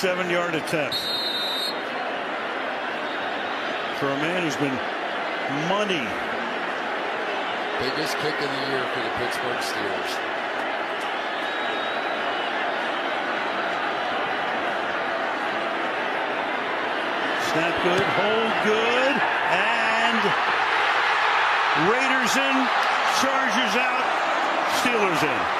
57 0.00 0.30
yard 0.30 0.54
attempt. 0.54 0.96
For 4.00 4.08
a 4.08 4.16
man 4.16 4.40
who's 4.40 4.56
been 4.56 4.72
money. 5.68 6.00
Biggest 7.84 8.16
kick 8.24 8.32
of 8.32 8.48
the 8.48 8.62
year 8.72 8.80
for 8.96 9.02
the 9.04 9.12
Pittsburgh 9.20 9.60
Steelers. 9.60 10.12
Snap 17.52 17.76
good, 17.84 18.00
hold 18.00 18.52
good, 18.64 19.14
and 19.52 20.20
Raiders 21.92 22.36
in, 22.40 22.56
Chargers 23.20 23.76
out, 23.76 24.04
Steelers 24.80 25.22
in. 25.28 25.59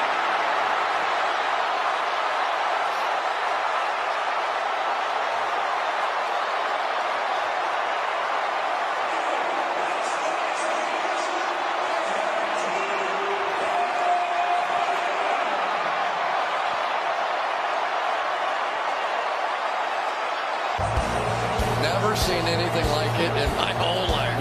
Seen 22.30 22.46
anything 22.46 22.86
like 22.92 23.18
it 23.18 23.32
in 23.42 23.50
my 23.56 23.72
whole 23.72 24.06
life. 24.14 24.38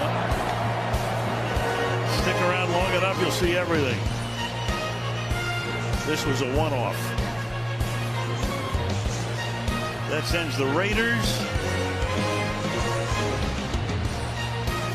Stick 2.22 2.36
around 2.42 2.70
long 2.70 2.94
enough, 2.94 3.20
you'll 3.20 3.32
see 3.32 3.56
everything. 3.56 3.98
This 6.06 6.24
was 6.24 6.40
a 6.42 6.56
one-off. 6.56 6.96
That 10.08 10.24
sends 10.24 10.56
the 10.56 10.66
Raiders 10.66 11.38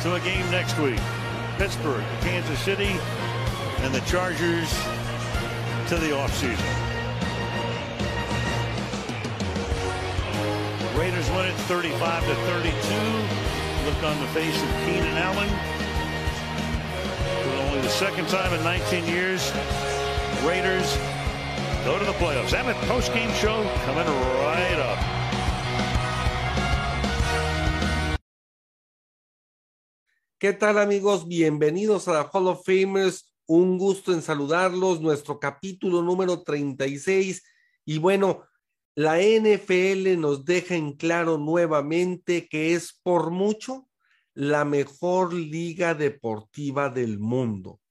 to 0.03 0.15
a 0.15 0.19
game 0.21 0.49
next 0.49 0.77
week. 0.79 1.01
Pittsburgh, 1.57 2.05
Kansas 2.21 2.59
City, 2.61 2.95
and 3.79 3.93
the 3.93 4.01
Chargers 4.01 4.71
to 5.89 5.97
the 5.97 6.11
offseason. 6.11 6.84
Win 11.33 11.45
it 11.45 11.57
35 11.65 12.23
to 12.23 12.35
32. 12.35 12.75
Look 13.85 14.03
on 14.03 14.19
the 14.19 14.27
face 14.27 14.61
of 14.61 14.69
Keenan 14.85 15.17
Allen. 15.17 15.49
For 17.43 17.55
only 17.63 17.81
the 17.81 17.89
second 17.89 18.27
time 18.27 18.53
in 18.53 18.63
19 18.63 19.05
years, 19.05 19.51
Raiders 20.45 20.97
go 21.83 21.97
to 21.97 22.05
the 22.05 22.13
playoffs. 22.13 22.53
Abbott 22.53 22.75
post-game 22.87 23.31
show 23.33 23.63
coming 23.85 24.05
right 24.05 24.79
up. 24.79 24.99
¿Qué 30.39 30.53
tal 30.53 30.77
amigos? 30.77 31.27
Bienvenidos 31.27 32.07
a 32.07 32.11
la 32.11 32.23
Hall 32.31 32.49
of 32.49 32.63
Famers. 32.65 33.33
Un 33.47 33.79
gusto 33.79 34.13
en 34.13 34.21
saludarlos. 34.21 35.01
Nuestro 35.01 35.39
capítulo 35.39 36.03
número 36.03 36.43
36. 36.43 37.43
Y 37.85 37.97
bueno, 37.97 38.43
la 38.95 39.19
NFL 39.21 40.17
nos 40.17 40.45
deja 40.45 40.75
en 40.75 40.93
claro 40.93 41.37
nuevamente 41.37 42.47
que 42.47 42.73
es 42.73 42.97
por 43.03 43.29
mucho 43.29 43.89
la 44.33 44.63
mejor 44.63 45.33
liga 45.33 45.93
deportiva 45.93 46.89
del 46.89 47.19
mundo. 47.19 47.81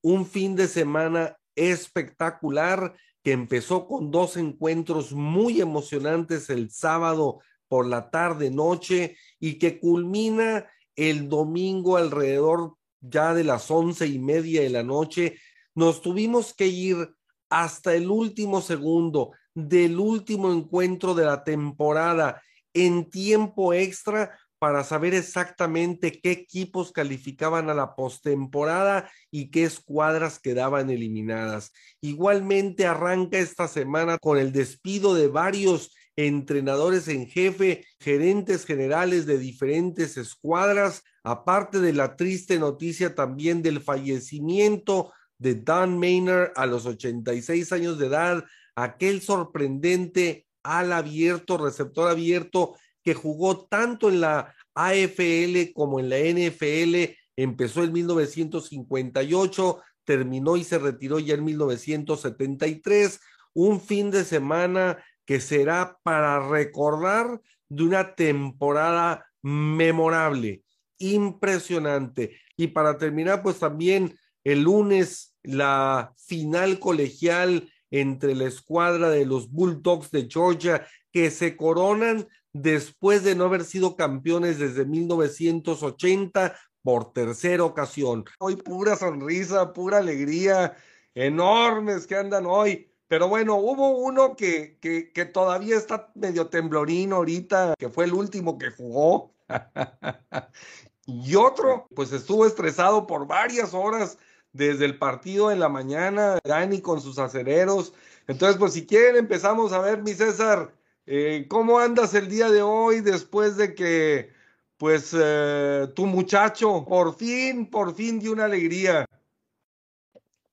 Un 0.00 0.24
fin 0.24 0.56
de 0.56 0.68
semana 0.68 1.36
espectacular 1.54 2.94
que 3.22 3.32
empezó 3.32 3.86
con 3.86 4.10
dos 4.10 4.38
encuentros 4.38 5.12
muy 5.12 5.60
emocionantes 5.60 6.48
el 6.48 6.70
sábado 6.70 7.40
por 7.68 7.86
la 7.86 8.10
tarde 8.10 8.50
noche 8.50 9.18
y 9.38 9.58
que 9.58 9.78
culmina 9.78 10.66
el 10.96 11.28
domingo 11.28 11.98
alrededor 11.98 12.76
ya 13.00 13.34
de 13.34 13.44
las 13.44 13.70
once 13.70 14.06
y 14.06 14.18
media 14.18 14.62
de 14.62 14.70
la 14.70 14.82
noche. 14.82 15.38
Nos 15.74 16.00
tuvimos 16.00 16.54
que 16.54 16.68
ir 16.68 17.14
hasta 17.50 17.94
el 17.94 18.10
último 18.10 18.62
segundo 18.62 19.32
del 19.54 19.98
último 19.98 20.52
encuentro 20.52 21.14
de 21.14 21.24
la 21.24 21.44
temporada 21.44 22.42
en 22.74 23.10
tiempo 23.10 23.74
extra 23.74 24.38
para 24.58 24.84
saber 24.84 25.12
exactamente 25.12 26.20
qué 26.20 26.30
equipos 26.30 26.92
calificaban 26.92 27.68
a 27.68 27.74
la 27.74 27.96
postemporada 27.96 29.10
y 29.30 29.50
qué 29.50 29.64
escuadras 29.64 30.38
quedaban 30.38 30.88
eliminadas. 30.88 31.72
Igualmente 32.00 32.86
arranca 32.86 33.38
esta 33.38 33.66
semana 33.66 34.18
con 34.18 34.38
el 34.38 34.52
despido 34.52 35.14
de 35.14 35.26
varios 35.26 35.92
entrenadores 36.14 37.08
en 37.08 37.26
jefe, 37.26 37.84
gerentes 37.98 38.64
generales 38.64 39.26
de 39.26 39.38
diferentes 39.38 40.16
escuadras, 40.16 41.02
aparte 41.24 41.80
de 41.80 41.92
la 41.92 42.14
triste 42.14 42.60
noticia 42.60 43.16
también 43.16 43.62
del 43.62 43.80
fallecimiento 43.80 45.12
de 45.38 45.56
Dan 45.56 45.98
Maynard 45.98 46.52
a 46.54 46.66
los 46.66 46.86
86 46.86 47.72
años 47.72 47.98
de 47.98 48.06
edad, 48.06 48.44
aquel 48.84 49.20
sorprendente 49.20 50.46
al 50.62 50.92
abierto, 50.92 51.58
receptor 51.58 52.08
abierto 52.08 52.74
que 53.02 53.14
jugó 53.14 53.66
tanto 53.66 54.08
en 54.08 54.20
la 54.20 54.54
AFL 54.74 55.72
como 55.74 56.00
en 56.00 56.08
la 56.08 56.18
NFL, 56.18 57.16
empezó 57.36 57.82
en 57.82 57.92
1958, 57.92 59.80
terminó 60.04 60.56
y 60.56 60.64
se 60.64 60.78
retiró 60.78 61.18
ya 61.18 61.34
en 61.34 61.44
1973, 61.44 63.20
un 63.54 63.80
fin 63.80 64.10
de 64.10 64.24
semana 64.24 65.02
que 65.24 65.40
será 65.40 65.98
para 66.02 66.48
recordar 66.48 67.40
de 67.68 67.82
una 67.84 68.14
temporada 68.14 69.26
memorable, 69.42 70.62
impresionante. 70.98 72.38
Y 72.56 72.68
para 72.68 72.98
terminar, 72.98 73.42
pues 73.42 73.58
también 73.58 74.14
el 74.44 74.62
lunes 74.62 75.32
la 75.42 76.12
final 76.16 76.78
colegial 76.78 77.71
entre 77.92 78.34
la 78.34 78.46
escuadra 78.46 79.10
de 79.10 79.24
los 79.24 79.52
Bulldogs 79.52 80.10
de 80.10 80.28
Georgia 80.28 80.84
que 81.12 81.30
se 81.30 81.56
coronan 81.56 82.26
después 82.52 83.22
de 83.22 83.36
no 83.36 83.44
haber 83.44 83.64
sido 83.64 83.94
campeones 83.96 84.58
desde 84.58 84.84
1980 84.84 86.56
por 86.82 87.12
tercera 87.12 87.64
ocasión. 87.64 88.24
Hoy 88.38 88.56
pura 88.56 88.96
sonrisa, 88.96 89.72
pura 89.72 89.98
alegría, 89.98 90.74
enormes 91.14 92.06
que 92.06 92.16
andan 92.16 92.46
hoy. 92.46 92.88
Pero 93.08 93.28
bueno, 93.28 93.56
hubo 93.56 93.90
uno 93.98 94.34
que, 94.36 94.78
que, 94.80 95.24
todavía 95.26 95.76
está 95.76 96.10
medio 96.14 96.46
temblorino 96.46 97.16
ahorita, 97.16 97.74
que 97.78 97.90
fue 97.90 98.06
el 98.06 98.14
último 98.14 98.56
que 98.56 98.70
jugó. 98.70 99.34
y 101.06 101.34
otro, 101.34 101.88
pues 101.94 102.10
estuvo 102.12 102.46
estresado 102.46 103.06
por 103.06 103.26
varias 103.26 103.74
horas 103.74 104.16
desde 104.52 104.84
el 104.84 104.98
partido 104.98 105.50
en 105.50 105.60
la 105.60 105.68
mañana, 105.68 106.38
Dani 106.44 106.80
con 106.80 107.00
sus 107.00 107.18
acereros. 107.18 107.92
Entonces, 108.26 108.58
pues 108.58 108.74
si 108.74 108.86
quieren, 108.86 109.16
empezamos 109.16 109.72
a 109.72 109.80
ver, 109.80 110.02
mi 110.02 110.14
César, 110.14 110.74
eh, 111.06 111.46
¿cómo 111.48 111.78
andas 111.78 112.14
el 112.14 112.28
día 112.28 112.50
de 112.50 112.62
hoy 112.62 113.00
después 113.00 113.56
de 113.56 113.74
que, 113.74 114.32
pues, 114.76 115.14
eh, 115.18 115.88
tu 115.94 116.06
muchacho 116.06 116.84
por 116.86 117.16
fin, 117.16 117.68
por 117.68 117.94
fin 117.94 118.20
dio 118.20 118.32
una 118.32 118.44
alegría? 118.44 119.06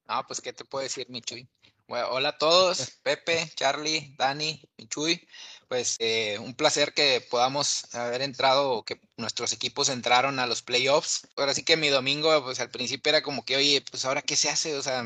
Ah, 0.08 0.26
pues, 0.26 0.42
¿qué 0.42 0.54
te 0.54 0.66
puedo 0.66 0.84
decir, 0.84 1.08
Michuy? 1.10 1.48
Bueno, 1.88 2.08
hola 2.12 2.30
a 2.30 2.38
todos, 2.38 3.00
Pepe, 3.04 3.52
Charlie, 3.56 4.16
Dani, 4.18 4.62
Michuy 4.78 5.28
pues 5.70 5.96
eh, 6.00 6.40
un 6.40 6.56
placer 6.56 6.94
que 6.94 7.22
podamos 7.30 7.94
haber 7.96 8.24
entrado, 8.24 8.84
que 8.84 9.00
nuestros 9.18 9.54
equipos 9.54 9.90
entraron 9.90 10.40
a 10.40 10.48
los 10.48 10.64
playoffs. 10.64 11.28
Ahora 11.38 11.54
sí 11.54 11.64
que 11.64 11.78
mi 11.78 11.90
domingo, 11.90 12.44
pues 12.44 12.60
al 12.60 12.72
principio 12.72 13.12
era 13.12 13.22
como 13.22 13.46
que, 13.46 13.56
oye, 13.56 13.84
pues 13.90 14.04
ahora 14.04 14.24
qué 14.24 14.36
se 14.36 14.50
hace, 14.50 14.76
o 14.76 14.82
sea, 14.82 15.04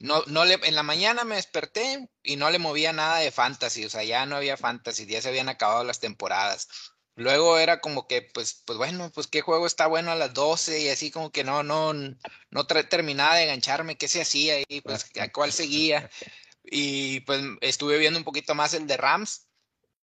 no, 0.00 0.22
no 0.26 0.44
le, 0.46 0.54
en 0.54 0.74
la 0.74 0.82
mañana 0.82 1.24
me 1.24 1.36
desperté 1.36 2.08
y 2.22 2.36
no 2.36 2.50
le 2.50 2.58
movía 2.58 2.92
nada 2.94 3.18
de 3.18 3.30
fantasy, 3.30 3.84
o 3.84 3.90
sea, 3.90 4.04
ya 4.04 4.24
no 4.26 4.36
había 4.36 4.56
fantasy, 4.56 5.06
ya 5.06 5.20
se 5.20 5.28
habían 5.28 5.50
acabado 5.50 5.84
las 5.84 6.00
temporadas. 6.00 6.68
Luego 7.14 7.58
era 7.58 7.80
como 7.80 8.06
que, 8.06 8.22
pues, 8.22 8.62
pues 8.66 8.78
bueno, 8.78 9.10
pues 9.12 9.26
qué 9.26 9.42
juego 9.42 9.66
está 9.66 9.86
bueno 9.86 10.10
a 10.12 10.16
las 10.16 10.34
12 10.34 10.80
y 10.80 10.88
así 10.88 11.10
como 11.10 11.30
que 11.30 11.44
no, 11.44 11.62
no, 11.62 11.92
no 11.94 12.66
terminaba 12.66 13.36
de 13.36 13.44
engancharme, 13.44 13.96
qué 13.98 14.08
se 14.08 14.22
hacía 14.22 14.60
y 14.68 14.80
pues 14.80 15.10
a 15.20 15.30
cuál 15.32 15.52
seguía. 15.52 16.10
Y 16.64 17.20
pues 17.20 17.40
estuve 17.60 17.98
viendo 17.98 18.18
un 18.18 18.24
poquito 18.24 18.54
más 18.54 18.74
el 18.74 18.86
de 18.86 18.96
Rams 18.96 19.45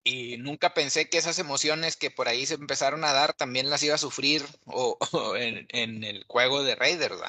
y 0.06 0.37
nunca 0.37 0.73
pensé 0.73 1.08
que 1.08 1.19
esas 1.19 1.41
emociones 1.41 1.97
que 1.97 2.12
por 2.12 2.29
ahí 2.29 2.47
se 2.47 2.55
empezaron 2.55 3.03
a 3.05 3.12
dar 3.12 3.32
también 3.35 3.69
las 3.69 3.82
iba 3.82 3.97
a 3.97 3.99
sufrir 3.99 4.47
o, 4.64 4.97
en, 5.37 6.05
el 6.05 6.25
juego 6.29 6.62
de 6.62 6.76
Raiders. 6.76 7.20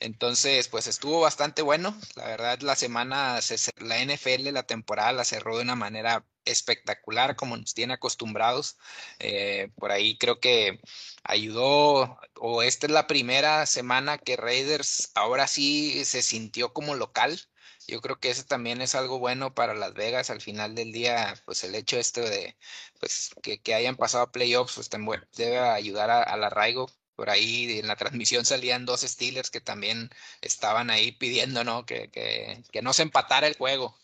Entonces, 0.00 0.66
pues 0.66 0.88
estuvo 0.88 1.20
bastante 1.20 1.62
bueno. 1.62 1.96
La 2.16 2.26
verdad, 2.26 2.58
la 2.60 2.74
semana, 2.74 3.38
la 3.78 4.04
NFL, 4.04 4.50
la 4.52 4.64
temporada 4.64 5.12
la 5.12 5.24
cerró 5.24 5.58
de 5.58 5.62
una 5.62 5.76
manera 5.76 6.24
espectacular, 6.44 7.36
como 7.36 7.56
nos 7.56 7.72
tiene 7.72 7.94
acostumbrados. 7.94 8.78
Eh, 9.20 9.70
por 9.76 9.92
ahí 9.92 10.18
creo 10.18 10.40
que 10.40 10.80
ayudó, 11.22 12.18
o 12.34 12.62
esta 12.64 12.86
es 12.88 12.92
la 12.92 13.06
primera 13.06 13.64
semana 13.64 14.18
que 14.18 14.36
Raiders 14.36 15.12
ahora 15.14 15.46
sí 15.46 16.04
se 16.04 16.22
sintió 16.22 16.72
como 16.72 16.96
local 16.96 17.40
yo 17.88 18.00
creo 18.02 18.20
que 18.20 18.30
eso 18.30 18.44
también 18.44 18.82
es 18.82 18.94
algo 18.94 19.18
bueno 19.18 19.54
para 19.54 19.74
Las 19.74 19.94
Vegas 19.94 20.30
al 20.30 20.42
final 20.42 20.74
del 20.74 20.92
día, 20.92 21.34
pues 21.46 21.64
el 21.64 21.74
hecho 21.74 21.98
este 21.98 22.20
de 22.20 22.56
pues 23.00 23.30
que, 23.42 23.74
hayan 23.74 23.96
pasado 23.96 24.24
a 24.24 24.32
playoffs, 24.32 24.74
pues 24.76 24.88
también 24.90 25.26
debe 25.36 25.58
ayudar 25.58 26.10
al 26.10 26.44
arraigo. 26.44 26.90
Por 27.16 27.30
ahí 27.30 27.78
en 27.80 27.88
la 27.88 27.96
transmisión 27.96 28.44
salían 28.44 28.86
dos 28.86 29.00
Steelers 29.02 29.50
que 29.50 29.60
también 29.60 30.10
estaban 30.40 30.90
ahí 30.90 31.12
pidiendo, 31.12 31.64
¿no? 31.64 31.84
Que, 31.86 32.10
que, 32.10 32.62
que 32.70 32.82
no 32.82 32.92
se 32.92 33.02
empatara 33.02 33.46
el 33.48 33.56
juego. 33.56 33.98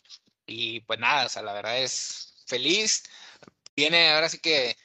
Y 0.47 0.81
pues 0.81 0.99
nada, 1.01 1.27
o 1.27 1.29
sea, 1.29 1.43
la 1.43 1.53
verdad 1.53 1.79
es 1.79 2.35
feliz. 2.47 3.05
Viene 3.77 4.13
ahora 4.13 4.29
sí 4.29 4.39
que 4.39 4.77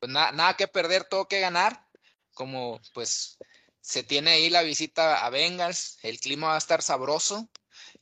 pues 0.00 0.10
nada 0.12 0.56
que 0.56 0.68
perder, 0.68 1.04
todo 1.04 1.28
que 1.28 1.40
ganar. 1.40 1.86
Como 2.34 2.80
pues 2.94 3.38
se 3.80 4.02
tiene 4.02 4.32
ahí 4.32 4.50
la 4.50 4.62
visita 4.62 5.24
a 5.24 5.30
Bengals, 5.30 5.98
el 6.02 6.20
clima 6.20 6.48
va 6.48 6.54
a 6.56 6.58
estar 6.58 6.82
sabroso 6.82 7.48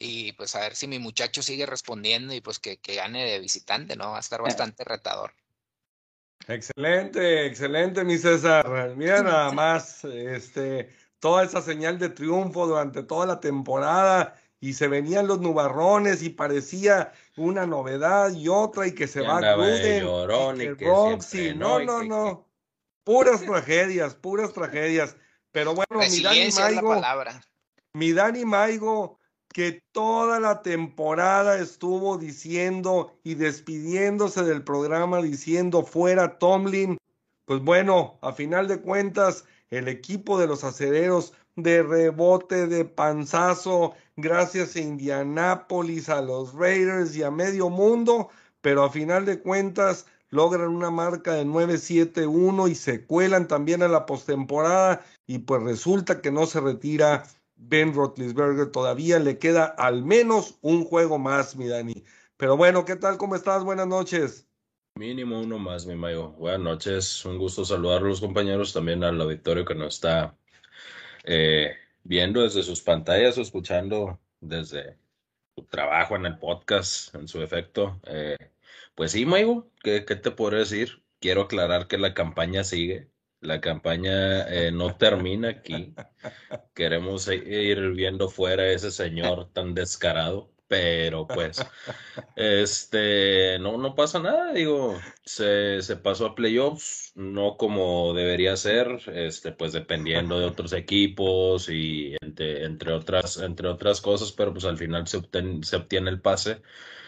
y 0.02 0.32
pues 0.32 0.56
a 0.56 0.60
ver 0.60 0.74
si 0.74 0.88
mi 0.88 0.98
muchacho 0.98 1.42
sigue 1.42 1.64
respondiendo 1.64 2.34
y 2.34 2.40
pues 2.40 2.58
que, 2.58 2.78
gane 2.84 3.24
de 3.24 3.38
visitante, 3.38 3.94
¿no? 3.94 4.10
Va 4.10 4.16
a 4.16 4.20
estar 4.20 4.42
bastante 4.42 4.82
retador. 4.82 5.32
Excelente, 6.48 7.46
excelente, 7.46 8.02
mi 8.02 8.18
César. 8.18 8.94
Mira 8.96 9.22
nada 9.22 9.52
más, 9.52 10.04
este, 10.04 10.90
toda 11.20 11.44
esa 11.44 11.62
señal 11.62 12.00
de 12.00 12.08
triunfo 12.08 12.66
durante 12.66 13.04
toda 13.04 13.26
la 13.26 13.38
temporada 13.38 14.34
y 14.58 14.72
se 14.72 14.88
venían 14.88 15.28
los 15.28 15.40
nubarrones 15.40 16.24
y 16.24 16.30
parecía 16.30 17.12
una 17.36 17.64
novedad 17.64 18.32
y 18.32 18.48
otra 18.48 18.88
y 18.88 18.94
que 18.96 19.06
se 19.06 19.20
va 19.20 19.38
a 19.38 19.54
Gruden, 19.54 20.80
Roxy, 20.80 21.54
no, 21.54 21.78
no, 21.78 22.02
no, 22.02 22.48
puras 23.04 23.40
tragedias, 23.42 24.16
puras 24.16 24.52
tragedias. 24.52 25.14
Pero 25.52 25.76
bueno, 25.76 26.00
mi 26.10 26.22
Dani 26.22 26.50
Maigo, 26.50 27.02
mi 27.92 28.12
Dani 28.12 28.44
Maigo, 28.44 29.20
que 29.52 29.82
toda 29.92 30.40
la 30.40 30.62
temporada 30.62 31.58
estuvo 31.58 32.16
diciendo 32.16 33.14
y 33.22 33.34
despidiéndose 33.34 34.42
del 34.44 34.62
programa 34.62 35.20
diciendo 35.20 35.82
fuera 35.82 36.38
Tomlin, 36.38 36.98
pues 37.44 37.60
bueno, 37.62 38.18
a 38.22 38.32
final 38.32 38.68
de 38.68 38.80
cuentas, 38.80 39.44
el 39.70 39.88
equipo 39.88 40.38
de 40.38 40.46
los 40.46 40.64
acereros 40.64 41.34
de 41.56 41.82
rebote, 41.82 42.66
de 42.66 42.84
panzazo, 42.84 43.94
gracias 44.16 44.76
a 44.76 44.80
Indianápolis, 44.80 46.08
a 46.08 46.22
los 46.22 46.54
Raiders 46.54 47.14
y 47.16 47.22
a 47.22 47.30
medio 47.30 47.68
mundo, 47.68 48.30
pero 48.62 48.84
a 48.84 48.90
final 48.90 49.26
de 49.26 49.40
cuentas 49.40 50.06
logran 50.30 50.68
una 50.68 50.90
marca 50.90 51.34
de 51.34 51.44
9-7-1 51.44 52.70
y 52.70 52.74
se 52.74 53.04
cuelan 53.04 53.48
también 53.48 53.82
a 53.82 53.88
la 53.88 54.06
postemporada 54.06 55.04
y 55.26 55.40
pues 55.40 55.62
resulta 55.62 56.22
que 56.22 56.30
no 56.30 56.46
se 56.46 56.60
retira 56.60 57.24
Ben 57.64 57.94
Roethlisberger, 57.94 58.72
todavía 58.72 59.20
le 59.20 59.38
queda 59.38 59.66
al 59.66 60.04
menos 60.04 60.58
un 60.62 60.84
juego 60.84 61.18
más, 61.18 61.56
mi 61.56 61.68
Dani. 61.68 62.04
Pero 62.36 62.56
bueno, 62.56 62.84
¿qué 62.84 62.96
tal? 62.96 63.18
¿Cómo 63.18 63.36
estás? 63.36 63.62
Buenas 63.62 63.86
noches. 63.86 64.48
Mínimo 64.96 65.40
uno 65.40 65.58
más, 65.58 65.86
mi 65.86 65.94
Mayo. 65.94 66.32
Buenas 66.32 66.60
noches, 66.60 67.24
un 67.24 67.38
gusto 67.38 67.64
saludar 67.64 68.02
a 68.02 68.06
los 68.06 68.20
compañeros, 68.20 68.72
también 68.72 69.04
al 69.04 69.20
auditorio 69.20 69.64
que 69.64 69.76
nos 69.76 69.94
está 69.94 70.36
eh, 71.22 71.76
viendo 72.02 72.42
desde 72.42 72.64
sus 72.64 72.80
pantallas 72.80 73.38
o 73.38 73.42
escuchando 73.42 74.18
desde 74.40 74.98
su 75.54 75.64
trabajo 75.64 76.16
en 76.16 76.26
el 76.26 76.38
podcast, 76.38 77.14
en 77.14 77.28
su 77.28 77.40
efecto. 77.42 78.00
Eh, 78.06 78.36
pues 78.96 79.12
sí, 79.12 79.24
Maigo, 79.24 79.70
¿qué, 79.84 80.04
¿qué, 80.04 80.16
te 80.16 80.32
puedo 80.32 80.58
decir? 80.58 81.02
Quiero 81.20 81.42
aclarar 81.42 81.86
que 81.86 81.96
la 81.96 82.12
campaña 82.12 82.64
sigue. 82.64 83.11
La 83.42 83.60
campaña 83.60 84.48
eh, 84.48 84.70
no 84.70 84.94
termina 84.94 85.48
aquí. 85.48 85.94
Queremos 86.74 87.28
ir 87.28 87.90
viendo 87.90 88.28
fuera 88.28 88.62
a 88.62 88.70
ese 88.70 88.92
señor 88.92 89.52
tan 89.52 89.74
descarado, 89.74 90.52
pero 90.68 91.26
pues, 91.26 91.60
este, 92.36 93.58
no, 93.58 93.78
no 93.78 93.96
pasa 93.96 94.20
nada. 94.20 94.52
Digo, 94.52 94.96
se, 95.24 95.82
se 95.82 95.96
pasó 95.96 96.26
a 96.26 96.34
playoffs, 96.36 97.12
no 97.16 97.56
como 97.56 98.14
debería 98.14 98.56
ser, 98.56 99.00
este, 99.12 99.50
pues 99.50 99.72
dependiendo 99.72 100.38
de 100.38 100.46
otros 100.46 100.72
equipos 100.72 101.68
y 101.68 102.14
entre, 102.20 102.64
entre, 102.64 102.92
otras, 102.92 103.38
entre 103.38 103.66
otras 103.66 104.00
cosas, 104.00 104.30
pero 104.30 104.52
pues 104.52 104.64
al 104.66 104.78
final 104.78 105.08
se 105.08 105.16
obtiene, 105.16 105.64
se 105.64 105.76
obtiene 105.76 106.10
el 106.10 106.20
pase 106.20 106.62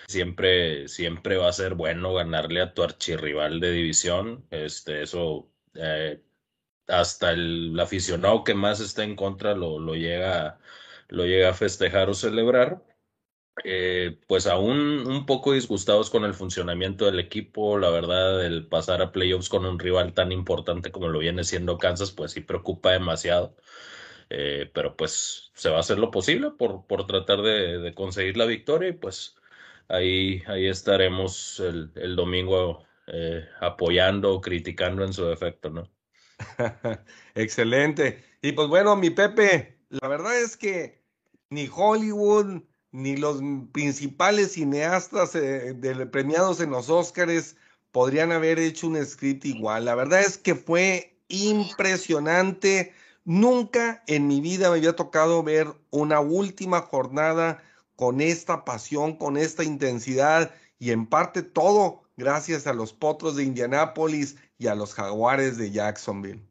siempre, 0.08 0.88
siempre 0.88 1.36
va 1.36 1.48
a 1.48 1.52
ser 1.52 1.74
bueno 1.74 2.12
ganarle 2.14 2.60
a 2.60 2.74
tu 2.74 2.82
archirrival 2.82 3.60
de 3.60 3.70
división. 3.70 4.44
Este, 4.50 5.02
eso 5.02 5.48
eh, 5.74 6.22
hasta 6.88 7.32
el, 7.32 7.78
aficionado 7.80 8.44
que 8.44 8.54
más 8.54 8.80
está 8.80 9.04
en 9.04 9.16
contra 9.16 9.54
lo, 9.54 9.78
lo, 9.78 9.94
llega, 9.94 10.58
lo 11.08 11.24
llega 11.26 11.50
a 11.50 11.54
festejar 11.54 12.10
o 12.10 12.14
celebrar. 12.14 12.82
Eh, 13.64 14.18
pues 14.26 14.46
aún 14.48 15.06
un 15.06 15.26
poco 15.26 15.52
disgustados 15.52 16.10
con 16.10 16.24
el 16.24 16.34
funcionamiento 16.34 17.06
del 17.06 17.20
equipo, 17.20 17.78
la 17.78 17.88
verdad, 17.90 18.44
el 18.44 18.66
pasar 18.66 19.00
a 19.00 19.12
playoffs 19.12 19.48
con 19.48 19.64
un 19.64 19.78
rival 19.78 20.12
tan 20.12 20.32
importante 20.32 20.90
como 20.90 21.08
lo 21.08 21.20
viene 21.20 21.44
siendo 21.44 21.78
Kansas, 21.78 22.10
pues 22.10 22.32
sí 22.32 22.40
preocupa 22.40 22.92
demasiado. 22.92 23.56
Eh, 24.30 24.70
pero 24.74 24.96
pues 24.96 25.52
se 25.54 25.70
va 25.70 25.78
a 25.78 25.80
hacer 25.80 25.98
lo 25.98 26.10
posible 26.10 26.50
por, 26.52 26.86
por 26.86 27.06
tratar 27.06 27.42
de, 27.42 27.94
conseguir 27.94 28.36
la 28.36 28.46
victoria 28.46 28.90
y 28.90 28.92
pues 28.94 29.36
ahí, 29.88 30.42
ahí 30.46 30.66
estaremos 30.66 31.60
el 31.60 32.16
domingo 32.16 32.84
eh, 33.06 33.46
apoyando, 33.60 34.40
criticando 34.40 35.04
en 35.04 35.12
su 35.12 35.24
defecto, 35.26 35.70
¿no? 35.70 35.90
Excelente. 37.34 38.24
Y 38.42 38.52
pues 38.52 38.68
bueno, 38.68 38.96
mi 38.96 39.10
Pepe, 39.10 39.78
la 39.90 40.08
verdad 40.08 40.38
es 40.40 40.56
que 40.56 41.02
ni 41.50 41.68
Hollywood 41.72 42.62
ni 42.92 43.16
los 43.16 43.40
principales 43.72 44.52
cineastas 44.52 45.34
eh, 45.34 45.74
premiados 46.12 46.60
en 46.60 46.70
los 46.70 46.88
Oscars 46.88 47.56
podrían 47.90 48.30
haber 48.30 48.58
hecho 48.58 48.86
un 48.86 49.04
script 49.04 49.44
igual. 49.44 49.84
La 49.86 49.96
verdad 49.96 50.20
es 50.20 50.38
que 50.38 50.54
fue 50.54 51.18
impresionante. 51.28 52.92
Nunca 53.24 54.04
en 54.06 54.28
mi 54.28 54.40
vida 54.40 54.70
me 54.70 54.76
había 54.76 54.94
tocado 54.94 55.42
ver 55.42 55.68
una 55.90 56.20
última 56.20 56.82
jornada 56.82 57.62
con 57.96 58.20
esta 58.20 58.64
pasión, 58.64 59.16
con 59.16 59.36
esta 59.36 59.64
intensidad 59.64 60.54
y 60.78 60.90
en 60.92 61.06
parte 61.06 61.42
todo 61.42 62.03
gracias 62.16 62.66
a 62.66 62.72
los 62.72 62.92
Potros 62.92 63.36
de 63.36 63.44
Indianápolis 63.44 64.36
y 64.58 64.66
a 64.66 64.74
los 64.74 64.94
Jaguares 64.94 65.56
de 65.58 65.70
Jacksonville. 65.70 66.42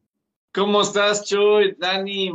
¿Cómo 0.53 0.81
estás, 0.81 1.25
Chuy? 1.25 1.75
Dani, 1.79 2.31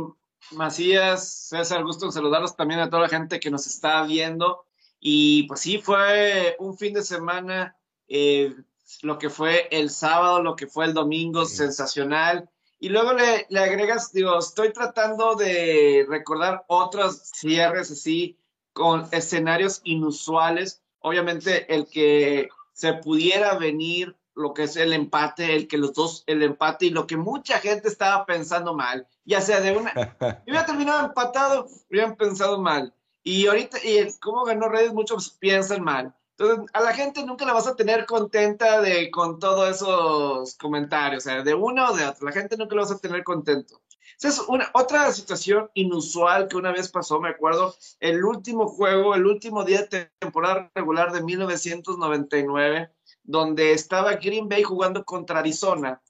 Macías, 0.51 1.47
César, 1.49 1.83
gusto 1.83 2.05
en 2.05 2.11
saludarlos 2.11 2.55
también 2.55 2.79
a 2.79 2.89
toda 2.89 3.03
la 3.03 3.09
gente 3.09 3.39
que 3.39 3.51
nos 3.51 3.67
está 3.67 4.03
viendo. 4.03 4.65
Y 4.99 5.43
pues 5.43 5.61
sí, 5.61 5.77
fue 5.77 6.55
un 6.59 6.77
fin 6.77 6.93
de 6.93 7.03
semana, 7.03 7.77
eh, 8.07 8.53
lo 9.01 9.17
que 9.17 9.29
fue 9.29 9.69
el 9.71 9.89
sábado, 9.89 10.43
lo 10.43 10.55
que 10.55 10.67
fue 10.67 10.85
el 10.85 10.93
domingo, 10.93 11.45
sensacional. 11.45 12.49
Y 12.79 12.89
luego 12.89 13.13
le, 13.13 13.45
le, 13.49 13.59
agregas, 13.59 14.11
digo, 14.11 14.37
estoy 14.37 14.73
tratando 14.73 15.35
de 15.35 16.05
recordar 16.09 16.65
otros 16.67 17.21
cierres 17.33 17.91
así 17.91 18.37
con 18.73 19.07
escenarios 19.11 19.81
inusuales. 19.83 20.81
Obviamente 20.99 21.73
el 21.73 21.87
que 21.87 22.49
se 22.79 22.93
pudiera 22.93 23.55
venir 23.55 24.15
lo 24.35 24.53
que 24.53 24.63
es 24.63 24.77
el 24.77 24.93
empate, 24.93 25.53
el 25.53 25.67
que 25.67 25.77
los 25.77 25.93
dos, 25.93 26.23
el 26.27 26.41
empate 26.43 26.85
y 26.85 26.91
lo 26.91 27.07
que 27.07 27.17
mucha 27.17 27.59
gente 27.59 27.89
estaba 27.89 28.25
pensando 28.25 28.73
mal, 28.73 29.05
ya 29.25 29.41
sea 29.41 29.59
de 29.59 29.75
una, 29.75 29.91
hubiera 30.47 30.65
terminado 30.65 31.07
empatado, 31.07 31.67
hubieran 31.89 32.15
pensado 32.15 32.61
mal. 32.61 32.93
Y 33.21 33.47
ahorita, 33.47 33.79
y 33.83 34.09
cómo 34.21 34.45
ganó 34.45 34.69
Redes, 34.69 34.93
muchos 34.93 35.31
piensan 35.31 35.83
mal. 35.83 36.15
Entonces, 36.37 36.67
a 36.71 36.79
la 36.79 36.93
gente 36.93 37.25
nunca 37.25 37.45
la 37.45 37.51
vas 37.51 37.67
a 37.67 37.75
tener 37.75 38.05
contenta 38.05 38.79
de, 38.79 39.11
con 39.11 39.39
todos 39.39 39.75
esos 39.75 40.55
comentarios, 40.55 41.25
o 41.25 41.29
sea, 41.29 41.43
de 41.43 41.53
uno 41.53 41.89
o 41.89 41.97
de 41.97 42.05
otro. 42.05 42.25
La 42.25 42.31
gente 42.31 42.55
nunca 42.55 42.75
la 42.75 42.83
vas 42.83 42.91
a 42.91 42.99
tener 42.99 43.25
contento. 43.25 43.81
Es 44.21 44.39
una, 44.47 44.69
otra 44.73 45.11
situación 45.13 45.69
inusual 45.75 46.49
que 46.49 46.57
una 46.57 46.73
vez 46.73 46.91
pasó, 46.91 47.21
me 47.21 47.29
acuerdo, 47.29 47.73
el 48.01 48.25
último 48.25 48.67
juego, 48.67 49.15
el 49.15 49.25
último 49.25 49.63
día 49.63 49.83
de 49.83 50.11
temporada 50.19 50.69
regular 50.75 51.13
de 51.13 51.23
1999, 51.23 52.91
donde 53.23 53.71
estaba 53.71 54.15
Green 54.15 54.49
Bay 54.49 54.63
jugando 54.63 55.05
contra 55.05 55.39
Arizona 55.39 56.01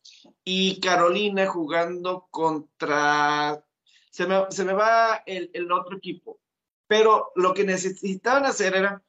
y 0.44 0.80
Carolina 0.80 1.46
jugando 1.48 2.28
contra... 2.32 3.64
Se 4.10 4.26
me, 4.26 4.50
se 4.50 4.66
me 4.66 4.74
va 4.74 5.22
el, 5.28 5.52
el 5.54 5.72
otro 5.72 5.98
equipo. 5.98 6.40
Pero 6.88 7.32
lo 7.36 7.54
que 7.54 7.64
necesitaban 7.64 8.46
hacer 8.46 8.76
era 8.76 9.04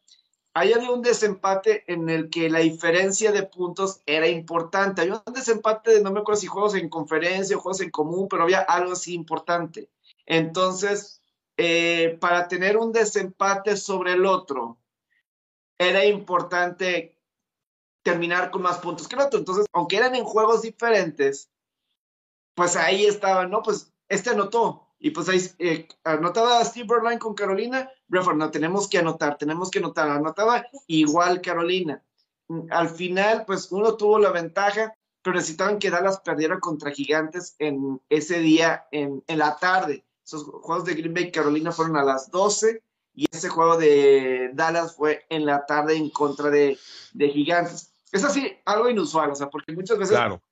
ahí 0.54 0.73
había 0.73 0.90
un 0.90 1.02
desempate 1.02 1.85
en 1.92 2.09
el 2.09 2.30
que 2.30 2.50
la 2.50 2.61
diferencia 2.61 3.33
de 3.33 3.45
puntos 3.45 4.00
era 4.07 4.26
importante. 4.28 5.02
Había 5.02 5.23
un 5.25 5.33
desempate 5.33 5.92
de 5.92 6.02
no 6.02 6.11
me 6.11 6.21
acuerdo 6.21 6.40
si 6.40 6.47
juegos 6.47 6.75
en 6.75 6.88
conferencia 6.88 7.57
o 7.57 7.61
juegos 7.61 7.80
en 7.80 7.90
común, 7.90 8.28
pero 8.28 8.42
había 8.42 8.61
algo 8.61 8.92
así 8.92 9.14
importante. 9.14 9.88
Entonces, 10.26 11.23
eh, 11.57 12.16
para 12.21 12.49
tener 12.49 12.76
un 12.76 12.92
desempate 12.92 13.76
sobre 13.76 14.12
el 14.12 14.26
otro, 14.26 14.78
era 15.78 16.04
importante 16.04 17.19
terminar 18.02 18.50
con 18.50 18.62
más 18.62 18.78
puntos 18.78 19.09
que 19.09 19.16
el 19.16 19.23
otro. 19.23 19.38
Entonces, 19.38 19.66
aunque 19.73 19.97
eran 19.97 20.14
en 20.14 20.25
juegos 20.25 20.62
diferentes, 20.62 21.50
pues 22.54 22.76
ahí 22.76 23.07
estaban, 23.07 23.50
¿no? 23.50 23.62
Pues 23.62 23.92
este 24.09 24.30
anotó, 24.30 24.89
Y 25.02 25.11
pues 25.11 25.28
ahí 25.30 25.40
eh, 25.59 25.88
anotaba 26.04 26.62
Steve 26.62 26.87
Berline 26.87 27.19
con 27.19 27.35
Carolina, 27.35 27.90
Brefford, 28.07 28.37
no, 28.37 28.50
tenemos 28.50 28.87
que 28.87 28.99
anotar, 28.99 29.38
tenemos 29.38 29.71
que 29.71 29.78
anotar, 29.78 30.11
anotaba 30.11 30.66
igual 30.87 31.40
Carolina. 31.40 32.04
Al 32.71 32.90
final, 32.90 33.45
pues 33.47 33.73
uno 33.73 33.97
tuvo 33.97 34.19
la 34.19 34.30
ventaja, 34.30 34.95
pero 35.23 35.37
necesitaban 35.37 35.78
que 35.78 35.88
Dallas 35.90 36.21
perdiera 36.21 36.61
contra 36.61 36.90
Gigantes 36.90 37.57
en 37.59 38.00
ese 38.11 38.40
día, 38.40 38.87
en, 38.92 39.25
en 39.26 39.38
la 39.38 39.57
tarde. 39.57 40.04
Esos 40.25 40.45
juegos 40.45 40.85
de 40.85 40.95
Green 40.95 41.14
Bay 41.14 41.33
Carolina 41.33 41.73
fueron 41.73 41.97
a 41.97 42.04
las 42.04 42.30
12 42.30 42.83
y 43.14 43.26
ese 43.35 43.49
juego 43.49 43.78
de 43.78 44.50
Dallas 44.52 44.97
fue 44.97 45.25
en 45.30 45.47
la 45.47 45.64
tarde 45.64 45.97
en 45.97 46.11
contra 46.11 46.50
de, 46.50 46.78
de 47.14 47.28
Gigantes. 47.30 47.92
Es 48.12 48.23
así, 48.25 48.54
algo 48.66 48.90
inusual, 48.90 49.30
o 49.30 49.35
sea, 49.35 49.49
porque 49.49 49.73
muchas 49.73 49.97
veces 49.97 50.16
Claro. 50.16 50.42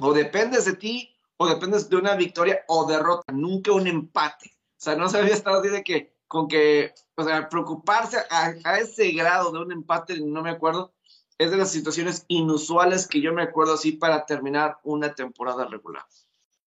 o 0.00 0.12
dependes 0.12 0.66
de 0.66 0.74
ti 0.74 1.14
o 1.38 1.48
dependes 1.48 1.88
de 1.88 1.96
una 1.96 2.14
victoria 2.14 2.64
o 2.68 2.86
derrota, 2.86 3.32
nunca 3.32 3.72
un 3.72 3.86
empate. 3.86 4.52
O 4.52 4.80
sea, 4.80 4.96
no 4.96 5.08
se 5.08 5.18
había 5.18 5.34
estado 5.34 5.60
así 5.60 5.70
de 5.70 5.82
que, 5.82 6.12
con 6.26 6.46
que, 6.46 6.92
o 7.14 7.24
sea, 7.24 7.48
preocuparse 7.48 8.18
a, 8.30 8.54
a 8.64 8.78
ese 8.78 9.10
grado 9.12 9.50
de 9.50 9.60
un 9.60 9.72
empate, 9.72 10.20
no 10.20 10.42
me 10.42 10.50
acuerdo, 10.50 10.92
es 11.38 11.50
de 11.50 11.56
las 11.56 11.70
situaciones 11.70 12.24
inusuales 12.28 13.06
que 13.06 13.20
yo 13.20 13.32
me 13.32 13.42
acuerdo 13.42 13.74
así 13.74 13.92
para 13.92 14.26
terminar 14.26 14.78
una 14.82 15.14
temporada 15.14 15.64
regular. 15.64 16.04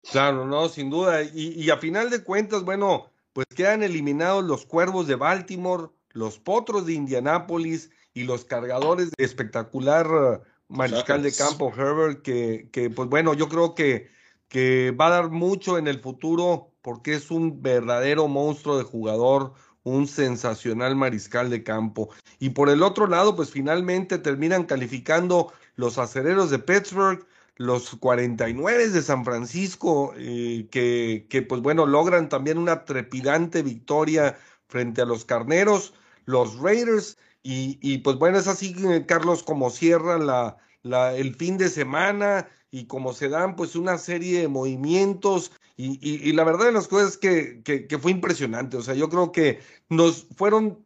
Claro, 0.10 0.48
no, 0.48 0.68
sin 0.70 0.90
duda. 0.90 1.22
Y, 1.22 1.62
y 1.62 1.70
a 1.70 1.78
final 1.78 2.10
de 2.10 2.24
cuentas, 2.24 2.64
bueno, 2.64 3.12
pues 3.34 3.46
quedan 3.56 3.84
eliminados 3.84 4.44
los 4.44 4.66
Cuervos 4.66 5.08
de 5.08 5.16
Baltimore, 5.16 5.90
los 6.10 6.40
Potros 6.40 6.86
de 6.86 6.94
Indianápolis 6.94 7.92
y 8.14 8.24
los 8.24 8.46
cargadores 8.46 9.12
de 9.12 9.24
espectacular 9.24 10.08
uh, 10.08 10.42
mariscal 10.68 11.22
de 11.22 11.34
campo 11.34 11.72
Herbert, 11.76 12.22
que, 12.22 12.70
que 12.72 12.90
pues 12.90 13.10
bueno, 13.10 13.34
yo 13.34 13.48
creo 13.48 13.76
que, 13.76 14.10
que 14.52 14.92
va 14.92 15.08
a 15.08 15.12
dar 15.12 15.30
mucho 15.30 15.78
en 15.78 15.88
el 15.88 16.02
futuro 16.02 16.74
porque 16.82 17.14
es 17.14 17.32
un 17.32 17.62
verdadero 17.62 18.28
monstruo 18.28 18.78
de 18.78 18.84
jugador, 18.84 19.54
un 19.84 20.08
sensacional 20.08 20.94
mariscal 20.98 21.50
de 21.50 21.64
campo. 21.64 22.10
Y 22.38 22.50
por 22.50 22.70
el 22.70 22.84
otro 22.84 23.08
lado, 23.08 23.34
pues 23.34 23.50
finalmente 23.50 24.18
terminan 24.18 24.66
calificando 24.66 25.54
los 25.76 25.98
acereros 25.98 26.50
de 26.50 26.60
Pittsburgh, 26.60 27.26
los 27.56 27.96
49 27.96 28.90
de 28.90 29.02
San 29.02 29.24
Francisco, 29.24 30.14
eh, 30.18 30.68
que, 30.70 31.28
que, 31.30 31.44
pues 31.44 31.62
bueno, 31.62 31.86
logran 31.86 32.28
también 32.28 32.58
una 32.58 32.84
trepidante 32.84 33.64
victoria 33.64 34.38
frente 34.68 35.02
a 35.02 35.06
los 35.06 35.24
carneros, 35.24 35.94
los 36.26 36.60
Raiders, 36.60 37.18
y, 37.42 37.80
y 37.82 38.00
pues 38.00 38.18
bueno, 38.18 38.38
es 38.38 38.48
así, 38.48 38.76
eh, 38.86 39.06
Carlos, 39.08 39.44
como 39.44 39.70
cierran 39.70 40.28
la, 40.28 40.58
la, 40.84 41.16
el 41.16 41.36
fin 41.36 41.58
de 41.58 41.70
semana 41.70 42.50
y 42.72 42.86
como 42.88 43.14
se 43.14 43.28
dan 43.28 43.56
pues 43.58 43.76
una 43.76 43.98
serie 43.98 44.42
de 44.42 44.48
movimientos. 44.48 45.52
Y, 45.76 46.00
y, 46.02 46.32
la 46.34 46.44
verdad 46.44 46.66
de 46.66 46.72
las 46.72 46.88
cosas 46.88 47.12
es 47.12 47.18
que, 47.18 47.64
que, 47.64 48.00
fue 48.00 48.12
impresionante. 48.12 48.78
O 48.78 48.82
sea, 48.82 48.94
yo 48.94 49.10
creo 49.10 49.32
que 49.32 49.60
nos 49.90 50.28
fueron 50.36 50.86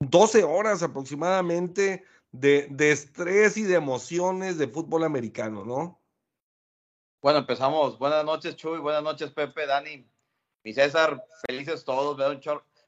12 0.00 0.44
horas 0.44 0.82
aproximadamente 0.82 2.04
de, 2.32 2.66
de 2.70 2.92
estrés 2.92 3.56
y 3.56 3.62
de 3.62 3.76
emociones 3.76 4.58
de 4.58 4.68
fútbol 4.68 5.04
americano, 5.04 5.64
¿no? 5.64 6.00
Bueno, 7.22 7.38
empezamos. 7.40 7.98
Buenas 7.98 8.24
noches, 8.24 8.56
Chuy. 8.56 8.78
Buenas 8.78 9.02
noches, 9.02 9.30
Pepe, 9.30 9.66
Dani 9.66 10.06
y 10.64 10.72
César. 10.74 11.24
Felices 11.46 11.84
todos. 11.84 12.16
Me 12.18 12.24
da, 12.24 12.30
me 12.30 12.40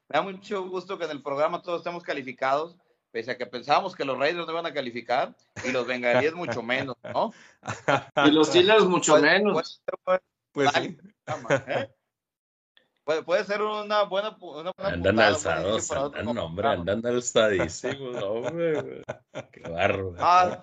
da 0.09 0.21
mucho 0.21 0.67
gusto 0.69 0.97
que 0.97 1.05
en 1.05 1.11
el 1.11 1.23
programa 1.23 1.61
todos 1.61 1.79
estemos 1.79 2.03
calificados, 2.03 2.77
pese 3.11 3.31
a 3.31 3.37
que 3.37 3.45
pensábamos 3.45 3.95
que 3.95 4.05
los 4.05 4.17
Raiders 4.17 4.45
no 4.45 4.51
iban 4.53 4.65
a 4.65 4.73
calificar 4.73 5.35
y 5.65 5.71
los 5.71 5.85
Bengalíes 5.87 6.33
mucho 6.33 6.61
menos, 6.61 6.95
¿no? 7.13 7.31
Y 8.25 8.31
los 8.31 8.47
Steelers 8.47 8.85
mucho 8.85 9.13
Puede- 9.13 9.39
menos. 9.39 9.81
puede 10.03 10.19
Pues 10.51 10.71
Dale. 10.73 10.89
sí. 10.89 10.97
¿eh? 11.67 11.89
Puede, 13.03 13.23
puede 13.23 13.43
ser 13.43 13.61
una 13.63 14.03
buena. 14.03 14.37
Una 14.39 14.71
buena 14.77 14.93
Andan 14.93 15.19
alzados, 15.19 15.91
andan, 15.91 16.37
hombre, 16.37 16.67
andan 16.67 17.03
alzadísimos, 17.05 18.15
hombre. 18.23 18.81
güey. 18.81 19.03
Qué 19.51 19.61
barro. 19.61 20.13
Ah, 20.19 20.59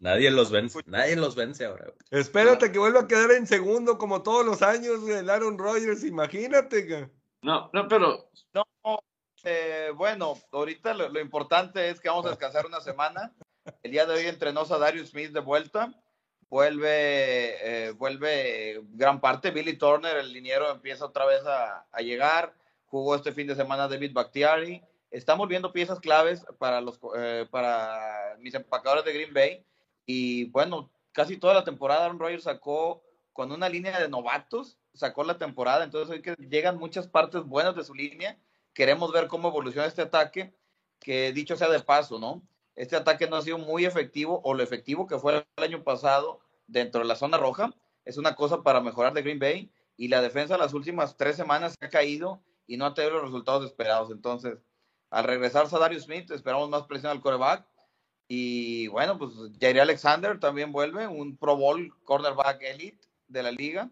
Nadie 0.00 0.30
los 0.32 0.50
vence, 0.50 0.80
nadie 0.86 1.14
los 1.14 1.36
vence 1.36 1.64
ahora. 1.64 1.84
güey. 1.84 2.20
Espérate 2.20 2.72
que 2.72 2.78
vuelva 2.80 3.00
a 3.02 3.06
quedar 3.06 3.30
en 3.30 3.46
segundo 3.46 3.96
como 3.96 4.22
todos 4.24 4.44
los 4.44 4.62
años 4.62 5.06
el 5.08 5.30
Aaron 5.30 5.56
Rodgers, 5.56 6.02
imagínate. 6.02 6.84
que- 6.86 7.10
No, 7.42 7.70
no, 7.72 7.86
pero 7.86 8.28
No, 8.52 8.64
eh, 9.44 9.92
bueno, 9.94 10.38
ahorita 10.52 10.94
lo, 10.94 11.20
importante 11.20 11.90
es 11.90 12.00
que 12.00 12.08
vamos 12.08 12.26
a 12.26 12.30
descansar 12.30 12.66
una 12.66 12.80
semana. 12.80 13.32
El 13.82 13.92
día 13.92 14.06
de 14.06 14.14
hoy 14.14 14.26
entrenó 14.26 14.62
a 14.62 14.78
Darius 14.78 15.10
Smith 15.10 15.32
de 15.32 15.40
vuelta. 15.40 15.92
Vuelve, 16.48 17.86
eh, 17.88 17.90
vuelve 17.92 18.80
gran 18.90 19.20
parte. 19.20 19.50
Billy 19.50 19.76
Turner, 19.76 20.16
el 20.16 20.32
liniero, 20.32 20.70
empieza 20.70 21.06
otra 21.06 21.26
vez 21.26 21.44
a, 21.46 21.86
a 21.90 22.00
llegar. 22.00 22.54
Jugó 22.86 23.16
este 23.16 23.32
fin 23.32 23.46
de 23.46 23.54
semana 23.54 23.88
David 23.88 24.12
Bakhtiari. 24.12 24.82
Estamos 25.10 25.48
viendo 25.48 25.72
piezas 25.72 26.00
claves 26.00 26.44
para, 26.58 26.80
los, 26.80 26.98
eh, 27.16 27.46
para 27.50 28.36
mis 28.40 28.54
empacadores 28.54 29.04
de 29.04 29.12
Green 29.12 29.32
Bay. 29.32 29.64
Y 30.06 30.46
bueno, 30.46 30.90
casi 31.12 31.36
toda 31.36 31.54
la 31.54 31.64
temporada 31.64 32.04
Aaron 32.04 32.18
Rodgers 32.18 32.44
sacó 32.44 33.02
con 33.32 33.52
una 33.52 33.68
línea 33.68 34.00
de 34.00 34.08
novatos, 34.08 34.76
sacó 34.92 35.22
la 35.24 35.38
temporada. 35.38 35.84
Entonces 35.84 36.10
hoy 36.10 36.22
que 36.22 36.34
llegan 36.34 36.78
muchas 36.78 37.06
partes 37.06 37.44
buenas 37.44 37.76
de 37.76 37.84
su 37.84 37.94
línea 37.94 38.38
queremos 38.74 39.12
ver 39.12 39.28
cómo 39.28 39.48
evoluciona 39.48 39.86
este 39.86 40.02
ataque, 40.02 40.54
que 41.00 41.32
dicho 41.32 41.56
sea 41.56 41.68
de 41.68 41.80
paso, 41.80 42.18
¿no? 42.18 42.42
Este 42.74 42.96
ataque 42.96 43.28
no 43.28 43.36
ha 43.36 43.42
sido 43.42 43.58
muy 43.58 43.84
efectivo 43.84 44.40
o 44.44 44.52
lo 44.52 44.62
efectivo 44.62 45.06
que 45.06 45.18
fue 45.18 45.46
el 45.56 45.64
año 45.64 45.84
pasado 45.84 46.40
dentro 46.66 47.00
de 47.00 47.06
la 47.06 47.16
zona 47.16 47.38
roja. 47.38 47.72
Es 48.04 48.18
una 48.18 48.34
cosa 48.34 48.62
para 48.62 48.80
mejorar 48.80 49.14
de 49.14 49.22
Green 49.22 49.38
Bay 49.38 49.70
y 49.96 50.08
la 50.08 50.20
defensa 50.20 50.58
las 50.58 50.74
últimas 50.74 51.16
tres 51.16 51.36
semanas 51.36 51.76
se 51.78 51.86
ha 51.86 51.88
caído 51.88 52.42
y 52.66 52.76
no 52.76 52.86
ha 52.86 52.94
tenido 52.94 53.14
los 53.14 53.24
resultados 53.24 53.64
esperados. 53.64 54.10
Entonces, 54.10 54.58
al 55.10 55.24
regresar 55.24 55.70
Darius 55.70 56.04
Smith, 56.04 56.30
esperamos 56.32 56.68
más 56.68 56.82
presión 56.82 57.12
al 57.12 57.20
coreback. 57.20 57.64
Y 58.26 58.88
bueno, 58.88 59.18
pues 59.18 59.32
Jair 59.60 59.80
Alexander 59.80 60.40
también 60.40 60.72
vuelve, 60.72 61.06
un 61.06 61.36
Pro 61.36 61.56
Bowl 61.56 61.94
cornerback 62.04 62.62
elite 62.62 63.06
de 63.28 63.42
la 63.42 63.52
liga. 63.52 63.90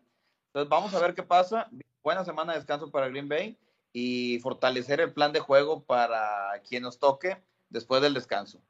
Entonces, 0.49 0.69
vamos 0.69 0.93
a 0.95 1.01
ver 1.01 1.15
qué 1.15 1.23
pasa. 1.23 1.71
Buena 2.03 2.25
semana 2.25 2.53
de 2.53 2.59
descanso 2.59 2.91
para 2.91 3.09
Green 3.09 3.29
Bay 3.29 3.57
y 3.93 4.39
fortalecer 4.41 5.01
el 5.01 5.13
plan 5.13 5.33
de 5.33 5.41
juego 5.41 5.85
para 5.85 6.61
quien 6.69 6.83
nos 6.83 6.99
toque 6.99 7.43
después 7.69 8.03
del 8.03 8.15
descanso. 8.15 8.63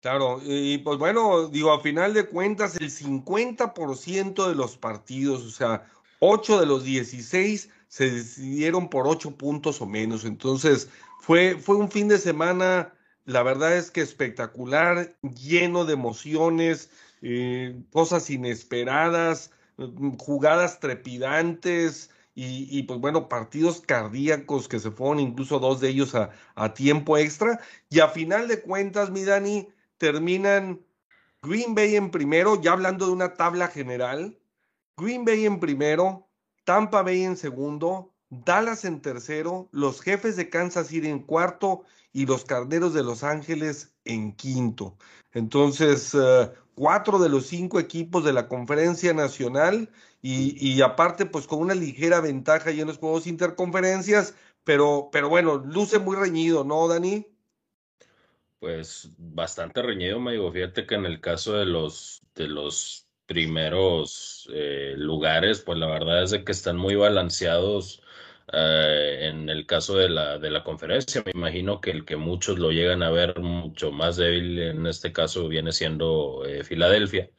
Claro, 0.00 0.40
y 0.44 0.78
pues 0.78 0.98
bueno, 0.98 1.48
digo, 1.48 1.72
a 1.72 1.80
final 1.80 2.12
de 2.12 2.26
cuentas, 2.26 2.76
el 2.76 2.90
50% 2.90 4.48
de 4.48 4.54
los 4.54 4.76
partidos, 4.76 5.42
o 5.44 5.50
sea, 5.50 5.86
8 6.18 6.60
de 6.60 6.66
los 6.66 6.84
16 6.84 7.70
se 7.88 8.10
decidieron 8.10 8.90
por 8.90 9.06
8 9.08 9.36
puntos 9.38 9.80
o 9.80 9.86
menos. 9.86 10.26
Entonces, 10.26 10.90
fue, 11.20 11.56
fue 11.56 11.76
un 11.76 11.90
fin 11.90 12.08
de 12.08 12.18
semana, 12.18 12.92
la 13.24 13.42
verdad 13.42 13.78
es 13.78 13.90
que 13.90 14.02
espectacular, 14.02 15.16
lleno 15.22 15.86
de 15.86 15.94
emociones, 15.94 16.90
eh, 17.22 17.80
cosas 17.90 18.28
inesperadas, 18.28 19.52
mm, 19.78 20.16
jugadas 20.18 20.80
trepidantes. 20.80 22.10
Y, 22.36 22.82
pues 22.82 22.98
bueno, 22.98 23.28
partidos 23.28 23.80
cardíacos 23.80 24.66
que 24.66 24.80
se 24.80 24.90
fueron 24.90 25.20
incluso 25.20 25.60
dos 25.60 25.80
de 25.80 25.90
ellos 25.90 26.16
a, 26.16 26.30
a 26.56 26.74
tiempo 26.74 27.16
extra. 27.16 27.60
Y 27.90 28.00
a 28.00 28.08
final 28.08 28.48
de 28.48 28.60
cuentas, 28.60 29.10
mi 29.10 29.22
Dani, 29.22 29.68
terminan 29.98 30.84
Green 31.42 31.74
Bay 31.74 31.94
en 31.94 32.10
primero, 32.10 32.60
ya 32.60 32.72
hablando 32.72 33.06
de 33.06 33.12
una 33.12 33.34
tabla 33.34 33.68
general, 33.68 34.38
Green 34.96 35.24
Bay 35.24 35.44
en 35.44 35.60
primero, 35.60 36.28
Tampa 36.64 37.02
Bay 37.02 37.22
en 37.22 37.36
segundo, 37.36 38.13
Dallas 38.44 38.84
en 38.84 39.00
tercero, 39.00 39.68
los 39.72 40.00
jefes 40.00 40.36
de 40.36 40.50
Kansas 40.50 40.88
City 40.88 41.08
en 41.08 41.20
cuarto 41.20 41.84
y 42.12 42.26
los 42.26 42.44
carneros 42.44 42.94
de 42.94 43.02
Los 43.02 43.22
Ángeles 43.22 43.94
en 44.04 44.34
quinto. 44.34 44.96
Entonces, 45.32 46.14
uh, 46.14 46.50
cuatro 46.74 47.18
de 47.18 47.28
los 47.28 47.46
cinco 47.46 47.80
equipos 47.80 48.24
de 48.24 48.32
la 48.32 48.48
conferencia 48.48 49.12
nacional 49.12 49.90
y, 50.22 50.56
y, 50.58 50.80
aparte, 50.80 51.26
pues 51.26 51.46
con 51.46 51.60
una 51.60 51.74
ligera 51.74 52.20
ventaja 52.20 52.70
ya 52.70 52.82
en 52.82 52.88
los 52.88 52.98
juegos 52.98 53.26
interconferencias, 53.26 54.34
pero, 54.64 55.10
pero 55.12 55.28
bueno, 55.28 55.58
luce 55.58 55.98
muy 55.98 56.16
reñido, 56.16 56.64
¿no, 56.64 56.88
Dani? 56.88 57.26
Pues 58.58 59.10
bastante 59.18 59.82
reñido, 59.82 60.18
me 60.20 60.32
digo. 60.32 60.50
Fíjate 60.50 60.86
que 60.86 60.94
en 60.94 61.04
el 61.04 61.20
caso 61.20 61.52
de 61.52 61.66
los, 61.66 62.22
de 62.34 62.48
los 62.48 63.06
primeros 63.26 64.48
eh, 64.54 64.94
lugares, 64.96 65.60
pues 65.60 65.78
la 65.78 65.86
verdad 65.86 66.22
es 66.22 66.30
de 66.30 66.44
que 66.44 66.52
están 66.52 66.76
muy 66.76 66.94
balanceados. 66.94 68.02
Eh, 68.52 69.28
en 69.28 69.48
el 69.48 69.66
caso 69.66 69.96
de 69.96 70.08
la, 70.08 70.38
de 70.38 70.50
la 70.50 70.62
conferencia, 70.64 71.22
me 71.24 71.32
imagino 71.34 71.80
que 71.80 71.90
el 71.90 72.04
que 72.04 72.16
muchos 72.16 72.58
lo 72.58 72.70
llegan 72.72 73.02
a 73.02 73.10
ver 73.10 73.40
mucho 73.40 73.90
más 73.90 74.16
débil 74.16 74.58
en 74.60 74.86
este 74.86 75.12
caso 75.12 75.48
viene 75.48 75.72
siendo 75.72 76.44
eh, 76.46 76.62
Filadelfia. 76.64 77.30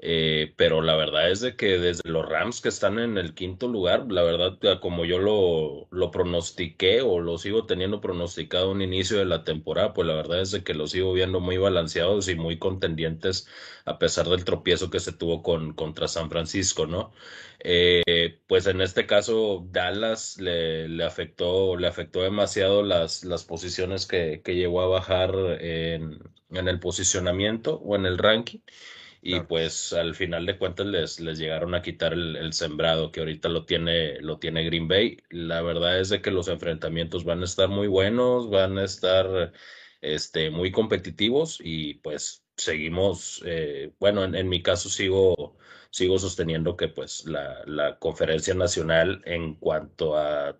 Eh, 0.00 0.54
pero 0.56 0.80
la 0.80 0.94
verdad 0.94 1.28
es 1.28 1.40
de 1.40 1.56
que 1.56 1.76
desde 1.78 2.08
los 2.08 2.28
Rams 2.28 2.60
que 2.60 2.68
están 2.68 3.00
en 3.00 3.18
el 3.18 3.34
quinto 3.34 3.66
lugar, 3.66 4.06
la 4.12 4.22
verdad, 4.22 4.56
como 4.80 5.04
yo 5.04 5.18
lo, 5.18 5.88
lo 5.90 6.10
pronostiqué 6.12 7.02
o 7.02 7.18
lo 7.20 7.36
sigo 7.36 7.66
teniendo 7.66 8.00
pronosticado 8.00 8.70
un 8.70 8.80
inicio 8.80 9.18
de 9.18 9.24
la 9.24 9.42
temporada, 9.42 9.94
pues 9.94 10.06
la 10.06 10.14
verdad 10.14 10.40
es 10.40 10.52
de 10.52 10.62
que 10.62 10.74
los 10.74 10.92
sigo 10.92 11.12
viendo 11.12 11.40
muy 11.40 11.56
balanceados 11.56 12.28
y 12.28 12.36
muy 12.36 12.58
contendientes 12.58 13.48
a 13.86 13.98
pesar 13.98 14.28
del 14.28 14.44
tropiezo 14.44 14.88
que 14.90 15.00
se 15.00 15.12
tuvo 15.12 15.42
con, 15.42 15.74
contra 15.74 16.06
San 16.06 16.30
Francisco, 16.30 16.86
¿no? 16.86 17.12
Eh, 17.60 18.40
pues 18.46 18.66
en 18.68 18.80
este 18.80 19.06
caso 19.06 19.66
Dallas 19.72 20.38
le, 20.40 20.88
le, 20.88 21.04
afectó, 21.04 21.76
le 21.76 21.88
afectó 21.88 22.22
demasiado 22.22 22.82
las, 22.84 23.24
las 23.24 23.44
posiciones 23.44 24.06
que, 24.06 24.42
que 24.44 24.54
llegó 24.54 24.80
a 24.82 24.86
bajar 24.86 25.34
en, 25.60 26.20
en 26.50 26.68
el 26.68 26.78
posicionamiento 26.78 27.76
o 27.80 27.96
en 27.96 28.06
el 28.06 28.18
ranking 28.18 28.60
y 29.20 29.40
pues 29.40 29.92
al 29.92 30.14
final 30.14 30.46
de 30.46 30.58
cuentas 30.58 30.86
les, 30.86 31.20
les 31.20 31.38
llegaron 31.38 31.74
a 31.74 31.82
quitar 31.82 32.12
el, 32.12 32.52
sembrado 32.52 33.10
que 33.12 33.20
ahorita 33.20 33.48
lo 33.48 33.64
tiene, 33.64 34.20
lo 34.20 34.38
tiene 34.38 34.64
Green 34.64 34.88
Bay. 34.88 35.18
La 35.30 35.62
verdad 35.62 36.00
es 36.00 36.08
de 36.08 36.22
que 36.22 36.30
los 36.30 36.48
enfrentamientos 36.48 37.24
van 37.24 37.42
a 37.42 37.44
estar 37.44 37.68
muy 37.68 37.88
buenos, 37.88 38.50
van 38.50 38.78
a 38.78 38.84
estar 38.84 39.52
este, 40.00 40.50
muy 40.50 40.70
competitivos 40.72 41.58
y 41.62 41.94
pues 41.94 42.44
seguimos, 42.56 43.42
eh, 43.46 43.92
bueno, 43.98 44.24
en, 44.24 44.34
en, 44.34 44.48
mi 44.48 44.62
caso 44.62 44.88
sigo, 44.88 45.58
sigo 45.90 46.18
sosteniendo 46.18 46.76
que 46.76 46.88
pues 46.88 47.24
la, 47.26 47.62
la 47.66 47.98
conferencia 47.98 48.54
nacional 48.54 49.22
en 49.24 49.54
cuanto 49.56 50.16
a 50.16 50.58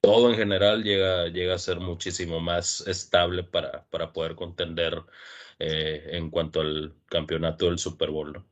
todo 0.00 0.30
en 0.30 0.36
general 0.36 0.82
llega, 0.82 1.28
llega 1.28 1.54
a 1.54 1.58
ser 1.58 1.80
muchísimo 1.80 2.40
más 2.40 2.80
estable 2.86 3.44
para, 3.44 3.86
para 3.90 4.12
poder 4.12 4.34
contender 4.34 5.02
eh, 5.60 6.16
en 6.16 6.30
cuanto 6.30 6.60
al 6.62 6.94
campeonato 7.06 7.66
del 7.66 7.78
Super 7.78 8.10
Bowl. 8.10 8.42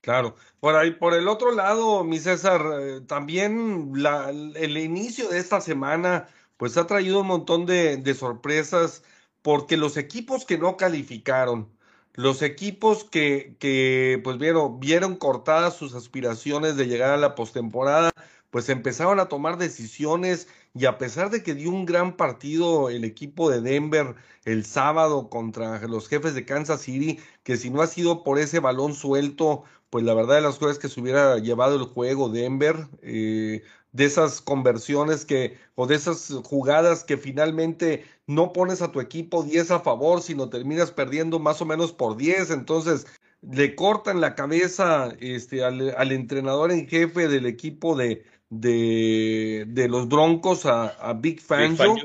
Claro, 0.00 0.36
por 0.58 0.74
ahí, 0.76 0.92
por 0.92 1.14
el 1.14 1.28
otro 1.28 1.52
lado, 1.52 2.02
mi 2.04 2.18
César, 2.18 2.62
eh, 2.80 3.00
también 3.02 3.92
la, 3.94 4.30
el 4.30 4.76
inicio 4.76 5.28
de 5.28 5.38
esta 5.38 5.60
semana, 5.60 6.28
pues 6.56 6.76
ha 6.76 6.86
traído 6.86 7.20
un 7.20 7.26
montón 7.26 7.66
de, 7.66 7.96
de 7.96 8.14
sorpresas, 8.14 9.04
porque 9.42 9.76
los 9.76 9.96
equipos 9.96 10.44
que 10.44 10.58
no 10.58 10.76
calificaron, 10.76 11.70
los 12.14 12.42
equipos 12.42 13.04
que, 13.04 13.56
que 13.58 14.20
pues 14.22 14.38
vieron, 14.38 14.80
vieron 14.80 15.16
cortadas 15.16 15.76
sus 15.76 15.94
aspiraciones 15.94 16.76
de 16.76 16.86
llegar 16.86 17.10
a 17.10 17.16
la 17.16 17.34
postemporada, 17.34 18.12
pues 18.50 18.68
empezaron 18.68 19.18
a 19.18 19.28
tomar 19.28 19.56
decisiones 19.56 20.48
y 20.74 20.86
a 20.86 20.98
pesar 20.98 21.30
de 21.30 21.42
que 21.42 21.54
dio 21.54 21.70
un 21.70 21.84
gran 21.84 22.16
partido 22.16 22.88
el 22.88 23.04
equipo 23.04 23.50
de 23.50 23.60
Denver 23.60 24.14
el 24.44 24.64
sábado 24.64 25.28
contra 25.28 25.80
los 25.86 26.08
jefes 26.08 26.34
de 26.34 26.44
Kansas 26.44 26.82
City, 26.82 27.20
que 27.42 27.56
si 27.56 27.70
no 27.70 27.82
ha 27.82 27.86
sido 27.86 28.24
por 28.24 28.38
ese 28.38 28.58
balón 28.60 28.94
suelto, 28.94 29.64
pues 29.90 30.04
la 30.04 30.14
verdad 30.14 30.36
de 30.36 30.40
las 30.42 30.58
cosas 30.58 30.76
es 30.76 30.82
que 30.82 30.88
se 30.88 31.00
hubiera 31.00 31.38
llevado 31.38 31.76
el 31.76 31.84
juego 31.84 32.28
Denver, 32.30 32.88
eh, 33.02 33.62
de 33.92 34.04
esas 34.06 34.40
conversiones 34.40 35.26
que, 35.26 35.58
o 35.74 35.86
de 35.86 35.96
esas 35.96 36.32
jugadas 36.44 37.04
que 37.04 37.18
finalmente 37.18 38.04
no 38.26 38.52
pones 38.52 38.80
a 38.80 38.90
tu 38.90 39.00
equipo 39.00 39.42
10 39.42 39.70
a 39.70 39.80
favor, 39.80 40.22
sino 40.22 40.48
terminas 40.48 40.90
perdiendo 40.90 41.38
más 41.38 41.60
o 41.60 41.66
menos 41.66 41.92
por 41.92 42.16
10, 42.16 42.50
entonces 42.50 43.06
le 43.42 43.74
cortan 43.74 44.20
la 44.20 44.34
cabeza 44.34 45.12
este, 45.20 45.64
al, 45.64 45.94
al 45.96 46.12
entrenador 46.12 46.72
en 46.72 46.88
jefe 46.88 47.28
del 47.28 47.44
equipo 47.46 47.96
de, 47.96 48.24
de, 48.52 49.64
de 49.66 49.88
los 49.88 50.08
Broncos 50.08 50.66
a, 50.66 50.88
a 50.88 51.14
Big 51.14 51.40
Fangio. 51.40 51.96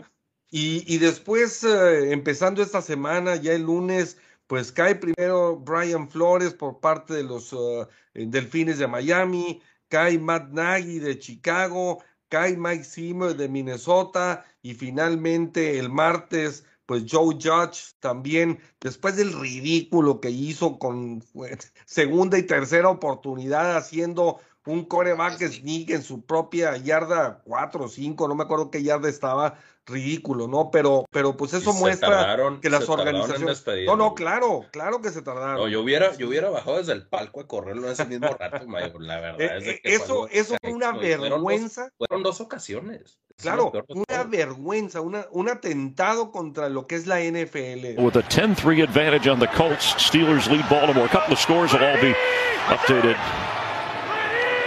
Y, 0.50 0.84
y, 0.88 0.98
después, 0.98 1.62
eh, 1.66 2.13
empezando 2.13 2.63
esta 2.63 2.82
semana, 2.82 3.36
ya 3.36 3.51
el 3.51 3.63
lunes, 3.63 4.18
pues 4.48 4.72
cae 4.72 4.96
primero 4.96 5.58
Brian 5.58 6.10
Flores 6.10 6.54
por 6.54 6.80
parte 6.80 7.13
de 7.16 7.24
los 7.24 7.51
uh, 7.51 7.86
Delfines 8.13 8.80
de 8.80 8.88
Miami, 8.88 9.62
cae 9.89 10.18
Matt 10.18 10.51
Nagy 10.51 11.00
de 11.00 11.20
Chicago, 11.20 12.01
cae 12.30 12.56
Mike 12.56 12.86
Zimmer 12.86 13.36
de 13.36 13.50
Minnesota 13.50 14.45
y 14.62 14.74
finalmente 14.74 15.78
el 15.80 15.89
martes 15.89 16.63
pues 16.86 17.04
Joe 17.12 17.36
Judge 17.36 17.95
también, 18.00 18.60
después 18.80 19.17
del 19.17 19.38
ridículo 19.38 20.22
que 20.22 20.30
hizo 20.30 20.80
con 20.80 21.22
segunda 21.86 22.38
y 22.38 22.43
tercera 22.43 22.88
oportunidad 22.88 23.76
haciendo 23.76 24.39
un 24.67 24.86
coreback 24.86 25.39
sneak 25.39 25.89
en 25.89 26.03
su 26.03 26.21
propia 26.25 26.77
yarda 26.77 27.41
4 27.45 27.86
o 27.86 27.88
5, 27.88 28.27
no 28.27 28.36
me 28.36 28.43
acuerdo 28.43 28.69
qué 28.69 28.84
yarda 28.84 29.10
estaba, 29.10 29.58
ridículo, 29.88 30.47
¿no? 30.47 30.69
Pero, 30.69 31.06
pero 31.12 31.36
pues 31.36 31.53
eso 31.53 31.73
muestra 31.73 32.38
que 32.62 32.69
las 32.69 32.88
organizaciones. 32.88 33.63
No, 33.86 33.95
no, 33.95 34.13
claro, 34.13 34.65
claro 34.71 35.01
que 35.01 35.10
se 35.10 35.21
tardaron. 35.21 35.56
No, 35.56 35.67
yo 35.67 35.82
hubiera, 35.82 36.15
yo 36.15 36.27
hubiera 36.27 36.49
bajado 36.49 36.77
desde 36.77 36.93
el 36.93 37.08
palco 37.08 37.39
a 37.39 37.47
correrlo 37.47 37.89
ese 37.89 38.06
mismo 38.06 38.27
rato, 38.27 38.65
la 38.99 39.19
verdad. 39.21 39.41
Eh, 39.41 39.58
es 39.58 39.82
que 39.82 39.95
eso, 39.95 40.27
eso 40.30 40.56
fue 40.62 40.73
una 40.73 40.91
vergüenza. 40.91 41.89
Fueron 41.97 42.23
dos, 42.23 42.41
ocasiones. 42.41 43.17
Claro, 43.38 43.71
una 43.88 44.23
vergüenza, 44.23 45.01
una, 45.01 45.27
un 45.32 45.49
atentado 45.49 46.32
contra 46.32 46.69
lo 46.69 46.88
que 46.88 46.95
es 46.95 47.08
la 47.08 47.19
NFL. 47.19 47.99
With 47.99 48.17
a 48.17 48.23
10-3 48.27 48.84
advantage 48.84 49.30
on 49.30 49.39
the 49.39 49.47
Colts, 49.56 49.95
Steelers 49.97 50.47
lead 50.49 50.67
Baltimore. 50.69 51.06
A 51.06 51.10
couple 51.10 51.34
of 51.34 51.39
scores 51.39 51.71
will 51.71 51.84
all 51.84 52.01
be 52.01 52.15
updated 52.67 53.15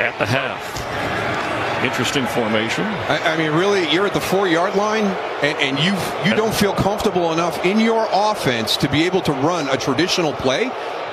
at 0.00 0.18
the 0.18 0.26
half. 0.26 1.84
Interesting 1.84 2.26
formation. 2.26 2.84
I, 2.84 3.34
I, 3.34 3.36
mean, 3.36 3.52
really, 3.52 3.90
you're 3.92 4.06
at 4.06 4.12
the 4.12 4.20
four-yard 4.20 4.74
line, 4.74 5.04
and, 5.42 5.56
and 5.58 5.78
you 5.78 5.94
you 6.28 6.36
don't 6.36 6.54
feel 6.54 6.74
comfortable 6.74 7.32
enough 7.32 7.64
in 7.64 7.80
your 7.80 8.06
offense 8.12 8.76
to 8.78 8.88
be 8.88 9.04
able 9.04 9.22
to 9.22 9.32
run 9.32 9.68
a 9.68 9.76
traditional 9.76 10.32
play. 10.32 10.70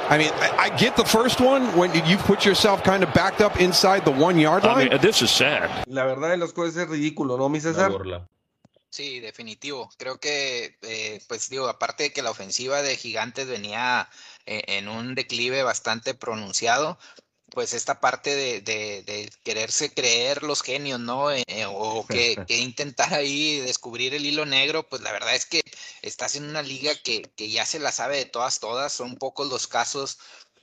I 0.10 0.18
mean, 0.18 0.32
I, 0.36 0.70
I 0.72 0.78
get 0.78 0.96
the 0.96 1.06
first 1.06 1.40
one 1.42 1.64
when 1.78 1.94
you 2.06 2.18
put 2.18 2.46
yourself 2.46 2.84
kind 2.84 3.04
of 3.04 3.14
backed 3.14 3.42
up 3.42 3.60
inside 3.60 4.04
the 4.04 4.12
one-yard 4.12 4.64
line. 4.64 4.88
I 4.88 4.90
mean, 4.90 5.02
this 5.02 5.22
is 5.22 5.32
sad. 5.32 5.70
La 5.88 6.06
verdad 6.06 6.32
de 6.32 6.38
las 6.38 6.54
cosas 6.54 6.76
es 6.78 6.90
ridículo, 6.90 7.38
¿no, 7.38 7.50
mi 7.50 7.60
César? 7.60 7.92
Sí, 8.90 9.20
definitivo. 9.20 9.90
Creo 9.98 10.20
que, 10.20 10.78
eh, 10.82 11.22
pues 11.28 11.50
digo, 11.50 11.68
aparte 11.68 12.04
de 12.04 12.14
que 12.14 12.22
la 12.22 12.32
ofensiva 12.32 12.82
de 12.82 12.96
Gigantes 12.96 13.48
venía 13.48 14.10
eh, 14.46 14.64
en 14.68 14.88
un 14.88 15.14
declive 15.14 15.62
bastante 15.64 16.14
pronunciado, 16.14 16.98
pues 17.58 17.74
esta 17.74 18.00
parte 18.00 18.36
de, 18.36 18.62
de, 18.62 19.32
quererse 19.42 19.92
creer 19.92 20.44
los 20.44 20.62
genios, 20.62 21.00
¿no? 21.00 21.32
Eh, 21.32 21.44
eh, 21.48 21.66
o 21.68 22.06
que, 22.06 22.46
intentar 22.50 23.12
ahí 23.16 23.58
descubrir 23.58 24.14
el 24.14 24.28
hilo 24.28 24.46
negro, 24.46 24.88
pues 24.88 25.02
la 25.02 25.12
verdad 25.12 25.34
es 25.34 25.48
que 25.48 25.62
estás 26.04 26.36
en 26.36 26.44
una 26.44 26.62
liga 26.62 26.92
que, 27.04 27.24
que 27.36 27.50
ya 27.50 27.66
se 27.66 27.80
la 27.80 27.92
sabe 27.92 28.18
de 28.18 28.26
todas, 28.26 28.60
todas, 28.60 28.94
son 28.94 29.16
pocos 29.16 29.50
los 29.50 29.66
casos 29.66 30.20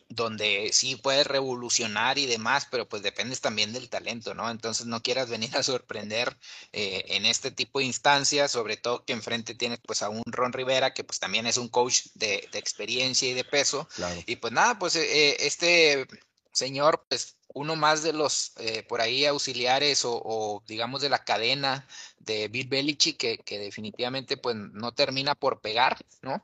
donde 0.09 0.71
sí 0.73 0.95
puedes 0.95 1.27
revolucionar 1.27 2.17
y 2.17 2.27
demás, 2.27 2.69
pero 2.71 2.89
pues 2.89 3.03
dependes 3.03 3.41
también 3.41 3.73
del 3.73 3.89
talento, 3.89 4.33
¿no? 4.33 4.49
Entonces 4.49 4.87
no 4.87 5.03
quieras 5.03 5.29
venir 5.29 5.57
a 5.57 5.65
sorprender 5.65 6.37
eh, 6.73 7.07
en 7.09 7.27
este 7.27 7.51
tipo 7.51 7.81
de 7.81 7.87
instancias, 7.87 8.53
sobre 8.53 8.77
todo 8.77 9.05
que 9.05 9.15
enfrente 9.15 9.57
tienes 9.57 9.81
pues 9.85 10.03
a 10.03 10.11
un 10.11 10.23
Ron 10.27 10.53
Rivera, 10.53 10.95
que 10.95 11.03
pues 11.03 11.19
también 11.19 11.49
es 11.49 11.57
un 11.57 11.69
coach 11.71 12.03
de, 12.15 12.49
de 12.53 12.59
experiencia 12.61 13.29
y 13.29 13.35
de 13.35 13.43
peso. 13.43 13.89
Y 14.27 14.37
pues 14.37 14.53
nada, 14.53 14.79
pues 14.79 14.95
este 14.95 16.07
señor, 16.55 17.05
pues 17.09 17.37
uno 17.49 17.77
más 17.77 18.03
de 18.03 18.13
los 18.13 18.53
eh, 18.59 18.83
por 18.85 19.01
ahí 19.01 19.27
auxiliares 19.27 20.03
o, 20.05 20.63
digamos 20.67 21.03
de 21.03 21.09
la 21.09 21.25
cadena 21.25 21.87
de 22.19 22.49
Bill 22.49 22.69
Belichick 22.69 23.19
que, 23.19 23.39
que, 23.39 23.59
definitivamente 23.59 24.37
pues 24.37 24.57
no 24.57 24.93
termina 24.95 25.35
por 25.35 25.61
pegar, 25.61 25.99
¿no? 26.23 26.43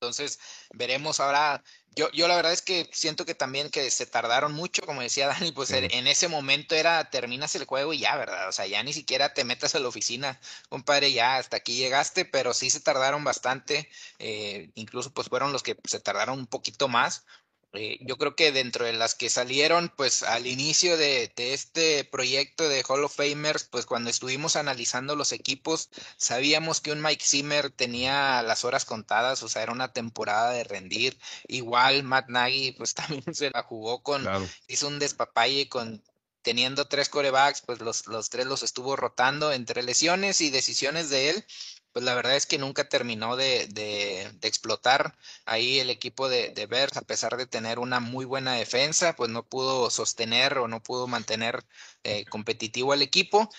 Entonces 0.00 0.38
veremos 0.72 1.18
ahora, 1.18 1.64
yo, 1.96 2.08
yo 2.12 2.28
la 2.28 2.36
verdad 2.36 2.52
es 2.52 2.62
que 2.62 2.88
siento 2.92 3.26
que 3.26 3.34
también 3.34 3.68
que 3.68 3.90
se 3.90 4.06
tardaron 4.06 4.52
mucho, 4.52 4.82
como 4.86 5.02
decía 5.02 5.26
Dani, 5.26 5.50
pues 5.52 5.70
en 5.72 6.06
ese 6.06 6.28
momento 6.28 6.76
era 6.76 7.10
terminas 7.10 7.56
el 7.56 7.64
juego 7.64 7.92
y 7.92 7.98
ya, 8.00 8.16
¿verdad? 8.16 8.48
O 8.48 8.52
sea, 8.52 8.66
ya 8.66 8.82
ni 8.84 8.92
siquiera 8.92 9.34
te 9.34 9.44
metas 9.44 9.74
a 9.74 9.80
la 9.80 9.88
oficina, 9.88 10.40
compadre, 10.68 11.12
ya 11.12 11.36
hasta 11.38 11.56
aquí 11.56 11.74
llegaste, 11.76 12.24
pero 12.24 12.54
sí 12.54 12.70
se 12.70 12.80
tardaron 12.80 13.24
bastante, 13.24 13.88
eh, 14.20 14.70
incluso 14.74 15.12
pues 15.12 15.28
fueron 15.28 15.52
los 15.52 15.64
que 15.64 15.76
se 15.84 15.98
tardaron 15.98 16.38
un 16.38 16.46
poquito 16.46 16.86
más, 16.86 17.24
eh, 17.74 17.98
yo 18.00 18.16
creo 18.16 18.34
que 18.34 18.50
dentro 18.50 18.86
de 18.86 18.94
las 18.94 19.14
que 19.14 19.28
salieron, 19.28 19.92
pues 19.94 20.22
al 20.22 20.46
inicio 20.46 20.96
de, 20.96 21.30
este 21.36 22.04
proyecto 22.04 22.66
de 22.68 22.82
Hall 22.88 23.04
of 23.04 23.14
Famers, 23.14 23.64
pues 23.64 23.84
cuando 23.84 24.08
estuvimos 24.08 24.56
analizando 24.56 25.16
los 25.16 25.32
equipos, 25.32 25.90
sabíamos 26.16 26.80
que 26.80 26.92
un 26.92 27.02
Mike 27.02 27.24
Zimmer 27.24 27.70
tenía 27.70 28.42
las 28.42 28.64
horas 28.64 28.86
contadas, 28.86 29.42
o 29.42 29.48
sea, 29.48 29.62
era 29.62 29.72
una 29.72 29.92
temporada 29.92 30.52
de 30.52 30.64
rendir. 30.64 31.18
Igual 31.46 32.04
Matt 32.04 32.28
Nagy, 32.28 32.72
pues 32.72 32.94
también 33.22 33.34
se 33.34 33.50
la 33.50 33.62
jugó 33.62 34.02
con, 34.02 34.26
hizo 34.66 34.88
un 34.88 34.98
despapalle 34.98 35.68
con 35.68 36.02
teniendo 36.40 36.86
tres 36.86 37.10
corebacks, 37.10 37.60
pues 37.60 37.80
los, 37.80 38.06
los 38.06 38.30
tres 38.30 38.46
los 38.46 38.62
estuvo 38.62 38.96
rotando 38.96 39.52
entre 39.52 39.82
lesiones 39.82 40.40
y 40.40 40.48
decisiones 40.48 41.10
de 41.10 41.30
él 41.30 41.44
pues 41.92 42.04
la 42.04 42.14
verdad 42.14 42.36
es 42.36 42.46
que 42.46 42.58
nunca 42.58 42.88
terminó 42.88 43.36
de, 43.36 43.66
de, 43.68 44.22
explotar 44.42 45.16
ahí 45.46 45.78
el 45.80 45.90
equipo 45.90 46.28
de, 46.28 46.50
de 46.50 46.66
Bears, 46.66 46.96
a 46.96 47.02
pesar 47.02 47.36
de 47.36 47.46
tener 47.46 47.78
una 47.78 48.00
muy 48.00 48.24
buena 48.24 48.54
defensa, 48.54 49.14
pues 49.16 49.30
no 49.30 49.42
pudo 49.44 49.90
sostener 49.90 50.58
o 50.58 50.68
no 50.68 50.82
pudo 50.82 51.06
mantener 51.06 51.64
eh, 52.04 52.24
competitivo 52.26 52.92
al 52.92 53.02
equipo. 53.02 53.50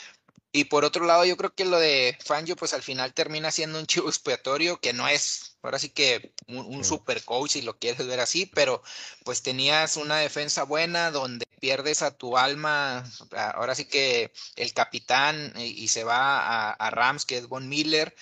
Y 0.52 0.65
por 0.65 0.86
otro 0.86 1.06
lado, 1.06 1.26
yo 1.26 1.38
creo 1.38 1.54
que 1.54 1.65
lo 1.65 1.80
de 1.80 2.18
Fangio, 2.26 2.56
pues 2.56 2.74
al 2.74 2.82
final 2.84 3.13
termina 3.13 3.52
siendo 3.52 3.80
un 3.80 3.86
chivo 3.86 4.10
expiatorio 4.10 4.80
que 4.80 4.94
no 4.94 5.08
es 5.08 5.49
ahora 5.62 5.80
sí 5.80 5.89
que 5.89 6.34
un, 6.48 6.84
super 6.84 7.24
coach 7.24 7.52
si 7.52 7.62
lo 7.62 7.78
quieres 7.78 8.06
ver 8.08 8.19
así, 8.19 8.45
pero 8.45 8.82
pues 9.24 9.41
tenías 9.41 9.98
una 9.98 10.17
defensa 10.17 10.63
buena 10.63 11.12
donde 11.12 11.45
pierdes 11.60 12.02
a 12.02 12.15
tu 12.17 12.38
alma, 12.38 13.04
ahora 13.32 13.76
sí 13.76 13.86
que 13.86 14.32
el 14.56 14.74
capitán 14.74 15.54
y, 15.58 15.88
se 15.89 16.04
va 16.04 16.72
a, 16.72 16.89
Rams, 16.89 17.26
que 17.26 17.38
es 17.38 17.48
Von 17.48 17.67
Miller, 17.67 18.15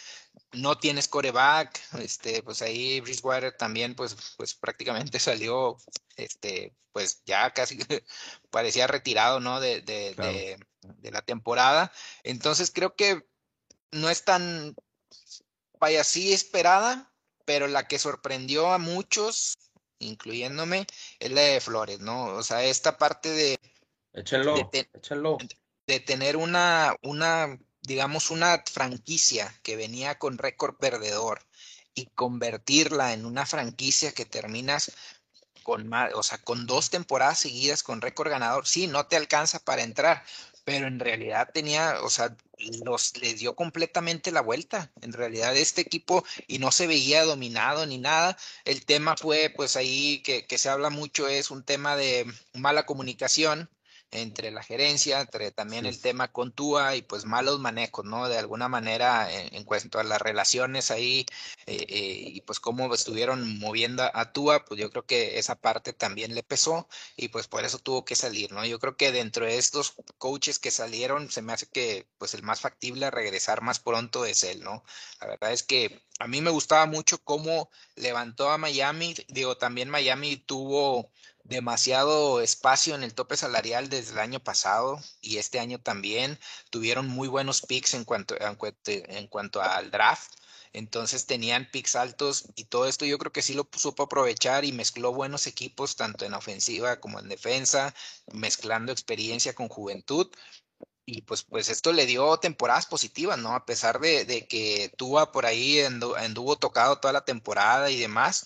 no 0.53 0.77
tienes 0.77 1.07
coreback, 1.07 1.79
este, 1.99 2.41
pues 2.43 2.61
ahí 2.61 2.99
Bridgewater 3.01 3.55
también, 3.55 3.95
pues, 3.95 4.15
pues 4.37 4.55
prácticamente 4.55 5.19
salió, 5.19 5.77
este, 6.15 6.73
pues 6.91 7.21
ya 7.25 7.51
casi 7.53 7.79
parecía 8.49 8.87
retirado, 8.87 9.39
¿no? 9.39 9.59
De, 9.59 9.81
de, 9.81 10.57
de, 10.81 11.11
la 11.11 11.21
temporada. 11.21 11.91
Entonces 12.23 12.71
creo 12.71 12.95
que 12.95 13.23
no 13.91 14.09
es 14.09 14.23
tan, 14.23 14.75
vaya, 15.79 16.03
sí 16.03 16.33
esperada, 16.33 17.11
pero 17.47 17.67
la 17.69 17.87
que 17.87 17.97
sorprendió 17.97 18.73
a 18.73 18.77
muchos, 18.77 19.57
incluyéndome, 19.99 20.85
es 21.17 21.31
la 21.31 21.39
de 21.39 21.61
Flores, 21.61 22.01
¿no? 22.01 22.25
O 22.25 22.43
sea, 22.43 22.61
esta 22.65 22.97
parte 22.97 23.29
de... 23.29 23.57
Échenlo, 24.11 24.69
échenlo. 24.93 25.37
De 25.87 26.01
tener 26.01 26.35
una, 26.35 26.93
una, 27.03 27.57
digamos, 27.81 28.31
una 28.31 28.61
franquicia 28.69 29.57
que 29.63 29.77
venía 29.77 30.19
con 30.19 30.37
récord 30.37 30.75
perdedor 30.75 31.39
y 31.93 32.07
convertirla 32.07 33.13
en 33.13 33.25
una 33.25 33.45
franquicia 33.45 34.11
que 34.11 34.25
terminas 34.25 34.91
con 35.63 35.87
más, 35.87 36.13
o 36.15 36.23
sea, 36.23 36.39
con 36.39 36.67
dos 36.67 36.89
temporadas 36.89 37.39
seguidas 37.39 37.81
con 37.81 38.01
récord 38.01 38.29
ganador, 38.29 38.67
sí, 38.67 38.87
no 38.87 39.07
te 39.07 39.15
alcanza 39.15 39.59
para 39.59 39.83
entrar, 39.83 40.21
pero 40.67 40.85
en 40.87 40.99
realidad 40.99 41.49
tenía, 41.53 42.01
o 42.03 42.09
sea, 42.09 42.35
los 42.83 43.15
les 43.21 43.39
dio 43.39 43.55
completamente 43.55 44.33
la 44.33 44.41
vuelta. 44.41 44.91
En 45.01 45.13
realidad 45.13 45.55
este 45.55 45.79
equipo 45.79 46.25
y 46.45 46.59
no 46.59 46.73
se 46.73 46.87
veía 46.87 47.23
dominado 47.23 47.85
ni 47.85 47.97
nada. 47.99 48.37
El 48.65 48.85
tema 48.85 49.15
fue, 49.15 49.49
pues 49.55 49.77
ahí 49.77 50.21
que, 50.23 50.45
que 50.45 50.57
se 50.57 50.67
habla 50.67 50.89
mucho 50.89 51.29
es 51.29 51.51
un 51.51 51.63
tema 51.63 51.95
de 51.95 52.25
mala 52.53 52.85
comunicación 52.85 53.69
entre 54.11 54.51
la 54.51 54.63
gerencia, 54.63 55.19
entre 55.21 55.51
también 55.51 55.85
el 55.85 55.99
tema 55.99 56.31
con 56.31 56.51
Tua 56.51 56.95
y 56.95 57.01
pues 57.01 57.25
malos 57.25 57.59
manejos, 57.59 58.05
¿no? 58.05 58.29
De 58.29 58.37
alguna 58.37 58.69
manera 58.69 59.27
en, 59.31 59.63
cuanto 59.65 59.99
a 59.99 60.03
las 60.03 60.21
relaciones 60.21 60.91
ahí 60.91 61.25
eh, 61.65 61.85
eh, 61.89 62.23
y 62.27 62.41
pues 62.41 62.59
cómo 62.59 62.93
estuvieron 62.93 63.59
moviendo 63.59 64.09
a 64.13 64.31
Tua, 64.31 64.63
pues 64.65 64.79
yo 64.79 64.89
creo 64.89 65.05
que 65.05 65.37
esa 65.39 65.55
parte 65.55 65.93
también 65.93 66.35
le 66.35 66.43
pesó 66.43 66.87
y 67.17 67.29
pues 67.29 67.47
por 67.47 67.65
eso 67.65 67.79
tuvo 67.79 68.05
que 68.05 68.15
salir, 68.15 68.51
¿no? 68.51 68.65
Yo 68.65 68.79
creo 68.79 68.95
que 68.95 69.11
dentro 69.11 69.45
de 69.45 69.57
estos 69.57 69.95
coaches 70.17 70.59
que 70.59 70.71
salieron, 70.71 71.29
se 71.29 71.41
me 71.41 71.53
hace 71.53 71.67
que 71.67 72.07
pues 72.17 72.33
el 72.33 72.43
más 72.43 72.61
factible 72.61 73.05
a 73.07 73.11
regresar 73.11 73.61
más 73.61 73.79
pronto 73.79 74.25
es 74.25 74.43
él, 74.43 74.63
¿no? 74.63 74.83
La 75.19 75.27
verdad 75.27 75.51
es 75.51 75.63
que 75.63 76.01
a 76.19 76.27
mí 76.27 76.41
me 76.41 76.49
gustaba 76.51 76.85
mucho 76.85 77.17
cómo 77.23 77.69
levantó 77.95 78.49
a 78.49 78.57
Miami, 78.57 79.15
digo, 79.27 79.57
también 79.57 79.89
Miami 79.89 80.37
tuvo 80.37 81.11
demasiado 81.47 82.41
espacio 82.41 82.95
en 82.95 83.03
el 83.03 83.13
tope 83.13 83.37
salarial 83.37 83.89
desde 83.89 84.13
el 84.13 84.19
año 84.19 84.39
pasado 84.39 84.99
y 85.21 85.37
este 85.37 85.59
año 85.59 85.79
también 85.79 86.39
tuvieron 86.69 87.07
muy 87.07 87.27
buenos 87.27 87.61
picks 87.61 87.93
en 87.93 88.03
cuanto, 88.03 88.35
en 88.39 89.27
cuanto, 89.27 89.61
al 89.61 89.91
draft. 89.91 90.33
Entonces 90.73 91.25
tenían 91.25 91.69
picks 91.71 91.95
altos 91.95 92.45
y 92.55 92.65
todo 92.65 92.87
esto 92.87 93.05
yo 93.05 93.17
creo 93.17 93.31
que 93.31 93.41
sí 93.41 93.53
lo 93.53 93.67
supo 93.75 94.03
aprovechar 94.03 94.65
y 94.65 94.73
mezcló 94.73 95.13
buenos 95.13 95.47
equipos 95.47 95.95
tanto 95.95 96.25
en 96.25 96.33
ofensiva 96.33 96.99
como 96.99 97.19
en 97.19 97.29
defensa, 97.29 97.95
mezclando 98.33 98.91
experiencia 98.91 99.55
con 99.55 99.69
juventud. 99.69 100.29
Y 101.05 101.21
pues, 101.21 101.43
pues 101.43 101.69
esto 101.69 101.93
le 101.93 102.05
dio 102.05 102.37
temporadas 102.37 102.85
positivas, 102.85 103.37
¿no? 103.39 103.55
A 103.55 103.65
pesar 103.65 103.99
de, 104.01 104.25
de 104.25 104.45
que 104.45 104.91
Tua 104.97 105.31
por 105.31 105.45
ahí 105.45 105.79
anduvo 105.79 106.57
tocado 106.57 106.99
toda 106.99 107.13
la 107.13 107.23
temporada 107.23 107.89
y 107.89 107.97
demás, 107.97 108.45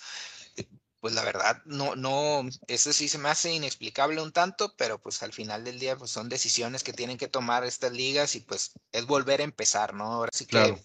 pues 1.01 1.15
la 1.15 1.23
verdad, 1.23 1.61
no, 1.65 1.95
no, 1.95 2.47
eso 2.67 2.93
sí 2.93 3.09
se 3.09 3.17
me 3.17 3.29
hace 3.29 3.51
inexplicable 3.51 4.21
un 4.21 4.31
tanto, 4.31 4.75
pero 4.77 5.01
pues 5.01 5.21
al 5.23 5.33
final 5.33 5.63
del 5.63 5.79
día, 5.79 5.97
pues 5.97 6.11
son 6.11 6.29
decisiones 6.29 6.83
que 6.83 6.93
tienen 6.93 7.17
que 7.17 7.27
tomar 7.27 7.65
estas 7.65 7.91
ligas 7.91 8.35
y 8.35 8.41
pues 8.41 8.71
es 8.91 9.05
volver 9.07 9.41
a 9.41 9.45
empezar, 9.45 9.95
¿no? 9.95 10.05
Ahora 10.05 10.29
sí 10.31 10.45
que 10.45 10.77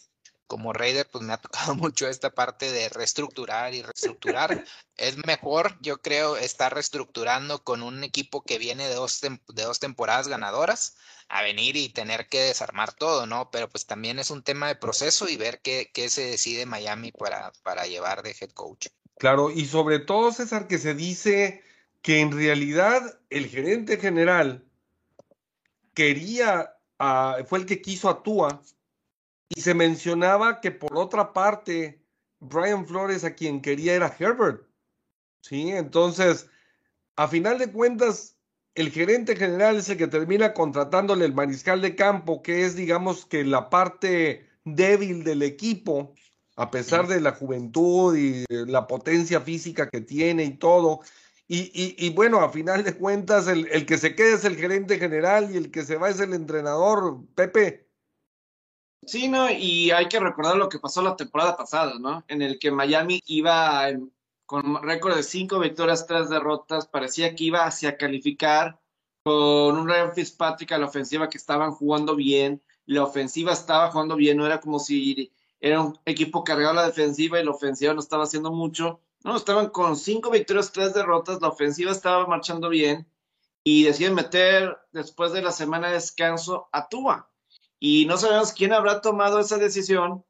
como 0.47 0.73
Raider, 0.73 1.09
pues 1.11 1.25
me 1.25 1.33
ha 1.33 1.39
tocado 1.39 1.75
mucho 1.77 2.09
esta 2.09 2.31
parte 2.31 2.71
de 2.73 2.89
reestructurar 2.89 3.75
y 3.75 3.83
reestructurar. 3.83 4.65
es 4.97 5.17
mejor, 5.27 5.77
yo 5.81 6.01
creo, 6.01 6.37
estar 6.37 6.73
reestructurando 6.73 7.63
con 7.63 7.83
un 7.83 8.05
equipo 8.05 8.43
que 8.43 8.59
viene 8.59 8.89
de 8.89 8.95
dos, 8.95 9.21
de 9.21 9.63
dos 9.63 9.81
temporadas 9.81 10.29
ganadoras 10.29 10.97
a 11.29 11.43
venir 11.43 11.77
y 11.77 11.89
tener 11.89 12.29
que 12.29 12.41
desarmar 12.41 12.93
todo, 12.93 13.27
¿no? 13.27 13.51
Pero 13.51 13.69
pues 13.69 13.87
también 13.87 14.19
es 14.19 14.31
un 14.31 14.43
tema 14.43 14.69
de 14.69 14.77
proceso 14.77 15.29
y 15.29 15.37
ver 15.37 15.61
qué, 15.61 15.91
qué 15.93 16.09
se 16.09 16.23
decide 16.23 16.67
Miami 16.67 17.13
para, 17.13 17.53
para 17.63 17.87
llevar 17.87 18.23
de 18.23 18.37
head 18.41 18.51
coach. 18.53 18.87
Claro, 19.19 19.51
y 19.51 19.65
sobre 19.65 19.99
todo, 19.99 20.31
César, 20.33 20.67
que 20.69 20.79
se 20.79 20.95
dice 20.95 21.63
que 22.03 22.21
en 22.21 22.33
realidad 22.33 23.19
el 23.31 23.47
gerente 23.47 23.97
general 23.97 24.65
quería, 25.95 26.77
fue 27.47 27.61
el 27.61 27.67
que 27.67 27.81
quiso 27.81 28.09
a 28.09 28.23
Tua, 28.23 28.63
y 29.49 29.61
se 29.61 29.75
mencionaba 29.75 30.61
que 30.61 30.71
por 30.71 30.97
otra 30.97 31.33
parte, 31.33 32.03
Brian 32.41 32.87
Flores 32.87 33.25
a 33.25 33.35
quien 33.35 33.63
quería 33.63 33.95
era 33.95 34.15
Herbert. 34.19 34.67
Sí, 35.41 35.71
entonces, 35.71 36.51
a 37.15 37.29
final 37.29 37.59
de 37.59 37.73
cuentas, 37.73 38.37
el 38.75 38.91
gerente 38.91 39.37
general 39.37 39.77
es 39.77 39.89
el 39.89 39.97
que 39.97 40.09
termina 40.09 40.53
contratándole 40.53 41.25
el 41.25 41.33
mariscal 41.33 41.81
de 41.81 41.95
campo, 41.95 42.43
que 42.43 42.67
es, 42.67 42.77
digamos, 42.77 43.25
que 43.25 43.45
la 43.45 43.71
parte 43.71 44.47
débil 44.65 45.25
del 45.25 45.43
equipo 45.43 46.15
a 46.57 46.71
pesar 46.71 47.07
de 47.07 47.21
la 47.21 47.33
juventud 47.33 48.17
y 48.17 48.45
la 48.49 48.87
potencia 48.87 49.41
física 49.41 49.89
que 49.89 50.01
tiene 50.01 50.45
y 50.45 50.57
todo. 50.57 51.01
Y, 51.49 52.11
bueno, 52.11 52.41
a 52.41 52.51
final 52.51 52.83
de 52.83 52.97
cuentas, 52.97 53.47
el, 53.47 53.69
el, 53.69 53.87
que 53.87 53.99
se 53.99 54.17
queda 54.17 54.35
es 54.35 54.45
el 54.45 54.57
gerente 54.57 54.99
general 54.99 55.55
y 55.55 55.57
el 55.57 55.71
que 55.71 55.85
se 55.85 55.97
va 55.97 56.09
es 56.11 56.19
el 56.19 56.35
entrenador, 56.35 57.25
Pepe. 57.37 57.87
Sí, 59.07 59.29
no, 59.29 59.49
y 59.49 59.93
hay 59.93 60.09
que 60.09 60.19
recordar 60.19 60.57
lo 60.57 60.69
que 60.69 60.81
pasó 60.81 61.03
la 61.03 61.15
temporada 61.15 61.57
pasada, 61.57 61.95
¿no? 62.01 62.25
En 62.27 62.43
el 62.43 62.59
que 62.59 62.73
Miami 62.73 63.21
iba 63.27 63.87
con 64.47 64.83
récord 64.83 65.15
de 65.15 65.23
cinco 65.23 65.61
victorias, 65.61 66.07
tres 66.07 66.29
derrotas, 66.29 66.89
parecía 66.89 67.35
que 67.37 67.45
iba 67.45 67.65
hacia 67.65 67.97
calificar 67.97 68.81
con 69.23 69.79
un 69.79 69.89
Ryan 69.89 70.13
Fitzpatrick 70.13 70.73
a 70.73 70.79
la 70.79 70.87
ofensiva 70.87 71.29
que 71.29 71.39
estaban 71.39 71.71
jugando 71.73 72.17
bien, 72.17 72.63
la 72.87 73.05
ofensiva 73.05 73.53
estaba 73.53 73.91
jugando 73.93 74.17
bien, 74.17 74.37
no 74.37 74.47
era 74.47 74.61
como 74.61 74.81
si 74.81 75.33
era 75.61 75.81
un 75.81 75.99
equipo 76.05 76.45
cargado 76.45 76.71
a 76.73 76.83
la 76.83 76.87
defensiva 76.87 77.41
y 77.41 77.45
la 77.45 77.51
ofensiva 77.51 77.95
no 77.95 78.01
estaba 78.01 78.25
haciendo 78.25 78.53
mucho. 78.53 79.01
No, 79.25 79.37
estaban 79.37 79.71
con 79.71 79.97
cinco 79.97 80.31
victorias, 80.31 80.73
tres 80.73 80.95
derrotas, 80.95 81.41
la 81.41 81.49
ofensiva 81.49 81.91
estaba 81.91 82.27
marchando 82.27 82.69
bien 82.69 83.11
y 83.65 83.85
deciden 83.85 84.15
meter 84.15 84.79
después 84.93 85.33
de 85.33 85.43
la 85.43 85.51
semana 85.51 85.89
de 85.89 85.95
descanso 85.95 86.69
a 86.71 86.89
Tua. 86.89 87.29
Y 87.81 88.07
no 88.07 88.17
sabemos 88.17 88.53
quién 88.53 88.73
habrá 88.73 89.01
tomado 89.01 89.41
esa 89.41 89.59
decisión, 89.59 90.25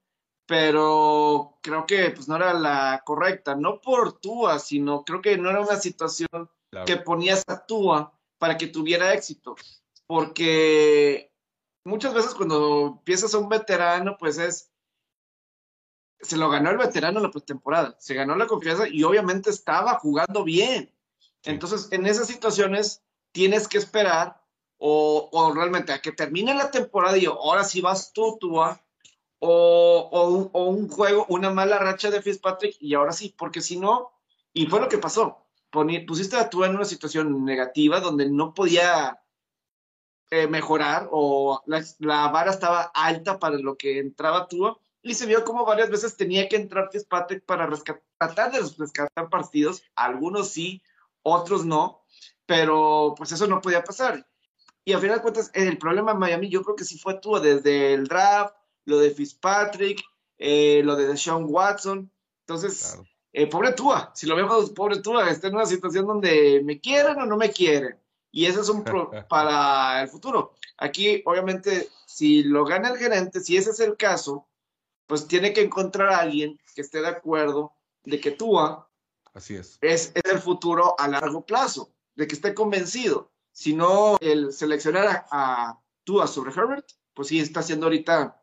pero 0.46 1.58
creo 1.60 1.84
que 1.86 2.10
pues 2.10 2.28
no 2.28 2.36
era 2.36 2.54
la 2.54 3.02
correcta, 3.04 3.54
no 3.54 3.80
por 3.80 4.18
Tua, 4.20 4.58
sino 4.58 5.04
creo 5.04 5.20
que 5.20 5.36
no 5.36 5.50
era 5.50 5.60
una 5.60 5.76
situación 5.76 6.28
que 6.86 6.96
ponías 6.96 7.42
a 7.46 7.66
Tua 7.66 8.18
para 8.38 8.56
que 8.56 8.68
tuviera 8.68 9.12
éxito, 9.12 9.56
porque 10.06 11.32
muchas 11.84 12.14
veces 12.14 12.34
cuando 12.34 12.98
empiezas 12.98 13.34
a 13.34 13.38
un 13.38 13.48
veterano, 13.48 14.16
pues 14.18 14.38
es 14.38 14.70
se 16.20 16.36
lo 16.36 16.48
ganó 16.48 16.70
el 16.70 16.78
veterano 16.78 17.18
en 17.18 17.24
la 17.24 17.30
pretemporada, 17.30 17.96
se 17.98 18.14
ganó 18.14 18.36
la 18.36 18.46
confianza 18.46 18.88
y 18.88 19.02
obviamente 19.02 19.50
estaba 19.50 19.98
jugando 19.98 20.44
bien. 20.44 20.92
Entonces, 21.44 21.88
en 21.92 22.06
esas 22.06 22.26
situaciones 22.26 23.02
tienes 23.32 23.68
que 23.68 23.78
esperar 23.78 24.40
o, 24.78 25.52
realmente 25.54 25.92
a 25.92 26.00
que 26.00 26.12
termine 26.12 26.54
la 26.54 26.70
temporada 26.70 27.16
y 27.16 27.26
ahora 27.26 27.64
sí 27.64 27.80
vas 27.80 28.12
tú, 28.12 28.36
tú, 28.40 28.58
o, 28.58 28.78
o, 29.40 30.64
un, 30.64 30.88
juego, 30.88 31.26
una 31.28 31.50
mala 31.50 31.78
racha 31.78 32.10
de 32.10 32.22
Fitzpatrick 32.22 32.76
y 32.80 32.94
ahora 32.94 33.12
sí, 33.12 33.34
porque 33.36 33.60
si 33.60 33.78
no, 33.78 34.12
y 34.52 34.66
fue 34.66 34.80
lo 34.80 34.88
que 34.88 34.98
pasó, 34.98 35.46
pusiste 36.06 36.36
a 36.36 36.48
tú 36.50 36.64
en 36.64 36.74
una 36.74 36.84
situación 36.84 37.44
negativa 37.44 38.00
donde 38.00 38.28
no 38.30 38.54
podía 38.54 39.20
eh, 40.30 40.46
mejorar 40.46 41.08
o 41.10 41.62
la, 41.66 41.84
la, 41.98 42.28
vara 42.28 42.50
estaba 42.50 42.90
alta 42.94 43.38
para 43.38 43.58
lo 43.58 43.76
que 43.76 43.98
entraba 43.98 44.48
tú 44.48 44.76
y 45.10 45.14
se 45.14 45.26
vio 45.26 45.44
como 45.44 45.64
varias 45.64 45.88
veces 45.88 46.16
tenía 46.16 46.48
que 46.48 46.56
entrar 46.56 46.90
Fitzpatrick 46.90 47.44
para 47.44 47.68
tratar 48.18 48.50
de 48.50 48.58
rescatar 48.76 49.30
partidos, 49.30 49.84
algunos 49.94 50.50
sí, 50.50 50.82
otros 51.22 51.64
no, 51.64 52.02
pero 52.44 53.14
pues 53.16 53.30
eso 53.30 53.46
no 53.46 53.60
podía 53.60 53.84
pasar. 53.84 54.26
Y 54.84 54.92
al 54.92 55.00
final 55.00 55.16
de 55.16 55.22
cuentas, 55.22 55.50
el 55.54 55.78
problema 55.78 56.12
en 56.12 56.18
Miami 56.18 56.48
yo 56.48 56.62
creo 56.62 56.74
que 56.74 56.84
sí 56.84 56.98
fue 56.98 57.20
tú, 57.20 57.38
desde 57.38 57.94
el 57.94 58.08
draft, 58.08 58.54
lo 58.84 58.98
de 58.98 59.10
Fitzpatrick, 59.10 60.02
eh, 60.38 60.82
lo 60.84 60.96
de 60.96 61.16
Sean 61.16 61.44
Watson. 61.48 62.10
Entonces, 62.40 62.98
eh, 63.32 63.46
pobre 63.46 63.74
Tua, 63.74 64.10
si 64.14 64.26
lo 64.26 64.34
vemos, 64.34 64.70
pobre 64.70 65.00
Tua, 65.00 65.30
está 65.30 65.46
en 65.48 65.54
una 65.54 65.66
situación 65.66 66.06
donde 66.06 66.62
me 66.64 66.80
quieren 66.80 67.20
o 67.20 67.26
no 67.26 67.36
me 67.36 67.52
quieren. 67.52 67.96
Y 68.32 68.46
eso 68.46 68.60
es 68.60 68.68
un 68.68 68.82
pro 68.82 69.10
para 69.28 70.02
el 70.02 70.08
futuro. 70.08 70.54
Aquí, 70.78 71.22
obviamente, 71.26 71.88
si 72.06 72.42
lo 72.42 72.64
gana 72.64 72.88
el 72.88 72.98
gerente, 72.98 73.40
si 73.40 73.56
ese 73.56 73.70
es 73.70 73.80
el 73.80 73.96
caso, 73.96 74.46
pues 75.06 75.26
tiene 75.28 75.52
que 75.52 75.62
encontrar 75.62 76.10
a 76.10 76.18
alguien 76.18 76.58
que 76.74 76.82
esté 76.82 77.00
de 77.00 77.08
acuerdo 77.08 77.72
de 78.04 78.20
que 78.20 78.30
Tua 78.32 78.90
Así 79.34 79.54
es. 79.54 79.78
es, 79.80 80.12
es 80.14 80.32
el 80.32 80.38
futuro 80.38 80.94
a 80.98 81.08
largo 81.08 81.44
plazo, 81.44 81.92
de 82.14 82.26
que 82.26 82.34
esté 82.34 82.54
convencido. 82.54 83.32
Si 83.52 83.74
no, 83.74 84.16
el 84.20 84.52
seleccionar 84.52 85.06
a, 85.08 85.26
a 85.70 85.80
Tua 86.04 86.26
sobre 86.26 86.52
Herbert, 86.52 86.86
pues 87.14 87.28
sí 87.28 87.40
está 87.40 87.60
haciendo 87.60 87.86
ahorita, 87.86 88.42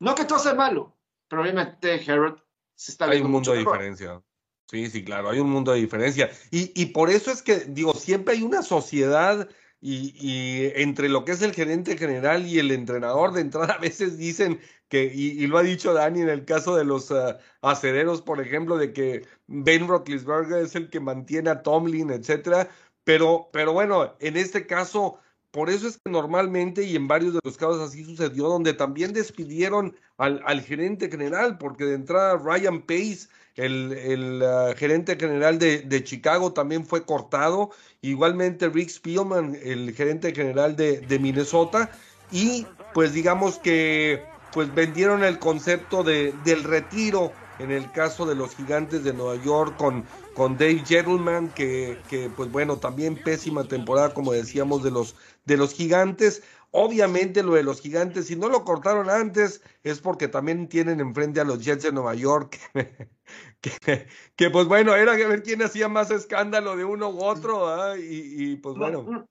no 0.00 0.14
que 0.14 0.24
todo 0.24 0.38
sea 0.38 0.54
malo, 0.54 0.96
pero 1.28 1.42
obviamente 1.42 1.94
Herbert 2.04 2.38
se 2.74 2.92
está 2.92 3.04
Hay 3.04 3.12
viendo 3.12 3.26
un 3.26 3.32
mundo 3.32 3.52
de 3.52 3.58
mejor. 3.58 3.74
diferencia. 3.74 4.22
Sí, 4.70 4.88
sí, 4.90 5.04
claro, 5.04 5.30
hay 5.30 5.38
un 5.40 5.50
mundo 5.50 5.72
de 5.72 5.80
diferencia. 5.80 6.30
Y, 6.50 6.72
y 6.80 6.86
por 6.86 7.10
eso 7.10 7.30
es 7.30 7.42
que, 7.42 7.60
digo, 7.60 7.94
siempre 7.94 8.34
hay 8.34 8.42
una 8.42 8.62
sociedad 8.62 9.48
y, 9.80 10.14
y 10.18 10.72
entre 10.76 11.08
lo 11.08 11.24
que 11.24 11.32
es 11.32 11.42
el 11.42 11.52
gerente 11.52 11.96
general 11.98 12.46
y 12.46 12.58
el 12.58 12.70
entrenador 12.70 13.32
de 13.32 13.42
entrada, 13.42 13.74
a 13.74 13.78
veces 13.78 14.16
dicen 14.18 14.60
que, 14.94 15.12
y, 15.12 15.44
lo 15.48 15.58
ha 15.58 15.64
dicho 15.64 15.92
Dani 15.92 16.20
en 16.20 16.28
el 16.28 16.44
caso 16.44 16.76
de 16.76 16.84
los 16.84 17.10
uh, 17.10 17.34
acereros, 17.62 18.22
por 18.22 18.40
ejemplo, 18.40 18.76
de 18.76 18.92
que 18.92 19.26
Ben 19.48 19.88
Roethlisberger 19.88 20.62
es 20.62 20.76
el 20.76 20.88
que 20.88 21.00
mantiene 21.00 21.50
a 21.50 21.62
Tomlin, 21.64 22.10
etcétera. 22.10 22.68
Pero, 23.02 23.48
pero 23.52 23.72
bueno, 23.72 24.14
en 24.20 24.36
este 24.36 24.68
caso, 24.68 25.18
por 25.50 25.68
eso 25.68 25.88
es 25.88 25.98
que 25.98 26.12
normalmente 26.12 26.84
y 26.84 26.94
en 26.94 27.08
varios 27.08 27.34
de 27.34 27.40
los 27.42 27.56
casos 27.56 27.80
así 27.80 28.04
sucedió, 28.04 28.46
donde 28.46 28.72
también 28.72 29.12
despidieron 29.12 29.96
al, 30.16 30.40
al 30.46 30.60
gerente 30.60 31.10
general, 31.10 31.58
porque 31.58 31.86
de 31.86 31.94
entrada 31.94 32.36
Ryan 32.36 32.80
Pace, 32.82 33.26
el, 33.56 33.92
el 33.94 34.42
uh, 34.42 34.76
gerente 34.76 35.16
general 35.16 35.58
de, 35.58 35.80
de, 35.80 36.04
Chicago, 36.04 36.52
también 36.52 36.86
fue 36.86 37.04
cortado. 37.04 37.70
Igualmente 38.00 38.68
Rick 38.68 38.90
Spielman, 38.90 39.58
el 39.60 39.92
gerente 39.92 40.32
general 40.32 40.76
de, 40.76 41.00
de 41.00 41.18
Minnesota. 41.18 41.90
Y 42.30 42.64
pues 42.92 43.12
digamos 43.12 43.58
que 43.58 44.22
pues 44.54 44.72
vendieron 44.72 45.24
el 45.24 45.40
concepto 45.40 46.04
de, 46.04 46.32
del 46.44 46.62
retiro 46.62 47.32
en 47.58 47.72
el 47.72 47.90
caso 47.90 48.24
de 48.24 48.36
los 48.36 48.54
gigantes 48.54 49.02
de 49.04 49.12
Nueva 49.12 49.42
York 49.42 49.76
con, 49.76 50.04
con 50.34 50.56
Dave 50.56 50.82
Gettleman, 50.86 51.48
que, 51.50 51.98
que, 52.08 52.30
pues 52.30 52.50
bueno, 52.50 52.78
también 52.78 53.16
pésima 53.16 53.64
temporada, 53.64 54.14
como 54.14 54.32
decíamos, 54.32 54.82
de 54.82 54.90
los, 54.90 55.16
de 55.44 55.56
los 55.56 55.74
gigantes. 55.74 56.42
Obviamente 56.70 57.42
lo 57.42 57.54
de 57.54 57.62
los 57.62 57.80
gigantes, 57.80 58.26
si 58.26 58.36
no 58.36 58.48
lo 58.48 58.64
cortaron 58.64 59.10
antes, 59.10 59.60
es 59.84 60.00
porque 60.00 60.26
también 60.26 60.68
tienen 60.68 61.00
enfrente 61.00 61.40
a 61.40 61.44
los 61.44 61.64
Jets 61.64 61.84
de 61.84 61.92
Nueva 61.92 62.14
York, 62.14 62.58
que, 63.60 64.08
que 64.34 64.50
pues 64.50 64.66
bueno, 64.66 64.94
era 64.94 65.16
que 65.16 65.26
ver 65.26 65.42
quién 65.42 65.62
hacía 65.62 65.88
más 65.88 66.10
escándalo 66.10 66.76
de 66.76 66.84
uno 66.84 67.10
u 67.10 67.22
otro, 67.22 67.94
¿eh? 67.94 68.00
y, 68.00 68.52
y, 68.52 68.56
pues 68.56 68.76
bueno. 68.76 69.04
No, 69.04 69.26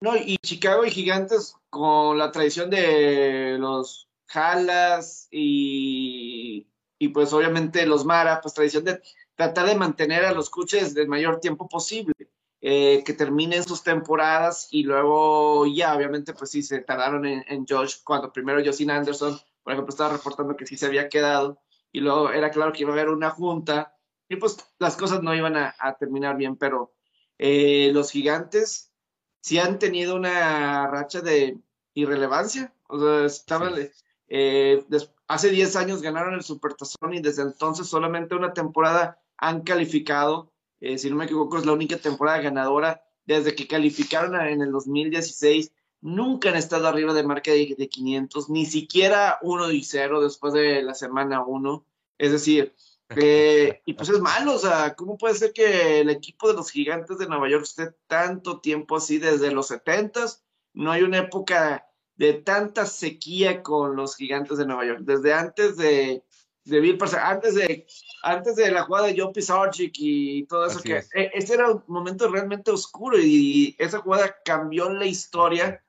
no, 0.00 0.16
y 0.16 0.38
Chicago 0.38 0.84
y 0.84 0.90
gigantes 0.90 1.56
con 1.68 2.18
la 2.18 2.30
tradición 2.30 2.70
de 2.70 3.56
los 3.58 4.09
Jalas 4.30 5.26
y, 5.30 6.68
y 6.98 7.08
pues 7.08 7.32
obviamente 7.32 7.84
los 7.84 8.04
Mara, 8.04 8.40
pues 8.40 8.54
tradición 8.54 8.84
de 8.84 9.02
tratar 9.34 9.66
de 9.66 9.74
mantener 9.74 10.24
a 10.24 10.32
los 10.32 10.50
coaches 10.50 10.94
el 10.94 11.08
mayor 11.08 11.40
tiempo 11.40 11.68
posible, 11.68 12.14
eh, 12.60 13.02
que 13.04 13.12
terminen 13.12 13.64
sus 13.64 13.82
temporadas 13.82 14.68
y 14.70 14.84
luego 14.84 15.66
ya, 15.66 15.96
obviamente, 15.96 16.32
pues 16.32 16.50
sí, 16.50 16.62
se 16.62 16.80
tardaron 16.80 17.26
en, 17.26 17.44
en 17.48 17.66
Josh, 17.66 17.96
cuando 18.04 18.32
primero 18.32 18.62
Justin 18.64 18.92
Anderson, 18.92 19.36
por 19.64 19.72
ejemplo, 19.72 19.90
estaba 19.90 20.12
reportando 20.12 20.56
que 20.56 20.66
sí 20.66 20.76
se 20.76 20.86
había 20.86 21.08
quedado 21.08 21.60
y 21.90 22.00
luego 22.00 22.30
era 22.30 22.50
claro 22.50 22.72
que 22.72 22.82
iba 22.82 22.90
a 22.90 22.94
haber 22.94 23.08
una 23.08 23.30
junta 23.30 23.96
y 24.28 24.36
pues 24.36 24.58
las 24.78 24.96
cosas 24.96 25.22
no 25.22 25.34
iban 25.34 25.56
a, 25.56 25.74
a 25.78 25.96
terminar 25.96 26.36
bien, 26.36 26.54
pero 26.56 26.92
eh, 27.38 27.90
los 27.92 28.12
gigantes 28.12 28.92
sí 29.40 29.58
han 29.58 29.80
tenido 29.80 30.14
una 30.14 30.86
racha 30.86 31.20
de 31.20 31.58
irrelevancia, 31.94 32.72
o 32.86 33.00
sea, 33.00 33.26
estaban... 33.26 33.74
Sí. 33.74 33.90
Eh, 34.32 34.84
hace 35.26 35.50
10 35.50 35.74
años 35.74 36.02
ganaron 36.02 36.34
el 36.34 36.44
Supertazón 36.44 37.14
y 37.14 37.20
desde 37.20 37.42
entonces 37.42 37.88
solamente 37.88 38.36
una 38.36 38.54
temporada 38.54 39.20
han 39.36 39.62
calificado, 39.62 40.52
eh, 40.80 40.98
si 40.98 41.10
no 41.10 41.16
me 41.16 41.24
equivoco 41.24 41.58
es 41.58 41.66
la 41.66 41.72
única 41.72 41.96
temporada 41.96 42.40
ganadora 42.40 43.02
desde 43.26 43.56
que 43.56 43.66
calificaron 43.66 44.36
en 44.40 44.62
el 44.62 44.70
2016, 44.70 45.72
nunca 46.00 46.50
han 46.50 46.56
estado 46.56 46.86
arriba 46.86 47.12
de 47.12 47.24
marca 47.24 47.50
de, 47.50 47.74
de 47.76 47.88
500, 47.88 48.48
ni 48.50 48.66
siquiera 48.66 49.38
1 49.42 49.72
y 49.72 49.82
0 49.82 50.22
después 50.22 50.54
de 50.54 50.82
la 50.82 50.94
semana 50.94 51.44
1, 51.44 51.84
es 52.18 52.30
decir, 52.30 52.74
eh, 53.16 53.82
y 53.84 53.94
pues 53.94 54.08
es 54.10 54.20
malo, 54.20 54.54
o 54.54 54.58
sea, 54.58 54.94
¿cómo 54.94 55.18
puede 55.18 55.34
ser 55.34 55.52
que 55.52 56.00
el 56.00 56.10
equipo 56.10 56.48
de 56.48 56.54
los 56.54 56.70
gigantes 56.70 57.18
de 57.18 57.26
Nueva 57.26 57.48
York 57.48 57.64
esté 57.64 57.90
tanto 58.06 58.60
tiempo 58.60 58.96
así 58.96 59.18
desde 59.18 59.50
los 59.50 59.70
70s? 59.70 60.40
No 60.72 60.92
hay 60.92 61.02
una 61.02 61.18
época 61.18 61.89
de 62.20 62.34
tanta 62.34 62.84
sequía 62.84 63.62
con 63.62 63.96
los 63.96 64.14
gigantes 64.14 64.58
de 64.58 64.66
Nueva 64.66 64.84
York. 64.84 65.00
Desde 65.04 65.32
antes 65.32 65.78
de, 65.78 66.22
de 66.66 66.80
Bill 66.80 66.98
Parcells, 66.98 67.24
antes 67.24 67.54
de, 67.54 67.86
antes 68.22 68.56
de 68.56 68.70
la 68.70 68.82
jugada 68.82 69.06
de 69.06 69.14
John 69.18 69.32
Pisarchik 69.32 69.94
y 69.96 70.44
todo 70.44 70.66
eso, 70.66 70.80
Así 70.80 70.88
que 70.88 70.96
es. 70.98 71.08
eh, 71.14 71.30
ese 71.32 71.54
era 71.54 71.70
un 71.70 71.82
momento 71.86 72.30
realmente 72.30 72.70
oscuro 72.70 73.16
y 73.18 73.74
esa 73.78 74.00
jugada 74.00 74.36
cambió 74.44 74.90
la 74.90 75.06
historia 75.06 75.82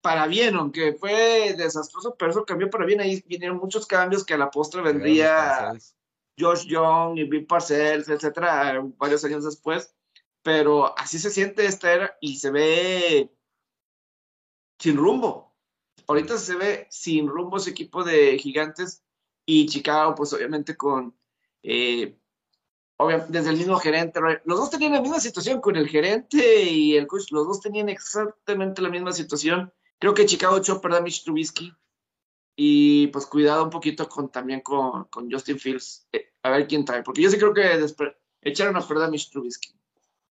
para 0.00 0.26
bien, 0.26 0.54
aunque 0.56 0.94
fue 0.94 1.52
desastroso, 1.58 2.16
pero 2.18 2.30
eso 2.30 2.46
cambió 2.46 2.70
para 2.70 2.86
bien. 2.86 3.02
Ahí 3.02 3.22
vinieron 3.26 3.58
muchos 3.58 3.86
cambios 3.86 4.24
que 4.24 4.32
a 4.32 4.38
la 4.38 4.50
postre 4.50 4.80
vendría 4.80 5.74
Josh 6.38 6.64
Young 6.68 7.18
y 7.18 7.24
Bill 7.24 7.44
Parcells, 7.46 8.08
etcétera, 8.08 8.82
varios 8.96 9.22
años 9.26 9.44
después. 9.44 9.94
Pero 10.42 10.98
así 10.98 11.18
se 11.18 11.28
siente 11.28 11.66
esta 11.66 11.92
era 11.92 12.16
y 12.22 12.38
se 12.38 12.50
ve 12.50 13.30
sin 14.78 14.96
rumbo 14.96 15.46
ahorita 16.06 16.38
se 16.38 16.56
ve 16.56 16.86
sin 16.90 17.28
rumbo 17.28 17.56
ese 17.56 17.70
equipo 17.70 18.04
de 18.04 18.38
gigantes 18.38 19.02
y 19.44 19.66
Chicago, 19.66 20.14
pues 20.14 20.32
obviamente 20.32 20.76
con, 20.76 21.16
eh, 21.62 22.18
desde 23.28 23.50
el 23.50 23.56
mismo 23.56 23.78
gerente, 23.78 24.20
los 24.44 24.58
dos 24.58 24.70
tenían 24.70 24.92
la 24.92 25.02
misma 25.02 25.20
situación 25.20 25.60
con 25.60 25.76
el 25.76 25.88
gerente 25.88 26.64
y 26.64 26.96
el 26.96 27.06
coach, 27.06 27.30
los 27.30 27.46
dos 27.46 27.60
tenían 27.60 27.88
exactamente 27.88 28.82
la 28.82 28.88
misma 28.88 29.12
situación. 29.12 29.72
Creo 29.98 30.14
que 30.14 30.26
Chicago 30.26 30.56
echó 30.56 30.80
a 30.82 31.00
Mitch 31.00 31.24
Trubisky 31.24 31.72
y 32.56 33.08
pues 33.08 33.26
cuidado 33.26 33.64
un 33.64 33.70
poquito 33.70 34.08
con 34.08 34.30
también 34.30 34.62
con, 34.62 35.04
con 35.04 35.30
Justin 35.30 35.58
Fields, 35.58 36.08
eh, 36.12 36.32
a 36.42 36.50
ver 36.50 36.66
quién 36.66 36.84
trae, 36.84 37.02
porque 37.02 37.22
yo 37.22 37.30
sí 37.30 37.36
creo 37.36 37.52
que 37.52 37.86
echaron 38.40 38.76
a 38.76 38.86
perder 38.86 39.04
a 39.04 39.10
Mitch 39.10 39.30
Trubisky. 39.30 39.78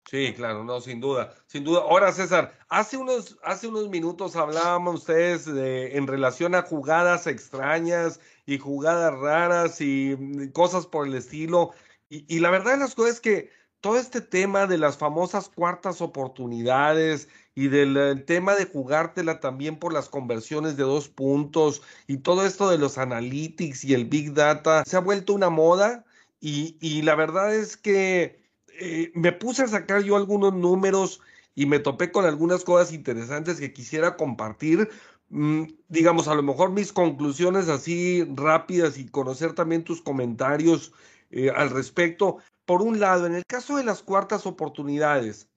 Sí, 0.08 0.34
claro, 0.36 0.64
no, 0.64 0.82
sin 0.82 1.00
duda, 1.02 1.34
sin 1.48 1.64
duda. 1.64 1.82
Ahora, 1.82 2.12
César, 2.12 2.56
hace 2.70 2.96
unos, 2.96 3.40
hace 3.44 3.68
unos 3.68 3.90
minutos 3.90 4.36
hablábamos 4.36 4.96
ustedes 5.02 5.46
de, 5.46 5.98
en 5.98 6.06
relación 6.06 6.54
a 6.54 6.62
jugadas 6.62 7.26
extrañas 7.26 8.20
y 8.46 8.60
jugadas 8.60 9.18
raras 9.20 9.82
y 9.82 10.16
cosas 10.54 10.86
por 10.86 11.08
el 11.08 11.16
estilo. 11.16 11.72
Y, 12.08 12.24
y 12.34 12.40
la 12.40 12.52
verdad 12.52 12.74
de 12.74 12.78
las 12.78 12.94
cosas 12.94 13.16
es 13.16 13.20
que 13.20 13.50
todo 13.82 13.98
este 13.98 14.22
tema 14.22 14.68
de 14.68 14.78
las 14.78 14.98
famosas 14.98 15.50
cuartas 15.50 16.02
oportunidades 16.02 17.28
y 17.56 17.68
del 17.70 17.98
el 17.98 18.26
tema 18.26 18.54
de 18.54 18.66
jugártela 18.66 19.40
también 19.40 19.80
por 19.80 19.92
las 19.92 20.10
conversiones 20.10 20.78
de 20.78 20.84
dos 20.84 21.10
puntos 21.10 21.82
y 22.06 22.18
todo 22.18 22.46
esto 22.46 22.70
de 22.70 22.78
los 22.78 23.00
analytics 23.00 23.84
y 23.84 23.96
el 23.96 24.06
big 24.06 24.34
data 24.36 24.84
se 24.86 24.98
ha 24.98 25.00
vuelto 25.00 25.34
una 25.34 25.50
moda 25.50 26.06
y, 26.40 26.78
y 26.80 27.02
la 27.02 27.16
verdad 27.16 27.56
es 27.56 27.76
que 27.78 28.45
eh, 28.80 29.12
me 29.16 29.32
puse 29.32 29.64
a 29.64 29.68
sacar 29.68 30.04
yo 30.04 30.16
algunos 30.16 30.54
números 30.54 31.22
y 31.56 31.66
me 31.66 31.80
topé 31.80 32.12
con 32.12 32.26
algunas 32.26 32.64
cosas 32.64 32.94
interesantes 32.94 33.60
que 33.60 33.74
quisiera 33.74 34.18
compartir. 34.18 34.90
Mm, 35.30 35.64
digamos, 35.88 36.28
a 36.28 36.36
lo 36.36 36.44
mejor 36.44 36.72
mis 36.72 36.94
conclusiones 36.94 37.70
así 37.70 38.24
rápidas 38.36 38.98
y 38.98 39.08
conocer 39.08 39.54
también 39.54 39.84
tus 39.84 40.02
comentarios 40.02 40.94
eh, 41.32 41.50
al 41.50 41.70
respecto. 41.70 42.38
Por 42.66 42.82
un 42.82 43.00
lado, 43.00 43.26
en 43.26 43.36
el 43.36 43.46
caso 43.46 43.78
de 43.78 43.84
las 43.84 44.04
cuartas 44.04 44.46
oportunidades, 44.46 45.48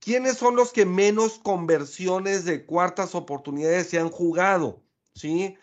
¿quiénes 0.00 0.36
son 0.36 0.56
los 0.56 0.72
que 0.72 0.86
menos 0.86 1.38
conversiones 1.38 2.44
de 2.44 2.64
cuartas 2.66 3.14
oportunidades 3.14 3.88
se 3.88 3.98
han 3.98 4.10
jugado? 4.10 4.82
¿Sí? 5.14 5.56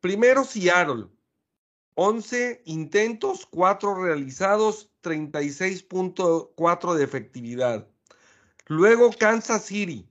Primero, 0.00 0.44
Seattle. 0.44 1.08
11 1.94 2.62
intentos, 2.64 3.46
4 3.46 4.02
realizados, 4.02 4.90
36.4 5.02 6.94
de 6.94 7.04
efectividad. 7.04 7.88
Luego 8.66 9.10
Kansas 9.12 9.66
City, 9.66 10.08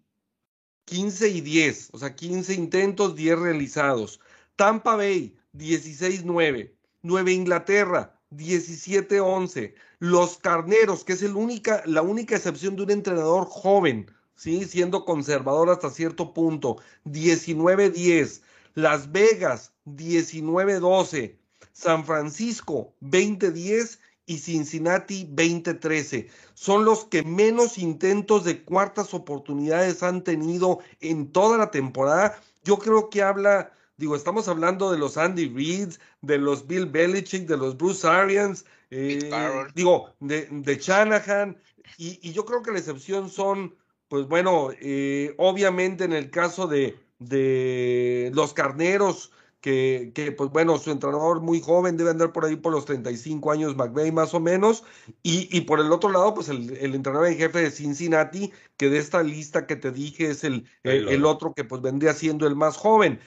15 0.86 1.30
y 1.30 1.42
10, 1.42 1.90
o 1.94 1.98
sea, 1.98 2.16
15 2.16 2.54
intentos, 2.54 3.16
10 3.16 3.40
realizados. 3.40 4.20
Tampa 4.56 4.96
Bay, 4.96 5.36
16-9. 5.54 6.74
Nueva 7.02 7.32
Inglaterra, 7.32 8.20
17-11. 8.32 9.74
Los 10.00 10.38
Carneros, 10.38 11.04
que 11.04 11.14
es 11.14 11.24
el 11.24 11.36
única, 11.36 11.84
la 11.86 12.02
única 12.02 12.36
excepción 12.36 12.76
de 12.76 12.84
un 12.84 12.92
entrenador 12.92 13.46
joven, 13.46 14.12
¿sí? 14.36 14.66
siendo 14.66 15.06
conservador 15.06 15.70
hasta 15.70 15.90
cierto 15.90 16.34
punto, 16.34 16.78
19-10. 17.06 18.42
Las 18.76 19.12
Vegas, 19.12 19.74
19-12. 19.86 21.38
San 21.74 22.06
Francisco 22.06 22.94
2010 23.02 24.00
y 24.26 24.38
Cincinnati 24.38 25.26
2013. 25.26 26.30
Son 26.54 26.86
los 26.86 27.06
que 27.06 27.24
menos 27.24 27.78
intentos 27.78 28.46
de 28.46 28.64
cuartas 28.64 29.14
oportunidades 29.14 30.02
han 30.02 30.24
tenido 30.24 30.80
en 31.02 31.32
toda 31.32 31.58
la 31.58 31.72
temporada. 31.72 32.40
Yo 32.64 32.80
creo 32.80 33.10
que 33.10 33.22
habla 33.22 33.74
Digo, 33.98 34.16
estamos 34.16 34.48
hablando 34.48 34.92
de 34.92 34.98
los 34.98 35.18
Andy 35.18 35.50
Reid, 35.50 35.94
de 36.22 36.38
los 36.40 36.66
Bill 36.66 36.88
Belichick, 36.88 37.48
de 37.48 37.58
los 37.58 37.78
Bruce 37.78 38.08
Arians, 38.08 38.66
eh, 38.90 39.30
digo, 39.76 40.14
de, 40.20 40.48
de 40.50 40.78
Shanahan, 40.78 41.58
y, 41.98 42.20
y, 42.28 42.34
yo 42.34 42.44
creo 42.44 42.64
que 42.64 42.72
la 42.72 42.80
excepción 42.80 43.30
son, 43.30 43.76
pues 44.08 44.28
bueno, 44.28 44.70
eh, 44.82 45.36
obviamente 45.38 46.06
en 46.06 46.14
el 46.14 46.32
caso 46.32 46.68
de, 46.68 46.98
de 47.20 48.32
los 48.34 48.54
carneros, 48.54 49.32
que, 49.64 50.12
que, 50.14 50.34
pues 50.34 50.50
bueno, 50.50 50.78
su 50.78 50.92
entrenador 50.92 51.40
muy 51.40 51.62
joven 51.62 51.96
debe 51.96 52.10
andar 52.10 52.34
por 52.34 52.44
ahí 52.44 52.58
por 52.58 52.74
los 52.74 52.84
35 52.84 53.50
años, 53.50 53.78
McVeigh 53.78 54.12
más 54.12 54.34
o 54.34 54.42
menos, 54.42 54.84
y, 55.24 55.48
y 55.58 55.62
por 55.62 55.80
el 55.80 55.90
otro 55.94 56.12
lado, 56.12 56.34
pues 56.34 56.50
el, 56.50 56.76
el, 56.76 56.94
entrenador 56.94 57.30
en 57.30 57.38
jefe 57.38 57.60
de 57.62 57.72
Cincinnati, 57.72 58.52
que 58.76 58.90
de 58.90 58.98
esta 58.98 59.24
lista 59.24 59.66
que 59.66 59.78
te 59.78 59.94
dije 59.94 60.32
es 60.32 60.44
el, 60.44 60.66
el, 60.84 61.08
el 61.08 61.24
otro 61.24 61.54
que 61.54 61.64
pues 61.64 61.82
vendría 61.82 62.14
siendo 62.14 62.46
el 62.46 62.58
más 62.58 62.76
joven. 62.76 63.22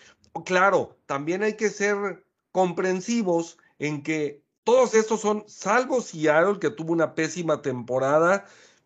Claro, 0.45 0.99
también 1.07 1.43
hay 1.43 1.55
que 1.55 1.71
ser 1.71 2.23
comprensivos 2.53 3.57
en 3.79 4.03
que 4.03 4.43
todos 4.63 4.93
estos 4.93 5.23
son, 5.23 5.43
salvo 5.47 6.03
Seattle, 6.03 6.59
que 6.61 6.69
tuvo 6.69 6.93
una 6.93 7.15
pésima 7.15 7.63
temporada, 7.63 8.45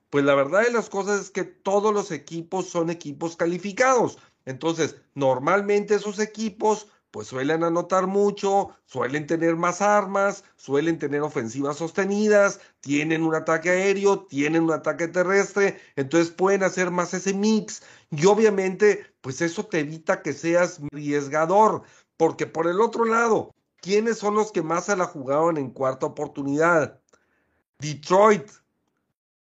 pues 0.08 0.24
la 0.24 0.36
verdad 0.36 0.62
de 0.62 0.72
las 0.72 0.88
cosas 0.88 1.20
es 1.20 1.30
que 1.30 1.42
todos 1.42 1.92
los 1.92 2.12
equipos 2.12 2.68
son 2.68 2.90
equipos 2.90 3.34
calificados. 3.34 4.18
Entonces, 4.44 4.94
normalmente 5.14 5.96
esos 5.96 6.20
equipos 6.20 6.86
pues 7.10 7.28
suelen 7.28 7.64
anotar 7.64 8.06
mucho, 8.06 8.70
suelen 8.86 9.26
tener 9.26 9.56
más 9.56 9.82
armas, 9.82 10.44
suelen 10.56 10.98
tener 10.98 11.22
ofensivas 11.22 11.76
sostenidas, 11.76 12.60
tienen 12.80 13.22
un 13.22 13.34
ataque 13.34 13.70
aéreo, 13.70 14.26
tienen 14.26 14.64
un 14.64 14.72
ataque 14.72 15.08
terrestre, 15.08 15.80
entonces 15.96 16.30
pueden 16.30 16.62
hacer 16.62 16.90
más 16.90 17.12
ese 17.14 17.34
mix 17.34 17.82
y 18.10 18.26
obviamente 18.26 19.06
pues 19.20 19.40
eso 19.42 19.66
te 19.66 19.80
evita 19.80 20.22
que 20.22 20.32
seas 20.32 20.80
arriesgador, 20.92 21.82
porque 22.16 22.46
por 22.46 22.68
el 22.68 22.80
otro 22.80 23.04
lado, 23.04 23.54
¿quiénes 23.80 24.18
son 24.18 24.34
los 24.34 24.52
que 24.52 24.62
más 24.62 24.86
se 24.86 24.96
la 24.96 25.06
jugaron 25.06 25.56
en 25.56 25.70
cuarta 25.70 26.06
oportunidad? 26.06 27.00
Detroit, 27.78 28.48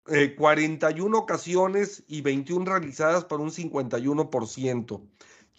eh, 0.08 0.36
41 0.36 1.18
ocasiones 1.18 2.04
y 2.08 2.22
21 2.22 2.66
realizadas 2.66 3.26
por 3.26 3.40
un 3.40 3.52
51%. 3.52 5.02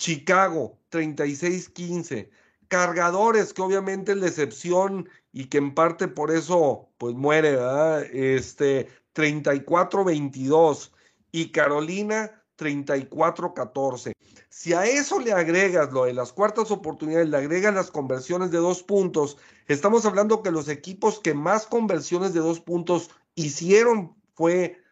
Chicago, 0.02 0.80
36-15. 0.90 2.28
Cargadores, 2.66 3.52
que 3.52 3.62
obviamente 3.62 4.10
es 4.10 4.18
la 4.18 4.26
excepción 4.26 5.08
y 5.32 5.44
que 5.44 5.58
en 5.58 5.74
parte 5.74 6.08
por 6.08 6.32
eso 6.32 6.88
pues 6.98 7.14
muere, 7.14 7.52
¿verdad? 7.52 8.02
Este, 8.06 8.88
34-22. 9.14 10.90
Y 11.30 11.52
Carolina, 11.52 12.42
34-14. 12.58 14.12
Si 14.48 14.72
a 14.72 14.86
eso 14.86 15.20
le 15.20 15.32
agregas 15.32 15.92
lo 15.92 16.06
de 16.06 16.14
las 16.14 16.32
cuartas 16.32 16.72
oportunidades, 16.72 17.28
le 17.28 17.36
agregas 17.36 17.72
las 17.72 17.92
conversiones 17.92 18.50
de 18.50 18.58
dos 18.58 18.82
puntos, 18.82 19.38
estamos 19.68 20.04
hablando 20.04 20.42
que 20.42 20.50
los 20.50 20.68
equipos 20.68 21.20
que 21.20 21.32
más 21.32 21.68
conversiones 21.68 22.34
de 22.34 22.40
dos 22.40 22.58
puntos 22.58 23.10
hicieron 23.36 24.16
fue 24.34 24.82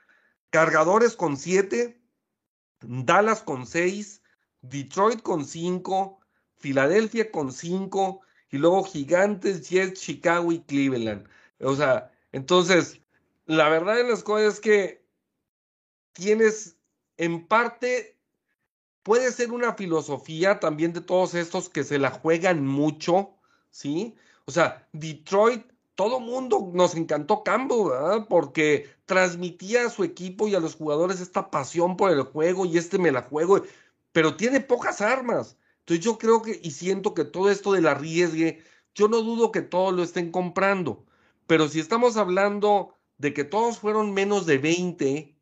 Cargadores 0.51 1.17
con 1.17 1.37
7, 1.37 2.01
Dallas 2.81 3.43
con 3.43 3.67
6, 3.67 4.20
Detroit 4.63 5.23
con 5.23 5.45
5, 5.45 6.21
Filadelfia 6.57 7.31
con 7.31 7.53
5 7.53 8.21
y 8.51 8.59
luego 8.59 8.85
Gigantes, 8.85 9.69
Jets, 9.69 10.01
Chicago 10.01 10.53
y 10.53 10.61
Cleveland. 10.61 11.27
O 11.61 11.75
sea, 11.75 12.13
entonces, 12.33 13.01
la 13.47 13.69
verdad 13.69 13.97
de 13.97 14.05
las 14.05 14.23
cosas 14.23 14.55
es 14.55 14.61
que 14.61 15.05
tienes 16.13 16.77
en 17.17 17.47
parte, 17.47 18.19
puede 19.03 19.31
ser 19.33 19.53
una 19.53 19.75
filosofía 19.75 20.61
también 20.61 20.93
de 20.93 21.01
todos 21.01 21.35
estos 21.35 21.69
que 21.69 21.85
se 21.85 21.99
la 21.99 22.11
juegan 22.11 22.67
mucho, 22.67 23.35
¿sí? 23.71 24.15
O 24.47 24.51
sea, 24.51 24.89
Detroit, 24.93 25.65
todo 25.95 26.19
mundo 26.19 26.71
nos 26.73 26.95
encantó 26.95 27.43
Campbell, 27.43 27.91
¿verdad? 27.91 28.27
Porque 28.29 28.89
transmitía 29.05 29.87
a 29.87 29.91
su 29.91 30.03
equipo 30.03 30.49
y 30.49 30.55
a 30.55 30.61
los 30.61 30.77
jugadores 30.77 31.21
esta 31.21 31.51
pasión 31.51 31.97
por 31.97 32.11
el 32.11 32.23
juego 32.23 32.65
y 32.65 32.79
este 32.79 32.99
me 32.99 33.13
la 33.13 33.23
juego 33.23 33.63
pero 34.13 34.37
tiene 34.37 34.61
pocas 34.61 35.01
armas. 35.01 35.57
Entonces 35.81 36.05
yo 36.05 36.19
creo 36.19 36.43
que 36.43 36.61
y 36.63 36.71
siento 36.73 37.15
que 37.15 37.25
todo 37.25 37.51
esto 37.51 37.73
del 37.73 37.87
arriesgue, 37.87 38.63
yo 38.95 39.09
no 39.09 39.23
dudo 39.23 39.53
que 39.53 39.63
todos 39.63 39.95
lo 39.95 40.03
estén 40.03 40.31
comprando, 40.31 41.05
pero 41.47 41.69
si 41.69 41.81
estamos 41.81 42.17
hablando 42.17 42.97
de 43.19 43.35
que 43.35 43.45
todos 43.45 43.79
fueron 43.79 44.15
menos 44.15 44.47
de 44.47 44.59
20, 44.59 45.37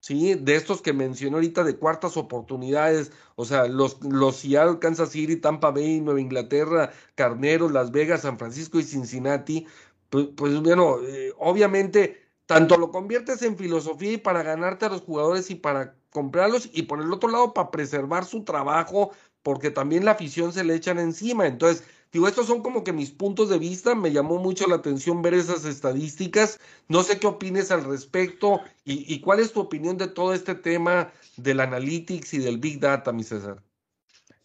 ¿sí? 0.00 0.34
De 0.34 0.56
estos 0.56 0.82
que 0.82 0.92
mencioné 0.92 1.36
ahorita 1.36 1.64
de 1.64 1.76
cuartas 1.76 2.16
oportunidades, 2.16 3.12
o 3.36 3.44
sea, 3.44 3.66
los, 3.66 4.02
los 4.04 4.36
Seattle, 4.36 4.78
Kansas 4.78 5.10
City, 5.10 5.36
Tampa 5.36 5.70
Bay, 5.70 6.00
Nueva 6.00 6.20
Inglaterra, 6.20 6.92
Carneros, 7.14 7.72
Las 7.72 7.90
Vegas, 7.92 8.22
San 8.22 8.38
Francisco 8.38 8.78
y 8.78 8.84
Cincinnati, 8.84 9.66
pues, 10.10 10.28
pues 10.36 10.60
bueno, 10.60 10.98
eh, 11.02 11.32
obviamente 11.38 12.23
tanto 12.46 12.76
lo 12.76 12.90
conviertes 12.90 13.42
en 13.42 13.56
filosofía 13.56 14.12
y 14.12 14.18
para 14.18 14.42
ganarte 14.42 14.86
a 14.86 14.90
los 14.90 15.02
jugadores 15.02 15.50
y 15.50 15.54
para 15.54 15.96
comprarlos 16.10 16.68
y 16.72 16.82
por 16.82 17.00
el 17.00 17.12
otro 17.12 17.28
lado 17.30 17.54
para 17.54 17.70
preservar 17.70 18.24
su 18.24 18.44
trabajo 18.44 19.12
porque 19.44 19.70
también 19.70 20.04
la 20.04 20.12
afición 20.12 20.52
se 20.52 20.64
le 20.64 20.74
echan 20.74 20.98
encima. 20.98 21.46
Entonces, 21.46 21.84
digo, 22.12 22.26
estos 22.26 22.46
son 22.46 22.62
como 22.62 22.82
que 22.82 22.92
mis 22.92 23.10
puntos 23.10 23.50
de 23.50 23.58
vista, 23.58 23.94
me 23.94 24.10
llamó 24.10 24.38
mucho 24.38 24.66
la 24.66 24.76
atención 24.76 25.22
ver 25.22 25.34
esas 25.34 25.64
estadísticas, 25.66 26.58
no 26.88 27.02
sé 27.02 27.18
qué 27.18 27.26
opines 27.26 27.70
al 27.70 27.84
respecto 27.84 28.60
y, 28.84 29.20
cuál 29.20 29.40
es 29.40 29.52
tu 29.52 29.60
opinión 29.60 29.98
de 29.98 30.08
todo 30.08 30.32
este 30.34 30.54
tema 30.54 31.12
del 31.36 31.60
analytics 31.60 32.34
y 32.34 32.38
del 32.38 32.58
big 32.58 32.80
data, 32.80 33.12
mi 33.12 33.22
César. 33.22 33.62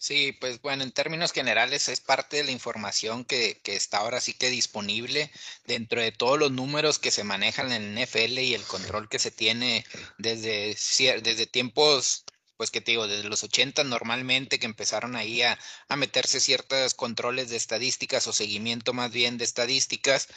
Sí, 0.01 0.31
pues 0.31 0.61
bueno, 0.61 0.83
en 0.83 0.93
términos 0.93 1.33
generales 1.33 1.89
es 1.89 1.99
parte 1.99 2.37
de 2.37 2.45
la 2.45 2.51
información 2.51 3.25
que, 3.25 3.59
que, 3.63 3.75
está 3.75 3.97
ahora 3.97 4.21
sí 4.21 4.33
que 4.33 4.49
disponible 4.49 5.29
dentro 5.65 6.01
de 6.01 6.13
todos 6.13 6.39
los 6.39 6.51
números 6.51 6.99
que 6.99 7.11
se 7.11 7.25
manejan 7.25 7.71
en 7.73 7.83
el 7.83 8.05
NFL 8.05 8.39
y 8.39 8.53
el 8.53 8.63
control 8.63 9.09
que 9.09 9.19
se 9.19 9.29
tiene 9.29 9.85
desde, 10.17 10.77
desde 11.21 11.47
tiempos, 11.47 12.23
pues 12.55 12.71
que 12.71 12.79
te 12.79 12.91
digo, 12.91 13.07
desde 13.07 13.27
los 13.27 13.43
80 13.43 13.83
normalmente 13.83 14.57
que 14.57 14.67
empezaron 14.67 15.17
ahí 15.17 15.41
a, 15.41 15.59
a 15.89 15.95
meterse 15.97 16.39
ciertos 16.39 16.93
controles 16.93 17.49
de 17.49 17.57
estadísticas 17.57 18.25
o 18.27 18.33
seguimiento 18.33 18.93
más 18.93 19.11
bien 19.11 19.37
de 19.37 19.43
estadísticas. 19.45 20.29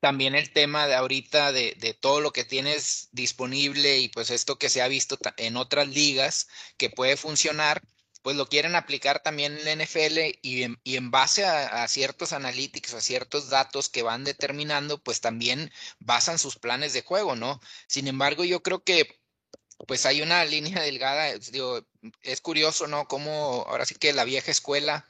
También 0.00 0.34
el 0.34 0.52
tema 0.52 0.86
de 0.86 0.94
ahorita 0.94 1.52
de, 1.52 1.74
de, 1.78 1.92
todo 1.92 2.20
lo 2.22 2.32
que 2.32 2.44
tienes 2.44 3.08
disponible 3.12 3.98
y 3.98 4.08
pues 4.08 4.30
esto 4.30 4.58
que 4.58 4.70
se 4.70 4.80
ha 4.80 4.88
visto 4.88 5.18
en 5.36 5.56
otras 5.58 5.88
ligas 5.88 6.48
que 6.78 6.88
puede 6.90 7.16
funcionar 7.16 7.82
pues 8.22 8.36
lo 8.36 8.48
quieren 8.48 8.74
aplicar 8.76 9.22
también 9.22 9.56
en 9.58 9.64
la 9.64 9.84
NFL 9.84 10.38
y 10.42 10.62
en, 10.64 10.80
y 10.84 10.96
en 10.96 11.10
base 11.10 11.44
a, 11.44 11.82
a, 11.82 11.88
ciertos 11.88 12.32
analytics, 12.32 12.94
a 12.94 13.00
ciertos 13.00 13.48
datos 13.50 13.88
que 13.88 14.02
van 14.02 14.24
determinando, 14.24 15.02
pues 15.02 15.20
también 15.20 15.72
basan 15.98 16.38
sus 16.38 16.56
planes 16.56 16.92
de 16.92 17.02
juego, 17.02 17.36
¿no? 17.36 17.60
Sin 17.86 18.08
embargo, 18.08 18.44
yo 18.44 18.62
creo 18.62 18.82
que 18.82 19.20
pues 19.86 20.06
hay 20.06 20.22
una 20.22 20.44
línea 20.44 20.82
delgada, 20.82 21.36
digo, 21.38 21.86
es 22.22 22.40
curioso, 22.40 22.86
¿no? 22.86 23.06
Como 23.06 23.64
ahora 23.68 23.86
sí 23.86 23.94
que 23.94 24.12
la 24.12 24.24
vieja 24.24 24.50
escuela 24.50 25.06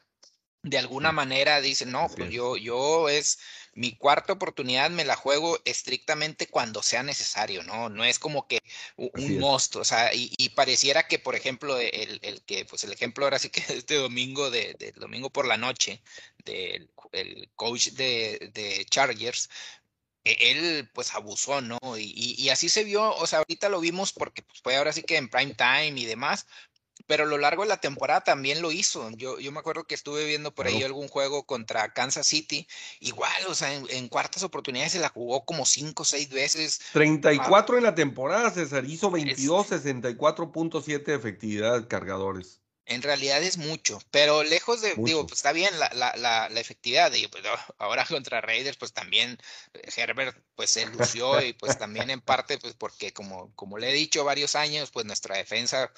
de 0.62 0.78
alguna 0.78 1.12
manera 1.12 1.60
dice, 1.60 1.86
no, 1.86 2.08
pues 2.16 2.30
yo, 2.30 2.56
yo 2.56 3.08
es 3.08 3.38
mi 3.78 3.92
cuarta 3.96 4.32
oportunidad 4.32 4.90
me 4.90 5.04
la 5.04 5.14
juego 5.14 5.60
estrictamente 5.64 6.48
cuando 6.48 6.82
sea 6.82 7.04
necesario, 7.04 7.62
¿no? 7.62 7.88
No 7.88 8.04
es 8.04 8.18
como 8.18 8.48
que 8.48 8.60
un 8.96 9.38
monstruo, 9.38 9.82
o 9.82 9.84
sea, 9.84 10.12
y, 10.12 10.32
y, 10.36 10.48
pareciera 10.48 11.06
que, 11.06 11.20
por 11.20 11.36
ejemplo, 11.36 11.78
el, 11.78 12.18
el, 12.22 12.42
que, 12.42 12.64
pues 12.64 12.82
el 12.82 12.92
ejemplo 12.92 13.24
ahora 13.24 13.38
sí 13.38 13.50
que 13.50 13.60
este 13.68 13.94
domingo, 13.94 14.50
de, 14.50 14.74
de 14.74 14.90
domingo 14.92 15.30
por 15.30 15.46
la 15.46 15.56
noche, 15.56 16.02
del 16.44 16.90
el 17.12 17.50
coach 17.54 17.90
de, 17.90 18.50
de 18.52 18.84
Chargers, 18.86 19.48
e, 20.24 20.50
él 20.50 20.90
pues 20.92 21.14
abusó, 21.14 21.60
¿no? 21.60 21.78
Y, 21.96 22.34
y, 22.36 22.48
así 22.50 22.68
se 22.68 22.84
vio, 22.84 23.14
o 23.14 23.26
sea, 23.26 23.38
ahorita 23.40 23.68
lo 23.68 23.80
vimos 23.80 24.12
porque 24.12 24.42
pues, 24.42 24.60
fue 24.60 24.76
ahora 24.76 24.92
sí 24.92 25.02
que 25.02 25.16
en 25.16 25.28
prime 25.28 25.54
time 25.54 26.00
y 26.00 26.04
demás, 26.04 26.46
pero 27.06 27.24
a 27.24 27.26
lo 27.26 27.38
largo 27.38 27.62
de 27.62 27.68
la 27.68 27.80
temporada 27.80 28.22
también 28.22 28.62
lo 28.62 28.72
hizo. 28.72 29.10
Yo, 29.10 29.38
yo 29.38 29.52
me 29.52 29.60
acuerdo 29.60 29.84
que 29.84 29.94
estuve 29.94 30.26
viendo 30.26 30.54
por 30.54 30.66
ahí 30.66 30.82
algún 30.82 31.08
juego 31.08 31.44
contra 31.44 31.92
Kansas 31.92 32.26
City, 32.26 32.66
igual, 33.00 33.46
o 33.48 33.54
sea, 33.54 33.74
en, 33.74 33.86
en 33.90 34.08
cuartas 34.08 34.42
oportunidades 34.42 34.92
se 34.92 34.98
la 34.98 35.08
jugó 35.08 35.44
como 35.44 35.64
cinco 35.64 36.02
o 36.02 36.06
seis 36.06 36.30
veces. 36.30 36.80
34 36.92 37.74
ah, 37.74 37.78
en 37.78 37.84
la 37.84 37.94
temporada, 37.94 38.50
César, 38.50 38.84
hizo 38.84 39.10
22, 39.10 39.72
es... 39.72 39.84
64.7 39.84 41.04
de 41.04 41.14
efectividad 41.14 41.88
cargadores. 41.88 42.60
En 42.88 43.02
realidad 43.02 43.42
es 43.42 43.58
mucho, 43.58 44.00
pero 44.10 44.42
lejos 44.42 44.80
de, 44.80 44.94
mucho. 44.94 45.02
digo, 45.04 45.26
pues 45.26 45.40
está 45.40 45.52
bien 45.52 45.78
la, 45.78 45.90
la, 45.94 46.16
la, 46.16 46.48
la 46.48 46.60
efectividad, 46.60 47.12
digo, 47.12 47.28
pues 47.30 47.44
ahora 47.78 48.06
contra 48.06 48.40
Raiders, 48.40 48.78
pues 48.78 48.94
también 48.94 49.38
eh, 49.74 49.90
Herbert, 49.94 50.34
pues 50.56 50.70
se 50.70 50.86
lució 50.86 51.40
y 51.42 51.52
pues 51.52 51.78
también 51.78 52.08
en 52.08 52.22
parte, 52.22 52.56
pues 52.56 52.72
porque 52.72 53.12
como, 53.12 53.54
como 53.54 53.76
le 53.76 53.90
he 53.90 53.92
dicho 53.92 54.24
varios 54.24 54.56
años, 54.56 54.90
pues 54.90 55.04
nuestra 55.04 55.36
defensa 55.36 55.92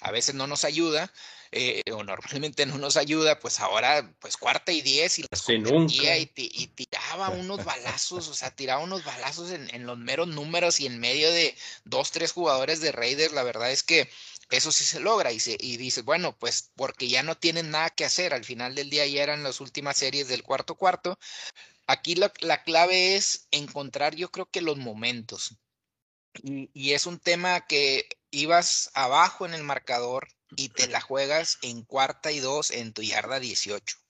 a 0.00 0.10
veces 0.10 0.34
no 0.34 0.48
nos 0.48 0.64
ayuda, 0.64 1.12
eh, 1.52 1.82
o 1.92 2.02
normalmente 2.02 2.66
no 2.66 2.76
nos 2.76 2.96
ayuda, 2.96 3.38
pues 3.38 3.60
ahora, 3.60 4.12
pues 4.18 4.36
cuarta 4.36 4.72
y 4.72 4.82
diez 4.82 5.20
y 5.20 5.26
las 5.30 5.42
sí, 5.42 5.62
y, 5.88 6.30
y, 6.34 6.66
tiraba 6.66 7.28
unos 7.30 7.64
balazos, 7.64 8.26
o 8.26 8.34
sea, 8.34 8.50
tiraba 8.50 8.82
unos 8.82 9.04
balazos 9.04 9.52
en, 9.52 9.72
en 9.72 9.86
los 9.86 9.96
meros 9.96 10.26
números 10.26 10.80
y 10.80 10.86
en 10.86 10.98
medio 10.98 11.30
de 11.30 11.54
dos, 11.84 12.10
tres 12.10 12.32
jugadores 12.32 12.80
de 12.80 12.90
Raiders, 12.90 13.32
la 13.32 13.44
verdad 13.44 13.70
es 13.70 13.84
que 13.84 14.10
eso 14.52 14.70
sí 14.70 14.84
se 14.84 15.00
logra 15.00 15.32
y, 15.32 15.40
se, 15.40 15.56
y 15.58 15.76
dices, 15.78 16.04
bueno, 16.04 16.31
pues 16.38 16.70
porque 16.76 17.08
ya 17.08 17.22
no 17.22 17.36
tienen 17.36 17.70
nada 17.70 17.90
que 17.90 18.04
hacer. 18.04 18.34
Al 18.34 18.44
final 18.44 18.74
del 18.74 18.90
día 18.90 19.06
ya 19.06 19.22
eran 19.22 19.42
las 19.42 19.60
últimas 19.60 19.96
series 19.96 20.28
del 20.28 20.42
cuarto 20.42 20.76
cuarto. 20.76 21.18
Aquí 21.86 22.14
la, 22.14 22.32
la 22.40 22.62
clave 22.64 23.16
es 23.16 23.48
encontrar, 23.50 24.14
yo 24.14 24.30
creo 24.30 24.46
que 24.50 24.60
los 24.60 24.76
momentos. 24.76 25.56
Y, 26.42 26.70
y, 26.72 26.92
es 26.94 27.06
un 27.06 27.18
tema 27.18 27.66
que 27.66 28.08
ibas 28.30 28.90
abajo 28.94 29.44
en 29.46 29.54
el 29.54 29.64
marcador 29.64 30.28
y 30.56 30.70
te 30.70 30.88
la 30.88 31.00
juegas 31.00 31.58
en 31.62 31.82
cuarta 31.84 32.32
y 32.32 32.40
dos 32.40 32.70
en 32.70 32.92
tu 32.92 33.02
yarda 33.02 33.40
18. 33.40 34.01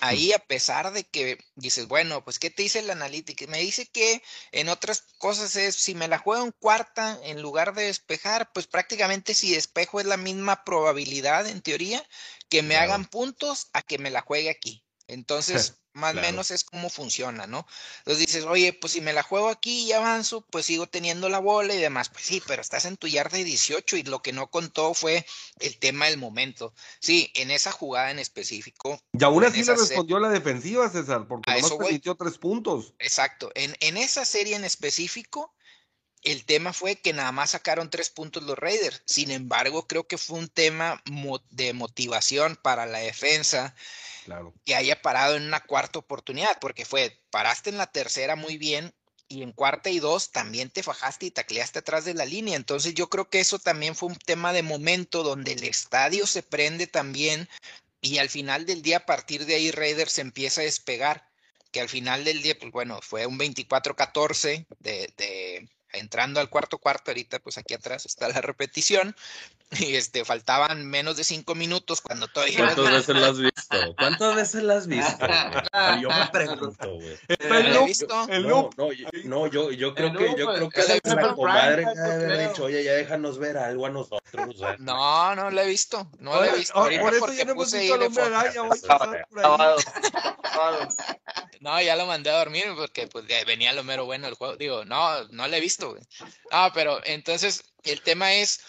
Ahí, 0.00 0.32
a 0.32 0.38
pesar 0.38 0.92
de 0.92 1.04
que 1.04 1.38
dices, 1.54 1.88
bueno, 1.88 2.24
pues, 2.24 2.38
¿qué 2.38 2.50
te 2.50 2.62
dice 2.62 2.80
el 2.80 2.90
analítico? 2.90 3.46
Me 3.48 3.60
dice 3.60 3.86
que 3.86 4.22
en 4.52 4.68
otras 4.68 5.02
cosas 5.18 5.56
es, 5.56 5.76
si 5.76 5.94
me 5.94 6.08
la 6.08 6.18
juego 6.18 6.44
en 6.44 6.52
cuarta, 6.52 7.18
en 7.22 7.40
lugar 7.42 7.74
de 7.74 7.84
despejar, 7.84 8.50
pues 8.52 8.66
prácticamente 8.66 9.34
si 9.34 9.52
despejo 9.54 10.00
es 10.00 10.06
la 10.06 10.16
misma 10.16 10.64
probabilidad, 10.64 11.46
en 11.46 11.62
teoría, 11.62 12.06
que 12.48 12.62
me 12.62 12.76
claro. 12.76 12.92
hagan 12.92 13.06
puntos 13.06 13.68
a 13.72 13.82
que 13.82 13.98
me 13.98 14.10
la 14.10 14.20
juegue 14.22 14.50
aquí. 14.50 14.84
Entonces, 15.06 15.83
más 15.94 16.10
o 16.10 16.12
claro. 16.12 16.28
menos 16.28 16.50
es 16.50 16.64
como 16.64 16.90
funciona, 16.90 17.46
¿no? 17.46 17.66
Entonces 17.98 18.26
dices, 18.26 18.44
oye, 18.44 18.72
pues 18.72 18.92
si 18.92 19.00
me 19.00 19.12
la 19.12 19.22
juego 19.22 19.48
aquí 19.48 19.84
y 19.84 19.92
avanzo, 19.92 20.44
pues 20.50 20.66
sigo 20.66 20.86
teniendo 20.86 21.28
la 21.28 21.38
bola 21.38 21.74
y 21.74 21.78
demás. 21.78 22.10
Pues 22.10 22.24
sí, 22.24 22.42
pero 22.46 22.60
estás 22.60 22.84
en 22.84 22.96
tu 22.96 23.06
yarda 23.06 23.38
de 23.38 23.44
18 23.44 23.96
y 23.96 24.02
lo 24.02 24.20
que 24.20 24.32
no 24.32 24.50
contó 24.50 24.92
fue 24.92 25.24
el 25.60 25.78
tema 25.78 26.06
del 26.06 26.18
momento. 26.18 26.74
Sí, 27.00 27.30
en 27.34 27.50
esa 27.50 27.72
jugada 27.72 28.10
en 28.10 28.18
específico. 28.18 29.00
Y 29.12 29.24
aún 29.24 29.44
así 29.44 29.64
le 29.64 29.74
respondió 29.74 30.18
la 30.18 30.28
defensiva, 30.28 30.88
César, 30.90 31.26
porque 31.28 31.50
nomás 31.50 31.72
permitió 31.72 32.14
tres 32.16 32.38
puntos. 32.38 32.94
Exacto. 32.98 33.50
En, 33.54 33.74
en 33.80 33.96
esa 33.96 34.24
serie 34.24 34.56
en 34.56 34.64
específico, 34.64 35.54
el 36.24 36.44
tema 36.44 36.72
fue 36.72 36.96
que 36.96 37.12
nada 37.12 37.30
más 37.32 37.50
sacaron 37.50 37.90
tres 37.90 38.10
puntos 38.10 38.42
los 38.42 38.58
Raiders. 38.58 39.02
Sin 39.04 39.30
embargo, 39.30 39.86
creo 39.86 40.06
que 40.06 40.18
fue 40.18 40.38
un 40.38 40.48
tema 40.48 41.02
de 41.50 41.72
motivación 41.74 42.58
para 42.60 42.86
la 42.86 42.98
defensa. 42.98 43.76
Claro. 44.24 44.54
Que 44.64 44.74
haya 44.74 45.00
parado 45.02 45.36
en 45.36 45.44
una 45.44 45.60
cuarta 45.60 45.98
oportunidad, 45.98 46.58
porque 46.60 46.84
fue, 46.84 47.20
paraste 47.30 47.70
en 47.70 47.78
la 47.78 47.86
tercera 47.86 48.36
muy 48.36 48.58
bien 48.58 48.94
y 49.28 49.42
en 49.42 49.52
cuarta 49.52 49.90
y 49.90 49.98
dos 49.98 50.32
también 50.32 50.70
te 50.70 50.82
fajaste 50.82 51.26
y 51.26 51.30
tacleaste 51.30 51.80
atrás 51.80 52.04
de 52.04 52.14
la 52.14 52.24
línea. 52.24 52.56
Entonces 52.56 52.94
yo 52.94 53.08
creo 53.08 53.28
que 53.28 53.40
eso 53.40 53.58
también 53.58 53.94
fue 53.94 54.08
un 54.08 54.16
tema 54.16 54.52
de 54.52 54.62
momento 54.62 55.22
donde 55.22 55.52
el 55.52 55.64
estadio 55.64 56.26
se 56.26 56.42
prende 56.42 56.86
también 56.86 57.48
y 58.04 58.18
al 58.18 58.28
final 58.28 58.66
del 58.66 58.82
día, 58.82 58.98
a 58.98 59.06
partir 59.06 59.46
de 59.46 59.54
ahí, 59.54 59.70
Raiders 59.70 60.12
se 60.12 60.20
empieza 60.20 60.60
a 60.60 60.64
despegar, 60.64 61.26
que 61.72 61.80
al 61.80 61.88
final 61.88 62.22
del 62.22 62.42
día, 62.42 62.54
pues 62.58 62.70
bueno, 62.70 63.00
fue 63.00 63.24
un 63.24 63.38
24-14 63.38 64.66
de, 64.78 65.12
de 65.16 65.68
entrando 65.94 66.38
al 66.40 66.50
cuarto 66.50 66.78
cuarto, 66.78 67.10
ahorita 67.10 67.38
pues 67.38 67.56
aquí 67.56 67.72
atrás 67.72 68.04
está 68.04 68.28
la 68.28 68.42
repetición, 68.42 69.16
y 69.70 69.96
este, 69.96 70.24
faltaban 70.24 70.86
menos 70.86 71.16
de 71.16 71.24
cinco 71.24 71.54
minutos 71.54 72.00
cuando 72.00 72.28
todavía... 72.28 72.58
¿Cuántas 72.58 72.90
veces 72.90 73.16
la 73.16 73.26
has 73.28 73.38
visto? 73.38 73.94
¿Cuántas 73.96 74.36
veces 74.36 74.62
la 74.62 74.76
has 74.76 74.86
visto? 74.86 75.26
Yo 76.00 76.08
me 76.08 76.28
pregunto, 76.32 76.94
güey. 76.94 77.18
¿La 77.48 77.80
he 77.80 77.84
visto? 77.84 78.26
No, 78.26 78.70
no, 78.76 78.92
yo, 78.92 79.08
no, 79.24 79.46
yo, 79.46 79.72
yo 79.72 79.94
creo 79.94 80.12
que, 80.12 80.34
yo 80.36 80.46
creo 80.54 80.70
que 80.70 80.82
la, 80.82 81.14
la 81.16 81.34
comadre 81.34 81.84
haber 81.86 82.48
dicho, 82.48 82.64
oye, 82.64 82.84
ya 82.84 82.92
déjanos 82.92 83.38
ver 83.38 83.56
algo 83.56 83.86
a 83.86 83.90
nosotros. 83.90 84.22
¿eh? 84.60 84.76
No, 84.78 85.34
no 85.34 85.50
la 85.50 85.64
he 85.64 85.66
visto, 85.66 86.08
no 86.18 86.40
la 86.40 86.48
he 86.48 86.56
visto. 86.56 86.78
Ahorita 86.78 87.02
por 87.02 87.14
eso 87.14 87.32
ya 87.32 87.44
no 87.44 87.52
hemos 87.52 87.72
visto 87.72 87.78
ahí 87.78 87.90
al 87.90 88.00
de 88.00 88.06
hombre 88.06 88.22
fondo. 88.22 88.38
araña, 88.38 88.62
voy 88.62 88.78
a 88.78 88.88
pasar 88.88 89.26
por 89.30 89.44
ahí. 89.44 90.88
No, 91.60 91.80
ya 91.80 91.96
lo 91.96 92.06
mandé 92.06 92.30
a 92.30 92.38
dormir 92.38 92.66
porque 92.76 93.06
pues 93.06 93.24
venía 93.46 93.72
lo 93.72 93.84
mero 93.84 94.04
bueno 94.04 94.28
el 94.28 94.34
juego. 94.34 94.56
Digo, 94.56 94.84
no, 94.84 95.24
no 95.28 95.48
lo 95.48 95.56
he 95.56 95.60
visto, 95.60 95.90
güey. 95.90 96.02
No, 96.52 96.70
pero 96.74 97.00
entonces 97.04 97.64
el 97.84 98.02
tema 98.02 98.34
es 98.34 98.60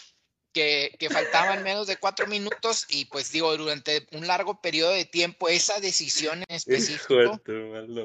que, 0.56 0.96
que 0.98 1.10
faltaban 1.10 1.62
menos 1.62 1.86
de 1.86 1.98
cuatro 1.98 2.26
minutos 2.26 2.86
y 2.88 3.04
pues 3.04 3.30
digo, 3.30 3.54
durante 3.58 4.06
un 4.12 4.26
largo 4.26 4.62
periodo 4.62 4.92
de 4.92 5.04
tiempo 5.04 5.50
esa 5.50 5.80
decisión 5.80 6.42
en 6.48 6.56
específico, 6.56 7.38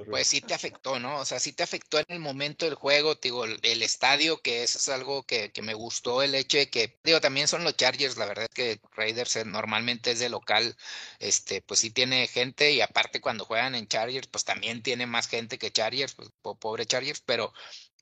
pues 0.09 0.27
sí 0.27 0.41
te 0.41 0.53
afectó, 0.53 0.99
¿no? 0.99 1.19
O 1.19 1.23
sea, 1.23 1.39
sí 1.39 1.53
te 1.53 1.63
afectó 1.63 1.99
en 1.99 2.07
el 2.09 2.19
momento 2.19 2.65
del 2.65 2.75
juego, 2.75 3.15
digo, 3.15 3.45
el, 3.45 3.57
el 3.63 3.81
estadio, 3.81 4.41
que 4.41 4.63
eso 4.63 4.79
es 4.79 4.89
algo 4.89 5.23
que, 5.23 5.53
que, 5.53 5.61
me 5.61 5.73
gustó, 5.73 6.23
el 6.23 6.35
hecho 6.35 6.57
de 6.57 6.69
que, 6.69 6.99
digo, 7.05 7.21
también 7.21 7.47
son 7.47 7.63
los 7.63 7.77
Chargers, 7.77 8.17
la 8.17 8.25
verdad 8.25 8.47
es 8.49 8.53
que 8.53 8.81
Raiders 8.97 9.37
eh, 9.37 9.45
normalmente 9.45 10.11
es 10.11 10.19
de 10.19 10.27
local, 10.27 10.75
este, 11.19 11.61
pues 11.61 11.79
sí 11.79 11.89
tiene 11.89 12.27
gente 12.27 12.73
y 12.73 12.81
aparte 12.81 13.21
cuando 13.21 13.45
juegan 13.45 13.75
en 13.75 13.87
Chargers, 13.87 14.27
pues 14.27 14.43
también 14.43 14.83
tiene 14.83 15.05
más 15.05 15.29
gente 15.29 15.57
que 15.57 15.71
Chargers, 15.71 16.15
pues 16.15 16.29
pobre 16.59 16.85
Chargers, 16.85 17.21
pero, 17.25 17.53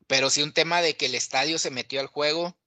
pero 0.08 0.32
sí 0.32 0.42
un 0.42 0.54
tema 0.54 0.82
de 0.82 0.98
que 0.98 1.06
el 1.06 1.14
estadio 1.14 1.60
se 1.60 1.70
metió 1.70 2.00
al 2.00 2.08
juego 2.08 2.58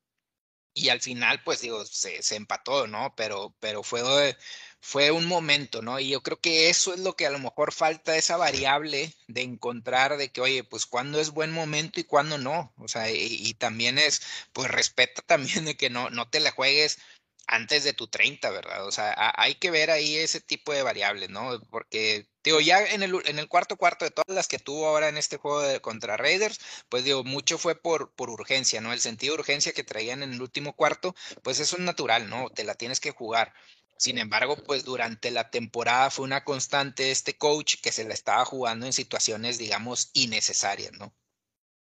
y 0.74 0.88
al 0.88 1.00
final, 1.00 1.42
pues 1.44 1.60
digo, 1.60 1.84
se, 1.84 2.22
se 2.22 2.36
empató, 2.36 2.86
¿no? 2.86 3.14
Pero, 3.16 3.54
pero 3.60 3.82
fue, 3.82 4.36
fue 4.80 5.10
un 5.10 5.26
momento, 5.26 5.82
¿no? 5.82 6.00
Y 6.00 6.08
yo 6.10 6.22
creo 6.22 6.40
que 6.40 6.68
eso 6.70 6.92
es 6.94 7.00
lo 7.00 7.14
que 7.14 7.26
a 7.26 7.30
lo 7.30 7.38
mejor 7.38 7.72
falta, 7.72 8.16
esa 8.16 8.36
variable 8.36 9.14
de 9.28 9.42
encontrar 9.42 10.16
de 10.16 10.30
que, 10.32 10.40
oye, 10.40 10.64
pues 10.64 10.86
cuándo 10.86 11.20
es 11.20 11.30
buen 11.30 11.52
momento 11.52 12.00
y 12.00 12.04
cuándo 12.04 12.38
no. 12.38 12.72
O 12.78 12.88
sea, 12.88 13.10
y, 13.10 13.16
y 13.18 13.54
también 13.54 13.98
es, 13.98 14.22
pues 14.52 14.70
respeta 14.70 15.22
también 15.22 15.64
de 15.66 15.76
que 15.76 15.90
no, 15.90 16.10
no 16.10 16.28
te 16.28 16.40
la 16.40 16.50
juegues 16.50 16.98
antes 17.46 17.84
de 17.84 17.92
tu 17.92 18.06
30, 18.08 18.50
¿verdad? 18.50 18.86
O 18.86 18.92
sea, 18.92 19.14
hay 19.36 19.56
que 19.56 19.70
ver 19.70 19.90
ahí 19.90 20.16
ese 20.16 20.40
tipo 20.40 20.72
de 20.72 20.82
variables, 20.82 21.30
¿no? 21.30 21.60
Porque, 21.70 22.28
digo, 22.42 22.60
ya 22.60 22.84
en 22.84 23.02
el, 23.02 23.14
en 23.26 23.38
el 23.38 23.48
cuarto 23.48 23.76
cuarto 23.76 24.04
de 24.04 24.10
todas 24.10 24.34
las 24.34 24.48
que 24.48 24.58
tuvo 24.58 24.86
ahora 24.86 25.08
en 25.08 25.16
este 25.16 25.36
juego 25.36 25.60
de, 25.62 25.80
contra 25.80 26.16
Raiders, 26.16 26.60
pues 26.88 27.04
digo, 27.04 27.24
mucho 27.24 27.58
fue 27.58 27.74
por, 27.74 28.12
por 28.14 28.30
urgencia, 28.30 28.80
¿no? 28.80 28.92
El 28.92 29.00
sentido 29.00 29.34
de 29.34 29.40
urgencia 29.40 29.72
que 29.72 29.84
traían 29.84 30.22
en 30.22 30.32
el 30.32 30.42
último 30.42 30.74
cuarto, 30.74 31.14
pues 31.42 31.60
eso 31.60 31.76
es 31.76 31.82
natural, 31.82 32.28
¿no? 32.28 32.50
Te 32.50 32.64
la 32.64 32.74
tienes 32.74 33.00
que 33.00 33.10
jugar. 33.10 33.52
Sin 33.96 34.18
embargo, 34.18 34.56
pues 34.56 34.84
durante 34.84 35.30
la 35.30 35.50
temporada 35.50 36.10
fue 36.10 36.24
una 36.24 36.44
constante 36.44 37.10
este 37.10 37.36
coach 37.38 37.76
que 37.82 37.92
se 37.92 38.04
la 38.04 38.14
estaba 38.14 38.44
jugando 38.44 38.86
en 38.86 38.92
situaciones, 38.92 39.58
digamos, 39.58 40.10
innecesarias, 40.14 40.92
¿no? 40.92 41.14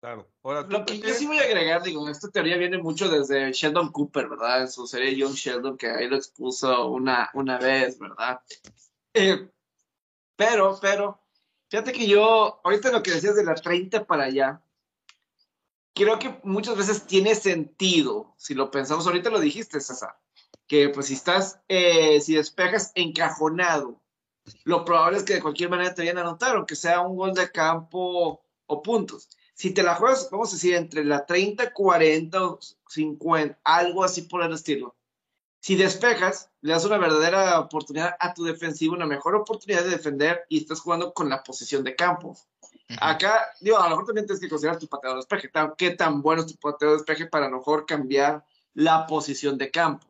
Claro. 0.01 0.29
Ahora, 0.45 0.63
Lo 0.63 0.85
que 0.85 1.01
yo 1.01 1.13
sí 1.13 1.27
voy 1.27 1.39
a 1.39 1.43
agregar, 1.43 1.83
digo, 1.83 2.09
esta 2.09 2.31
teoría 2.31 2.57
viene 2.57 2.79
mucho 2.79 3.09
desde 3.09 3.53
Sheldon 3.53 3.91
Cooper, 3.91 4.29
¿verdad? 4.29 4.63
En 4.63 4.71
su 4.71 4.87
serie 4.87 5.17
Young 5.17 5.35
Sheldon, 5.35 5.77
que 5.77 5.91
ahí 5.91 6.09
lo 6.09 6.17
expuso 6.17 6.89
una, 6.89 7.31
una 7.35 7.59
vez, 7.59 7.99
¿verdad? 7.99 8.41
Eh, 9.13 9.51
pero, 10.37 10.79
pero, 10.81 11.21
fíjate 11.69 11.93
que 11.93 12.07
yo, 12.07 12.61
ahorita 12.63 12.93
lo 12.93 13.03
que 13.03 13.11
decías 13.11 13.35
de 13.35 13.45
las 13.45 13.61
30 13.61 14.07
para 14.07 14.25
allá, 14.25 14.63
creo 15.95 16.21
que 16.21 16.39
muchas 16.45 16.77
veces 16.77 17.05
tiene 17.05 17.35
sentido, 17.35 18.35
si 18.37 18.55
lo 18.55 18.71
pensamos, 18.71 19.05
ahorita 19.05 19.31
lo 19.31 19.41
dijiste, 19.41 19.81
César, 19.81 20.17
que 20.69 20.91
pues 20.91 21.07
si 21.07 21.15
estás, 21.15 21.61
eh, 21.67 22.21
si 22.21 22.37
despejas 22.37 22.93
encajonado, 22.95 24.01
lo 24.63 24.85
probable 24.85 25.19
es 25.19 25.25
que 25.25 25.35
de 25.35 25.43
cualquier 25.43 25.71
manera 25.71 25.93
te 25.93 26.03
vayan 26.03 26.19
a 26.19 26.21
anotar, 26.21 26.55
aunque 26.55 26.77
sea 26.77 27.01
un 27.01 27.17
gol 27.17 27.35
de 27.35 27.51
campo 27.51 28.45
o 28.67 28.83
puntos 28.83 29.29
si 29.59 29.73
te 29.73 29.83
la 29.83 29.97
juegas, 29.97 30.29
vamos 30.31 30.51
a 30.51 30.53
decir, 30.53 30.77
entre 30.77 31.05
la 31.05 31.27
30, 31.27 31.73
40 31.73 32.47
o 32.47 32.61
50, 32.87 33.59
algo 33.65 34.05
así 34.05 34.23
por 34.23 34.45
el 34.45 34.53
estilo. 34.53 34.95
Si 35.59 35.75
despejas, 35.75 36.49
le 36.61 36.75
das 36.75 36.85
una 36.85 36.97
verdadera 36.97 37.59
oportunidad 37.59 38.15
a 38.21 38.33
tu 38.33 38.45
defensivo, 38.45 38.95
una 38.95 39.05
mejor 39.05 39.35
oportunidad 39.35 39.83
de 39.83 39.91
defender 39.91 40.45
y 40.49 40.59
estás 40.59 40.81
jugando 40.81 41.13
con 41.13 41.29
la 41.29 41.43
posición 41.43 41.83
de 41.83 41.97
campo. 41.97 42.29
Uh 42.29 42.35
-huh. 42.89 42.99
Acá, 43.01 43.49
digo, 43.61 43.79
a 43.79 43.83
lo 43.83 43.91
mejor 43.91 44.07
también 44.07 44.27
tienes 44.27 44.41
que 44.41 44.49
considerar 44.49 44.79
tu 44.79 44.87
pateador 44.87 45.19
de 45.19 45.27
despeje. 45.27 45.51
¿Qué 45.77 45.91
tan 45.91 46.23
bueno 46.23 46.43
es 46.43 46.53
tu 46.53 46.57
pateador 46.61 46.97
de 46.97 47.03
despeje 47.03 47.27
para 47.27 47.47
a 47.47 47.51
lo 47.51 47.59
mejor 47.59 47.85
cambiar 47.85 48.47
la 48.75 49.09
posición 49.09 49.59
de 49.59 49.73
campo? 49.73 50.07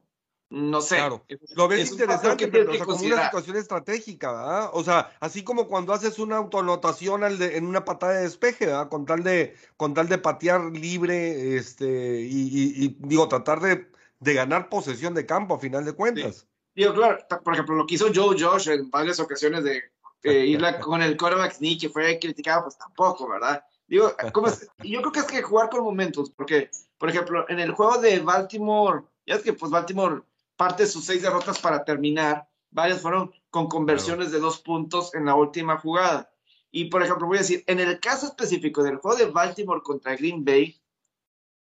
No 0.50 0.80
sé. 0.80 0.96
Claro. 0.96 1.24
Lo 1.56 1.68
ves 1.68 1.90
interesante, 1.90 2.48
pero 2.48 2.70
o 2.70 2.74
sea, 2.74 2.84
como 2.86 3.04
una 3.04 3.24
situación 3.24 3.56
estratégica, 3.56 4.32
¿verdad? 4.32 4.70
O 4.72 4.82
sea, 4.82 5.12
así 5.20 5.44
como 5.44 5.68
cuando 5.68 5.92
haces 5.92 6.18
una 6.18 6.36
autoanotación 6.38 7.22
al 7.22 7.38
de, 7.38 7.58
en 7.58 7.66
una 7.66 7.84
patada 7.84 8.14
de 8.14 8.22
despeje, 8.22 8.66
¿verdad? 8.66 8.88
Con 8.88 9.04
tal 9.04 9.22
de, 9.22 9.54
con 9.76 9.92
tal 9.92 10.08
de 10.08 10.16
patear 10.16 10.62
libre, 10.72 11.56
este, 11.56 12.22
y, 12.22 12.48
y, 12.48 12.84
y 12.84 12.96
digo, 13.00 13.28
tratar 13.28 13.60
de, 13.60 13.90
de, 14.20 14.34
ganar 14.34 14.70
posesión 14.70 15.12
de 15.12 15.26
campo 15.26 15.54
a 15.54 15.58
final 15.58 15.84
de 15.84 15.92
cuentas. 15.92 16.36
Sí. 16.36 16.46
Digo, 16.76 16.94
claro, 16.94 17.18
por 17.44 17.52
ejemplo, 17.52 17.74
lo 17.74 17.86
que 17.86 17.96
hizo 17.96 18.06
Joe 18.14 18.36
Josh 18.40 18.68
en 18.68 18.90
varias 18.90 19.20
ocasiones 19.20 19.64
de 19.64 19.82
eh, 20.22 20.32
ir 20.46 20.64
con 20.80 21.02
el 21.02 21.18
quarterback 21.18 21.52
sneak, 21.52 21.80
que 21.80 21.88
fue 21.90 22.18
criticado, 22.18 22.64
pues 22.64 22.78
tampoco, 22.78 23.28
¿verdad? 23.28 23.62
Digo, 23.86 24.12
¿cómo 24.32 24.48
es? 24.48 24.66
yo 24.82 25.00
creo 25.00 25.12
que 25.12 25.20
es 25.20 25.26
que 25.26 25.42
jugar 25.42 25.68
con 25.68 25.82
momentos, 25.82 26.30
porque, 26.30 26.70
por 26.98 27.10
ejemplo, 27.10 27.44
en 27.48 27.58
el 27.58 27.72
juego 27.72 27.98
de 27.98 28.20
Baltimore, 28.20 29.02
ya 29.26 29.34
es 29.34 29.42
que 29.42 29.52
pues 29.52 29.70
Baltimore 29.70 30.22
parte 30.58 30.82
de 30.82 30.90
sus 30.90 31.06
seis 31.06 31.22
derrotas 31.22 31.58
para 31.60 31.84
terminar, 31.84 32.46
varias 32.70 33.00
fueron 33.00 33.32
con 33.48 33.68
conversiones 33.68 34.30
de 34.30 34.40
dos 34.40 34.58
puntos 34.58 35.14
en 35.14 35.24
la 35.24 35.34
última 35.34 35.78
jugada. 35.78 36.30
Y, 36.70 36.86
por 36.86 37.02
ejemplo, 37.02 37.26
voy 37.26 37.38
a 37.38 37.40
decir, 37.40 37.64
en 37.66 37.80
el 37.80 37.98
caso 38.00 38.26
específico 38.26 38.82
del 38.82 38.96
juego 38.96 39.16
de 39.16 39.30
Baltimore 39.30 39.80
contra 39.82 40.16
Green 40.16 40.44
Bay, 40.44 40.78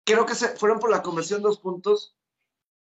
creo 0.04 0.26
que 0.26 0.34
se 0.34 0.48
fueron 0.56 0.78
por 0.78 0.90
la 0.90 1.02
conversión 1.02 1.40
de 1.40 1.48
dos 1.48 1.60
puntos 1.60 2.16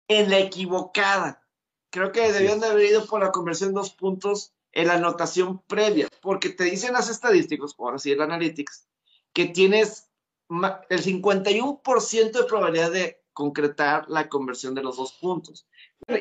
en 0.06 0.30
la 0.30 0.38
equivocada. 0.38 1.42
Creo 1.90 2.12
que 2.12 2.32
debían 2.32 2.60
de 2.60 2.68
haber 2.68 2.90
ido 2.90 3.06
por 3.06 3.20
la 3.20 3.32
conversión 3.32 3.70
de 3.70 3.80
dos 3.80 3.90
puntos 3.90 4.52
en 4.72 4.88
la 4.88 4.94
anotación 4.94 5.62
previa, 5.66 6.08
porque 6.20 6.50
te 6.50 6.64
dicen 6.64 6.92
las 6.92 7.08
estadísticas, 7.08 7.74
por 7.74 7.94
así 7.94 8.12
el 8.12 8.20
analytics, 8.20 8.86
que 9.32 9.46
tienes 9.46 10.10
el 10.90 11.02
51% 11.02 12.32
de 12.32 12.44
probabilidad 12.44 12.92
de 12.92 13.24
concretar 13.32 14.08
la 14.08 14.28
conversión 14.28 14.74
de 14.74 14.82
los 14.82 14.96
dos 14.96 15.12
puntos. 15.12 15.66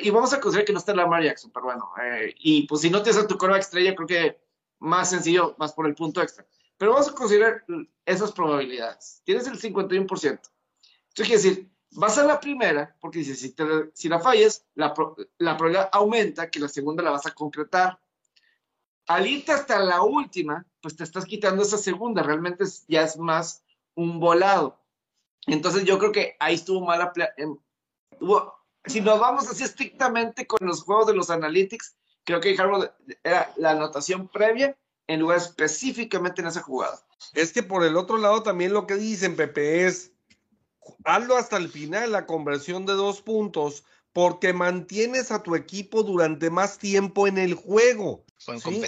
Y 0.00 0.10
vamos 0.10 0.32
a 0.32 0.40
considerar 0.40 0.66
que 0.66 0.72
no 0.72 0.78
está 0.78 0.94
Lamar 0.94 1.22
Jackson, 1.22 1.50
pero 1.52 1.66
bueno, 1.66 1.90
eh, 2.02 2.34
y 2.38 2.66
pues 2.66 2.80
si 2.80 2.90
no 2.90 3.02
tienes 3.02 3.22
a 3.22 3.26
tu 3.26 3.36
coreback 3.36 3.62
estrella, 3.62 3.94
creo 3.94 4.06
que 4.06 4.40
más 4.78 5.10
sencillo, 5.10 5.54
más 5.58 5.72
por 5.72 5.86
el 5.86 5.94
punto 5.94 6.22
extra. 6.22 6.46
Pero 6.76 6.92
vamos 6.92 7.08
a 7.08 7.14
considerar 7.14 7.64
esas 8.04 8.32
probabilidades. 8.32 9.22
Tienes 9.24 9.46
el 9.46 9.60
51%. 9.60 10.00
Entonces 10.00 10.48
quiere 11.14 11.34
decir, 11.34 11.70
vas 11.92 12.18
a 12.18 12.24
la 12.24 12.40
primera, 12.40 12.96
porque 13.00 13.20
dice, 13.20 13.34
si, 13.34 13.54
si 13.94 14.08
la 14.08 14.20
fallas, 14.20 14.66
la, 14.74 14.92
probabilidad 14.94 15.88
aumenta 15.92 16.50
que 16.50 16.60
la 16.60 16.68
segunda 16.68 17.02
la 17.02 17.10
vas 17.10 17.26
a 17.26 17.34
concretar. 17.34 18.00
Al 19.06 19.26
irte 19.26 19.52
hasta 19.52 19.78
la 19.80 20.02
última, 20.02 20.66
pues 20.80 20.96
te 20.96 21.04
estás 21.04 21.24
quitando 21.24 21.62
esa 21.62 21.78
segunda, 21.78 22.22
realmente 22.22 22.64
ya 22.88 23.02
es 23.02 23.16
más 23.16 23.62
un 23.94 24.18
volado. 24.18 24.80
Entonces 25.46 25.84
yo 25.84 25.98
creo 25.98 26.10
que 26.10 26.36
ahí 26.40 26.54
estuvo 26.54 26.84
mala. 26.84 27.12
Em, 27.36 27.56
si 28.86 29.00
nos 29.00 29.18
vamos 29.20 29.48
así 29.48 29.64
estrictamente 29.64 30.46
con 30.46 30.66
los 30.66 30.82
juegos 30.82 31.06
de 31.06 31.14
los 31.14 31.30
analytics, 31.30 31.96
creo 32.24 32.40
que 32.40 32.56
Harvard 32.58 32.90
era 33.22 33.52
la 33.56 33.70
anotación 33.70 34.28
previa 34.28 34.76
en 35.06 35.20
lugar 35.20 35.38
específicamente 35.38 36.40
en 36.40 36.48
esa 36.48 36.62
jugada. 36.62 36.98
Es 37.34 37.52
que 37.52 37.62
por 37.62 37.84
el 37.84 37.96
otro 37.96 38.18
lado 38.18 38.42
también 38.42 38.72
lo 38.72 38.86
que 38.86 38.96
dicen, 38.96 39.36
Pepe, 39.36 39.86
es 39.86 40.12
hazlo 41.04 41.36
hasta 41.36 41.56
el 41.56 41.68
final, 41.68 42.12
la 42.12 42.26
conversión 42.26 42.86
de 42.86 42.94
dos 42.94 43.22
puntos, 43.22 43.84
porque 44.12 44.52
mantienes 44.52 45.32
a 45.32 45.42
tu 45.42 45.56
equipo 45.56 46.02
durante 46.02 46.50
más 46.50 46.78
tiempo 46.78 47.26
en 47.26 47.38
el 47.38 47.54
juego. 47.54 48.24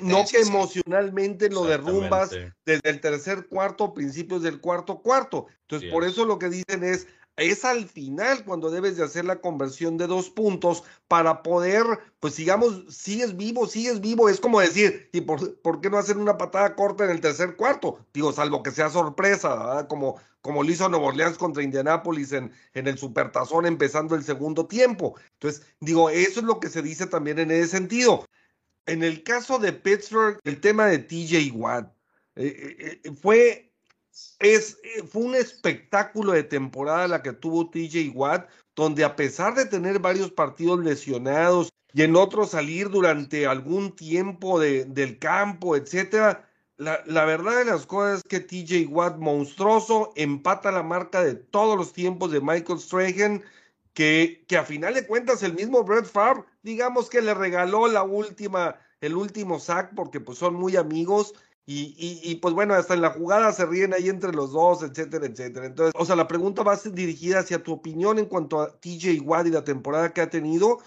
No 0.03 0.25
que 0.27 0.41
emocionalmente 0.41 1.49
lo 1.51 1.65
derrumbas 1.65 2.31
desde 2.65 2.91
el 2.91 3.01
tercer 3.01 3.47
cuarto, 3.49 3.95
principios 3.95 4.43
del 4.43 4.61
cuarto 4.61 4.99
cuarto. 4.99 5.47
Entonces, 5.63 5.91
por 5.91 6.05
eso 6.05 6.25
lo 6.25 6.39
que 6.39 6.49
dicen 6.49 6.85
es, 6.85 7.09
es 7.37 7.65
al 7.65 7.87
final 7.87 8.45
cuando 8.45 8.71
debes 8.71 8.97
de 8.97 9.05
hacer 9.05 9.25
la 9.25 9.41
conversión 9.41 9.99
de 9.99 10.07
dos 10.07 10.31
puntos 10.31 10.85
para 11.07 11.43
poder, 11.43 11.85
pues 12.19 12.35
sigamos, 12.35 12.85
sigues 12.89 13.37
vivo, 13.37 13.67
sigues 13.67 14.01
vivo. 14.01 14.29
Es 14.29 14.41
como 14.41 14.61
decir, 14.61 15.11
¿y 15.13 15.21
por, 15.21 15.59
por 15.61 15.81
qué 15.81 15.91
no 15.91 15.99
hacer 15.99 16.17
una 16.17 16.39
patada 16.39 16.75
corta 16.75 17.05
en 17.05 17.11
el 17.11 17.21
tercer 17.21 17.57
cuarto? 17.57 17.99
Digo, 18.15 18.33
salvo 18.33 18.63
que 18.63 18.71
sea 18.71 18.89
sorpresa, 18.89 19.87
como, 19.89 20.17
como 20.41 20.63
lo 20.63 20.71
hizo 20.71 20.89
Nuevo 20.89 21.07
Orleans 21.07 21.37
contra 21.37 21.63
Indianápolis 21.63 22.33
en, 22.33 22.53
en 22.73 22.87
el 22.87 22.97
Supertazón 22.97 23.67
empezando 23.67 24.15
el 24.15 24.25
segundo 24.25 24.67
tiempo. 24.67 25.17
Entonces, 25.35 25.67
digo, 25.81 26.09
eso 26.09 26.41
es 26.41 26.47
lo 26.47 26.59
que 26.59 26.71
se 26.71 26.83
dice 26.83 27.07
también 27.07 27.39
en 27.39 27.51
ese 27.51 27.69
sentido. 27.69 28.25
En 28.87 29.03
el 29.03 29.23
caso 29.25 29.59
de 29.59 29.73
Pittsburgh, 29.73 30.39
el 30.45 30.61
tema 30.61 30.87
de 30.87 31.01
TJ 31.01 31.53
Watt 31.53 31.93
eh, 32.37 32.77
eh, 32.79 33.01
eh, 33.05 33.13
fue 33.21 33.73
es, 34.39 34.79
eh, 34.83 35.03
fue 35.07 35.23
un 35.23 35.35
espectáculo 35.35 36.33
de 36.33 36.45
temporada 36.45 37.09
la 37.09 37.23
que 37.23 37.33
tuvo 37.33 37.71
TJ 37.71 38.11
Watt, 38.15 38.49
donde 38.75 39.05
a 39.05 39.17
pesar 39.17 39.55
de 39.55 39.67
tener 39.67 39.99
varios 39.99 40.31
partidos 40.31 40.81
lesionados 40.81 41.71
y 41.93 42.03
en 42.03 42.17
otros 42.17 42.51
salir 42.51 42.91
durante 42.91 43.47
algún 43.47 43.95
tiempo 43.97 44.61
de, 44.61 44.85
del 44.85 45.19
campo, 45.19 45.77
etcétera, 45.77 46.49
la, 46.77 47.03
la, 47.07 47.25
verdad 47.25 47.57
de 47.57 47.65
las 47.65 47.87
cosas 47.87 48.19
es 48.19 48.23
que 48.25 48.41
TJ 48.41 48.87
Watt, 48.89 49.17
monstruoso, 49.17 50.13
empata 50.15 50.71
la 50.71 50.83
marca 50.83 51.23
de 51.23 51.35
todos 51.35 51.79
los 51.79 51.95
tiempos 51.95 52.31
de 52.31 52.43
Michael 52.43 52.81
Strahan, 52.81 53.43
que, 53.95 54.45
que 54.47 54.59
a 54.59 54.65
final 54.65 54.93
de 54.93 55.07
cuentas 55.07 55.43
el 55.43 55.55
mismo 55.55 55.85
Brett 55.85 56.05
Favre, 56.05 56.45
digamos 56.63 57.09
que 57.09 57.23
le 57.23 57.33
regaló 57.33 57.89
la 57.89 58.03
última, 58.03 58.77
el 59.01 59.17
último 59.17 59.59
sack, 59.59 59.95
porque 59.95 60.21
pues 60.21 60.37
son 60.37 60.55
muy 60.55 60.77
amigos, 60.77 61.33
y, 61.69 62.37
pues 62.37 62.55
bueno, 62.55 62.75
hasta 62.75 62.95
en 62.95 63.01
la 63.01 63.11
jugada 63.11 63.53
se 63.53 63.67
ríen 63.67 63.93
ahí 63.93 64.09
entre 64.09 64.33
los 64.33 64.53
dos, 64.53 64.85
etcétera, 64.85 65.27
etcétera. 65.27 65.67
Entonces, 65.67 65.93
o 65.99 66.05
sea, 66.05 66.15
la 66.15 66.29
pregunta 66.29 66.63
va 66.63 66.75
a 66.75 66.77
ser 66.77 66.93
dirigida 66.93 67.41
hacia 67.41 67.63
tu 67.63 67.73
opinión 67.73 68.21
en 68.21 68.27
cuanto 68.27 68.61
a 68.61 68.79
TJ 68.79 69.21
Watt 69.23 69.49
y 69.49 69.51
la 69.51 69.65
temporada 69.65 70.13
que 70.13 70.21
ha 70.21 70.31
tenido. 70.31 70.79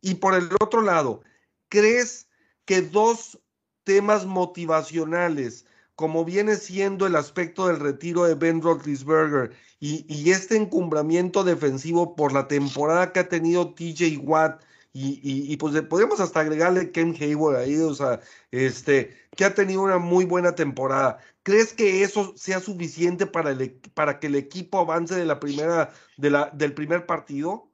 Y 0.00 0.14
por 0.14 0.34
el 0.34 0.48
otro 0.60 0.82
lado, 0.82 1.22
¿crees 1.68 2.28
que 2.64 2.80
dos 2.80 3.40
temas 3.82 4.24
motivacionales, 4.24 5.66
como 5.96 6.24
viene 6.24 6.54
siendo 6.54 7.08
el 7.08 7.16
aspecto 7.16 7.66
del 7.66 7.80
retiro 7.80 8.22
de 8.24 8.34
Ben 8.36 8.62
Roethlisberger 8.62 9.50
y, 9.80 10.06
y 10.08 10.30
este 10.30 10.56
encumbramiento 10.56 11.42
defensivo 11.42 12.14
por 12.14 12.32
la 12.32 12.46
temporada 12.46 13.12
que 13.12 13.18
ha 13.18 13.28
tenido 13.28 13.74
TJ 13.74 14.18
Watt, 14.18 14.62
y, 14.92 15.52
y, 15.52 15.56
pues 15.56 15.80
podemos 15.82 16.18
hasta 16.18 16.40
agregarle 16.40 16.90
Ken 16.90 17.14
Hayward 17.20 17.56
ahí, 17.56 17.76
o 17.76 17.94
sea, 17.94 18.20
este, 18.50 19.16
que 19.36 19.44
ha 19.44 19.54
tenido 19.54 19.82
una 19.82 19.98
muy 19.98 20.24
buena 20.24 20.56
temporada. 20.56 21.18
¿Crees 21.44 21.72
que 21.72 22.02
eso 22.02 22.34
sea 22.36 22.58
suficiente 22.58 23.26
para, 23.26 23.52
el, 23.52 23.72
para 23.94 24.18
que 24.18 24.26
el 24.26 24.34
equipo 24.34 24.78
avance 24.78 25.14
de 25.14 25.24
la 25.26 25.38
primera, 25.38 25.92
de 26.16 26.30
la, 26.30 26.50
del 26.52 26.74
primer 26.74 27.06
partido? 27.06 27.70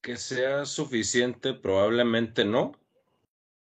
Que 0.00 0.16
sea 0.16 0.64
suficiente, 0.64 1.52
probablemente 1.52 2.46
no, 2.46 2.72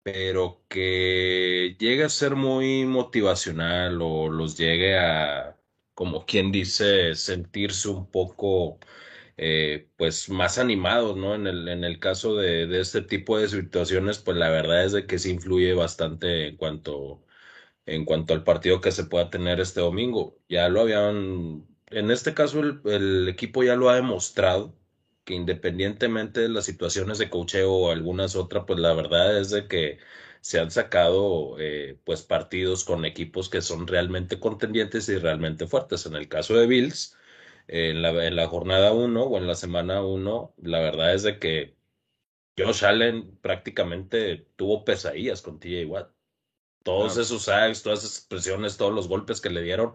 pero 0.03 0.61
que 0.69 1.75
llegue 1.79 2.03
a 2.03 2.09
ser 2.09 2.35
muy 2.35 2.85
motivacional 2.85 3.99
o 3.99 4.29
los 4.29 4.57
llegue 4.57 4.95
a, 4.97 5.57
como 5.95 6.25
quien 6.25 6.51
dice, 6.51 7.15
sentirse 7.15 7.89
un 7.89 8.05
poco 8.11 8.79
eh, 9.37 9.89
pues 9.97 10.29
más 10.29 10.57
animados, 10.57 11.17
¿no? 11.17 11.35
En 11.35 11.47
el, 11.47 11.67
en 11.67 11.83
el 11.83 11.99
caso 11.99 12.35
de, 12.35 12.67
de, 12.67 12.79
este 12.81 13.01
tipo 13.01 13.37
de 13.37 13.47
situaciones, 13.49 14.19
pues 14.19 14.37
la 14.37 14.49
verdad 14.49 14.85
es 14.85 14.91
de 14.93 15.05
que 15.07 15.19
sí 15.19 15.31
influye 15.31 15.73
bastante 15.73 16.47
en 16.47 16.57
cuanto, 16.57 17.23
en 17.85 18.05
cuanto 18.05 18.33
al 18.33 18.43
partido 18.43 18.81
que 18.81 18.91
se 18.91 19.05
pueda 19.05 19.29
tener 19.29 19.59
este 19.59 19.81
domingo. 19.81 20.37
Ya 20.49 20.69
lo 20.69 20.81
habían, 20.81 21.67
en 21.91 22.11
este 22.11 22.33
caso 22.33 22.61
el, 22.61 22.81
el 22.85 23.29
equipo 23.29 23.63
ya 23.63 23.75
lo 23.75 23.89
ha 23.89 23.95
demostrado, 23.95 24.75
que 25.25 25.33
independientemente 25.35 26.41
de 26.41 26.49
las 26.49 26.65
situaciones 26.65 27.17
de 27.17 27.29
cocheo 27.29 27.71
o 27.73 27.91
algunas 27.91 28.35
otras, 28.35 28.65
pues 28.67 28.79
la 28.79 28.93
verdad 28.93 29.39
es 29.39 29.49
de 29.49 29.67
que 29.67 29.99
se 30.41 30.59
han 30.59 30.69
sacado 30.71 31.55
eh, 31.59 31.99
pues 32.05 32.21
partidos 32.23 32.83
con 32.83 33.03
equipos 33.05 33.49
que 33.49 33.61
son 33.61 33.87
realmente 33.87 34.39
contendientes 34.39 35.09
y 35.09 35.17
realmente 35.17 35.67
fuertes. 35.67 36.05
En 36.05 36.15
el 36.15 36.29
caso 36.29 36.55
de 36.55 36.67
Bills, 36.67 37.17
en 37.67 38.01
la, 38.01 38.09
en 38.25 38.35
la 38.35 38.47
jornada 38.47 38.91
1 38.93 39.23
o 39.23 39.37
en 39.37 39.47
la 39.47 39.55
semana 39.55 40.03
1, 40.03 40.55
la 40.63 40.79
verdad 40.79 41.13
es 41.13 41.23
de 41.23 41.39
que 41.39 41.77
Josh 42.57 42.85
Allen 42.85 43.37
prácticamente 43.41 44.47
tuvo 44.55 44.85
pesadillas 44.85 45.41
con 45.41 45.59
TJ 45.59 45.85
Watt. 45.85 46.11
Todos 46.83 47.17
esos 47.17 47.43
sacks, 47.45 47.83
todas 47.83 48.03
esas 48.03 48.25
presiones, 48.25 48.77
todos 48.77 48.93
los 48.93 49.07
golpes 49.07 49.41
que 49.41 49.49
le 49.49 49.61
dieron, 49.63 49.93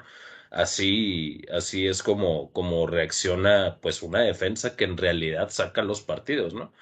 así, 0.50 1.42
así 1.52 1.86
es 1.86 2.02
como, 2.02 2.52
como 2.52 2.86
reacciona 2.86 3.78
pues 3.80 4.02
una 4.02 4.20
defensa 4.22 4.76
que 4.76 4.84
en 4.84 4.96
realidad 4.96 5.50
saca 5.50 5.82
los 5.82 6.02
partidos, 6.02 6.54
¿no? 6.54 6.72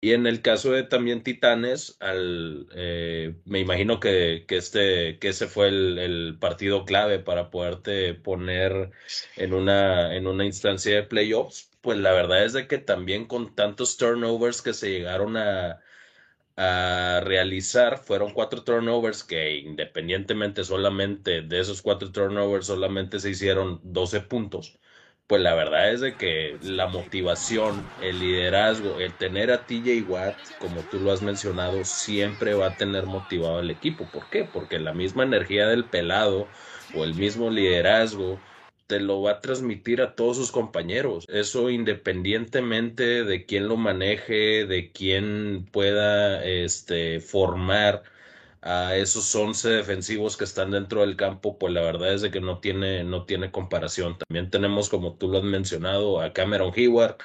Y 0.00 0.12
en 0.12 0.26
el 0.26 0.42
caso 0.42 0.72
de 0.72 0.82
también 0.84 1.22
Titanes, 1.22 1.96
al, 2.00 2.68
eh, 2.74 3.34
me 3.44 3.60
imagino 3.60 3.98
que, 3.98 4.44
que, 4.46 4.56
este, 4.58 5.18
que 5.18 5.28
ese 5.28 5.46
fue 5.48 5.68
el, 5.68 6.36
partido 6.40 6.84
clave 6.84 7.18
para 7.18 7.50
poderte 7.50 8.14
poner 8.14 8.90
en 9.36 9.54
una, 9.54 10.14
en 10.14 10.26
una 10.26 10.44
instancia 10.44 10.96
de 10.96 11.02
playoffs. 11.02 11.70
Pues 11.80 11.98
la 11.98 12.12
verdad 12.12 12.44
es 12.44 12.52
de 12.52 12.66
que 12.68 12.78
también 12.78 13.26
con 13.26 13.54
tantos 13.54 13.96
turnovers 13.96 14.62
que 14.62 14.74
se 14.74 14.90
llegaron 14.90 15.36
a, 15.36 15.80
a 16.56 17.20
realizar, 17.24 17.98
fueron 17.98 18.32
cuatro 18.32 18.64
turnovers 18.64 19.24
que 19.24 19.56
independientemente 19.58 20.64
solamente 20.64 21.42
de 21.42 21.60
esos 21.60 21.82
cuatro 21.82 22.12
turnovers 22.12 22.66
solamente 22.66 23.20
se 23.20 23.30
hicieron 23.30 23.80
12 23.84 24.20
puntos 24.22 24.78
pues 25.26 25.42
la 25.42 25.54
verdad 25.54 25.92
es 25.92 26.00
de 26.00 26.16
que 26.16 26.58
la 26.62 26.86
motivación, 26.86 27.92
el 27.96 28.20
liderazgo, 28.20 29.00
el 29.00 29.16
tener 29.16 29.50
a 29.50 29.66
TJ 29.66 30.02
Watt, 30.06 30.50
como 30.58 30.86
tú 30.86 31.00
lo 31.00 31.10
has 31.12 31.22
mencionado, 31.22 31.84
siempre 31.84 32.54
va 32.54 32.66
a 32.68 32.76
tener 32.76 33.06
motivado 33.06 33.58
al 33.58 33.70
equipo. 33.70 34.10
¿Por 34.10 34.28
qué? 34.28 34.44
Porque 34.44 34.78
la 34.78 34.94
misma 34.94 35.24
energía 35.24 35.66
del 35.66 35.88
pelado 35.90 36.50
o 36.92 37.04
el 37.04 37.14
mismo 37.14 37.50
liderazgo 37.50 38.44
te 38.86 39.00
lo 39.00 39.20
va 39.22 39.32
a 39.32 39.40
transmitir 39.40 40.00
a 40.00 40.14
todos 40.14 40.36
sus 40.36 40.52
compañeros. 40.52 41.24
Eso 41.28 41.70
independientemente 41.70 43.24
de 43.24 43.44
quién 43.44 43.68
lo 43.68 43.76
maneje, 43.76 44.64
de 44.66 44.92
quién 44.92 45.68
pueda 45.72 46.44
este, 46.44 47.20
formar 47.20 48.04
a 48.62 48.96
esos 48.96 49.34
11 49.34 49.68
defensivos 49.70 50.36
que 50.36 50.44
están 50.44 50.70
dentro 50.70 51.00
del 51.02 51.16
campo, 51.16 51.58
pues 51.58 51.72
la 51.72 51.82
verdad 51.82 52.14
es 52.14 52.22
de 52.22 52.30
que 52.30 52.40
no 52.40 52.60
tiene, 52.60 53.04
no 53.04 53.24
tiene 53.26 53.50
comparación. 53.50 54.18
También 54.18 54.50
tenemos, 54.50 54.88
como 54.88 55.16
tú 55.16 55.28
lo 55.28 55.38
has 55.38 55.44
mencionado, 55.44 56.20
a 56.20 56.32
Cameron 56.32 56.72
Hayward, 56.76 57.16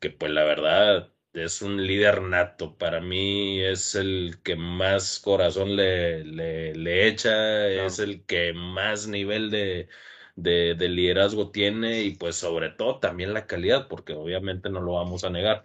que 0.00 0.10
pues 0.10 0.32
la 0.32 0.44
verdad 0.44 1.12
es 1.34 1.62
un 1.62 1.86
líder 1.86 2.22
nato. 2.22 2.76
Para 2.78 3.00
mí 3.00 3.60
es 3.60 3.94
el 3.94 4.40
que 4.42 4.56
más 4.56 5.18
corazón 5.20 5.76
le, 5.76 6.24
le, 6.24 7.08
echa, 7.08 7.68
es 7.68 7.98
el 7.98 8.24
que 8.26 8.52
más 8.52 9.06
nivel 9.08 9.50
de, 9.50 9.88
de, 10.36 10.88
liderazgo 10.88 11.50
tiene 11.50 12.02
y 12.02 12.12
pues 12.16 12.36
sobre 12.36 12.70
todo 12.70 13.00
también 13.00 13.34
la 13.34 13.46
calidad, 13.46 13.88
porque 13.88 14.14
obviamente 14.14 14.70
no 14.70 14.80
lo 14.80 14.94
vamos 14.94 15.24
a 15.24 15.30
negar. 15.30 15.64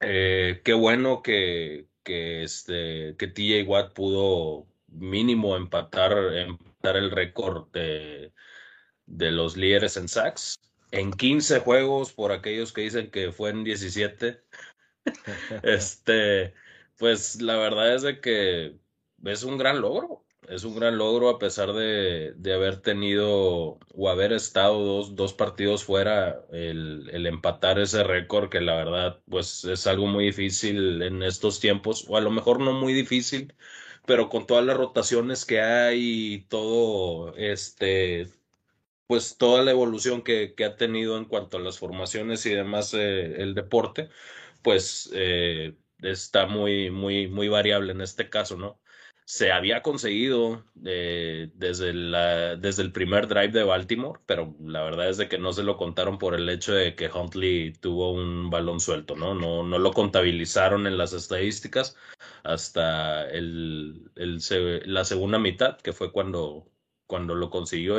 Eh, 0.00 0.60
qué 0.64 0.74
bueno 0.74 1.22
que, 1.22 1.88
que, 2.04 2.44
este, 2.44 3.16
que 3.18 3.26
TJ 3.26 3.64
Watt 3.66 3.94
pudo 3.94 4.66
mínimo 4.88 5.56
empatar, 5.56 6.12
empatar 6.34 6.96
el 6.96 7.10
récord 7.10 7.70
de, 7.72 8.32
de, 9.06 9.32
los 9.32 9.56
líderes 9.56 9.96
en 9.96 10.08
sacks. 10.08 10.60
en 10.92 11.12
15 11.12 11.60
juegos, 11.60 12.12
por 12.12 12.30
aquellos 12.32 12.72
que 12.72 12.82
dicen 12.82 13.10
que 13.10 13.32
fue 13.32 13.50
en 13.50 13.64
17. 13.64 14.40
este, 15.64 16.54
pues 16.98 17.40
la 17.42 17.56
verdad 17.56 17.94
es 17.94 18.02
de 18.02 18.20
que 18.20 18.78
es 19.24 19.42
un 19.42 19.58
gran 19.58 19.80
logro. 19.80 20.23
Es 20.48 20.64
un 20.64 20.76
gran 20.76 20.98
logro 20.98 21.30
a 21.30 21.38
pesar 21.38 21.72
de, 21.72 22.34
de 22.36 22.54
haber 22.54 22.80
tenido 22.80 23.78
o 23.94 24.08
haber 24.10 24.32
estado 24.32 24.78
dos, 24.84 25.14
dos 25.16 25.32
partidos 25.32 25.84
fuera, 25.84 26.44
el, 26.52 27.08
el 27.12 27.26
empatar 27.26 27.78
ese 27.78 28.04
récord 28.04 28.50
que 28.50 28.60
la 28.60 28.74
verdad 28.76 29.20
pues 29.28 29.64
es 29.64 29.86
algo 29.86 30.06
muy 30.06 30.26
difícil 30.26 31.02
en 31.02 31.22
estos 31.22 31.60
tiempos, 31.60 32.04
o 32.08 32.16
a 32.16 32.20
lo 32.20 32.30
mejor 32.30 32.60
no 32.60 32.72
muy 32.72 32.92
difícil, 32.92 33.54
pero 34.06 34.28
con 34.28 34.46
todas 34.46 34.64
las 34.66 34.76
rotaciones 34.76 35.44
que 35.46 35.60
hay 35.60 36.34
y 36.34 36.40
todo 36.46 37.34
este 37.36 38.28
pues 39.06 39.36
toda 39.38 39.62
la 39.62 39.70
evolución 39.70 40.22
que, 40.22 40.54
que, 40.54 40.64
ha 40.64 40.76
tenido 40.76 41.18
en 41.18 41.26
cuanto 41.26 41.58
a 41.58 41.60
las 41.60 41.78
formaciones 41.78 42.46
y 42.46 42.54
demás 42.54 42.94
eh, 42.94 43.42
el 43.42 43.54
deporte, 43.54 44.08
pues 44.62 45.10
eh, 45.14 45.76
está 46.02 46.46
muy, 46.46 46.90
muy, 46.90 47.28
muy 47.28 47.48
variable 47.48 47.92
en 47.92 48.00
este 48.00 48.30
caso, 48.30 48.56
¿no? 48.56 48.80
Se 49.26 49.52
había 49.52 49.82
conseguido 49.82 50.64
eh, 50.84 51.50
desde, 51.54 51.94
la, 51.94 52.56
desde 52.56 52.82
el 52.82 52.92
primer 52.92 53.26
drive 53.26 53.48
de 53.48 53.64
Baltimore, 53.64 54.20
pero 54.26 54.54
la 54.60 54.82
verdad 54.82 55.08
es 55.08 55.16
de 55.16 55.28
que 55.28 55.38
no 55.38 55.52
se 55.52 55.62
lo 55.62 55.76
contaron 55.76 56.18
por 56.18 56.34
el 56.34 56.48
hecho 56.48 56.74
de 56.74 56.94
que 56.94 57.10
Huntley 57.10 57.72
tuvo 57.72 58.12
un 58.12 58.50
balón 58.50 58.80
suelto, 58.80 59.16
¿no? 59.16 59.34
No, 59.34 59.62
no 59.62 59.78
lo 59.78 59.92
contabilizaron 59.92 60.86
en 60.86 60.98
las 60.98 61.14
estadísticas 61.14 61.96
hasta 62.42 63.28
el, 63.30 64.10
el, 64.16 64.42
la 64.84 65.04
segunda 65.04 65.38
mitad, 65.38 65.78
que 65.78 65.92
fue 65.92 66.12
cuando 66.12 66.68
cuando 67.06 67.34
lo 67.34 67.50
consiguió. 67.50 67.98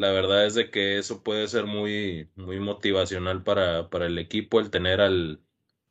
La 0.00 0.12
verdad 0.12 0.46
es 0.46 0.54
de 0.54 0.70
que 0.70 0.98
eso 0.98 1.22
puede 1.22 1.46
ser 1.46 1.66
muy, 1.66 2.30
muy 2.34 2.58
motivacional 2.58 3.42
para, 3.42 3.90
para 3.90 4.06
el 4.06 4.18
equipo, 4.18 4.58
el 4.60 4.70
tener 4.70 5.00
al, 5.00 5.42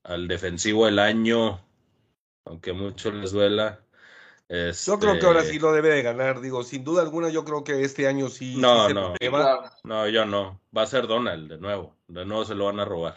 al 0.04 0.28
defensivo 0.28 0.86
del 0.88 1.00
año, 1.00 1.64
aunque 2.46 2.72
a 2.72 2.74
muchos 2.74 3.14
les 3.14 3.32
duela, 3.32 3.84
yo 4.50 4.98
creo 4.98 5.20
que 5.20 5.28
ahora 5.28 5.42
este 5.42 5.54
sí 5.54 5.60
lo 5.60 5.72
debe 5.72 5.90
de 5.90 6.02
ganar, 6.02 6.42
digo, 6.42 6.64
sin 6.64 6.84
duda 6.84 7.04
alguna 7.04 7.30
yo 7.30 7.46
creo 7.46 7.64
que 7.64 7.84
este 7.84 8.08
año 8.08 8.30
sí. 8.30 8.56
No, 8.58 8.88
sí 8.88 8.88
se 8.88 8.94
no, 8.96 9.14
no, 9.84 10.08
yo 10.08 10.26
no. 10.26 10.60
Va 10.76 10.82
a 10.82 10.88
ser 10.88 11.06
Donald 11.06 11.52
de 11.52 11.60
nuevo. 11.60 11.96
De 12.08 12.26
nuevo 12.26 12.46
se 12.46 12.56
lo 12.56 12.66
van 12.66 12.80
a 12.80 12.86
robar. 12.86 13.16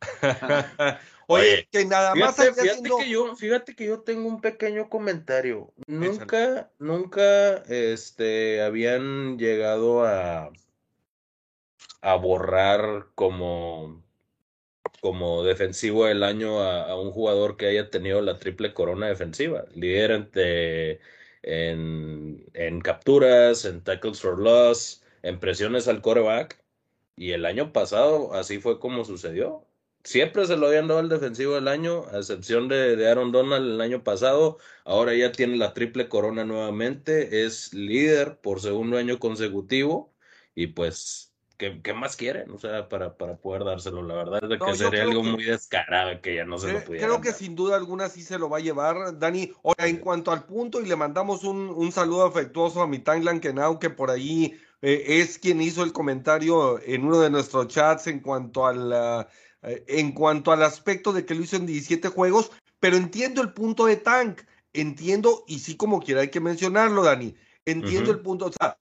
Oye, 1.26 1.68
que 1.70 1.84
nada 1.84 2.14
más 2.14 2.36
Fíjate, 2.36 2.42
allá 2.42 2.52
fíjate 2.62 2.70
haciendo- 2.70 2.96
que 2.98 3.08
yo, 3.08 3.36
fíjate 3.36 3.74
que 3.76 3.86
yo 3.86 4.00
tengo 4.00 4.28
un 4.28 4.40
pequeño 4.40 4.88
comentario. 4.88 5.72
Échale. 5.86 5.98
Nunca, 5.98 6.70
nunca, 6.78 7.56
este, 7.68 8.62
habían 8.62 9.38
llegado 9.38 10.04
a, 10.04 10.50
a 12.02 12.14
borrar 12.16 13.06
como, 13.14 14.02
como 15.00 15.44
defensivo 15.44 16.06
del 16.06 16.22
año 16.22 16.60
a, 16.60 16.90
a 16.90 17.00
un 17.00 17.10
jugador 17.10 17.56
que 17.56 17.66
haya 17.66 17.90
tenido 17.90 18.20
la 18.20 18.38
triple 18.38 18.74
corona 18.74 19.06
defensiva. 19.08 19.64
Líder 19.74 20.10
entre- 20.10 21.00
en, 21.42 22.46
en 22.54 22.80
capturas, 22.80 23.64
en 23.64 23.82
tackles 23.82 24.20
for 24.20 24.38
loss, 24.38 25.02
en 25.22 25.40
presiones 25.40 25.88
al 25.88 26.00
coreback. 26.02 26.62
Y 27.16 27.32
el 27.32 27.46
año 27.46 27.72
pasado 27.72 28.34
así 28.34 28.58
fue 28.58 28.80
como 28.80 29.04
sucedió. 29.04 29.63
Siempre 30.04 30.46
se 30.46 30.56
lo 30.58 30.66
habían 30.66 30.86
dado 30.86 31.00
al 31.00 31.08
defensivo 31.08 31.54
del 31.54 31.66
año, 31.66 32.04
a 32.12 32.18
excepción 32.18 32.68
de, 32.68 32.94
de 32.94 33.08
Aaron 33.10 33.32
Donald 33.32 33.66
el 33.66 33.80
año 33.80 34.04
pasado. 34.04 34.58
Ahora 34.84 35.14
ya 35.14 35.32
tiene 35.32 35.56
la 35.56 35.72
triple 35.72 36.08
corona 36.10 36.44
nuevamente. 36.44 37.44
Es 37.46 37.72
líder 37.72 38.38
por 38.40 38.60
segundo 38.60 38.98
año 38.98 39.18
consecutivo. 39.18 40.12
Y 40.54 40.66
pues, 40.68 41.34
¿qué, 41.56 41.80
qué 41.82 41.94
más 41.94 42.16
quieren? 42.16 42.50
O 42.50 42.58
sea, 42.58 42.86
para, 42.90 43.16
para 43.16 43.38
poder 43.38 43.64
dárselo. 43.64 44.02
La 44.02 44.14
verdad 44.14 44.40
es 44.42 44.48
de 44.50 44.58
No, 44.58 44.66
que 44.66 44.74
sería 44.76 45.02
algo 45.04 45.22
que- 45.22 45.28
muy 45.30 45.44
descarado 45.44 46.20
que 46.20 46.34
ya 46.36 46.44
no 46.44 46.58
se 46.58 46.70
lo 46.70 46.84
pudieran 46.84 47.08
Creo 47.08 47.20
que 47.22 47.30
dar. 47.30 47.38
sin 47.38 47.56
duda 47.56 47.76
alguna 47.76 48.10
sí 48.10 48.22
se 48.22 48.38
lo 48.38 48.50
va 48.50 48.58
a 48.58 48.60
llevar, 48.60 49.18
Dani. 49.18 49.52
Ahora, 49.64 49.86
en 49.88 49.96
cuanto 49.96 50.32
al 50.32 50.44
punto, 50.44 50.82
y 50.82 50.86
le 50.86 50.96
mandamos 50.96 51.44
un, 51.44 51.70
un 51.70 51.92
saludo 51.92 52.26
afectuoso 52.26 52.82
a 52.82 52.86
mi 52.86 52.98
Tanglan 52.98 53.40
Kenau, 53.40 53.78
que 53.78 53.88
por 53.88 54.10
ahí 54.10 54.54
eh, 54.82 55.02
es 55.22 55.38
quien 55.38 55.62
hizo 55.62 55.82
el 55.82 55.94
comentario 55.94 56.78
en 56.82 57.06
uno 57.06 57.20
de 57.20 57.30
nuestros 57.30 57.68
chats 57.68 58.06
en 58.06 58.20
cuanto 58.20 58.66
al, 58.66 58.92
ah, 58.92 59.28
eh, 59.64 59.84
en 59.88 60.12
cuanto 60.12 60.52
al 60.52 60.62
aspecto 60.62 61.12
de 61.12 61.24
que 61.24 61.34
lo 61.34 61.42
hizo 61.42 61.56
en 61.56 61.66
17 61.66 62.08
juegos, 62.08 62.50
pero 62.80 62.96
entiendo 62.96 63.40
el 63.42 63.52
punto 63.52 63.86
de 63.86 63.96
Tank, 63.96 64.42
entiendo, 64.72 65.44
y 65.46 65.60
sí 65.60 65.76
como 65.76 66.00
quiera 66.00 66.20
hay 66.22 66.28
que 66.30 66.40
mencionarlo, 66.40 67.02
Dani, 67.02 67.34
entiendo 67.64 68.10
el 68.10 68.20
punto, 68.20 68.46
o 68.46 68.52
sea, 68.52 68.78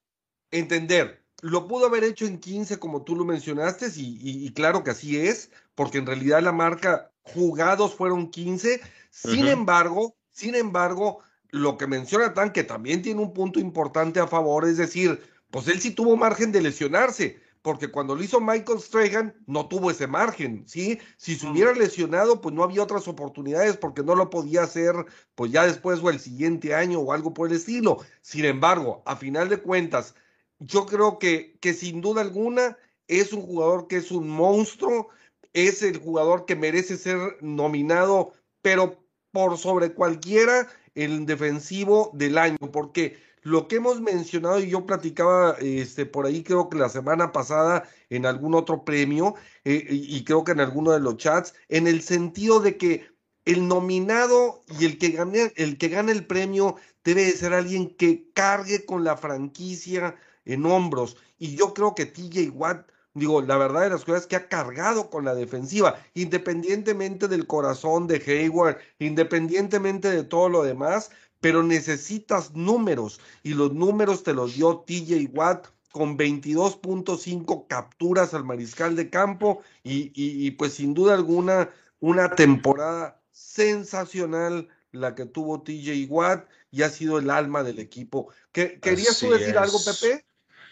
entender, 0.51 1.23
lo 1.41 1.67
pudo 1.67 1.87
haber 1.87 2.03
hecho 2.03 2.25
en 2.25 2.39
15 2.39 2.79
como 2.79 3.03
tú 3.03 3.15
lo 3.15 3.25
mencionaste, 3.25 3.87
y, 3.95 4.17
y- 4.21 4.45
y 4.45 4.53
claro 4.53 4.83
que 4.83 4.91
así 4.91 5.17
es, 5.17 5.51
porque 5.75 5.97
en 5.97 6.05
realidad 6.05 6.41
la 6.41 6.51
marca 6.51 7.11
jugados 7.23 7.93
fueron 7.95 8.29
15, 8.29 8.81
sin 9.09 9.47
embargo, 9.47 10.15
sin 10.31 10.55
embargo, 10.55 11.19
lo 11.49 11.77
que 11.77 11.87
menciona 11.87 12.33
Tan, 12.33 12.51
que 12.51 12.63
también 12.63 13.01
tiene 13.01 13.21
un 13.21 13.33
punto 13.33 13.59
importante 13.59 14.19
a 14.19 14.27
favor, 14.27 14.67
es 14.67 14.77
decir, 14.77 15.21
pues 15.51 15.67
él 15.67 15.79
sí 15.79 15.91
tuvo 15.91 16.17
margen 16.17 16.51
de 16.51 16.61
lesionarse, 16.61 17.39
porque 17.63 17.87
cuando 17.87 18.13
lo 18.13 18.21
hizo 18.21 18.41
Michael 18.41 18.81
Strahan 18.81 19.33
no 19.47 19.67
tuvo 19.67 19.89
ese 19.89 20.05
margen, 20.05 20.65
¿sí? 20.67 20.99
Si 21.17 21.35
se 21.35 21.47
hubiera 21.47 21.73
lesionado, 21.73 22.41
pues 22.41 22.53
no 22.53 22.61
había 22.61 22.83
otras 22.83 23.07
oportunidades 23.07 23.77
porque 23.77 24.03
no 24.03 24.15
lo 24.15 24.29
podía 24.29 24.63
hacer, 24.63 24.93
pues 25.33 25.51
ya 25.51 25.65
después 25.65 26.01
o 26.03 26.09
el 26.09 26.19
siguiente 26.19 26.75
año 26.75 26.99
o 26.99 27.13
algo 27.13 27.33
por 27.33 27.47
el 27.47 27.55
estilo. 27.55 27.99
Sin 28.21 28.43
embargo, 28.43 29.01
a 29.05 29.15
final 29.15 29.47
de 29.47 29.61
cuentas, 29.61 30.13
yo 30.59 30.85
creo 30.85 31.17
que, 31.19 31.57
que 31.61 31.73
sin 31.73 32.01
duda 32.01 32.21
alguna 32.21 32.77
es 33.07 33.31
un 33.31 33.41
jugador 33.41 33.87
que 33.87 33.95
es 33.97 34.11
un 34.11 34.27
monstruo, 34.27 35.07
es 35.53 35.81
el 35.83 35.97
jugador 35.99 36.45
que 36.45 36.57
merece 36.57 36.97
ser 36.97 37.37
nominado, 37.39 38.33
pero 38.61 39.05
por 39.31 39.57
sobre 39.57 39.93
cualquiera 39.93 40.67
el 40.95 41.25
defensivo 41.25 42.11
del 42.13 42.37
año, 42.37 42.57
porque 42.73 43.17
lo 43.43 43.67
que 43.67 43.77
hemos 43.77 44.01
mencionado 44.01 44.59
y 44.59 44.69
yo 44.69 44.85
platicaba 44.85 45.57
este, 45.59 46.05
por 46.05 46.25
ahí 46.25 46.43
creo 46.43 46.69
que 46.69 46.77
la 46.77 46.89
semana 46.89 47.31
pasada 47.31 47.83
en 48.09 48.25
algún 48.25 48.55
otro 48.55 48.83
premio 48.83 49.35
eh, 49.65 49.85
y, 49.89 50.23
creo 50.23 50.43
que 50.43 50.53
en 50.53 50.61
alguno 50.61 50.91
de 50.91 50.99
los 50.99 51.17
chats, 51.17 51.53
en 51.69 51.87
el 51.87 52.01
sentido 52.01 52.59
de 52.59 52.77
que 52.77 53.07
el 53.45 53.67
nominado 53.67 54.61
y 54.79 54.85
el 54.85 54.97
que 54.97 55.09
gane, 55.09 55.51
el 55.55 55.77
que 55.77 55.89
gane 55.89 56.11
el 56.11 56.25
premio 56.25 56.77
debe 57.03 57.25
de 57.25 57.31
ser 57.33 57.53
alguien 57.53 57.95
que 57.95 58.29
cargue 58.33 58.85
con 58.85 59.03
la 59.03 59.17
franquicia 59.17 60.15
en 60.45 60.65
hombros. 60.65 61.17
Y 61.37 61.55
yo 61.55 61.73
creo 61.73 61.95
que 61.95 62.05
TJ 62.05 62.49
Watt, 62.51 62.87
digo, 63.13 63.41
la 63.41 63.57
verdad 63.57 63.81
de 63.81 63.89
las 63.89 64.05
cosas 64.05 64.21
es 64.21 64.27
que 64.27 64.37
ha 64.37 64.47
cargado 64.47 65.09
con 65.09 65.25
la 65.25 65.35
defensiva, 65.35 65.99
independientemente 66.13 67.27
del 67.27 67.47
corazón 67.47 68.07
de 68.07 68.23
Hayward, 68.25 68.77
independientemente 68.99 70.09
de 70.09 70.23
todo 70.23 70.47
lo 70.49 70.63
demás, 70.63 71.11
pero 71.43 71.61
necesitas 71.61 72.53
números 72.55 73.19
y 73.43 73.53
los 73.53 73.73
números 73.73 74.23
te 74.23 74.33
los 74.33 74.55
dio 74.55 74.77
TJ 74.87 75.27
Watt 75.33 75.67
con 75.91 76.17
22.5 76.17 77.67
capturas 77.67 78.33
al 78.33 78.45
mariscal 78.45 78.95
de 78.95 79.09
campo 79.09 79.61
y, 79.83 80.03
y, 80.15 80.47
y 80.47 80.51
pues 80.51 80.73
sin 80.75 80.93
duda 80.93 81.13
alguna 81.13 81.69
una 81.99 82.33
temporada 82.33 83.19
sensacional 83.31 84.69
la 84.93 85.15
que 85.15 85.25
tuvo 85.25 85.61
TJ 85.63 86.05
Watt 86.09 86.47
y 86.71 86.83
ha 86.83 86.89
sido 86.89 87.17
el 87.19 87.29
alma 87.29 87.61
del 87.63 87.79
equipo. 87.79 88.29
¿Qué- 88.53 88.79
¿Querías 88.79 89.19
tú 89.19 89.27
Así 89.33 89.39
decir 89.39 89.57
algo. 89.57 89.77
Pepe? 89.83 90.25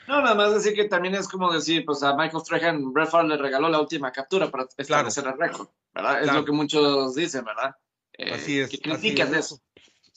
No, 0.08 0.22
nada 0.22 0.36
más 0.36 0.54
decir 0.54 0.74
que 0.74 0.86
también 0.86 1.16
es 1.16 1.28
como 1.28 1.52
decir, 1.52 1.84
pues 1.86 2.02
a 2.02 2.16
Michael 2.16 2.44
Strahan, 2.44 2.94
Brett 2.94 3.10
Favre 3.10 3.28
le 3.28 3.38
regaló 3.38 3.68
la 3.68 3.80
última 3.82 4.12
captura 4.14 4.50
para 4.50 4.68
establecer 4.78 5.26
el 5.28 5.38
récord, 5.38 5.68
¿verdad? 5.94 6.24
Es 6.24 6.34
lo 6.34 6.46
que 6.46 6.52
muchos 6.54 7.16
dicen, 7.16 7.44
¿verdad? 7.44 7.76
Eh, 8.14 8.34
Así 8.34 8.60
es. 8.60 8.70
Que 8.70 8.78
así 8.92 9.10
critican 9.10 9.34
es. 9.36 9.46
eso. 9.46 9.62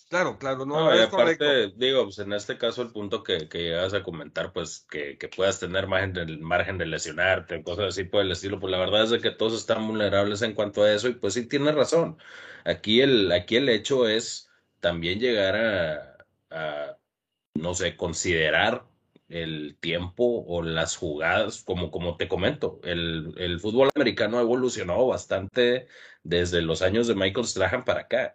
Claro, 0.09 0.39
claro, 0.39 0.65
no, 0.65 0.91
No, 0.91 0.95
y 0.95 0.99
es 0.99 1.09
aparte, 1.09 1.11
correcto. 1.11 1.75
digo, 1.77 2.05
pues 2.05 2.19
en 2.21 2.33
este 2.33 2.57
caso 2.59 2.83
el 2.83 2.93
punto 2.93 3.23
que, 3.23 3.49
que 3.49 3.59
llegas 3.63 3.95
a 3.95 4.03
comentar, 4.03 4.53
pues 4.53 4.87
que, 4.91 5.19
que 5.19 5.29
puedas 5.29 5.59
tener 5.59 5.87
margen 5.89 6.13
de, 6.13 6.37
margen 6.39 6.79
de 6.79 6.87
lesionarte, 6.87 7.63
cosas 7.65 7.87
así 7.89 8.05
por 8.05 8.21
el 8.23 8.31
estilo, 8.31 8.61
pues 8.61 8.71
la 8.71 8.79
verdad 8.79 9.03
es 9.05 9.11
de 9.11 9.21
que 9.21 9.31
todos 9.33 9.55
están 9.55 9.87
vulnerables 9.89 10.43
en 10.43 10.55
cuanto 10.55 10.83
a 10.85 10.93
eso 10.93 11.09
y 11.09 11.15
pues 11.15 11.35
sí 11.35 11.49
tienes 11.49 11.75
razón. 11.75 12.19
Aquí 12.65 13.01
el, 13.01 13.33
aquí 13.33 13.57
el 13.57 13.69
hecho 13.69 14.07
es 14.09 14.51
también 14.81 15.19
llegar 15.19 15.57
a, 15.57 16.27
a, 16.51 16.99
no 17.55 17.75
sé, 17.75 17.97
considerar 17.97 18.87
el 19.29 19.77
tiempo 19.81 20.45
o 20.47 20.63
las 20.63 20.97
jugadas, 20.97 21.63
como, 21.65 21.91
como 21.91 22.17
te 22.17 22.29
comento, 22.29 22.81
el, 22.85 23.35
el 23.39 23.61
fútbol 23.61 23.91
americano 23.95 24.39
ha 24.39 24.43
evolucionado 24.43 25.07
bastante 25.07 25.89
desde 26.23 26.63
los 26.63 26.83
años 26.83 27.07
de 27.09 27.15
Michael 27.15 27.47
Strahan 27.47 27.85
para 27.85 28.03
acá. 28.03 28.35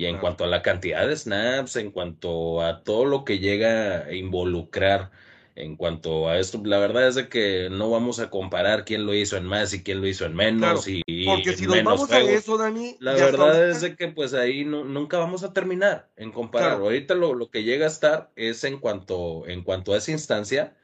Y 0.00 0.06
en 0.06 0.16
cuanto 0.16 0.44
a 0.44 0.46
la 0.46 0.62
cantidad 0.62 1.06
de 1.06 1.14
snaps, 1.14 1.76
en 1.76 1.90
cuanto 1.90 2.62
a 2.62 2.82
todo 2.84 3.04
lo 3.04 3.22
que 3.22 3.38
llega 3.38 4.06
a 4.06 4.14
involucrar 4.14 5.10
en 5.56 5.76
cuanto 5.76 6.30
a 6.30 6.38
esto, 6.38 6.58
la 6.64 6.78
verdad 6.78 7.06
es 7.06 7.16
de 7.16 7.28
que 7.28 7.68
no 7.70 7.90
vamos 7.90 8.18
a 8.18 8.30
comparar 8.30 8.86
quién 8.86 9.04
lo 9.04 9.12
hizo 9.12 9.36
en 9.36 9.44
más 9.44 9.74
y 9.74 9.82
quién 9.82 10.00
lo 10.00 10.06
hizo 10.06 10.24
en 10.24 10.34
menos 10.34 10.86
Claro, 10.86 11.02
y, 11.06 11.26
Porque 11.26 11.52
si 11.52 11.66
nos 11.66 11.84
vamos 11.84 12.10
a 12.10 12.18
eso, 12.18 12.56
Dani, 12.56 12.96
La 12.98 13.12
verdad 13.12 13.48
ahorita- 13.50 13.68
es 13.68 13.82
de 13.82 13.94
que 13.94 14.08
pues 14.08 14.32
ahí 14.32 14.64
no- 14.64 14.84
nunca 14.84 15.18
vamos 15.18 15.44
a 15.44 15.52
terminar 15.52 16.08
en 16.16 16.32
comparar. 16.32 16.70
Claro. 16.70 16.84
Ahorita 16.84 17.14
lo, 17.14 17.34
lo 17.34 17.50
que 17.50 17.62
llega 17.62 17.84
a 17.84 17.88
estar 17.90 18.30
es 18.36 18.64
en 18.64 18.78
cuanto, 18.78 19.46
en 19.48 19.62
cuanto 19.62 19.92
a 19.92 19.98
esa 19.98 20.12
instancia, 20.12 20.78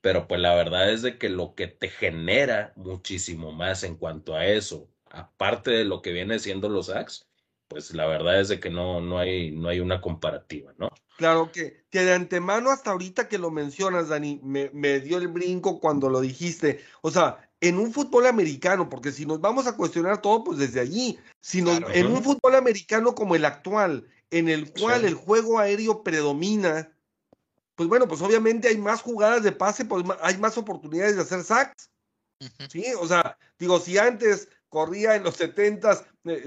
pero 0.00 0.26
pues 0.26 0.40
la 0.40 0.54
verdad 0.54 0.90
es 0.90 1.02
de 1.02 1.18
que 1.18 1.28
lo 1.28 1.54
que 1.54 1.66
te 1.66 1.90
genera 1.90 2.72
muchísimo 2.76 3.52
más 3.52 3.84
en 3.84 3.96
cuanto 3.96 4.34
a 4.34 4.46
eso, 4.46 4.88
aparte 5.10 5.72
de 5.72 5.84
lo 5.84 6.00
que 6.00 6.12
viene 6.12 6.38
siendo 6.38 6.70
los 6.70 6.86
sacks, 6.86 7.28
pues 7.72 7.92
la 7.94 8.06
verdad 8.06 8.40
es 8.40 8.48
de 8.48 8.60
que 8.60 8.70
no, 8.70 9.00
no 9.00 9.18
hay, 9.18 9.50
no 9.50 9.68
hay 9.68 9.80
una 9.80 10.00
comparativa, 10.00 10.72
¿no? 10.78 10.90
Claro 11.16 11.50
que, 11.52 11.84
que 11.90 12.00
de 12.04 12.12
antemano 12.14 12.70
hasta 12.70 12.90
ahorita 12.90 13.28
que 13.28 13.38
lo 13.38 13.50
mencionas, 13.50 14.08
Dani, 14.08 14.40
me, 14.42 14.70
me 14.72 15.00
dio 15.00 15.18
el 15.18 15.28
brinco 15.28 15.80
cuando 15.80 16.08
lo 16.08 16.20
dijiste. 16.20 16.80
O 17.00 17.10
sea, 17.10 17.50
en 17.60 17.78
un 17.78 17.92
fútbol 17.92 18.26
americano, 18.26 18.88
porque 18.88 19.12
si 19.12 19.24
nos 19.24 19.40
vamos 19.40 19.66
a 19.66 19.76
cuestionar 19.76 20.20
todo, 20.20 20.44
pues 20.44 20.58
desde 20.58 20.80
allí, 20.80 21.18
si 21.40 21.62
nos- 21.62 21.78
Claro. 21.78 21.94
en 21.94 22.06
un 22.06 22.22
fútbol 22.22 22.54
americano 22.54 23.14
como 23.14 23.34
el 23.36 23.44
actual, 23.44 24.06
en 24.30 24.48
el 24.48 24.72
cual 24.72 25.02
Sí. 25.02 25.06
el 25.08 25.14
juego 25.14 25.58
aéreo 25.58 26.02
predomina, 26.02 26.92
pues 27.74 27.88
bueno, 27.88 28.06
pues 28.08 28.20
obviamente 28.22 28.68
hay 28.68 28.78
más 28.78 29.00
jugadas 29.02 29.42
de 29.42 29.52
pase, 29.52 29.84
pues 29.84 30.04
hay 30.20 30.36
más 30.38 30.58
oportunidades 30.58 31.16
de 31.16 31.22
hacer 31.22 31.42
sacks. 31.42 31.88
Sí, 32.68 32.84
o 32.98 33.06
sea, 33.06 33.38
digo, 33.58 33.78
si 33.78 33.98
antes 33.98 34.48
corría 34.68 35.14
en 35.14 35.22
los 35.22 35.38
70s 35.38 36.02
eh, 36.02 36.04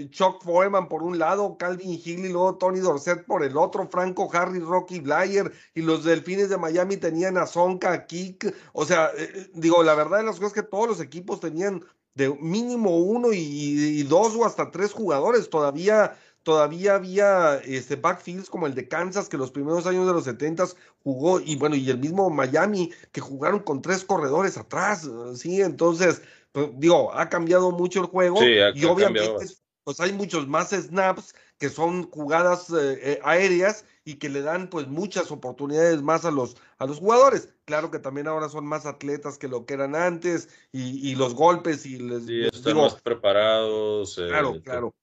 Chuck 0.09 0.41
Foreman 0.43 0.87
por 0.87 1.03
un 1.03 1.19
lado, 1.19 1.57
Calvin 1.57 1.99
Hill 2.03 2.25
y 2.25 2.29
luego 2.29 2.55
Tony 2.55 2.79
Dorset 2.79 3.25
por 3.25 3.43
el 3.43 3.57
otro, 3.57 3.87
Franco 3.89 4.29
Harris, 4.31 4.63
Rocky 4.63 5.01
Blyer 5.01 5.51
y 5.73 5.81
los 5.81 6.03
Delfines 6.05 6.49
de 6.49 6.57
Miami 6.57 6.95
tenían 6.97 7.37
a 7.37 7.45
Zonka, 7.45 7.91
a 7.91 8.05
Kick, 8.05 8.55
o 8.71 8.85
sea, 8.85 9.11
eh, 9.17 9.29
eh, 9.35 9.49
digo, 9.53 9.83
la 9.83 9.95
verdad 9.95 10.19
de 10.19 10.23
las 10.23 10.35
cosas 10.37 10.55
es 10.55 10.63
que 10.63 10.69
todos 10.69 10.87
los 10.87 11.01
equipos 11.01 11.41
tenían 11.41 11.83
de 12.13 12.29
mínimo 12.39 12.97
uno 12.99 13.33
y, 13.33 13.39
y 13.39 14.03
dos 14.03 14.33
o 14.35 14.45
hasta 14.45 14.71
tres 14.71 14.93
jugadores, 14.93 15.49
todavía 15.49 16.15
todavía 16.43 16.93
había 16.93 17.55
este 17.57 17.95
backfields 17.95 18.51
como 18.51 18.67
el 18.67 18.75
de 18.75 18.87
Kansas 18.87 19.27
que 19.27 19.35
los 19.35 19.49
primeros 19.49 19.87
años 19.87 20.05
de 20.05 20.13
los 20.13 20.27
70s 20.27 20.75
jugó 21.03 21.39
y 21.39 21.55
bueno, 21.55 21.75
y 21.75 21.89
el 21.89 21.97
mismo 21.97 22.29
Miami 22.29 22.91
que 23.11 23.19
jugaron 23.19 23.59
con 23.61 23.81
tres 23.81 24.05
corredores 24.05 24.55
atrás, 24.55 25.05
eh, 25.05 25.35
sí, 25.35 25.61
entonces 25.61 26.21
pues, 26.51 26.69
digo, 26.77 27.11
ha 27.13 27.27
cambiado 27.29 27.71
mucho 27.71 27.99
el 27.99 28.05
juego 28.05 28.37
Sí, 28.37 28.59
ha- 28.59 28.69
y 28.75 28.85
obviamente. 28.85 29.47
Pues 29.85 30.01
hay 30.01 30.11
muchos 30.11 30.47
más 30.49 30.71
snaps 30.71 31.33
que 31.57 31.69
son 31.69 32.09
jugadas 32.11 32.69
eh, 32.71 32.99
eh, 33.13 33.19
aéreas 33.23 33.85
y 34.03 34.15
que 34.15 34.27
le 34.29 34.41
dan 34.41 34.69
pues 34.69 34.87
muchas 34.87 35.31
oportunidades 35.31 36.01
más 36.01 36.25
a 36.25 36.31
los 36.31 36.57
a 36.77 36.85
los 36.85 36.99
jugadores. 36.99 37.53
Claro 37.63 37.89
que 37.91 37.99
también 37.99 38.27
ahora 38.27 38.49
son 38.49 38.65
más 38.65 38.85
atletas 38.85 39.37
que 39.37 39.47
lo 39.47 39.65
que 39.65 39.75
eran 39.75 39.95
antes 39.95 40.49
y, 40.73 41.09
y 41.09 41.15
los 41.15 41.33
golpes 41.33 41.85
y 41.85 41.97
les, 41.99 42.25
Sí, 42.25 42.43
están 42.43 42.63
digo, 42.73 42.81
más 42.83 43.01
preparados. 43.01 44.17
eh, 44.17 44.27
claro, 44.27 44.53
que 44.53 44.61
claro, 44.61 44.95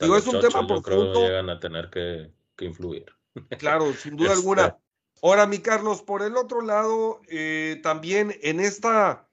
Digo, 0.00 0.16
es 0.16 0.26
un 0.26 0.40
tema 0.40 0.66
yo 0.66 0.66
creo 0.66 0.82
profundo. 0.82 1.20
llegan 1.20 1.50
a 1.50 1.60
tener 1.60 1.90
que, 1.90 2.32
que 2.56 2.64
influir. 2.64 3.06
claro, 3.58 3.92
sin 3.94 4.16
duda 4.16 4.28
Este, 4.32 4.40
alguna. 4.40 4.78
Ahora, 5.22 5.46
mi 5.46 5.58
Carlos, 5.60 6.02
por 6.02 6.22
el 6.22 6.36
otro 6.36 6.60
lado, 6.60 7.20
eh, 7.28 7.80
también 7.82 8.34
en 8.42 8.60
esta, 8.60 9.28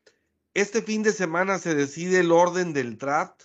este 0.54 0.82
fin 0.82 1.04
de 1.04 1.12
semana 1.12 1.58
se 1.60 1.76
decide 1.76 2.20
el 2.20 2.32
orden 2.32 2.74
del 2.74 2.98
draft. 2.98 3.44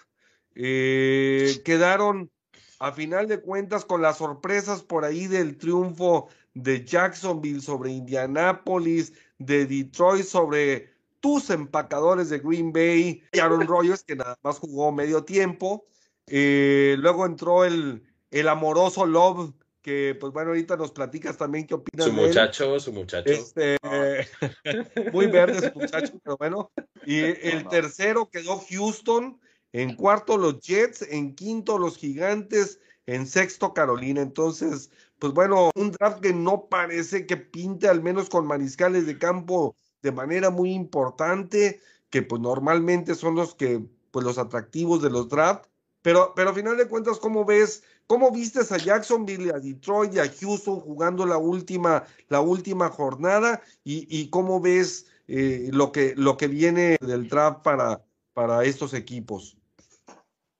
Eh, 0.57 1.61
quedaron, 1.65 2.31
a 2.79 2.93
final 2.93 3.29
de 3.29 3.41
cuentas, 3.41 3.85
con 3.85 4.03
las 4.03 4.19
sorpresas 4.19 4.83
por 4.83 5.05
ahí 5.05 5.27
del 5.27 5.59
triunfo 5.59 6.29
de 6.55 6.85
Jacksonville 6.85 7.61
sobre 7.61 7.91
Indianapolis, 7.91 9.13
de 9.39 9.67
Detroit 9.67 10.25
sobre 10.25 10.95
tus 11.21 11.51
empacadores 11.51 12.31
de 12.31 12.39
Green 12.39 12.73
Bay, 12.73 13.23
y 13.33 13.39
Aaron 13.39 13.67
Rodgers, 13.69 14.03
que 14.03 14.17
nada 14.17 14.39
más 14.43 14.59
jugó 14.59 14.91
medio 14.93 15.25
tiempo. 15.25 15.87
Eh, 16.27 16.97
luego 16.99 17.27
entró 17.27 17.65
el, 17.65 18.03
el 18.31 18.49
amoroso 18.49 19.05
Love, 19.07 19.53
que 19.83 20.17
pues 20.19 20.33
bueno, 20.33 20.51
ahorita 20.51 20.77
nos 20.77 20.91
platicas 20.91 21.37
también 21.37 21.67
qué 21.67 21.75
opinas 21.75 22.07
Su 22.07 22.13
de 22.13 22.23
él. 22.25 22.29
muchacho, 22.29 22.81
su 22.81 22.93
muchacho. 22.93 23.29
Este, 23.31 23.77
muy 25.13 25.27
verde 25.27 25.63
su 25.63 25.79
muchacho, 25.79 26.19
pero 26.25 26.37
bueno. 26.37 26.73
Y 27.05 27.21
el 27.21 27.69
tercero 27.69 28.29
quedó 28.31 28.59
Houston, 28.69 29.39
en 29.73 29.95
cuarto 29.95 30.37
los 30.37 30.61
Jets, 30.61 31.03
en 31.03 31.35
quinto 31.35 31.79
los 31.79 31.97
Gigantes, 31.97 32.81
en 33.07 33.27
sexto 33.27 33.75
Carolina. 33.75 34.21
Entonces, 34.23 34.91
pues 35.19 35.33
bueno, 35.33 35.71
un 35.75 35.93
draft 35.93 36.21
que 36.21 36.33
no 36.33 36.67
parece 36.69 37.27
que 37.27 37.37
pinte 37.37 37.89
al 37.89 38.03
menos 38.03 38.29
con 38.29 38.47
mariscales 38.47 39.07
de 39.07 39.19
campo 39.19 39.77
de 40.03 40.12
manera 40.12 40.51
muy 40.51 40.73
importante, 40.73 41.81
que 42.11 42.23
pues 42.23 42.41
normalmente 42.41 43.14
son 43.14 43.35
los 43.35 43.55
que, 43.55 43.85
pues 44.11 44.25
los 44.25 44.39
atractivos 44.39 45.03
de 45.03 45.11
los 45.11 45.29
drafts. 45.29 45.69
Pero, 46.03 46.33
pero 46.37 46.51
a 46.51 46.55
final 46.55 46.77
de 46.77 46.87
cuentas, 46.87 47.19
¿cómo 47.19 47.45
ves? 47.45 47.83
¿Cómo 48.07 48.31
vistes 48.31 48.71
a 48.71 48.77
Jacksonville, 48.77 49.51
a 49.51 49.59
Detroit 49.59 50.14
y 50.14 50.21
a 50.21 50.33
Houston 50.41 50.79
jugando 50.79 51.27
la 51.27 51.39
última, 51.39 52.05
la 52.29 52.41
última 52.41 52.89
jornada? 52.89 53.61
¿Y, 53.83 54.07
y 54.09 54.31
cómo 54.31 54.61
ves 54.61 55.07
eh, 55.27 55.71
lo, 55.73 55.91
que, 55.91 56.14
lo 56.17 56.37
que 56.37 56.47
viene 56.47 56.97
del 57.01 57.29
draft 57.29 57.62
para, 57.62 58.06
para 58.37 58.62
estos 58.64 58.93
equipos? 58.93 59.57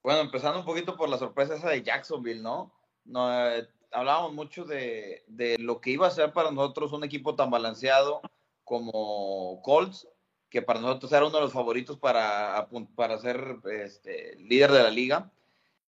Bueno, 0.01 0.21
empezando 0.21 0.57
un 0.57 0.65
poquito 0.65 0.97
por 0.97 1.09
la 1.09 1.19
sorpresa 1.19 1.53
esa 1.53 1.69
de 1.69 1.83
Jacksonville, 1.83 2.41
¿no? 2.41 2.73
no 3.05 3.31
eh, 3.31 3.69
hablábamos 3.91 4.33
mucho 4.33 4.65
de, 4.65 5.23
de, 5.27 5.59
lo 5.59 5.79
que 5.79 5.91
iba 5.91 6.07
a 6.07 6.11
ser 6.11 6.33
para 6.33 6.49
nosotros 6.49 6.91
un 6.91 7.03
equipo 7.03 7.35
tan 7.35 7.51
balanceado 7.51 8.21
como 8.63 9.61
Colts, 9.61 10.07
que 10.49 10.63
para 10.63 10.81
nosotros 10.81 11.11
era 11.11 11.27
uno 11.27 11.35
de 11.35 11.43
los 11.43 11.53
favoritos 11.53 11.99
para, 11.99 12.67
para 12.95 13.19
ser 13.19 13.57
este, 13.65 14.35
líder 14.37 14.71
de 14.71 14.81
la 14.81 14.89
liga. 14.89 15.31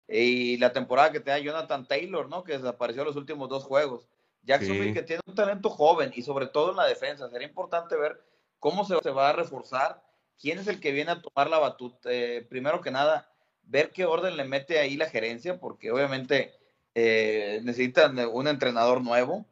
Y 0.07 0.57
la 0.57 0.71
temporada 0.71 1.11
que 1.11 1.21
tenía 1.21 1.39
Jonathan 1.39 1.87
Taylor, 1.87 2.29
¿no? 2.29 2.43
Que 2.43 2.53
desapareció 2.53 3.03
los 3.03 3.15
últimos 3.15 3.49
dos 3.49 3.63
juegos. 3.63 4.07
Jacksonville 4.43 4.89
sí. 4.89 4.93
que 4.93 5.01
tiene 5.01 5.21
un 5.25 5.33
talento 5.33 5.71
joven 5.71 6.11
y 6.13 6.21
sobre 6.21 6.45
todo 6.45 6.69
en 6.69 6.77
la 6.77 6.85
defensa. 6.85 7.31
Sería 7.31 7.47
importante 7.47 7.95
ver 7.95 8.21
cómo 8.59 8.85
se, 8.85 8.95
se 9.01 9.09
va 9.09 9.29
a 9.29 9.33
reforzar, 9.33 10.03
quién 10.39 10.59
es 10.59 10.67
el 10.67 10.79
que 10.79 10.91
viene 10.91 11.11
a 11.11 11.21
tomar 11.21 11.49
la 11.49 11.59
batuta. 11.59 12.09
Eh, 12.11 12.45
primero 12.49 12.81
que 12.81 12.91
nada, 12.91 13.31
ver 13.63 13.91
qué 13.91 14.05
orden 14.05 14.37
le 14.37 14.45
mete 14.45 14.79
ahí 14.79 14.95
la 14.95 15.09
gerencia, 15.09 15.59
porque 15.59 15.91
obviamente 15.91 16.53
eh, 16.95 17.59
necesitan 17.63 18.17
un 18.19 18.47
entrenador 18.47 19.01
nuevo. 19.01 19.45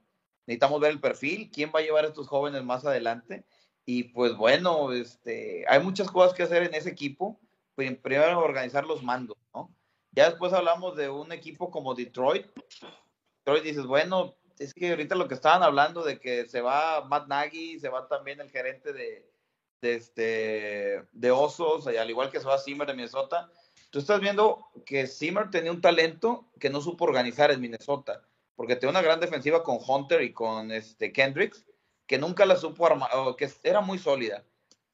Necesitamos 0.48 0.80
ver 0.80 0.92
el 0.92 1.02
perfil, 1.02 1.52
quién 1.52 1.72
va 1.76 1.80
a 1.80 1.84
llevar 1.84 2.06
a 2.06 2.08
estos 2.08 2.28
jóvenes 2.28 2.64
más 2.64 2.86
adelante. 2.86 3.44
Y 3.86 4.06
pues 4.06 4.36
bueno, 4.36 4.92
este, 4.94 5.66
hay 5.68 5.82
muchas 5.82 6.10
cosas 6.10 6.34
que 6.34 6.44
hacer 6.44 6.64
en 6.64 6.74
ese 6.74 6.90
equipo. 6.90 7.40
Primero 7.76 8.40
organizar 8.40 8.86
los 8.86 9.04
mandos, 9.04 9.38
¿no? 9.54 9.70
Ya 10.12 10.30
después 10.30 10.52
hablamos 10.52 10.96
de 10.96 11.10
un 11.10 11.32
equipo 11.32 11.70
como 11.70 11.94
Detroit. 11.94 12.48
Detroit 13.40 13.64
dices, 13.64 13.86
bueno, 13.86 14.36
es 14.58 14.74
que 14.74 14.90
ahorita 14.90 15.16
lo 15.16 15.28
que 15.28 15.36
estaban 15.36 15.62
hablando 15.64 16.04
de 16.04 16.20
que 16.20 16.48
se 16.48 16.62
va 16.62 17.06
Matt 17.06 17.28
Nagy, 17.28 17.80
se 17.80 17.90
va 17.90 18.08
también 18.08 18.42
el 18.42 18.50
gerente 18.50 18.94
de, 18.94 19.30
de, 19.82 19.96
este, 19.96 21.04
de 21.12 21.32
Osos, 21.32 21.88
al 21.88 22.10
igual 22.10 22.32
que 22.32 22.40
se 22.40 22.46
va 22.46 22.60
Zimmer 22.60 22.88
de 22.88 22.94
Minnesota. 22.94 23.50
Tú 23.90 24.00
estás 24.00 24.20
viendo 24.20 24.68
que 24.86 25.08
Zimmer 25.08 25.50
tenía 25.50 25.72
un 25.72 25.82
talento 25.82 26.48
que 26.60 26.70
no 26.70 26.82
supo 26.82 27.06
organizar 27.06 27.52
en 27.52 27.62
Minnesota, 27.62 28.22
porque 28.56 28.76
tenía 28.76 28.92
una 28.92 29.02
gran 29.02 29.20
defensiva 29.20 29.64
con 29.64 29.80
Hunter 29.86 30.22
y 30.22 30.34
con 30.34 30.72
este, 30.72 31.12
Kendricks, 31.14 31.66
que 32.06 32.18
nunca 32.18 32.46
la 32.46 32.56
supo 32.56 32.86
armar, 32.86 33.10
que 33.38 33.50
era 33.64 33.82
muy 33.82 33.98
sólida. 34.00 34.44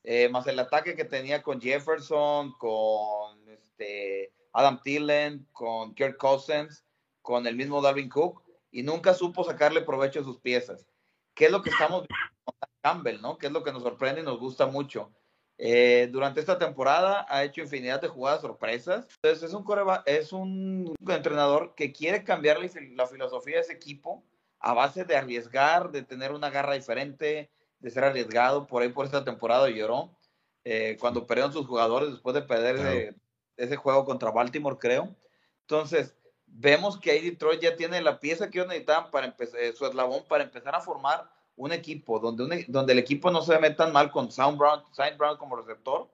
Eh, 0.03 0.27
más 0.29 0.45
el 0.47 0.59
ataque 0.59 0.95
que 0.95 1.05
tenía 1.05 1.41
con 1.41 1.61
Jefferson, 1.61 2.53
con 2.57 3.47
este, 3.49 4.33
Adam 4.51 4.81
Thielen, 4.81 5.47
con 5.53 5.95
Kirk 5.95 6.17
Cousins, 6.17 6.83
con 7.21 7.47
el 7.47 7.55
mismo 7.55 7.81
Dalvin 7.81 8.09
Cook, 8.09 8.43
y 8.71 8.83
nunca 8.83 9.13
supo 9.13 9.43
sacarle 9.43 9.81
provecho 9.81 10.19
a 10.19 10.23
sus 10.23 10.39
piezas. 10.39 10.85
¿Qué 11.33 11.45
es 11.45 11.51
lo 11.51 11.61
que 11.61 11.69
estamos 11.69 12.05
viendo 12.07 12.32
Campbell, 12.81 13.21
no? 13.21 13.37
¿Qué 13.37 13.47
es 13.47 13.53
lo 13.53 13.63
que 13.63 13.71
nos 13.71 13.83
sorprende 13.83 14.21
y 14.21 14.23
nos 14.23 14.39
gusta 14.39 14.67
mucho? 14.67 15.11
Eh, 15.57 16.09
durante 16.11 16.39
esta 16.39 16.57
temporada 16.57 17.25
ha 17.29 17.43
hecho 17.43 17.61
infinidad 17.61 18.01
de 18.01 18.07
jugadas 18.07 18.41
sorpresas. 18.41 19.07
Entonces 19.21 19.49
es 19.49 19.53
un, 19.53 19.63
coreba, 19.63 20.03
es 20.05 20.33
un 20.33 20.93
entrenador 21.07 21.75
que 21.75 21.91
quiere 21.91 22.23
cambiar 22.23 22.57
la, 22.59 23.07
filosofía 23.07 23.55
de 23.55 23.61
ese 23.61 23.73
equipo 23.73 24.23
a 24.59 24.73
base 24.73 25.05
de 25.05 25.15
arriesgar, 25.15 25.91
de 25.91 26.03
tener 26.03 26.31
una 26.31 26.49
garra 26.49 26.73
diferente, 26.73 27.51
de 27.79 27.89
ser 27.89 28.03
arriesgado. 28.03 28.65
Por 28.67 28.81
ahí 28.81 28.89
por 28.89 29.05
esta 29.05 29.23
temporada 29.23 29.69
lloró 29.69 30.17
eh, 30.63 30.97
cuando 30.99 31.27
perdieron 31.27 31.53
sus 31.53 31.67
jugadores 31.67 32.11
después 32.11 32.33
de 32.33 32.41
perder 32.41 32.75
claro. 32.77 32.91
ese, 32.91 33.15
ese, 33.57 33.75
juego 33.75 34.05
contra 34.05 34.31
Baltimore, 34.31 34.77
creo. 34.79 35.15
Entonces, 35.61 36.15
vemos 36.45 36.99
que 36.99 37.11
ahí 37.11 37.21
Detroit 37.21 37.61
ya 37.61 37.75
tiene 37.75 38.01
la 38.01 38.19
pieza 38.19 38.49
que 38.49 38.59
ellos 38.59 38.67
necesitaban 38.67 39.11
para 39.11 39.27
empezar, 39.27 39.59
eh, 39.59 39.73
su 39.73 39.85
eslabón 39.85 40.23
para 40.27 40.43
empezar 40.43 40.75
a 40.75 40.81
formar 40.81 41.29
un 41.55 41.71
equipo 41.71 42.19
donde, 42.19 42.43
un, 42.43 42.65
donde 42.67 42.93
el 42.93 42.99
equipo 42.99 43.31
no 43.31 43.41
se 43.41 43.57
ve 43.57 43.71
tan 43.71 43.91
mal 43.91 44.11
con 44.11 44.31
Sound 44.31 44.57
Brown, 44.57 44.83
Sound 44.91 45.17
Brown 45.17 45.37
como 45.37 45.55
receptor, 45.55 46.09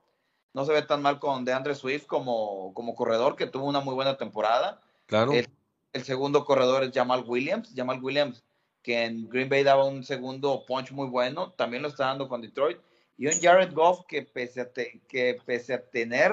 no 0.54 0.66
se 0.66 0.74
ve 0.74 0.82
tan 0.82 1.02
mal 1.02 1.20
con 1.20 1.46
DeAndre 1.46 1.76
Swift 1.76 2.06
como, 2.06 2.74
como 2.74 2.96
corredor, 2.96 3.36
que 3.36 3.48
tuvo 3.48 3.66
una 3.66 3.82
muy 3.82 3.94
buena 3.94 4.18
temporada. 4.18 4.82
Claro. 5.06 5.32
El, 5.32 5.48
el 5.94 6.04
segundo 6.04 6.44
corredor 6.46 6.84
es 6.84 6.92
Jamal 6.92 7.24
Williams. 7.26 7.72
Jamal 7.76 8.04
Williams 8.04 8.44
que 8.82 9.06
en 9.06 9.28
Green 9.30 9.50
Bay 9.50 9.64
daba 9.64 9.86
un 9.86 10.04
segundo 10.04 10.66
punch 10.66 10.92
muy 10.92 11.08
bueno, 11.08 11.52
también 11.52 11.84
lo 11.84 11.90
está 11.90 12.06
dando 12.06 12.28
con 12.28 12.42
Detroit. 12.42 12.78
Y 13.18 13.28
un 13.28 13.34
Jared 13.34 13.74
Goff 13.74 14.06
que 14.08 14.22
pese 14.22 14.62
a, 14.62 14.72
que 14.72 15.38
pese 15.46 15.74
a 15.74 15.90
tener 15.90 16.32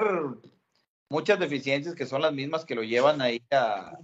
muchas 1.09 1.39
deficiencias 1.39 1.95
que 1.95 2.05
son 2.05 2.21
las 2.21 2.33
mismas 2.33 2.63
que 2.63 2.75
lo 2.75 2.83
llevan 2.83 3.21
ahí 3.21 3.41
a, 3.51 3.97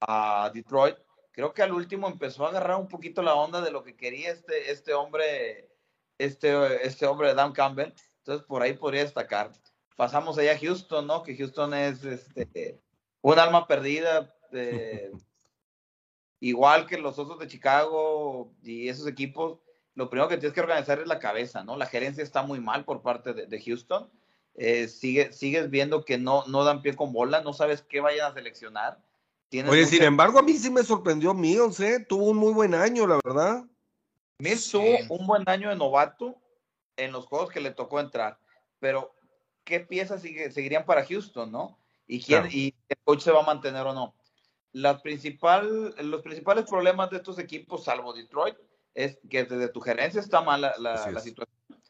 a 0.00 0.50
Detroit, 0.52 0.96
creo 1.38 1.54
que 1.54 1.62
al 1.62 1.70
último 1.70 2.08
empezó 2.08 2.44
a 2.44 2.48
agarrar 2.48 2.78
un 2.78 2.88
poquito 2.88 3.22
la 3.22 3.36
onda 3.36 3.60
de 3.60 3.70
lo 3.70 3.84
que 3.84 3.94
quería 3.94 4.32
este, 4.32 4.72
este 4.72 4.92
hombre, 4.92 5.70
este, 6.18 6.84
este 6.84 7.06
hombre 7.06 7.28
de 7.28 7.34
Dan 7.34 7.52
Campbell. 7.52 7.92
Entonces 8.16 8.44
por 8.44 8.60
ahí 8.60 8.72
podría 8.72 9.04
destacar. 9.04 9.52
Pasamos 9.94 10.36
allá 10.36 10.54
a 10.54 10.58
Houston, 10.58 11.06
¿no? 11.06 11.22
Que 11.22 11.36
Houston 11.36 11.74
es 11.74 12.04
este, 12.04 12.80
un 13.20 13.38
alma 13.38 13.68
perdida. 13.68 14.34
igual 16.40 16.86
que 16.88 16.98
los 16.98 17.16
Osos 17.16 17.38
de 17.38 17.46
Chicago 17.46 18.52
y 18.64 18.88
esos 18.88 19.06
equipos, 19.06 19.60
lo 19.94 20.10
primero 20.10 20.28
que 20.28 20.38
tienes 20.38 20.54
que 20.54 20.60
organizar 20.60 20.98
es 20.98 21.06
la 21.06 21.20
cabeza, 21.20 21.62
¿no? 21.62 21.76
La 21.76 21.86
gerencia 21.86 22.24
está 22.24 22.42
muy 22.42 22.58
mal 22.58 22.84
por 22.84 23.00
parte 23.00 23.32
de, 23.32 23.62
Houston. 23.62 24.10
Eh, 24.56 24.88
sigue, 24.88 25.32
sigues 25.32 25.70
viendo 25.70 26.04
que 26.04 26.18
no, 26.18 26.44
no 26.48 26.64
dan 26.64 26.82
pie 26.82 26.96
con 26.96 27.12
bola, 27.12 27.42
no 27.42 27.52
sabes 27.52 27.82
qué 27.82 28.00
vayan 28.00 28.32
a 28.32 28.34
seleccionar. 28.34 28.98
Oye, 29.50 29.86
sin 29.86 30.02
embargo, 30.02 30.38
a 30.38 30.42
mí 30.42 30.52
sí 30.54 30.70
me 30.70 30.82
sorprendió 30.82 31.32
Mills, 31.32 31.80
¿eh? 31.80 32.04
Tuvo 32.06 32.26
un 32.26 32.36
muy 32.36 32.52
buen 32.52 32.74
año, 32.74 33.06
la 33.06 33.18
verdad. 33.24 33.64
Mills 34.38 34.70
tuvo 34.70 34.98
un 35.08 35.26
buen 35.26 35.42
año 35.46 35.70
de 35.70 35.76
novato 35.76 36.36
en 36.96 37.12
los 37.12 37.26
juegos 37.26 37.50
que 37.50 37.60
le 37.60 37.70
tocó 37.70 37.98
entrar, 37.98 38.38
pero 38.78 39.14
¿qué 39.64 39.80
piezas 39.80 40.20
seguirían 40.20 40.84
para 40.84 41.04
Houston, 41.04 41.50
no? 41.50 41.78
¿Y 42.06 42.20
quién, 42.20 42.48
y 42.50 42.74
el 42.88 42.96
coach 43.04 43.20
se 43.20 43.32
va 43.32 43.40
a 43.40 43.46
mantener 43.46 43.86
o 43.86 43.94
no? 43.94 44.14
La 44.72 45.00
principal, 45.00 45.94
los 45.98 46.22
principales 46.22 46.64
problemas 46.68 47.10
de 47.10 47.16
estos 47.16 47.38
equipos, 47.38 47.84
salvo 47.84 48.12
Detroit, 48.12 48.56
es 48.94 49.18
que 49.30 49.44
desde 49.44 49.68
tu 49.68 49.80
gerencia 49.80 50.20
está 50.20 50.42
mala 50.42 50.74
la, 50.78 50.98
situación. 51.20 51.48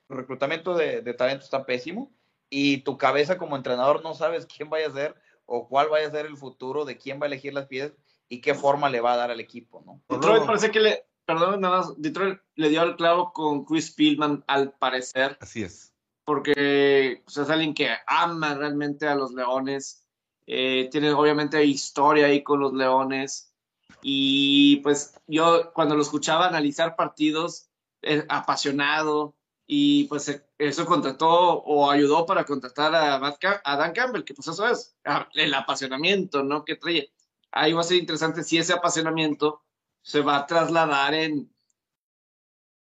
El 0.08 0.16
reclutamiento 0.16 0.74
de, 0.74 1.02
de 1.02 1.14
talento 1.14 1.44
está 1.44 1.66
pésimo 1.66 2.12
y 2.50 2.78
tu 2.78 2.96
cabeza 2.96 3.36
como 3.36 3.56
entrenador 3.56 4.02
no 4.02 4.14
sabes 4.14 4.46
quién 4.46 4.70
vaya 4.70 4.86
a 4.88 4.92
ser 4.92 5.14
o 5.48 5.66
cuál 5.66 5.88
vaya 5.88 6.06
a 6.06 6.10
ser 6.10 6.26
el 6.26 6.36
futuro 6.36 6.84
de 6.84 6.98
quién 6.98 7.18
va 7.18 7.24
a 7.24 7.28
elegir 7.28 7.54
las 7.54 7.66
piezas 7.66 7.92
y 8.28 8.40
qué 8.40 8.54
forma 8.54 8.90
le 8.90 9.00
va 9.00 9.14
a 9.14 9.16
dar 9.16 9.30
al 9.30 9.40
equipo, 9.40 9.82
¿no? 9.84 10.02
Detroit 10.08 10.44
parece 10.44 10.70
que 10.70 10.80
le, 10.80 11.06
perdón, 11.24 11.60
nada 11.62 11.78
más, 11.78 11.94
Detroit 12.00 12.38
le 12.54 12.68
dio 12.68 12.82
al 12.82 12.96
clavo 12.96 13.32
con 13.32 13.64
Chris 13.64 13.90
Pillman 13.90 14.44
al 14.46 14.72
parecer. 14.72 15.38
Así 15.40 15.62
es. 15.62 15.94
Porque 16.24 17.22
pues, 17.24 17.38
es 17.38 17.48
alguien 17.48 17.72
que 17.72 17.88
ama 18.06 18.54
realmente 18.54 19.06
a 19.06 19.14
los 19.14 19.32
Leones, 19.32 20.06
eh, 20.46 20.88
tiene 20.92 21.12
obviamente 21.12 21.64
historia 21.64 22.26
ahí 22.26 22.42
con 22.42 22.60
los 22.60 22.74
Leones 22.74 23.54
y 24.02 24.76
pues 24.76 25.18
yo 25.26 25.72
cuando 25.72 25.96
lo 25.96 26.02
escuchaba 26.02 26.46
analizar 26.46 26.94
partidos, 26.94 27.70
eh, 28.02 28.24
apasionado, 28.28 29.34
y 29.70 30.04
pues 30.04 30.42
eso 30.56 30.86
contrató 30.86 31.28
o 31.28 31.90
ayudó 31.90 32.24
para 32.24 32.44
contratar 32.44 32.94
a, 32.94 33.16
a 33.16 33.76
Dan 33.76 33.92
Campbell, 33.92 34.24
que 34.24 34.32
pues 34.32 34.48
eso 34.48 34.66
es 34.66 34.96
ah, 35.04 35.28
el 35.34 35.52
apasionamiento, 35.52 36.42
¿no? 36.42 36.64
Que 36.64 36.76
trae. 36.76 37.12
Ahí 37.52 37.74
va 37.74 37.82
a 37.82 37.84
ser 37.84 37.98
interesante 37.98 38.42
si 38.42 38.56
ese 38.56 38.72
apasionamiento 38.72 39.62
se 40.00 40.22
va 40.22 40.38
a 40.38 40.46
trasladar 40.46 41.12
en 41.12 41.54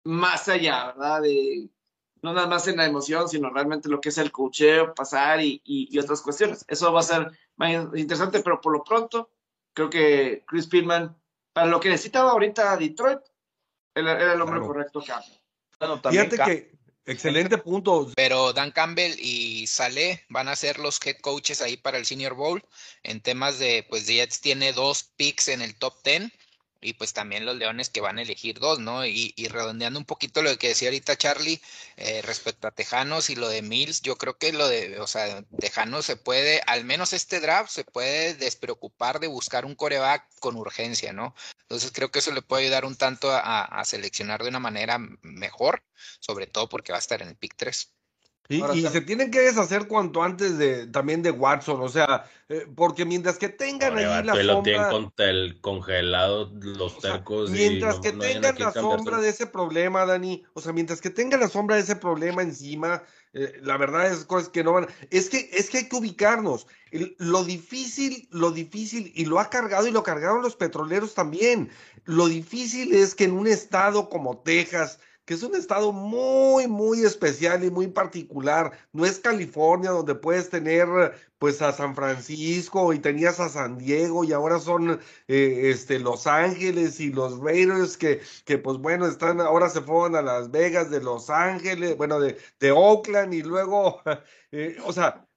más 0.03 0.49
allá, 0.49 0.88
¿verdad? 0.88 1.21
De, 1.21 1.69
no 2.21 2.34
nada 2.34 2.47
más 2.47 2.67
en 2.67 2.76
la 2.76 2.86
emoción, 2.86 3.30
sino 3.30 3.49
realmente 3.49 3.88
lo 3.88 4.01
que 4.01 4.09
es 4.09 4.17
el 4.17 4.34
cocheo, 4.34 4.93
pasar 4.93 5.41
y, 5.41 5.61
y, 5.63 5.97
otras 5.97 6.21
cuestiones. 6.21 6.65
Eso 6.67 6.91
va 6.91 6.99
a 6.99 7.03
ser 7.03 7.32
más 7.55 7.71
interesante, 7.95 8.41
pero 8.41 8.59
por 8.59 8.73
lo 8.73 8.84
pronto, 8.84 9.30
creo 9.73 9.89
que 9.89 10.43
Chris 10.45 10.67
Pillman, 10.67 11.15
para 11.53 11.67
lo 11.67 11.80
que 11.80 11.89
necesitaba 11.89 12.32
ahorita 12.32 12.76
Detroit, 12.76 13.19
era, 13.93 14.34
el 14.34 14.41
hombre 14.41 14.59
correcto 14.59 15.01
que 15.01 15.13
Fíjate 16.09 16.38
que, 16.38 16.71
excelente 17.05 17.57
punto. 17.57 18.11
Pero 18.15 18.53
Dan 18.53 18.71
Campbell 18.71 19.15
y 19.19 19.67
Saleh 19.67 20.26
van 20.30 20.47
a 20.47 20.55
ser 20.55 20.80
los 20.80 20.99
head 21.05 21.17
coaches 21.21 21.61
ahí 21.61 21.78
para 21.78 21.97
el 21.97 22.05
Senior 22.05 22.34
Bowl. 22.34 22.63
En 23.03 23.21
temas 23.21 23.59
de, 23.59 23.86
pues 23.89 24.07
Jets 24.07 24.41
tiene 24.41 24.73
dos 24.73 25.03
picks 25.15 25.47
en 25.49 25.61
el 25.61 25.76
top 25.76 26.01
ten 26.03 26.32
y 26.86 26.93
pues 26.93 27.13
también 27.13 27.45
los 27.45 27.55
Leones 27.55 27.89
que 27.89 28.01
van 28.01 28.19
a 28.19 28.21
elegir 28.21 28.59
dos, 28.59 28.80
¿no? 28.80 29.05
Y, 29.05 29.34
redondeando 29.49 29.99
un 29.99 30.05
poquito 30.05 30.41
lo 30.41 30.57
que 30.57 30.69
decía 30.69 30.89
ahorita 30.89 31.17
Charlie 31.17 31.61
eh, 31.97 32.21
respecto 32.23 32.67
a 32.67 32.71
Tejanos 32.71 33.30
y 33.30 33.36
lo 33.36 33.49
de 33.49 33.61
Mills, 33.61 34.01
yo 34.01 34.17
creo 34.17 34.38
que 34.38 34.53
lo 34.53 34.67
de, 34.67 34.99
o 34.99 35.07
sea, 35.07 35.43
Tejanos 35.59 36.05
se 36.05 36.15
puede, 36.15 36.61
al 36.67 36.86
menos 36.86 37.13
este 37.13 37.39
draft, 37.39 37.71
se 37.71 37.84
puede 37.84 38.36
despreocupar 38.36 39.19
de 39.19 39.28
buscar 39.28 39.65
un 39.65 39.76
coreback 39.76 40.28
con 40.39 40.55
urgencia, 40.55 41.13
¿no? 41.13 41.36
Entonces 41.68 41.91
creo 41.91 42.11
que 42.11 42.20
eso 42.20 42.32
le 42.32 42.41
puede 42.41 42.63
ayudar 42.63 42.86
un 42.86 42.95
tanto 42.95 43.32
a, 43.32 43.63
a 43.63 43.86
seleccionar 43.86 44.43
de 44.43 44.49
una 44.49 44.59
manera 44.59 44.99
mejor, 45.22 45.84
sobre 46.20 46.47
todo 46.47 46.70
porque 46.70 46.91
va 46.91 46.97
a 46.97 46.99
estar 46.99 47.22
en 47.22 47.30
el 47.30 47.36
pick 47.36 47.55
3. 47.55 47.95
Y, 48.47 48.61
se 48.84 49.01
tienen 49.01 49.32
que 49.32 49.39
deshacer 49.39 49.88
cuanto 49.88 50.22
antes 50.22 50.59
de 50.59 50.86
también 50.86 51.24
de 51.24 51.32
Watson, 51.32 51.82
o 51.82 51.89
sea, 51.89 52.30
eh, 52.47 52.68
porque 52.76 53.03
mientras 53.03 53.39
que 53.39 53.49
tengan 53.49 53.97
ahí 53.97 54.05
la 54.05 54.36
sombra, 54.36 54.43
lo 54.43 54.61
tienen 54.61 54.89
con 54.91 55.13
el 55.18 55.61
congelado 55.61 56.51
los 56.61 56.99
tercos. 56.99 57.49
mientras 57.49 57.99
que 57.99 58.11
tengan 58.11 58.55
la 58.59 58.72
sombra 58.72 59.20
de 59.20 59.30
ese 59.30 59.47
problema, 59.47 60.05
Dani, 60.05 60.43
o 60.53 60.61
sea, 60.61 60.74
mientras 60.74 61.01
que 61.01 61.09
tengan 61.09 61.39
la 61.39 61.49
sombra 61.49 61.76
de 61.76 61.82
ese 61.82 61.95
problema 61.95 62.43
encima, 62.43 63.01
eh, 63.36 63.59
la 63.61 63.75
verdad 63.77 64.07
es 64.07 64.23
cosas 64.23 64.47
que 64.47 64.63
no 64.63 64.71
van. 64.71 64.88
Es 65.11 65.29
que 65.29 65.49
es 65.53 65.69
que 65.69 65.79
hay 65.79 65.89
que 65.89 65.95
ubicarnos. 65.97 66.67
lo 67.17 67.43
difícil, 67.43 68.27
lo 68.31 68.51
difícil 68.51 69.11
y 69.13 69.25
lo 69.25 69.39
ha 69.39 69.49
cargado 69.49 69.88
y 69.88 69.91
lo 69.91 70.03
cargaron 70.03 70.41
los 70.41 70.55
petroleros 70.55 71.13
también. 71.13 71.69
Lo 72.05 72.27
difícil 72.27 72.95
es 72.95 73.13
que 73.13 73.25
en 73.25 73.33
un 73.33 73.47
estado 73.47 74.09
como 74.09 74.38
Texas 74.39 74.99
que 75.25 75.33
es 75.33 75.41
un 75.41 75.55
estado 75.55 75.91
muy, 75.91 76.67
muy 76.67 77.03
especial 77.03 77.63
y 77.63 77.71
muy 77.71 77.88
particular. 77.88 78.71
No 78.93 79.05
es 79.05 79.19
California 79.19 79.89
donde 79.89 80.13
puedes 80.13 80.49
tener 80.51 80.88
pues 81.45 81.61
a 81.61 81.71
San 81.71 81.93
Francisco 81.93 82.91
y 82.91 82.97
tenías 82.97 83.39
a 83.39 83.49
San 83.49 83.77
Diego 83.77 84.23
y 84.23 84.33
ahora 84.33 84.57
son 84.57 84.99
eh, 85.27 85.61
este, 85.65 85.99
Los 85.99 86.25
Ángeles 86.25 86.99
y 86.99 87.11
los 87.11 87.37
Raiders 87.37 87.97
que, 87.97 88.19
que 88.45 88.57
pues 88.57 88.79
bueno, 88.79 89.05
están, 89.05 89.39
ahora 89.39 89.69
se 89.69 89.81
fueron 89.81 90.15
a 90.15 90.23
Las 90.23 90.49
Vegas 90.49 90.89
de 90.89 91.03
Los 91.03 91.29
Ángeles, 91.29 91.97
bueno, 91.97 92.19
de, 92.19 92.35
de 92.59 92.71
Oakland 92.71 93.35
y 93.35 93.43
luego, 93.43 94.01
eh, 94.51 94.75
o 94.83 94.91
sea... 94.91 95.27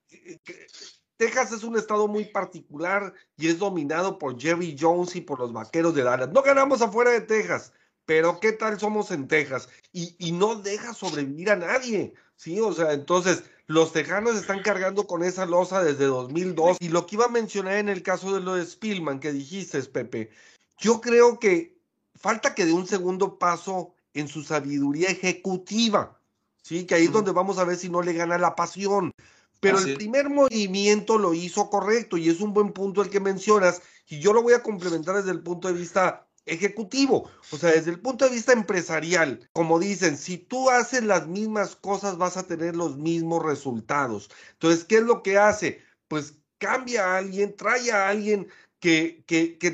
Texas 1.18 1.52
es 1.52 1.62
un 1.62 1.76
estado 1.76 2.08
muy 2.08 2.24
particular 2.24 3.12
y 3.36 3.48
es 3.48 3.58
dominado 3.58 4.18
por 4.18 4.40
Jerry 4.40 4.74
Jones 4.80 5.14
y 5.14 5.20
por 5.20 5.40
los 5.40 5.52
vaqueros 5.52 5.94
de 5.94 6.04
Dallas. 6.04 6.30
No 6.30 6.40
ganamos 6.42 6.80
afuera 6.80 7.10
de 7.10 7.20
Texas, 7.20 7.74
pero 8.06 8.40
¿qué 8.40 8.52
tal 8.52 8.80
somos 8.80 9.10
en 9.10 9.28
Texas? 9.28 9.68
Y, 9.92 10.32
no 10.32 10.54
deja 10.54 10.94
sobrevivir 10.94 11.50
a 11.50 11.56
nadie, 11.56 12.14
¿sí? 12.36 12.60
O 12.60 12.72
sea, 12.72 12.92
entonces 12.94 13.42
los 13.68 13.92
tejanos 13.92 14.34
están 14.34 14.62
cargando 14.62 15.06
con 15.06 15.22
esa 15.22 15.44
losa 15.44 15.84
desde 15.84 16.06
2002. 16.06 16.78
Y 16.80 16.88
lo 16.88 17.06
que 17.06 17.16
iba 17.16 17.26
a 17.26 17.30
mencionar 17.30 17.74
en 17.74 17.90
el 17.90 18.02
caso 18.02 18.34
de 18.34 18.40
lo 18.40 18.54
de 18.54 18.64
Spielman 18.64 19.20
que 19.20 19.30
dijiste, 19.30 19.80
Pepe, 19.82 20.30
yo 20.78 21.02
creo 21.02 21.38
que 21.38 21.78
falta 22.16 22.54
que 22.54 22.64
dé 22.64 22.72
un 22.72 22.86
segundo 22.86 23.38
paso 23.38 23.94
en 24.14 24.26
su 24.26 24.42
sabiduría 24.42 25.10
ejecutiva, 25.10 26.18
¿sí? 26.62 26.86
Que 26.86 26.94
ahí 26.94 27.04
es 27.04 27.12
donde 27.12 27.32
vamos 27.32 27.58
a 27.58 27.64
ver 27.64 27.76
si 27.76 27.90
no 27.90 28.00
le 28.00 28.14
gana 28.14 28.38
la 28.38 28.56
pasión. 28.56 29.12
Pero 29.60 29.78
el 29.78 29.94
primer 29.94 30.30
movimiento 30.30 31.18
lo 31.18 31.34
hizo 31.34 31.68
correcto 31.68 32.16
y 32.16 32.30
es 32.30 32.40
un 32.40 32.54
buen 32.54 32.72
punto 32.72 33.02
el 33.02 33.10
que 33.10 33.20
mencionas 33.20 33.82
y 34.06 34.20
yo 34.20 34.32
lo 34.32 34.42
voy 34.42 34.54
a 34.54 34.62
complementar 34.62 35.16
desde 35.16 35.32
el 35.32 35.42
punto 35.42 35.68
de 35.68 35.74
vista 35.74 36.27
ejecutivo, 36.48 37.30
o 37.50 37.58
sea, 37.58 37.70
desde 37.70 37.90
el 37.90 38.00
punto 38.00 38.24
de 38.24 38.32
vista 38.32 38.52
empresarial, 38.52 39.48
como 39.52 39.78
dicen, 39.78 40.16
si 40.16 40.38
tú 40.38 40.70
haces 40.70 41.04
las 41.04 41.26
mismas 41.26 41.76
cosas 41.76 42.18
vas 42.18 42.36
a 42.36 42.46
tener 42.46 42.76
los 42.76 42.96
mismos 42.96 43.44
resultados. 43.44 44.30
Entonces, 44.52 44.84
¿qué 44.84 44.96
es 44.96 45.02
lo 45.02 45.22
que 45.22 45.38
hace? 45.38 45.82
Pues 46.08 46.34
cambia 46.58 47.04
a 47.06 47.18
alguien, 47.18 47.56
trae 47.56 47.92
a 47.92 48.08
alguien 48.08 48.48
que, 48.80 49.24
que, 49.26 49.58
que, 49.58 49.70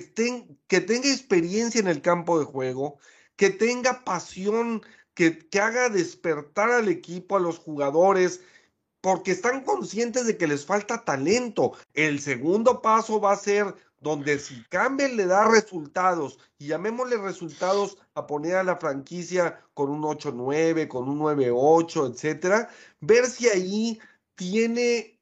tenga 0.81 1.09
experiencia 1.09 1.81
en 1.81 1.89
el 1.89 2.03
campo 2.03 2.39
de 2.39 2.45
juego, 2.45 2.99
que 3.37 3.51
tenga 3.51 4.05
pasión, 4.05 4.83
que, 5.14 5.39
que 5.39 5.61
haga 5.61 5.89
despertar 5.89 6.70
al 6.70 6.89
equipo, 6.89 7.37
a 7.37 7.41
los 7.41 7.59
jugadores, 7.59 8.41
porque 9.01 9.33
están 9.33 9.64
conscientes 9.64 10.27
de 10.27 10.39
que 10.39 10.47
les 10.47 10.64
falta 10.64 11.05
talento. 11.05 11.72
El 11.93 12.20
segundo 12.20 12.81
paso 12.81 13.20
va 13.20 13.33
a 13.33 13.37
ser 13.37 13.75
donde 14.05 14.39
si 14.39 14.63
Campbell 14.69 15.17
le 15.17 15.25
da 15.25 15.49
resultados, 15.49 16.39
y 16.59 16.67
llamémosle 16.69 17.17
resultados 17.17 17.97
a 18.15 18.27
poner 18.27 18.57
a 18.57 18.63
la 18.63 18.77
franquicia 18.77 19.65
con 19.73 19.91
un 19.91 20.03
8-9, 20.03 20.87
con 20.89 21.09
un 21.09 21.21
9-8, 21.21 22.13
etcétera, 22.13 22.69
ver 23.01 23.25
si 23.25 23.49
ahí 23.49 23.99
tiene 24.35 25.19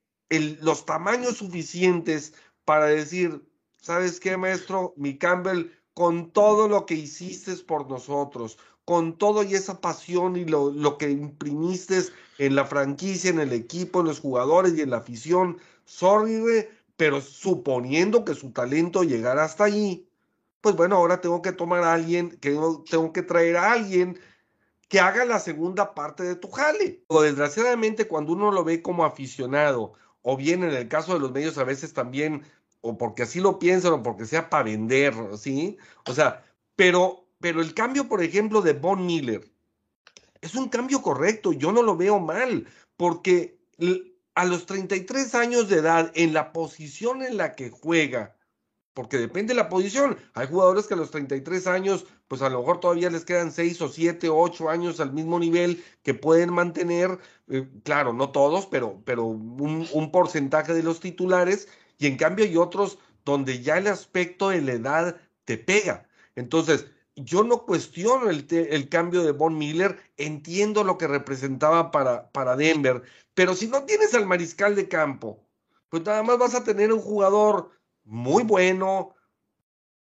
los 0.60 0.84
tamaños 0.84 1.36
suficientes 1.36 2.34
para 2.64 2.86
decir, 2.86 3.46
¿sabes 3.80 4.18
qué, 4.18 4.36
maestro? 4.36 4.94
Mi 4.96 5.16
Campbell, 5.16 5.70
con 5.94 6.32
todo 6.32 6.66
lo 6.66 6.84
que 6.84 6.94
hiciste 6.94 7.54
por 7.58 7.88
nosotros, 7.88 8.58
con 8.84 9.16
todo 9.16 9.44
y 9.44 9.54
esa 9.54 9.80
pasión 9.80 10.36
y 10.36 10.44
lo, 10.44 10.72
lo 10.72 10.98
que 10.98 11.08
imprimiste 11.08 12.02
en 12.38 12.56
la 12.56 12.64
franquicia, 12.64 13.30
en 13.30 13.38
el 13.38 13.52
equipo, 13.52 14.00
en 14.00 14.06
los 14.06 14.18
jugadores 14.18 14.76
y 14.76 14.80
en 14.80 14.90
la 14.90 14.96
afición, 14.96 15.58
sorry, 15.84 16.66
pero 16.96 17.20
suponiendo 17.20 18.24
que 18.24 18.34
su 18.34 18.52
talento 18.52 19.02
llegara 19.02 19.44
hasta 19.44 19.64
ahí, 19.64 20.08
pues 20.60 20.76
bueno, 20.76 20.96
ahora 20.96 21.20
tengo 21.20 21.42
que 21.42 21.52
tomar 21.52 21.82
a 21.82 21.92
alguien, 21.92 22.30
que 22.38 22.56
tengo 22.88 23.12
que 23.12 23.22
traer 23.22 23.56
a 23.56 23.72
alguien 23.72 24.18
que 24.88 25.00
haga 25.00 25.24
la 25.24 25.40
segunda 25.40 25.94
parte 25.94 26.22
de 26.22 26.36
tu 26.36 26.50
jale. 26.50 27.02
O 27.08 27.22
desgraciadamente, 27.22 28.06
cuando 28.06 28.32
uno 28.34 28.52
lo 28.52 28.62
ve 28.62 28.82
como 28.82 29.04
aficionado, 29.04 29.94
o 30.20 30.36
bien 30.36 30.62
en 30.62 30.70
el 30.70 30.88
caso 30.88 31.14
de 31.14 31.20
los 31.20 31.32
medios 31.32 31.58
a 31.58 31.64
veces 31.64 31.94
también, 31.94 32.42
o 32.82 32.98
porque 32.98 33.22
así 33.22 33.40
lo 33.40 33.58
piensan, 33.58 33.94
o 33.94 34.02
porque 34.02 34.26
sea 34.26 34.50
para 34.50 34.64
vender, 34.64 35.14
¿sí? 35.38 35.78
O 36.06 36.12
sea, 36.12 36.44
pero, 36.76 37.26
pero 37.40 37.62
el 37.62 37.74
cambio, 37.74 38.08
por 38.08 38.22
ejemplo, 38.22 38.60
de 38.60 38.74
Von 38.74 39.06
Miller, 39.06 39.50
es 40.42 40.54
un 40.54 40.68
cambio 40.68 41.00
correcto, 41.00 41.52
yo 41.52 41.72
no 41.72 41.82
lo 41.82 41.96
veo 41.96 42.20
mal, 42.20 42.66
porque 42.96 43.58
a 44.34 44.44
los 44.44 44.66
33 44.66 45.34
años 45.34 45.68
de 45.68 45.78
edad, 45.78 46.10
en 46.14 46.32
la 46.32 46.52
posición 46.52 47.22
en 47.22 47.36
la 47.36 47.54
que 47.54 47.70
juega, 47.70 48.36
porque 48.94 49.18
depende 49.18 49.54
de 49.54 49.60
la 49.60 49.68
posición. 49.68 50.18
Hay 50.34 50.46
jugadores 50.46 50.86
que 50.86 50.94
a 50.94 50.96
los 50.96 51.10
33 51.10 51.66
años, 51.66 52.06
pues 52.28 52.42
a 52.42 52.48
lo 52.48 52.60
mejor 52.60 52.80
todavía 52.80 53.10
les 53.10 53.24
quedan 53.24 53.52
6 53.52 53.80
o 53.82 53.88
7, 53.88 54.28
8 54.28 54.68
años 54.70 55.00
al 55.00 55.12
mismo 55.12 55.38
nivel 55.38 55.82
que 56.02 56.14
pueden 56.14 56.52
mantener, 56.52 57.18
eh, 57.48 57.68
claro, 57.84 58.12
no 58.12 58.30
todos, 58.30 58.66
pero, 58.66 59.02
pero 59.04 59.24
un, 59.24 60.10
porcentaje 60.12 60.74
de 60.74 60.82
los 60.82 61.00
titulares, 61.00 61.68
y 61.98 62.06
en 62.06 62.16
cambio 62.16 62.44
hay 62.44 62.56
otros 62.56 62.98
donde 63.24 63.62
ya 63.62 63.78
el 63.78 63.86
aspecto 63.86 64.48
de 64.50 64.62
la 64.62 64.72
edad 64.72 65.16
te 65.44 65.58
pega. 65.58 66.06
Entonces, 66.34 66.86
yo 67.24 67.44
no 67.44 67.64
cuestiono 67.64 68.30
el, 68.30 68.46
el 68.50 68.88
cambio 68.88 69.22
de 69.22 69.32
Von 69.32 69.56
Miller, 69.56 69.98
entiendo 70.16 70.84
lo 70.84 70.98
que 70.98 71.06
representaba 71.06 71.90
para, 71.90 72.30
para 72.30 72.56
Denver, 72.56 73.02
pero 73.34 73.54
si 73.54 73.68
no 73.68 73.84
tienes 73.84 74.14
al 74.14 74.26
mariscal 74.26 74.74
de 74.74 74.88
campo, 74.88 75.44
pues 75.88 76.02
nada 76.04 76.22
más 76.22 76.38
vas 76.38 76.54
a 76.54 76.64
tener 76.64 76.92
un 76.92 77.00
jugador 77.00 77.70
muy 78.04 78.42
bueno, 78.42 79.14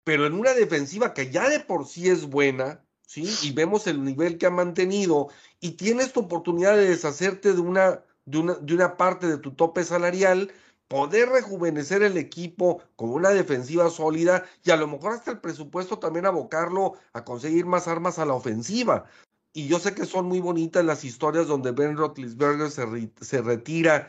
pero 0.04 0.26
en 0.26 0.34
una 0.34 0.54
defensiva 0.54 1.14
que 1.14 1.30
ya 1.30 1.48
de 1.48 1.60
por 1.60 1.86
sí 1.86 2.08
es 2.08 2.26
buena, 2.26 2.84
¿sí? 3.06 3.28
Y 3.42 3.52
vemos 3.52 3.86
el 3.86 4.04
nivel 4.04 4.38
que 4.38 4.46
ha 4.46 4.50
mantenido 4.50 5.28
y 5.60 5.72
tienes 5.72 6.12
tu 6.12 6.20
oportunidad 6.20 6.76
de 6.76 6.88
deshacerte 6.88 7.52
de 7.52 7.60
una, 7.60 8.04
de 8.24 8.38
una, 8.38 8.54
de 8.54 8.74
una 8.74 8.96
parte 8.96 9.26
de 9.26 9.38
tu 9.38 9.52
tope 9.54 9.84
salarial, 9.84 10.52
poder 10.89 11.28
rejuvenecer 11.28 12.03
el 12.03 12.16
equipo 12.16 12.82
con 12.97 13.11
una 13.11 13.30
defensiva 13.30 13.91
sólida 13.91 14.45
y 14.64 14.70
a 14.70 14.76
lo 14.76 14.89
mejor 14.89 15.12
hasta 15.12 15.30
el 15.30 15.41
presupuesto 15.41 15.99
también 15.99 16.26
abocarlo 16.26 16.95
a 17.12 17.24
conseguir 17.24 17.66
más 17.66 17.86
armas 17.86 18.18
a 18.18 18.24
la 18.24 18.34
ofensiva. 18.34 19.05
Y 19.53 19.68
yo 19.68 19.78
sé 19.78 19.95
que 19.95 20.07
son 20.07 20.26
muy 20.26 20.41
bonitas 20.41 20.84
las 20.84 21.05
historias 21.05 21.47
donde 21.47 21.72
Ben 21.72 21.97
Roethlisberger 21.97 22.70
se, 22.70 23.11
se 23.20 23.43
retira 23.43 24.09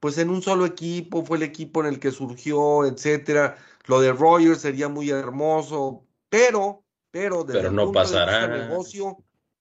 pues 0.00 0.18
en 0.18 0.30
un 0.30 0.42
solo 0.42 0.64
equipo, 0.64 1.24
fue 1.24 1.38
el 1.38 1.42
equipo 1.42 1.80
en 1.80 1.86
el 1.86 2.00
que 2.00 2.12
surgió, 2.12 2.86
etcétera. 2.86 3.56
Lo 3.86 4.00
de 4.00 4.12
Rogers 4.12 4.60
sería 4.60 4.88
muy 4.88 5.10
hermoso, 5.10 6.04
pero, 6.28 6.84
pero, 7.10 7.44
desde 7.44 7.60
pero 7.60 7.72
no 7.72 7.92
pasará. 7.92 8.46
negocio, 8.46 9.18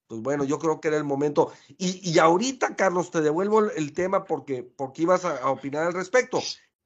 pues 0.07 0.21
bueno, 0.21 0.43
yo 0.45 0.57
creo 0.59 0.79
que 0.79 0.87
era 0.87 0.97
el 0.97 1.03
momento. 1.03 1.51
Y, 1.77 2.09
y 2.09 2.19
ahorita, 2.19 2.75
Carlos, 2.75 3.11
te 3.11 3.21
devuelvo 3.21 3.69
el 3.69 3.93
tema 3.93 4.23
porque, 4.23 4.63
porque 4.63 5.03
ibas 5.03 5.25
a, 5.25 5.49
opinar 5.49 5.87
al 5.87 5.93
respecto. 5.93 6.41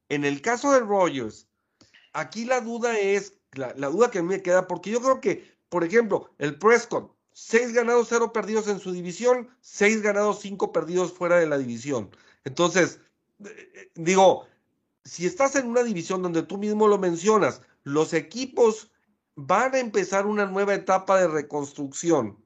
En 0.10 0.26
el 0.26 0.42
caso 0.42 0.72
de 0.72 0.80
Rogers, 0.80 1.48
aquí 2.14 2.46
la 2.46 2.62
duda 2.62 2.98
es, 2.98 3.38
la, 3.54 3.74
la 3.76 3.90
duda 3.90 4.12
que 4.12 4.20
a 4.20 4.24
me 4.24 4.42
queda, 4.42 4.68
porque 4.68 4.92
yo 4.92 5.02
creo 5.02 5.22
que, 5.22 5.56
por 5.70 5.84
ejemplo, 5.84 6.32
el 6.40 6.58
Prescott, 6.58 7.16
seis 7.32 7.74
ganados, 7.74 8.08
cero 8.10 8.34
perdidos 8.34 8.68
en 8.68 8.80
su 8.80 8.92
división, 8.92 9.50
seis 9.62 10.02
ganados, 10.02 10.40
cinco 10.40 10.72
perdidos 10.72 11.14
fuera 11.14 11.38
de 11.38 11.48
la 11.48 11.58
división. 11.58 12.10
Entonces, 12.44 13.00
digo, 13.96 14.46
si 15.04 15.26
estás 15.26 15.56
en 15.56 15.68
una 15.68 15.84
división 15.84 16.22
donde 16.22 16.44
tú 16.44 16.58
mismo 16.58 16.88
lo 16.88 16.98
mencionas, 16.98 17.62
los 17.84 18.14
equipos 18.14 18.92
van 19.36 19.76
a 19.76 19.80
empezar 19.80 20.26
una 20.26 20.46
nueva 20.46 20.74
etapa 20.74 21.20
de 21.20 21.28
reconstrucción, 21.28 22.44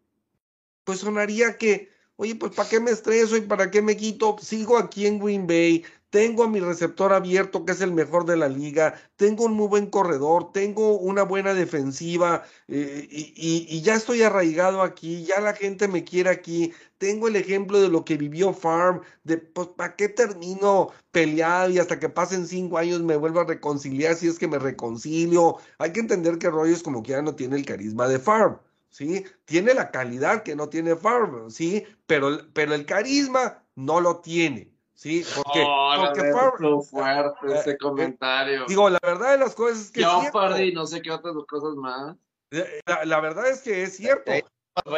pues 0.85 0.99
sonaría 0.99 1.57
que, 1.57 1.89
oye, 2.15 2.35
pues 2.35 2.53
¿para 2.53 2.69
qué 2.69 2.79
me 2.79 2.91
estreso 2.91 3.35
y 3.35 3.41
para 3.41 3.69
qué 3.71 3.81
me 3.81 3.97
quito? 3.97 4.37
Sigo 4.39 4.77
aquí 4.77 5.05
en 5.05 5.19
Green 5.19 5.47
Bay, 5.47 5.83
tengo 6.15 6.45
a 6.45 6.49
mi 6.49 6.61
receptor 6.61 7.11
abierto, 7.11 7.65
que 7.65 7.73
es 7.73 7.81
el 7.81 7.91
mejor 7.91 8.25
de 8.25 8.37
la 8.37 8.47
liga, 8.47 8.95
tengo 9.17 9.43
un 9.43 9.53
muy 9.53 9.67
buen 9.67 9.87
corredor, 9.87 10.53
tengo 10.53 10.97
una 10.97 11.23
buena 11.23 11.53
defensiva 11.53 12.43
eh, 12.69 13.05
y, 13.09 13.81
ya 13.81 13.95
estoy 13.95 14.21
arraigado 14.23 14.81
aquí, 14.81 15.25
ya 15.25 15.41
la 15.41 15.53
gente 15.53 15.89
me 15.89 16.05
quiere 16.05 16.29
aquí, 16.29 16.71
tengo 16.99 17.27
el 17.27 17.35
ejemplo 17.35 17.81
de 17.81 17.89
lo 17.89 18.05
que 18.05 18.15
vivió 18.15 18.53
Farm, 18.53 19.01
de 19.25 19.39
pues, 19.39 19.67
¿para 19.75 19.97
qué 19.97 20.07
termino 20.07 20.91
peleado 21.11 21.69
y 21.71 21.79
hasta 21.79 21.99
que 21.99 22.07
pasen 22.07 22.47
cinco 22.47 22.77
años 22.77 23.01
me 23.01 23.17
vuelvo 23.17 23.41
a 23.41 23.45
reconciliar 23.45 24.15
si 24.15 24.29
es 24.29 24.39
que 24.39 24.47
me 24.47 24.57
reconcilio? 24.57 25.57
Hay 25.79 25.91
que 25.91 25.99
entender 25.99 26.37
que 26.37 26.49
Rogers 26.49 26.81
como 26.81 27.03
quiera 27.03 27.23
no 27.23 27.35
tiene 27.35 27.57
el 27.57 27.65
carisma 27.65 28.07
de 28.07 28.19
Farm. 28.19 28.57
¿Sí? 28.95 29.25
Tiene 29.43 29.73
la 29.73 29.91
calidad 29.91 30.41
que 30.41 30.55
no 30.55 30.69
tiene 30.69 30.95
Farm, 30.95 31.51
¿sí? 31.51 31.85
Pero, 32.07 32.29
pero 32.53 32.73
el 32.73 32.85
carisma 32.85 33.61
no 33.75 33.99
lo 33.99 34.21
tiene. 34.21 34.71
Sí, 34.93 35.25
porque, 35.35 35.65
oh, 35.67 35.95
porque 35.99 36.89
fuerte 36.89 37.59
ese 37.59 37.71
eh, 37.71 37.77
comentario. 37.77 38.63
Digo, 38.69 38.89
la 38.89 38.99
verdad 39.03 39.31
de 39.31 39.39
las 39.39 39.53
cosas 39.53 39.81
es 39.81 39.91
que. 39.91 39.99
Yo 39.99 40.21
perdí 40.31 40.71
no 40.71 40.87
sé 40.87 41.01
qué 41.01 41.11
otras 41.11 41.35
cosas 41.45 41.75
más. 41.75 42.15
Eh, 42.51 42.79
la, 43.03 43.19
verdad 43.19 43.49
es 43.49 43.63
que 43.63 43.83
es 43.83 43.97
cierto. 43.97 44.31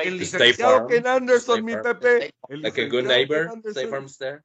El 0.03 0.17
licenciado 0.19 0.85
Ken 0.85 1.07
Anderson, 1.07 1.65
mi 1.65 1.75
Pepe. 1.75 2.31
El 2.49 2.61
like 2.61 2.79
a 2.79 2.89
good 2.89 3.05
neighbor, 3.05 3.49
State 3.65 3.87
Farm 3.87 4.05
Star. 4.05 4.43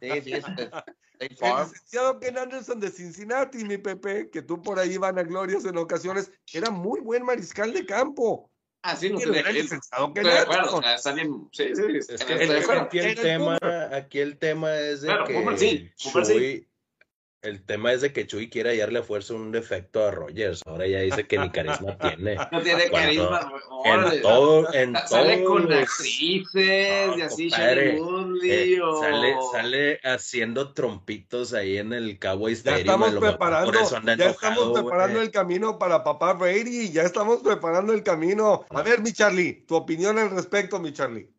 Sí, 0.00 0.22
sí, 0.22 0.32
el 1.18 1.28
licenciado 1.28 2.18
Ken 2.18 2.38
Anderson 2.38 2.80
de 2.80 2.90
Cincinnati, 2.90 3.62
mi 3.62 3.76
Pepe, 3.76 4.30
que 4.30 4.40
tú 4.40 4.62
por 4.62 4.78
ahí 4.78 4.96
van 4.96 5.18
a 5.18 5.22
glorias 5.22 5.66
en 5.66 5.76
ocasiones, 5.76 6.32
era 6.50 6.70
muy 6.70 7.00
buen 7.00 7.26
mariscal 7.26 7.74
de 7.74 7.84
campo. 7.84 8.50
Así 8.86 9.10
no 9.10 9.18
el 9.18 9.54
licenciado 9.54 10.14
que 10.14 10.22
bueno, 10.22 10.80
está 10.94 11.12
bien, 11.12 11.48
sí, 11.50 11.74
sí, 11.74 11.82
es 12.08 12.24
que 12.24 12.34
aquí, 12.72 12.98
el 13.00 13.14
tema, 13.16 13.58
aquí 13.90 14.20
el 14.20 14.38
tema 14.38 14.78
es 14.78 15.02
de 15.02 15.12
que 15.26 15.56
sí, 15.58 15.90
Chuy, 15.96 16.68
el 17.46 17.64
tema 17.64 17.92
es 17.92 18.00
de 18.00 18.12
que 18.12 18.26
Chuy 18.26 18.50
quiere 18.50 18.70
hallarle 18.70 19.02
fuerza 19.02 19.34
un 19.34 19.52
defecto 19.52 20.04
a 20.04 20.10
Rogers. 20.10 20.62
Ahora 20.66 20.86
ya 20.86 21.00
dice 21.00 21.26
que 21.26 21.38
ni 21.38 21.50
carisma 21.50 21.96
tiene. 21.98 22.36
No 22.50 22.60
tiene 22.62 22.90
carisma. 22.90 23.52
en 23.84 24.22
todo, 24.22 24.74
en 24.74 24.96
sale 25.06 25.44
con 25.44 25.72
actrices 25.72 27.16
y 27.16 27.20
así, 27.20 27.50
eh, 27.58 27.98
sale, 29.00 29.36
sale 29.52 30.00
haciendo 30.02 30.72
trompitos 30.72 31.52
ahí 31.52 31.78
en 31.78 31.92
el 31.92 32.18
Cabo 32.18 32.48
Ya 32.48 32.76
estamos 32.76 33.14
preparando, 33.14 33.72
ya 34.16 34.30
estamos 34.30 34.72
preparando 34.72 35.20
el 35.20 35.30
camino 35.30 35.78
para 35.78 36.02
papá 36.02 36.32
Brady. 36.32 36.90
Ya 36.90 37.02
estamos 37.02 37.42
preparando 37.42 37.92
el 37.92 38.02
camino. 38.02 38.64
A 38.70 38.82
ver, 38.82 39.00
mi 39.00 39.12
Charlie, 39.12 39.64
tu 39.66 39.76
opinión 39.76 40.18
al 40.18 40.30
respecto, 40.30 40.78
mi 40.80 40.92
Charlie. 40.92 41.30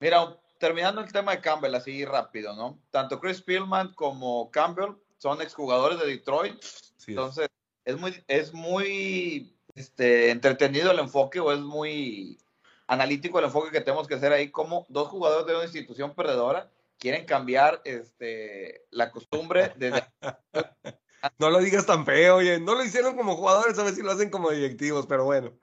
Mira, 0.00 0.36
terminando 0.58 1.00
el 1.00 1.12
tema 1.12 1.32
de 1.32 1.40
Campbell, 1.40 1.74
así 1.74 2.04
rápido, 2.04 2.54
¿no? 2.54 2.82
Tanto 2.90 3.20
Chris 3.20 3.42
Pillman 3.42 3.94
como 3.94 4.50
Campbell 4.50 4.94
son 5.24 5.40
exjugadores 5.40 5.98
de 5.98 6.06
Detroit. 6.06 6.62
Entonces, 7.06 7.48
es 7.86 7.98
muy, 7.98 8.22
es 8.28 8.52
muy 8.52 9.56
este, 9.74 10.30
entretenido 10.30 10.90
el 10.90 10.98
enfoque 10.98 11.40
o 11.40 11.50
es 11.50 11.60
muy 11.60 12.38
analítico 12.86 13.38
el 13.38 13.46
enfoque 13.46 13.70
que 13.70 13.80
tenemos 13.80 14.06
que 14.06 14.16
hacer 14.16 14.34
ahí, 14.34 14.50
como 14.50 14.84
dos 14.90 15.08
jugadores 15.08 15.46
de 15.46 15.54
una 15.54 15.64
institución 15.64 16.14
perdedora 16.14 16.70
quieren 16.98 17.24
cambiar 17.24 17.80
este, 17.84 18.84
la 18.90 19.10
costumbre 19.10 19.72
de... 19.76 20.04
no 21.38 21.48
lo 21.48 21.58
digas 21.60 21.86
tan 21.86 22.04
feo, 22.04 22.36
oye, 22.36 22.60
no 22.60 22.74
lo 22.74 22.84
hicieron 22.84 23.16
como 23.16 23.34
jugadores, 23.34 23.78
a 23.78 23.84
ver 23.84 23.94
si 23.94 24.02
lo 24.02 24.12
hacen 24.12 24.28
como 24.28 24.50
directivos, 24.50 25.06
pero 25.06 25.24
bueno. 25.24 25.54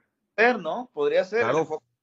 ¿no? 0.58 0.90
Podría 0.92 1.24
ser. 1.24 1.46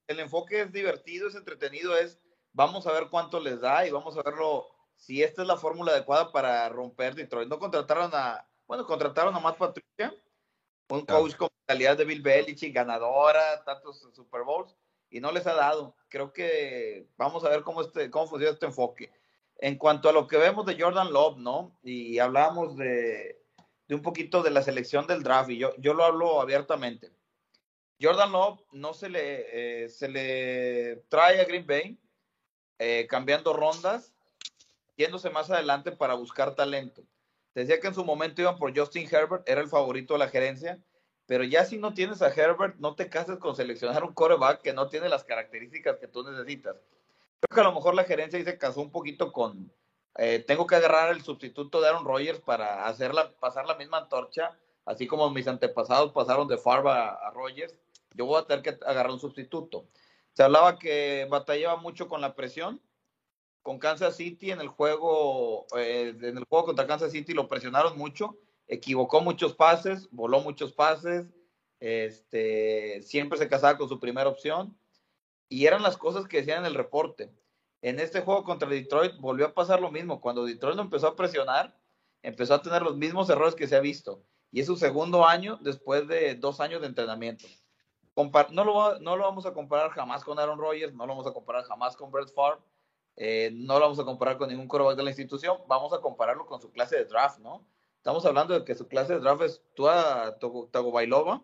el 0.06 0.20
enfoque 0.20 0.60
es 0.60 0.72
divertido, 0.72 1.26
es 1.26 1.34
entretenido, 1.34 1.96
es 1.96 2.20
vamos 2.52 2.86
a 2.86 2.92
ver 2.92 3.08
cuánto 3.10 3.40
les 3.40 3.60
da 3.60 3.84
y 3.84 3.90
vamos 3.90 4.16
a 4.16 4.22
verlo 4.22 4.68
si 4.98 5.22
esta 5.22 5.42
es 5.42 5.48
la 5.48 5.56
fórmula 5.56 5.92
adecuada 5.92 6.30
para 6.32 6.68
romper 6.68 7.14
Detroit. 7.14 7.48
No 7.48 7.58
contrataron 7.58 8.10
a, 8.12 8.46
bueno, 8.66 8.84
contrataron 8.84 9.34
a 9.34 9.40
Matt 9.40 9.56
Patricia, 9.56 10.14
un 10.90 11.06
coach 11.06 11.34
con 11.36 11.48
calidad 11.66 11.96
de 11.96 12.04
Bill 12.04 12.20
Belichick, 12.20 12.74
ganadora, 12.74 13.62
tantos 13.64 14.06
Super 14.12 14.42
Bowls, 14.42 14.76
y 15.08 15.20
no 15.20 15.32
les 15.32 15.46
ha 15.46 15.54
dado. 15.54 15.94
Creo 16.08 16.32
que 16.32 17.08
vamos 17.16 17.44
a 17.44 17.48
ver 17.48 17.62
cómo, 17.62 17.80
este, 17.80 18.10
cómo 18.10 18.26
funciona 18.26 18.52
este 18.52 18.66
enfoque. 18.66 19.10
En 19.60 19.76
cuanto 19.76 20.08
a 20.08 20.12
lo 20.12 20.26
que 20.26 20.36
vemos 20.36 20.66
de 20.66 20.80
Jordan 20.80 21.12
Love, 21.12 21.38
¿no? 21.38 21.78
Y 21.82 22.18
hablábamos 22.18 22.76
de, 22.76 23.40
de 23.86 23.94
un 23.94 24.02
poquito 24.02 24.42
de 24.42 24.50
la 24.50 24.62
selección 24.62 25.06
del 25.06 25.22
draft, 25.22 25.50
y 25.50 25.58
yo, 25.58 25.74
yo 25.78 25.94
lo 25.94 26.04
hablo 26.04 26.40
abiertamente. 26.40 27.10
Jordan 28.00 28.32
Love 28.32 28.60
no 28.72 28.94
se 28.94 29.08
le, 29.08 29.84
eh, 29.84 29.88
se 29.88 30.08
le 30.08 30.96
trae 31.08 31.40
a 31.40 31.44
Green 31.44 31.66
Bay 31.66 31.98
eh, 32.78 33.06
cambiando 33.08 33.52
rondas, 33.52 34.14
yéndose 34.98 35.30
más 35.30 35.50
adelante 35.50 35.92
para 35.92 36.12
buscar 36.12 36.54
talento. 36.54 37.02
Decía 37.54 37.80
que 37.80 37.86
en 37.86 37.94
su 37.94 38.04
momento 38.04 38.42
iban 38.42 38.58
por 38.58 38.78
Justin 38.78 39.08
Herbert, 39.10 39.48
era 39.48 39.62
el 39.62 39.68
favorito 39.68 40.12
de 40.12 40.18
la 40.18 40.28
gerencia, 40.28 40.78
pero 41.24 41.44
ya 41.44 41.64
si 41.64 41.78
no 41.78 41.94
tienes 41.94 42.20
a 42.20 42.28
Herbert, 42.28 42.76
no 42.76 42.94
te 42.94 43.08
cases 43.08 43.38
con 43.38 43.56
seleccionar 43.56 44.04
un 44.04 44.12
coreback 44.12 44.60
que 44.60 44.74
no 44.74 44.88
tiene 44.90 45.08
las 45.08 45.24
características 45.24 45.96
que 45.96 46.08
tú 46.08 46.22
necesitas. 46.22 46.76
Creo 47.40 47.54
que 47.54 47.60
a 47.60 47.64
lo 47.64 47.74
mejor 47.74 47.94
la 47.94 48.04
gerencia 48.04 48.44
se 48.44 48.58
casó 48.58 48.82
un 48.82 48.92
poquito 48.92 49.32
con, 49.32 49.72
eh, 50.18 50.44
tengo 50.46 50.66
que 50.66 50.74
agarrar 50.74 51.10
el 51.14 51.22
sustituto 51.22 51.80
de 51.80 51.88
Aaron 51.88 52.04
Rodgers 52.04 52.40
para 52.40 52.86
hacerla, 52.86 53.32
pasar 53.40 53.66
la 53.66 53.76
misma 53.76 53.98
antorcha 53.98 54.58
así 54.88 55.06
como 55.06 55.30
mis 55.30 55.46
antepasados 55.46 56.12
pasaron 56.12 56.48
de 56.48 56.56
Farba 56.56 57.10
a, 57.10 57.30
Rogers, 57.30 57.78
yo 58.14 58.24
voy 58.24 58.40
a 58.40 58.46
tener 58.46 58.62
que 58.62 58.78
agarrar 58.84 59.12
un 59.12 59.20
sustituto. 59.20 59.86
Se 60.32 60.42
hablaba 60.42 60.78
que 60.78 61.26
batallaba 61.30 61.76
mucho 61.76 62.08
con 62.08 62.20
la 62.20 62.34
presión. 62.34 62.80
Con 63.62 63.78
Kansas 63.78 64.16
City 64.16 64.50
en 64.50 64.60
el 64.60 64.68
juego, 64.68 65.66
eh, 65.76 66.14
en 66.20 66.38
el 66.38 66.44
juego 66.44 66.66
contra 66.66 66.86
Kansas 66.86 67.12
City 67.12 67.34
lo 67.34 67.48
presionaron 67.48 67.98
mucho, 67.98 68.38
equivocó 68.66 69.20
muchos 69.20 69.54
pases, 69.54 70.08
voló 70.10 70.40
muchos 70.40 70.72
pases, 70.72 71.26
este, 71.80 73.02
siempre 73.02 73.38
se 73.38 73.48
casaba 73.48 73.78
con 73.78 73.88
su 73.88 74.00
primera 74.00 74.28
opción 74.28 74.76
y 75.48 75.66
eran 75.66 75.82
las 75.82 75.96
cosas 75.96 76.26
que 76.26 76.38
decían 76.38 76.60
en 76.60 76.66
el 76.66 76.74
reporte. 76.74 77.32
En 77.80 78.00
este 78.00 78.22
juego 78.22 78.44
contra 78.44 78.68
Detroit 78.68 79.16
volvió 79.18 79.46
a 79.46 79.54
pasar 79.54 79.80
lo 79.80 79.90
mismo. 79.90 80.20
Cuando 80.20 80.44
Detroit 80.44 80.76
lo 80.76 80.82
empezó 80.82 81.08
a 81.08 81.16
presionar, 81.16 81.76
empezó 82.22 82.54
a 82.54 82.62
tener 82.62 82.82
los 82.82 82.96
mismos 82.96 83.30
errores 83.30 83.54
que 83.54 83.68
se 83.68 83.76
ha 83.76 83.80
visto. 83.80 84.22
Y 84.50 84.60
es 84.60 84.66
su 84.66 84.76
segundo 84.76 85.26
año 85.26 85.58
después 85.62 86.08
de 86.08 86.34
dos 86.34 86.60
años 86.60 86.80
de 86.80 86.88
entrenamiento. 86.88 87.46
no, 88.16 88.64
lo, 88.64 88.98
no 88.98 89.16
lo 89.16 89.24
vamos 89.24 89.46
a 89.46 89.52
comparar 89.52 89.90
jamás 89.90 90.24
con 90.24 90.38
Aaron 90.38 90.58
Rodgers, 90.58 90.94
no 90.94 91.06
lo 91.06 91.12
vamos 91.12 91.26
a 91.26 91.32
comparar 91.32 91.64
jamás 91.64 91.96
con 91.96 92.10
Brett 92.10 92.32
Favre, 92.34 92.60
eh, 93.18 93.50
no 93.52 93.74
lo 93.74 93.80
vamos 93.80 93.98
a 93.98 94.04
comparar 94.04 94.38
con 94.38 94.48
ningún 94.48 94.66
quarterback 94.66 94.96
de 94.96 95.02
la 95.02 95.10
institución, 95.10 95.58
vamos 95.66 95.92
a 95.92 96.00
compararlo 96.00 96.46
con 96.46 96.60
su 96.60 96.70
clase 96.70 96.96
de 96.96 97.04
draft, 97.04 97.40
¿no? 97.40 97.66
Estamos 97.98 98.24
hablando 98.24 98.58
de 98.58 98.64
que 98.64 98.74
su 98.74 98.88
clase 98.88 99.14
de 99.14 99.20
draft 99.20 99.42
es 99.42 99.62
Tua 99.74 100.38
Tagovailoa, 100.70 101.42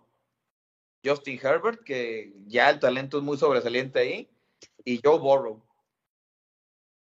Justin 1.04 1.38
Herbert, 1.42 1.84
que 1.84 2.32
ya 2.46 2.70
el 2.70 2.80
talento 2.80 3.18
es 3.18 3.24
muy 3.24 3.36
sobresaliente 3.36 3.98
ahí, 3.98 4.30
y 4.84 5.00
Joe 5.04 5.18
Burrow 5.18 5.62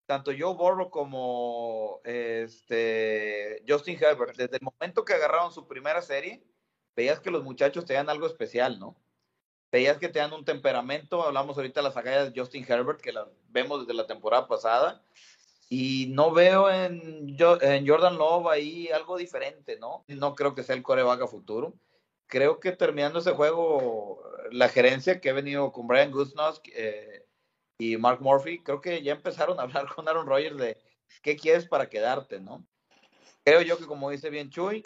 tanto 0.06 0.32
Joe 0.36 0.54
Burrow 0.54 0.90
como 0.90 2.00
este, 2.04 3.62
Justin 3.66 3.98
Herbert, 4.00 4.36
desde 4.36 4.56
el 4.56 4.62
momento 4.62 5.04
que 5.04 5.14
agarraron 5.14 5.52
su 5.52 5.66
primera 5.66 6.02
serie, 6.02 6.42
veías 6.94 7.20
que 7.20 7.30
los 7.30 7.42
muchachos 7.42 7.84
tenían 7.84 8.10
algo 8.10 8.26
especial, 8.26 8.78
¿no? 8.78 8.96
Veías 9.74 9.98
que 9.98 10.08
tenían 10.08 10.32
un 10.32 10.44
temperamento, 10.44 11.24
hablamos 11.24 11.56
ahorita 11.56 11.80
de 11.80 11.88
las 11.88 11.96
agallas 11.96 12.32
de 12.32 12.40
Justin 12.40 12.64
Herbert, 12.64 13.00
que 13.00 13.10
las 13.10 13.26
vemos 13.48 13.80
desde 13.80 13.94
la 13.94 14.06
temporada 14.06 14.46
pasada, 14.46 15.02
y 15.68 16.06
no 16.10 16.30
veo 16.30 16.70
en, 16.70 17.36
en 17.60 17.88
Jordan 17.88 18.16
Love 18.16 18.46
ahí 18.52 18.88
algo 18.90 19.16
diferente, 19.16 19.76
¿no? 19.76 20.04
No 20.06 20.36
creo 20.36 20.54
que 20.54 20.62
sea 20.62 20.76
el 20.76 20.84
coreback 20.84 21.22
a 21.22 21.26
futuro. 21.26 21.74
Creo 22.28 22.60
que 22.60 22.70
terminando 22.70 23.18
ese 23.18 23.32
juego, 23.32 24.22
la 24.52 24.68
gerencia 24.68 25.20
que 25.20 25.30
ha 25.30 25.32
venido 25.32 25.72
con 25.72 25.88
Brian 25.88 26.12
Guznos, 26.12 26.60
eh, 26.76 27.26
y 27.76 27.96
Mark 27.96 28.20
Murphy, 28.22 28.62
creo 28.62 28.80
que 28.80 29.02
ya 29.02 29.14
empezaron 29.14 29.58
a 29.58 29.64
hablar 29.64 29.92
con 29.92 30.08
Aaron 30.08 30.28
Rodgers 30.28 30.56
de 30.56 30.78
qué 31.20 31.34
quieres 31.34 31.66
para 31.66 31.88
quedarte, 31.88 32.38
¿no? 32.38 32.64
Creo 33.42 33.60
yo 33.62 33.76
que 33.76 33.86
como 33.86 34.10
dice 34.10 34.30
bien 34.30 34.50
Chuy, 34.50 34.84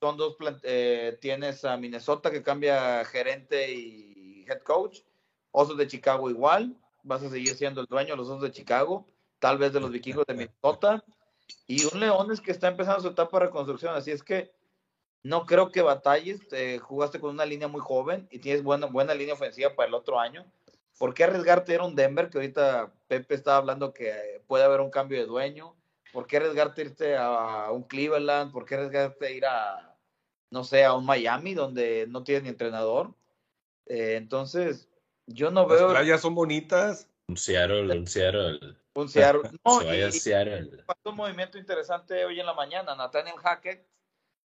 son 0.00 0.16
dos, 0.16 0.38
eh, 0.62 1.18
tienes 1.20 1.62
a 1.66 1.76
Minnesota 1.76 2.30
que 2.30 2.42
cambia 2.42 3.04
gerente 3.04 3.70
y 3.70 4.10
head 4.48 4.62
coach, 4.62 5.00
Osos 5.52 5.76
de 5.76 5.86
Chicago 5.86 6.30
igual, 6.30 6.76
vas 7.02 7.22
a 7.22 7.30
seguir 7.30 7.54
siendo 7.54 7.80
el 7.80 7.86
dueño 7.86 8.10
de 8.10 8.16
los 8.16 8.28
Osos 8.28 8.42
de 8.42 8.52
Chicago, 8.52 9.06
tal 9.38 9.58
vez 9.58 9.72
de 9.72 9.80
los 9.80 9.90
vikingos 9.90 10.24
de 10.26 10.34
Minnesota, 10.34 11.04
y 11.66 11.84
un 11.86 12.00
Leones 12.00 12.40
que 12.40 12.52
está 12.52 12.68
empezando 12.68 13.00
su 13.00 13.08
etapa 13.08 13.38
de 13.38 13.46
reconstrucción, 13.46 13.94
así 13.94 14.10
es 14.10 14.22
que 14.22 14.52
no 15.22 15.44
creo 15.46 15.70
que 15.70 15.82
batalles, 15.82 16.40
jugaste 16.82 17.20
con 17.20 17.30
una 17.30 17.44
línea 17.44 17.68
muy 17.68 17.80
joven 17.80 18.28
y 18.30 18.38
tienes 18.38 18.62
buena, 18.62 18.86
buena 18.86 19.14
línea 19.14 19.34
ofensiva 19.34 19.74
para 19.74 19.88
el 19.88 19.94
otro 19.94 20.18
año, 20.18 20.46
¿Por 21.00 21.14
qué 21.14 21.24
arriesgarte 21.24 21.76
a 21.76 21.82
un 21.82 21.96
Denver? 21.96 22.28
Que 22.28 22.36
ahorita 22.36 22.92
Pepe 23.08 23.34
estaba 23.34 23.56
hablando 23.56 23.94
que 23.94 24.42
puede 24.46 24.64
haber 24.64 24.82
un 24.82 24.90
cambio 24.90 25.18
de 25.18 25.24
dueño. 25.24 25.74
¿Por 26.12 26.26
qué 26.26 26.36
arriesgarte 26.36 26.82
a 26.82 26.84
irte 26.84 27.16
a 27.16 27.70
un 27.72 27.84
Cleveland? 27.84 28.52
¿Por 28.52 28.66
qué 28.66 28.74
arriesgarte 28.74 29.26
a 29.26 29.30
ir 29.30 29.46
a, 29.46 29.96
no 30.50 30.62
sé, 30.62 30.84
a 30.84 30.92
un 30.92 31.06
Miami 31.06 31.54
donde 31.54 32.04
no 32.06 32.22
tienes 32.22 32.42
ni 32.42 32.50
entrenador? 32.50 33.14
Eh, 33.90 34.14
entonces, 34.14 34.88
yo 35.26 35.50
no 35.50 35.66
veo. 35.66 35.88
Las 35.88 36.02
playas 36.02 36.20
son 36.20 36.36
bonitas. 36.36 37.08
Un 37.26 37.36
Seattle, 37.36 37.98
un 37.98 38.06
Seattle. 38.06 38.76
Un 38.94 39.08
Seattle. 39.08 39.42
No, 39.64 39.80
Se 39.80 39.86
vaya 39.86 40.06
a 40.06 40.12
Seattle. 40.12 40.84
un 41.04 41.16
movimiento 41.16 41.58
interesante 41.58 42.24
hoy 42.24 42.38
en 42.38 42.46
la 42.46 42.54
mañana. 42.54 42.94
Nathaniel 42.94 43.34
Hackett, 43.42 43.84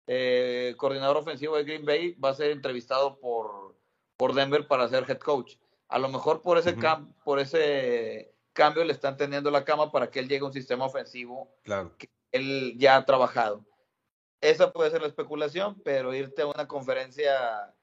eh, 0.08 0.74
coordinador 0.78 1.18
ofensivo 1.18 1.58
de 1.58 1.64
Green 1.64 1.86
Bay, 1.86 2.14
va 2.14 2.30
a 2.30 2.34
ser 2.34 2.50
entrevistado 2.50 3.20
por, 3.20 3.76
por 4.18 4.34
Denver 4.34 4.68
para 4.68 4.88
ser 4.90 5.06
head 5.08 5.20
coach. 5.20 5.58
A 5.90 6.00
lo 6.00 6.10
mejor 6.10 6.42
por 6.42 6.58
ese, 6.58 6.76
por 7.24 7.40
ese 7.40 8.34
cambio 8.54 8.84
le 8.84 8.94
están 8.94 9.16
teniendo 9.16 9.52
la 9.52 9.64
cama 9.64 9.92
para 9.92 10.10
que 10.10 10.20
él 10.20 10.28
llegue 10.28 10.42
a 10.42 10.48
un 10.48 10.54
sistema 10.54 10.86
ofensivo 10.86 11.56
que 12.00 12.10
él 12.32 12.74
ya 12.80 12.96
ha 12.96 13.06
trabajado. 13.06 13.64
Esa 14.42 14.72
puede 14.74 14.90
ser 14.90 15.02
la 15.02 15.08
especulación, 15.08 15.80
pero 15.84 16.16
irte 16.16 16.42
a 16.42 16.48
una 16.48 16.68
conferencia 16.68 17.75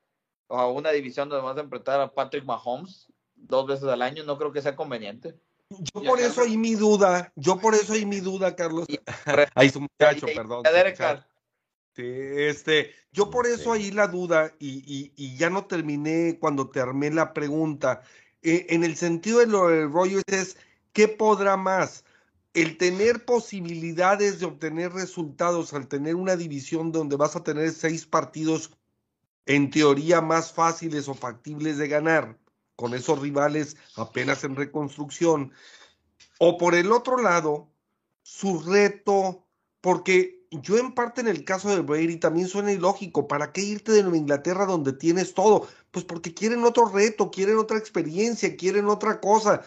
o 0.48 0.58
a 0.58 0.70
una 0.70 0.90
división 0.90 1.28
donde 1.28 1.44
vas 1.44 1.56
a 1.56 1.62
enfrentar 1.62 2.00
a 2.00 2.12
Patrick 2.12 2.44
Mahomes 2.44 3.08
dos 3.42 3.66
veces 3.66 3.88
al 3.88 4.02
año 4.02 4.24
no 4.24 4.38
creo 4.38 4.52
que 4.52 4.62
sea 4.62 4.76
conveniente. 4.76 5.34
Yo 5.94 6.02
por 6.02 6.20
eso 6.20 6.42
hay 6.42 6.56
mi 6.56 6.74
duda, 6.74 7.32
yo 7.34 7.58
por 7.58 7.74
eso 7.74 7.94
hay 7.94 8.04
mi 8.04 8.20
duda, 8.20 8.54
Carlos. 8.54 8.86
Ahí 9.54 9.70
su 9.70 9.80
muchacho, 9.80 10.26
perdón. 10.26 10.62
Sí, 11.94 12.04
este, 12.04 12.90
yo 13.12 13.28
por 13.28 13.46
eso 13.46 13.72
ahí 13.72 13.90
la 13.90 14.06
duda 14.06 14.54
y, 14.58 15.12
y, 15.14 15.36
ya 15.36 15.50
no 15.50 15.66
terminé 15.66 16.38
cuando 16.40 16.70
terminé 16.70 17.14
la 17.14 17.34
pregunta. 17.34 18.00
Eh, 18.40 18.64
en 18.70 18.82
el 18.82 18.96
sentido 18.96 19.40
de 19.40 19.46
lo 19.46 19.68
de 19.68 19.84
Rogers 19.84 20.24
es, 20.28 20.56
¿qué 20.94 21.06
podrá 21.06 21.58
más? 21.58 22.04
El 22.54 22.78
tener 22.78 23.26
posibilidades 23.26 24.40
de 24.40 24.46
obtener 24.46 24.94
resultados 24.94 25.74
al 25.74 25.86
tener 25.86 26.14
una 26.14 26.36
división 26.36 26.92
donde 26.92 27.16
vas 27.16 27.36
a 27.36 27.44
tener 27.44 27.70
seis 27.72 28.06
partidos 28.06 28.70
en 29.46 29.70
teoría 29.70 30.20
más 30.20 30.52
fáciles 30.52 31.08
o 31.08 31.14
factibles 31.14 31.78
de 31.78 31.88
ganar 31.88 32.38
con 32.76 32.94
esos 32.94 33.20
rivales 33.20 33.76
apenas 33.96 34.44
en 34.44 34.56
reconstrucción. 34.56 35.52
O 36.38 36.58
por 36.58 36.74
el 36.74 36.90
otro 36.92 37.20
lado, 37.20 37.68
su 38.22 38.60
reto, 38.60 39.46
porque 39.80 40.42
yo 40.50 40.76
en 40.78 40.92
parte 40.92 41.20
en 41.20 41.28
el 41.28 41.44
caso 41.44 41.70
de 41.70 41.80
Brady 41.80 42.16
también 42.16 42.48
suena 42.48 42.72
ilógico. 42.72 43.26
¿Para 43.26 43.52
qué 43.52 43.62
irte 43.62 43.92
de 43.92 44.02
Nueva 44.02 44.18
Inglaterra 44.18 44.66
donde 44.66 44.92
tienes 44.92 45.34
todo? 45.34 45.68
Pues 45.90 46.04
porque 46.04 46.34
quieren 46.34 46.64
otro 46.64 46.86
reto, 46.86 47.30
quieren 47.30 47.58
otra 47.58 47.78
experiencia, 47.78 48.56
quieren 48.56 48.86
otra 48.86 49.20
cosa. 49.20 49.62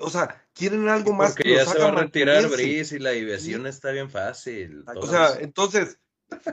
o 0.00 0.10
sea, 0.10 0.46
quieren 0.54 0.88
algo 0.88 1.12
más 1.12 1.32
porque 1.32 1.54
ya 1.54 1.66
se 1.66 1.78
va 1.78 1.88
a 1.88 1.92
retirar 1.92 2.48
Brice 2.48 2.96
y 2.96 2.98
la 2.98 3.10
diversión 3.10 3.66
está 3.66 3.90
bien 3.90 4.10
fácil. 4.10 4.84
O 4.96 5.06
sea, 5.06 5.34
entonces, 5.40 5.98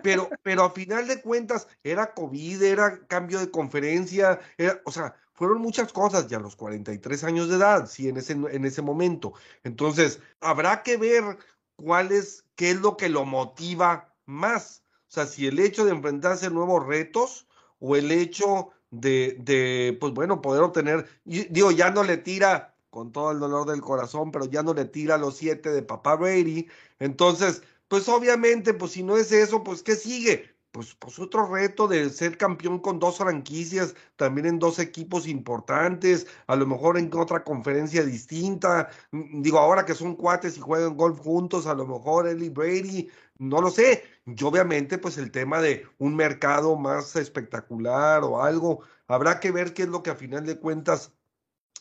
pero, 0.04 0.30
pero 0.44 0.64
a 0.64 0.72
final 0.72 1.08
de 1.08 1.22
cuentas, 1.22 1.68
era 1.84 2.14
COVID, 2.14 2.64
era 2.64 3.00
cambio 3.08 3.40
de 3.40 3.52
conferencia, 3.52 4.40
o 4.86 4.92
sea, 4.92 5.16
fueron 5.40 5.62
muchas 5.62 5.94
cosas 5.94 6.28
ya 6.28 6.36
a 6.36 6.42
los 6.42 6.58
43 6.58 7.24
años 7.24 7.48
de 7.48 7.56
edad, 7.56 7.88
sí, 7.90 8.10
en 8.10 8.18
ese, 8.18 8.34
en 8.34 8.66
ese 8.66 8.82
momento. 8.82 9.34
Entonces, 9.64 10.20
habrá 10.42 10.84
que 10.84 10.98
ver 10.98 11.38
cuál 11.78 12.12
es, 12.12 12.44
qué 12.56 12.72
es 12.72 12.82
lo 12.82 12.98
que 12.98 13.08
lo 13.08 13.24
motiva 13.24 14.14
más. 14.26 14.84
O 15.08 15.12
sea, 15.12 15.26
si 15.26 15.48
el 15.48 15.60
hecho 15.60 15.86
de 15.86 15.92
enfrentarse 15.92 16.48
a 16.48 16.50
nuevos 16.50 16.86
retos 16.86 17.48
o 17.80 17.96
el 17.96 18.12
hecho 18.12 18.72
de, 18.92 19.38
de, 19.40 19.98
pues 20.00 20.14
bueno, 20.14 20.42
poder 20.42 20.62
obtener, 20.62 21.08
digo, 21.24 21.72
ya 21.72 21.90
no 21.90 22.04
le 22.04 22.18
tira 22.18 22.76
con 22.90 23.12
todo 23.12 23.32
el 23.32 23.40
dolor 23.40 23.66
del 23.66 23.82
corazón, 23.82 24.32
pero 24.32 24.46
ya 24.46 24.62
no 24.62 24.74
le 24.74 24.86
tira 24.86 25.18
los 25.18 25.38
siete 25.38 25.72
de 25.72 25.84
Papá 25.84 26.16
Brady. 26.16 26.68
Entonces, 27.00 27.64
pues 27.90 28.08
obviamente, 28.08 28.74
pues 28.74 28.94
si 28.94 29.04
no 29.04 29.18
es 29.18 29.32
eso, 29.34 29.64
pues 29.64 29.84
¿qué 29.84 29.96
sigue? 29.96 30.56
pues, 30.72 30.96
pues 30.96 31.18
otro 31.20 31.48
reto 31.48 31.88
de 31.88 32.10
ser 32.10 32.38
campeón 32.38 32.80
con 32.80 33.00
dos 33.00 33.18
franquicias, 33.18 33.96
también 34.16 34.48
en 34.48 34.60
dos 34.60 34.80
equipos 34.80 35.28
importantes, 35.28 36.28
a 36.48 36.56
lo 36.56 36.68
mejor 36.68 36.98
en 36.98 37.10
otra 37.16 37.44
conferencia 37.44 38.04
distinta. 38.04 38.90
Mm, 39.12 39.42
digo, 39.42 39.60
ahora 39.60 39.86
que 39.86 39.96
son 39.96 40.16
cuates 40.16 40.58
y 40.58 40.62
juegan 40.62 40.96
golf 40.96 41.20
juntos, 41.20 41.66
a 41.68 41.74
lo 41.74 41.88
mejor 41.88 42.28
Eli 42.28 42.50
Brady, 42.50 43.10
no 43.40 43.62
lo 43.62 43.72
sé. 43.72 44.04
Y 44.26 44.44
obviamente, 44.44 44.98
pues 44.98 45.18
el 45.18 45.32
tema 45.32 45.62
de 45.62 45.86
un 45.98 46.16
mercado 46.16 46.76
más 46.78 47.16
espectacular 47.16 48.24
o 48.24 48.42
algo, 48.44 48.82
habrá 49.08 49.40
que 49.40 49.52
ver 49.52 49.74
qué 49.74 49.84
es 49.84 49.90
lo 49.90 50.04
que 50.04 50.12
a 50.12 50.16
final 50.16 50.46
de 50.46 50.60
cuentas 50.60 51.14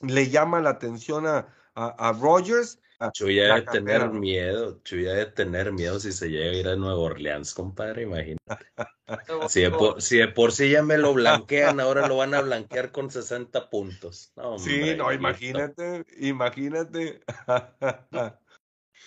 le 0.02 0.30
llama 0.30 0.60
la 0.60 0.70
atención 0.70 1.26
a, 1.26 1.47
a, 1.74 2.09
a 2.09 2.12
Rogers 2.12 2.80
Ah, 3.00 3.12
Chuy 3.12 3.36
debe 3.36 3.62
tener 3.62 4.10
miedo, 4.10 4.80
Chuy 4.82 5.02
debe 5.04 5.26
tener 5.26 5.70
miedo 5.70 6.00
si 6.00 6.10
se 6.10 6.28
llega 6.30 6.50
a 6.50 6.54
ir 6.54 6.68
a 6.68 6.74
Nueva 6.74 6.98
Orleans, 6.98 7.54
compadre, 7.54 8.02
imagínate. 8.02 8.66
si, 9.48 9.60
de 9.60 10.28
por, 10.28 10.50
sí 10.50 10.70
ya 10.70 10.82
me 10.82 10.98
lo 10.98 11.14
blanquean, 11.14 11.78
ahora 11.78 12.08
lo 12.08 12.16
van 12.16 12.34
a 12.34 12.40
blanquear 12.40 12.90
con 12.90 13.08
60 13.08 13.70
puntos. 13.70 14.32
sí, 14.58 14.96
no, 14.96 15.12
imagínate, 15.12 16.06
imagínate. 16.18 17.20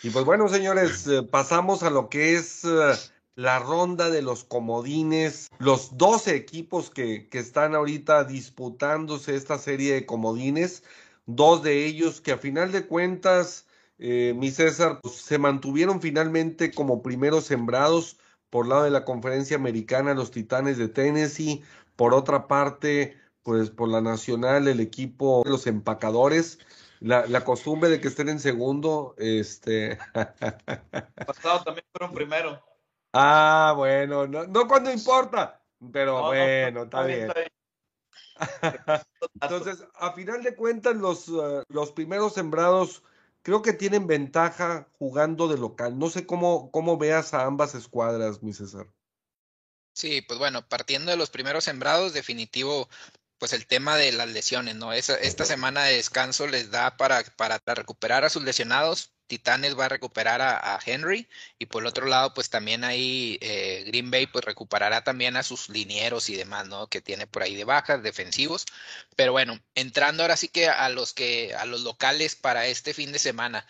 y 0.03 0.09
pues 0.09 0.23
bueno, 0.23 0.47
señores, 0.47 1.05
eh, 1.07 1.23
pasamos 1.23 1.83
a 1.83 1.89
lo 1.89 2.07
que 2.07 2.35
es 2.35 2.63
eh, 2.63 2.93
la 3.35 3.59
ronda 3.59 4.09
de 4.09 4.21
los 4.21 4.45
comodines, 4.45 5.49
los 5.59 5.97
12 5.97 6.33
equipos 6.37 6.91
que, 6.91 7.27
que 7.27 7.39
están 7.39 7.75
ahorita 7.75 8.23
disputándose 8.23 9.35
esta 9.35 9.57
serie 9.57 9.95
de 9.95 10.05
comodines, 10.05 10.85
dos 11.25 11.61
de 11.61 11.85
ellos 11.85 12.21
que 12.21 12.31
a 12.31 12.37
final 12.37 12.71
de 12.71 12.87
cuentas 12.87 13.65
eh, 14.03 14.33
mi 14.35 14.49
César, 14.49 14.99
pues, 15.01 15.15
se 15.15 15.37
mantuvieron 15.37 16.01
finalmente 16.01 16.71
como 16.71 17.03
primeros 17.03 17.45
sembrados 17.45 18.17
por 18.49 18.67
lado 18.67 18.83
de 18.83 18.89
la 18.89 19.05
conferencia 19.05 19.55
americana, 19.57 20.15
los 20.15 20.31
Titanes 20.31 20.79
de 20.79 20.89
Tennessee. 20.89 21.63
Por 21.95 22.15
otra 22.15 22.47
parte, 22.47 23.15
pues 23.43 23.69
por 23.69 23.89
la 23.89 24.01
nacional, 24.01 24.67
el 24.67 24.79
equipo 24.79 25.43
los 25.45 25.67
empacadores. 25.67 26.57
La, 26.99 27.27
la 27.27 27.43
costumbre 27.43 27.91
de 27.91 28.01
que 28.01 28.07
estén 28.07 28.29
en 28.29 28.39
segundo, 28.39 29.13
este. 29.17 29.99
Pasado 31.25 31.63
también 31.63 31.85
fueron 31.91 32.13
primero. 32.15 32.59
ah, 33.13 33.73
bueno, 33.77 34.25
no, 34.27 34.47
no 34.47 34.67
cuando 34.67 34.91
importa, 34.91 35.61
pero 35.91 36.13
No, 36.13 36.21
no, 36.21 36.27
bueno, 36.29 36.83
está 36.83 37.03
bien. 37.03 37.29
está. 37.29 39.03
Entonces, 39.41 39.85
a 39.93 40.13
final 40.13 40.41
de 40.41 40.55
cuentas, 40.55 40.95
los, 40.95 41.27
eh, 41.27 41.63
los 41.69 41.91
primeros 41.91 42.33
sembrados 42.33 43.03
creo 43.43 43.61
que 43.61 43.73
tienen 43.73 44.07
ventaja 44.07 44.89
jugando 44.99 45.47
de 45.47 45.57
local. 45.57 45.97
No 45.99 46.09
sé 46.09 46.25
cómo, 46.25 46.71
cómo 46.71 46.97
veas 46.97 47.33
a 47.33 47.45
ambas 47.45 47.75
escuadras, 47.75 48.41
mi 48.43 48.53
César. 48.53 48.87
Sí, 49.93 50.21
pues 50.21 50.39
bueno, 50.39 50.67
partiendo 50.67 51.11
de 51.11 51.17
los 51.17 51.29
primeros 51.29 51.63
sembrados, 51.65 52.13
definitivo, 52.13 52.89
pues 53.37 53.53
el 53.53 53.67
tema 53.67 53.97
de 53.97 54.11
las 54.11 54.29
lesiones, 54.29 54.75
¿no? 54.75 54.93
Esa- 54.93 55.15
esta 55.15 55.45
semana 55.45 55.83
de 55.85 55.95
descanso 55.97 56.47
les 56.47 56.71
da 56.71 56.97
para, 56.97 57.23
para 57.37 57.59
recuperar 57.75 58.23
a 58.23 58.29
sus 58.29 58.43
lesionados. 58.43 59.10
Titanes 59.31 59.79
va 59.79 59.85
a 59.85 59.89
recuperar 59.89 60.41
a, 60.41 60.77
Henry 60.85 61.25
y 61.57 61.67
por 61.67 61.83
el 61.83 61.87
otro 61.87 62.05
lado, 62.05 62.33
pues 62.33 62.49
también 62.49 62.83
ahí 62.83 63.37
eh, 63.39 63.85
Green 63.87 64.11
Bay 64.11 64.27
pues 64.27 64.43
recuperará 64.43 65.05
también 65.05 65.37
a 65.37 65.43
sus 65.43 65.69
linieros 65.69 66.27
y 66.27 66.35
demás, 66.35 66.67
¿no? 66.67 66.87
Que 66.87 66.99
tiene 66.99 67.27
por 67.27 67.41
ahí 67.41 67.55
de 67.55 67.63
bajas, 67.63 68.03
defensivos. 68.03 68.65
Pero 69.15 69.31
bueno, 69.31 69.57
entrando 69.73 70.23
ahora 70.23 70.35
sí 70.35 70.49
que 70.49 70.67
a 70.67 70.89
los 70.89 71.13
que, 71.13 71.55
a 71.55 71.63
los 71.63 71.79
locales 71.81 72.35
para 72.35 72.67
este 72.67 72.93
fin 72.93 73.13
de 73.13 73.19
semana. 73.19 73.65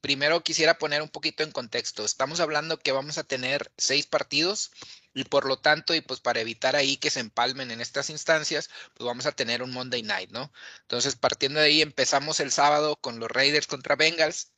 Primero 0.00 0.44
quisiera 0.44 0.78
poner 0.78 1.02
un 1.02 1.08
poquito 1.08 1.42
en 1.42 1.50
contexto. 1.50 2.04
Estamos 2.04 2.38
hablando 2.38 2.78
que 2.78 2.92
vamos 2.92 3.18
a 3.18 3.24
tener 3.24 3.72
seis 3.76 4.06
partidos 4.06 4.70
y 5.12 5.24
por 5.24 5.44
lo 5.46 5.58
tanto, 5.58 5.94
y 5.94 6.00
pues 6.02 6.20
para 6.20 6.40
evitar 6.40 6.76
ahí 6.76 6.96
que 6.96 7.10
se 7.10 7.20
empalmen 7.20 7.70
en 7.72 7.80
estas 7.80 8.10
instancias, 8.10 8.70
pues 8.94 9.06
vamos 9.06 9.26
a 9.26 9.32
tener 9.32 9.62
un 9.62 9.72
Monday 9.72 10.02
Night, 10.02 10.30
¿no? 10.30 10.52
Entonces, 10.82 11.16
partiendo 11.16 11.58
de 11.60 11.66
ahí, 11.66 11.82
empezamos 11.82 12.38
el 12.40 12.52
sábado 12.52 12.96
con 12.96 13.18
los 13.18 13.30
Raiders 13.30 13.66
contra 13.66 13.96
Bengals, 13.96 14.52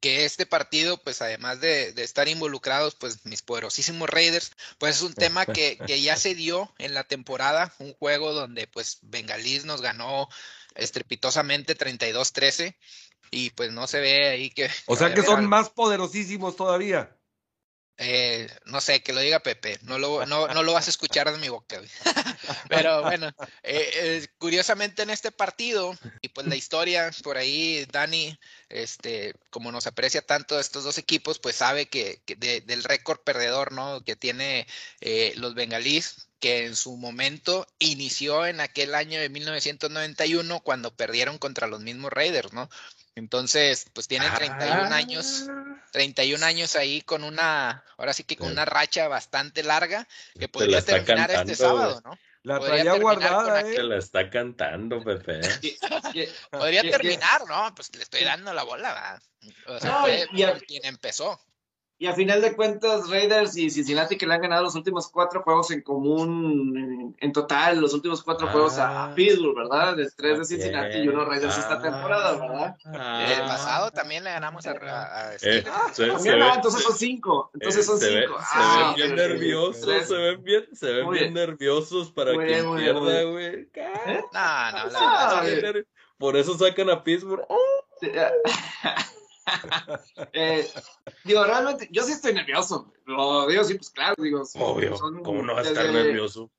que 0.00 0.24
este 0.24 0.46
partido, 0.46 0.98
pues 0.98 1.22
además 1.22 1.60
de, 1.60 1.92
de 1.92 2.02
estar 2.02 2.28
involucrados, 2.28 2.94
pues 2.96 3.24
mis 3.24 3.42
poderosísimos 3.42 4.10
Raiders, 4.10 4.52
pues 4.78 4.96
es 4.96 5.02
un 5.02 5.14
tema 5.14 5.46
que, 5.46 5.78
que 5.86 6.00
ya 6.00 6.16
se 6.16 6.34
dio 6.34 6.72
en 6.78 6.94
la 6.94 7.04
temporada, 7.04 7.72
un 7.78 7.94
juego 7.94 8.32
donde 8.32 8.66
pues 8.66 8.98
Bengalís 9.02 9.64
nos 9.64 9.82
ganó 9.82 10.28
estrepitosamente 10.74 11.76
32-13 11.76 12.76
y 13.30 13.50
pues 13.50 13.72
no 13.72 13.86
se 13.86 14.00
ve 14.00 14.28
ahí 14.28 14.50
que... 14.50 14.68
O 14.86 14.96
sea 14.96 15.14
que 15.14 15.22
son 15.22 15.38
algo. 15.38 15.48
más 15.48 15.70
poderosísimos 15.70 16.56
todavía. 16.56 17.15
Eh, 17.98 18.46
no 18.66 18.80
sé, 18.82 19.02
que 19.02 19.14
lo 19.14 19.20
diga 19.20 19.40
Pepe, 19.40 19.78
no 19.82 19.98
lo, 19.98 20.26
no, 20.26 20.48
no 20.48 20.62
lo 20.62 20.72
vas 20.74 20.86
a 20.86 20.90
escuchar 20.90 21.32
de 21.32 21.38
mi 21.38 21.48
boca. 21.48 21.80
Pero 22.68 23.02
bueno, 23.02 23.28
eh, 23.62 23.90
eh, 23.94 24.26
curiosamente 24.38 25.02
en 25.02 25.08
este 25.10 25.32
partido, 25.32 25.94
y 26.20 26.28
pues 26.28 26.46
la 26.46 26.56
historia, 26.56 27.10
por 27.22 27.38
ahí 27.38 27.86
Dani, 27.90 28.38
este, 28.68 29.34
como 29.50 29.72
nos 29.72 29.86
aprecia 29.86 30.20
tanto 30.20 30.60
estos 30.60 30.84
dos 30.84 30.98
equipos, 30.98 31.38
pues 31.38 31.56
sabe 31.56 31.86
que, 31.88 32.20
que 32.26 32.36
de- 32.36 32.60
del 32.60 32.84
récord 32.84 33.20
perdedor, 33.20 33.72
¿no? 33.72 34.02
Que 34.04 34.14
tiene 34.16 34.66
eh, 35.00 35.32
los 35.36 35.54
bengalíes, 35.54 36.28
que 36.38 36.66
en 36.66 36.76
su 36.76 36.96
momento 36.98 37.66
inició 37.78 38.44
en 38.46 38.60
aquel 38.60 38.94
año 38.94 39.18
de 39.18 39.30
1991 39.30 40.60
cuando 40.60 40.94
perdieron 40.94 41.38
contra 41.38 41.66
los 41.66 41.80
mismos 41.80 42.12
Raiders, 42.12 42.52
¿no? 42.52 42.68
Entonces, 43.16 43.86
pues 43.94 44.06
tienen 44.06 44.32
31 44.34 44.92
años. 44.94 45.46
31 45.92 46.44
años 46.44 46.76
ahí 46.76 47.00
con 47.00 47.24
una, 47.24 47.82
ahora 47.96 48.12
sí 48.12 48.22
que 48.24 48.36
con 48.36 48.48
Sí. 48.48 48.52
una 48.52 48.66
racha 48.66 49.08
bastante 49.08 49.62
larga 49.62 50.06
que 50.38 50.48
podría 50.48 50.82
terminar 50.82 51.28
cantando, 51.28 51.52
este 51.52 51.64
sábado, 51.64 52.02
¿no? 52.04 52.18
La 52.42 52.58
Podría 52.58 52.84
traía 52.84 53.00
guardada, 53.00 53.60
Se 53.62 53.74
¿eh? 53.76 53.82
la 53.82 53.96
está 53.96 54.30
cantando, 54.30 55.02
Pepe. 55.02 55.40
¿eh? 55.40 55.40
Que- 56.12 56.30
Podría 56.50 56.82
terminar, 56.82 57.42
¿no? 57.48 57.74
Pues 57.74 57.94
le 57.96 58.02
estoy 58.02 58.22
dando 58.24 58.52
la 58.52 58.62
bola, 58.62 58.92
¿verdad? 58.92 59.22
O 59.66 59.80
sea, 59.80 59.90
No, 59.90 60.00
fue 60.02 60.28
y 60.32 60.44
con 60.44 60.60
quien 60.60 60.84
empezó. 60.84 61.40
Y 61.98 62.06
a 62.08 62.12
final 62.12 62.42
de 62.42 62.54
cuentas, 62.54 63.08
Raiders 63.08 63.56
y 63.56 63.70
Cincinnati 63.70 64.18
que 64.18 64.26
le 64.26 64.34
han 64.34 64.42
ganado 64.42 64.64
los 64.64 64.74
últimos 64.74 65.08
cuatro 65.08 65.42
juegos 65.42 65.70
en 65.70 65.80
común, 65.80 66.76
en, 66.76 67.16
en 67.18 67.32
total, 67.32 67.80
los 67.80 67.94
últimos 67.94 68.22
cuatro 68.22 68.48
Ah. 68.48 68.52
juegos 68.52 68.76
a, 68.76 69.04
a 69.04 69.14
Pittsburgh, 69.14 69.56
¿verdad? 69.56 69.96
De 69.96 70.06
tres 70.14 70.38
de 70.40 70.44
Cincinnati 70.44 70.98
y 70.98 71.08
uno. 71.08 71.24
Raiders 71.24 71.56
esta 71.56 71.76
Ah. 71.76 71.80
temporada, 71.80 72.32
¿verdad? 72.38 72.76
Ah. 72.84 73.26
El 73.32 73.40
pasado 73.46 73.90
también 73.92 74.24
le 74.24 74.30
ganamos 74.30 74.66
a, 74.66 74.72
a- 74.72 75.20
a 75.28 75.34
Eh, 75.36 75.38
se, 75.38 75.62
se 75.62 76.06
También, 76.06 76.38
ve- 76.38 76.42
ah, 76.44 76.52
entonces 76.56 76.82
son 76.82 76.96
cinco. 76.96 77.50
Entonces 77.54 77.80
eh, 77.80 77.86
son 77.86 77.98
se 77.98 78.14
ve- 78.14 78.26
cinco. 78.26 78.38
se 78.40 78.44
Ah, 78.52 78.94
ven 78.94 78.94
bien 78.96 79.16
nerviosos, 79.16 80.06
se 80.06 80.14
ven 80.16 80.44
bien, 80.44 80.64
se 80.74 80.86
ven 80.92 81.10
bien 81.10 81.32
bien. 81.32 81.34
nerviosos 81.34 82.12
para 82.12 82.34
Muy 82.34 82.44
muy 82.44 82.62
muy 82.62 82.82
pierda, 82.82 83.22
güey. 83.22 83.68
¿Qué? 83.72 83.88
No, 84.06 84.12
no, 84.12 84.30
la 84.32 84.98
Ah, 85.00 85.28
verdad 85.40 85.48
es 85.48 85.54
que- 85.54 85.60
bien. 85.62 85.74
Ner- 85.76 85.86
Por 86.18 86.36
eso 86.36 86.58
sacan 86.58 86.90
a 86.90 87.02
Pittsburgh. 87.02 87.46
Eh, 90.32 90.68
digo, 91.24 91.44
realmente, 91.44 91.88
yo 91.90 92.02
sí 92.02 92.12
estoy 92.12 92.34
nervioso. 92.34 92.92
Lo 93.06 93.46
digo, 93.46 93.64
sí, 93.64 93.74
pues 93.74 93.90
claro, 93.90 94.14
digo. 94.22 94.42
Obvio, 94.58 94.96
son 94.96 95.22
¿cómo 95.22 95.42
no 95.42 95.54
vas 95.54 95.66
a 95.66 95.70
estar 95.70 95.86
desde- 95.86 96.04
nervioso? 96.04 96.50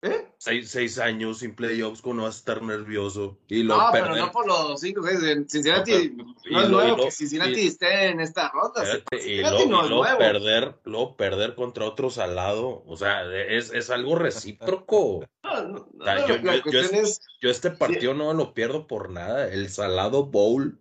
¿Eh? 0.00 0.32
Seis, 0.38 0.70
seis 0.70 0.96
años 1.00 1.40
sin 1.40 1.56
playoffs, 1.56 2.00
¿cómo 2.02 2.14
no 2.14 2.22
vas 2.22 2.36
a 2.36 2.38
estar 2.38 2.62
nervioso? 2.62 3.36
Y 3.48 3.64
lo 3.64 3.76
No, 3.76 3.88
pero 3.90 4.04
perder. 4.06 4.22
no 4.22 4.30
por 4.30 4.46
los 4.46 4.80
cinco, 4.80 5.02
seis. 5.02 5.18
Cincinnati, 5.50 5.90
Y 5.92 6.52
no 6.52 6.60
es 6.62 6.68
lo- 6.68 6.76
nuevo 6.82 6.96
lo- 6.98 7.04
que 7.06 7.10
Cincinnati 7.10 7.60
y- 7.62 7.66
esté 7.66 8.06
en 8.06 8.20
esta 8.20 8.48
ronda. 8.50 8.84
Espérate, 8.84 9.28
y 9.28 9.40
luego, 9.40 9.66
no 9.66 9.86
y 9.86 9.88
nuevo. 9.90 10.18
perder, 10.18 10.78
luego 10.84 11.16
perder 11.16 11.56
contra 11.56 11.84
otro 11.86 12.10
salado, 12.10 12.84
o 12.86 12.96
sea, 12.96 13.24
es, 13.34 13.72
es 13.72 13.90
algo 13.90 14.14
recíproco. 14.14 15.24
No, 15.42 15.62
no, 15.66 15.88
O 15.98 16.04
sea, 16.04 16.14
no, 16.14 16.28
yo- 16.28 16.34
la 16.44 16.52
yo- 16.52 16.56
yo 16.58 16.62
cuestión 16.62 16.94
es, 17.04 17.20
Yo 17.40 17.50
este 17.50 17.72
partido 17.72 18.14
no 18.14 18.32
lo 18.34 18.54
pierdo 18.54 18.86
por 18.86 19.10
nada. 19.10 19.48
El 19.52 19.68
salado 19.68 20.26
bowl 20.26 20.78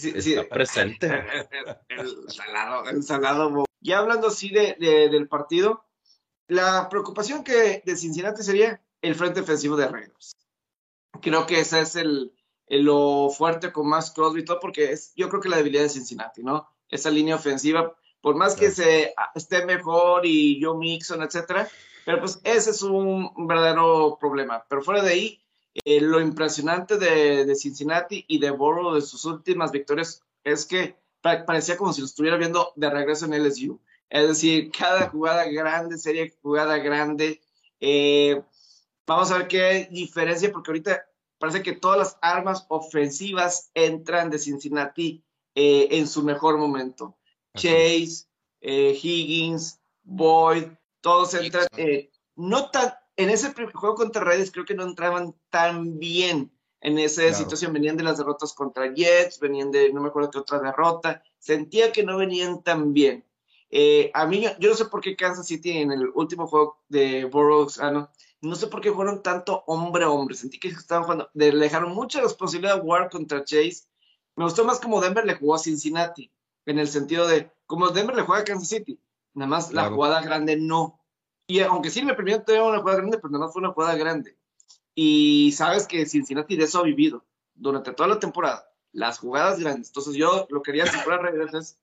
sí, 0.00 0.08
está 0.16 0.42
sí, 0.42 0.48
presente. 0.50 1.06
el 1.88 2.30
salado, 2.30 2.88
el 2.88 3.02
salado. 3.02 3.64
Ya 3.80 3.98
hablando 3.98 4.28
así 4.28 4.50
de, 4.50 4.76
de- 4.78 5.08
del 5.08 5.28
partido, 5.28 5.84
la 6.48 6.88
preocupación 6.88 7.44
que 7.44 7.82
de 7.84 7.96
Cincinnati 7.96 8.42
sería 8.42 8.82
el 9.02 9.14
frente 9.14 9.40
ofensivo 9.40 9.76
de 9.76 9.88
Raiders. 9.88 10.32
Creo 11.22 11.46
que 11.46 11.60
ese 11.60 11.80
es 11.80 11.96
el, 11.96 12.32
el 12.66 12.82
lo 12.84 13.30
fuerte 13.30 13.72
con 13.72 13.88
más 13.88 14.10
Crosby 14.10 14.40
y 14.40 14.44
todo, 14.44 14.60
porque 14.60 14.92
es, 14.92 15.12
yo 15.16 15.28
creo 15.28 15.40
que 15.40 15.48
la 15.48 15.56
debilidad 15.58 15.82
de 15.82 15.88
Cincinnati, 15.88 16.42
¿no? 16.42 16.68
Esa 16.88 17.10
línea 17.10 17.36
ofensiva, 17.36 17.94
por 18.20 18.34
más 18.36 18.54
que 18.56 18.70
se 18.70 19.14
ah, 19.16 19.30
esté 19.34 19.64
mejor 19.64 20.26
y 20.26 20.60
Joe 20.62 20.76
Mixon, 20.76 21.22
etcétera, 21.22 21.68
pero 22.04 22.20
pues 22.20 22.40
ese 22.44 22.70
es 22.70 22.82
un 22.82 23.30
verdadero 23.46 24.16
problema. 24.20 24.64
Pero 24.68 24.82
fuera 24.82 25.02
de 25.02 25.10
ahí, 25.10 25.42
eh, 25.84 26.00
lo 26.00 26.20
impresionante 26.20 26.96
de, 26.98 27.44
de 27.44 27.54
Cincinnati 27.54 28.24
y 28.28 28.38
de 28.38 28.50
Burrow 28.50 28.94
de 28.94 29.00
sus 29.02 29.24
últimas 29.24 29.70
victorias 29.72 30.22
es 30.44 30.66
que 30.66 30.96
pa- 31.20 31.44
parecía 31.44 31.76
como 31.76 31.92
si 31.92 32.00
lo 32.00 32.06
estuviera 32.06 32.36
viendo 32.36 32.72
de 32.76 32.90
regreso 32.90 33.26
en 33.26 33.34
LSU. 33.34 33.80
Es 34.08 34.26
decir, 34.28 34.70
cada 34.76 35.08
jugada 35.08 35.44
grande, 35.46 35.96
serie 35.98 36.34
jugada 36.42 36.78
grande. 36.78 37.40
eh, 37.80 38.42
vamos 39.06 39.30
a 39.30 39.38
ver 39.38 39.48
qué 39.48 39.88
diferencia, 39.90 40.52
porque 40.52 40.70
ahorita 40.70 41.06
parece 41.38 41.62
que 41.62 41.72
todas 41.72 41.98
las 41.98 42.18
armas 42.20 42.66
ofensivas 42.68 43.70
entran 43.74 44.30
de 44.30 44.38
Cincinnati 44.38 45.22
eh, 45.54 45.88
en 45.92 46.06
su 46.06 46.22
mejor 46.22 46.58
momento. 46.58 47.16
Chase, 47.56 48.26
eh, 48.60 48.98
Higgins, 49.00 49.80
Boyd, 50.02 50.64
todos 51.00 51.34
entran. 51.34 51.66
Eh, 51.76 52.10
no 52.36 52.70
tan, 52.70 52.92
en 53.22 53.30
ese 53.30 53.52
juego 53.52 53.94
contra 53.94 54.22
Raiders 54.24 54.50
creo 54.50 54.64
que 54.64 54.74
no 54.74 54.84
entraban 54.84 55.34
tan 55.50 55.98
bien 55.98 56.50
en 56.80 56.98
esa 56.98 57.22
Claro. 57.22 57.36
situación. 57.36 57.72
Venían 57.72 57.96
de 57.96 58.04
las 58.04 58.18
derrotas 58.18 58.52
contra 58.54 58.92
Jets, 58.94 59.38
venían 59.40 59.70
de 59.70 59.92
no 59.92 60.00
me 60.00 60.08
acuerdo 60.08 60.30
qué 60.30 60.38
otra 60.38 60.58
derrota. 60.60 61.22
Sentía 61.38 61.92
que 61.92 62.02
no 62.02 62.16
venían 62.16 62.62
tan 62.62 62.92
bien. 62.92 63.24
Eh, 63.70 64.10
a 64.14 64.26
mí, 64.26 64.44
yo 64.58 64.68
no 64.70 64.74
sé 64.74 64.86
por 64.86 65.00
qué 65.00 65.14
Kansas 65.14 65.46
City 65.46 65.78
en 65.78 65.92
el 65.92 66.08
último 66.14 66.46
juego 66.48 66.80
de 66.88 67.24
Burroughs, 67.26 67.78
ah, 67.78 67.90
no, 67.92 68.10
no 68.40 68.54
sé 68.56 68.66
por 68.66 68.80
qué 68.80 68.92
fueron 68.92 69.22
tanto 69.22 69.62
hombre 69.66 70.04
a 70.04 70.10
hombre. 70.10 70.34
Sentí 70.34 70.58
que 70.58 70.68
estaban 70.68 71.04
jugando, 71.04 71.30
de- 71.34 71.52
le 71.52 71.64
dejaron 71.66 71.92
mucha 71.94 72.20
responsabilidad 72.20 72.78
a 72.78 72.82
Ward 72.82 73.10
contra 73.10 73.44
Chase. 73.44 73.84
Me 74.34 74.44
gustó 74.44 74.64
más 74.64 74.80
como 74.80 75.00
Denver 75.00 75.24
le 75.24 75.34
jugó 75.36 75.54
a 75.54 75.58
Cincinnati, 75.58 76.32
en 76.66 76.78
el 76.78 76.88
sentido 76.88 77.28
de, 77.28 77.50
como 77.66 77.88
Denver 77.90 78.16
le 78.16 78.22
juega 78.22 78.42
a 78.42 78.44
Kansas 78.44 78.68
City, 78.68 78.98
nada 79.34 79.48
más 79.48 79.72
la 79.72 79.88
jugada 79.90 80.20
grande 80.22 80.56
no. 80.56 80.99
Y 81.50 81.58
aunque 81.62 81.90
sí 81.90 82.04
me 82.04 82.14
permitió 82.14 82.64
una 82.64 82.78
jugada 82.78 82.98
grande, 82.98 83.18
pero 83.18 83.36
más 83.36 83.52
fue 83.52 83.60
una 83.60 83.72
jugada 83.72 83.96
grande. 83.96 84.36
Y 84.94 85.50
sabes 85.50 85.84
que 85.88 86.06
Cincinnati 86.06 86.54
de 86.54 86.62
eso 86.62 86.78
ha 86.78 86.84
vivido 86.84 87.24
durante 87.54 87.92
toda 87.92 88.08
la 88.08 88.20
temporada, 88.20 88.70
las 88.92 89.18
jugadas 89.18 89.58
grandes. 89.58 89.88
Entonces 89.88 90.14
yo 90.14 90.46
lo 90.48 90.62
quería 90.62 90.84
asegurar 90.84 91.22
Raiders 91.22 91.54
es 91.54 91.78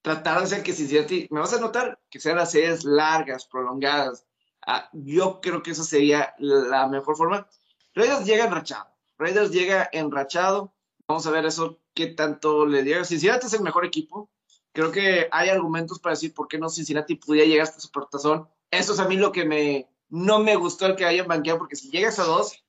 tratar 0.00 0.38
de 0.38 0.44
hacer 0.44 0.62
que 0.62 0.72
Cincinnati, 0.72 1.28
me 1.30 1.40
vas 1.40 1.52
a 1.52 1.60
notar 1.60 2.00
que 2.08 2.18
sean 2.18 2.36
las 2.36 2.50
series 2.50 2.84
largas, 2.84 3.44
prolongadas. 3.44 4.24
Ah, 4.66 4.88
yo 4.94 5.42
creo 5.42 5.62
que 5.62 5.72
esa 5.72 5.84
sería 5.84 6.34
la 6.38 6.88
mejor 6.88 7.14
forma. 7.14 7.46
Raiders 7.94 8.24
llega 8.24 8.46
enrachado. 8.46 8.88
Raiders 9.18 9.50
llega 9.50 9.86
enrachado. 9.92 10.72
Vamos 11.06 11.26
a 11.26 11.30
ver 11.30 11.44
eso, 11.44 11.78
qué 11.92 12.06
tanto 12.06 12.64
le 12.64 12.84
llega. 12.84 13.04
Cincinnati 13.04 13.48
es 13.48 13.52
el 13.52 13.60
mejor 13.60 13.84
equipo, 13.84 14.30
creo 14.76 14.92
que 14.92 15.26
hay 15.32 15.48
argumentos 15.48 15.98
para 15.98 16.14
decir 16.14 16.34
por 16.34 16.48
qué 16.48 16.58
no 16.58 16.68
Cincinnati 16.68 17.14
pudiera 17.14 17.48
llegar 17.48 17.64
hasta 17.64 17.80
su 17.80 17.90
portazón. 17.90 18.46
Eso 18.70 18.92
es 18.92 19.00
a 19.00 19.08
mí 19.08 19.16
lo 19.16 19.32
que 19.32 19.46
me, 19.46 19.88
no 20.10 20.38
me 20.40 20.54
gustó 20.54 20.84
el 20.84 20.96
que 20.96 21.06
hayan 21.06 21.26
banqueado, 21.26 21.58
porque 21.58 21.76
si 21.76 21.90
llegas 21.90 22.18
a 22.18 22.24
dos, 22.24 22.62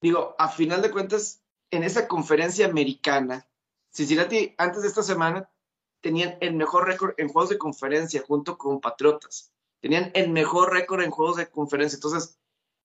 digo, 0.00 0.36
a 0.38 0.48
final 0.48 0.80
de 0.80 0.92
cuentas, 0.92 1.42
en 1.72 1.82
esa 1.82 2.06
conferencia 2.06 2.66
americana, 2.66 3.48
Cincinnati 3.90 4.54
antes 4.56 4.82
de 4.82 4.88
esta 4.88 5.02
semana 5.02 5.50
tenían 6.00 6.38
el 6.40 6.54
mejor 6.54 6.86
récord 6.86 7.14
en 7.16 7.28
juegos 7.28 7.50
de 7.50 7.58
conferencia 7.58 8.22
junto 8.24 8.56
con 8.56 8.80
Patriotas. 8.80 9.52
Tenían 9.80 10.12
el 10.14 10.30
mejor 10.30 10.72
récord 10.72 11.02
en 11.02 11.10
juegos 11.10 11.38
de 11.38 11.50
conferencia. 11.50 11.96
Entonces, 11.96 12.38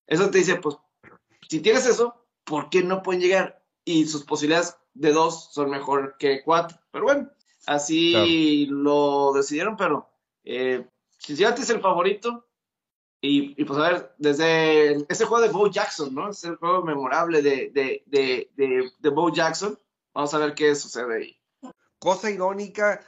eso 0.07 0.31
te 0.31 0.39
dice, 0.39 0.55
pues, 0.55 0.77
si 1.47 1.59
tienes 1.59 1.85
eso, 1.85 2.25
¿por 2.43 2.71
qué 2.71 2.81
no 2.81 3.03
pueden 3.03 3.21
llegar? 3.21 3.63
Y 3.85 4.07
sus 4.07 4.23
posibilidades 4.23 4.77
de 4.95 5.11
dos 5.11 5.53
son 5.53 5.69
mejor 5.69 6.15
que 6.17 6.41
cuatro. 6.43 6.79
Pero 6.91 7.05
bueno, 7.05 7.29
así 7.65 8.65
lo 8.67 9.33
decidieron, 9.33 9.77
pero 9.77 10.09
eh, 10.43 10.85
Cincinnati 11.17 11.61
es 11.61 11.69
el 11.69 11.81
favorito. 11.81 12.47
Y, 13.21 13.59
y, 13.59 13.63
pues 13.63 13.79
a 13.79 13.89
ver, 13.89 14.15
desde 14.17 15.05
ese 15.09 15.23
juego 15.25 15.41
de 15.41 15.49
Bo 15.49 15.69
Jackson, 15.69 16.13
¿no? 16.13 16.29
Es 16.29 16.43
el 16.43 16.57
juego 16.57 16.83
memorable 16.83 17.41
de, 17.41 17.69
de, 17.69 18.03
de, 18.05 18.51
de, 18.57 18.91
de 18.99 19.09
Bo 19.09 19.31
Jackson. 19.31 19.79
Vamos 20.13 20.33
a 20.33 20.39
ver 20.39 20.53
qué 20.53 20.75
sucede 20.75 21.15
ahí. 21.15 21.39
Cosa 21.99 22.29
irónica 22.29 22.99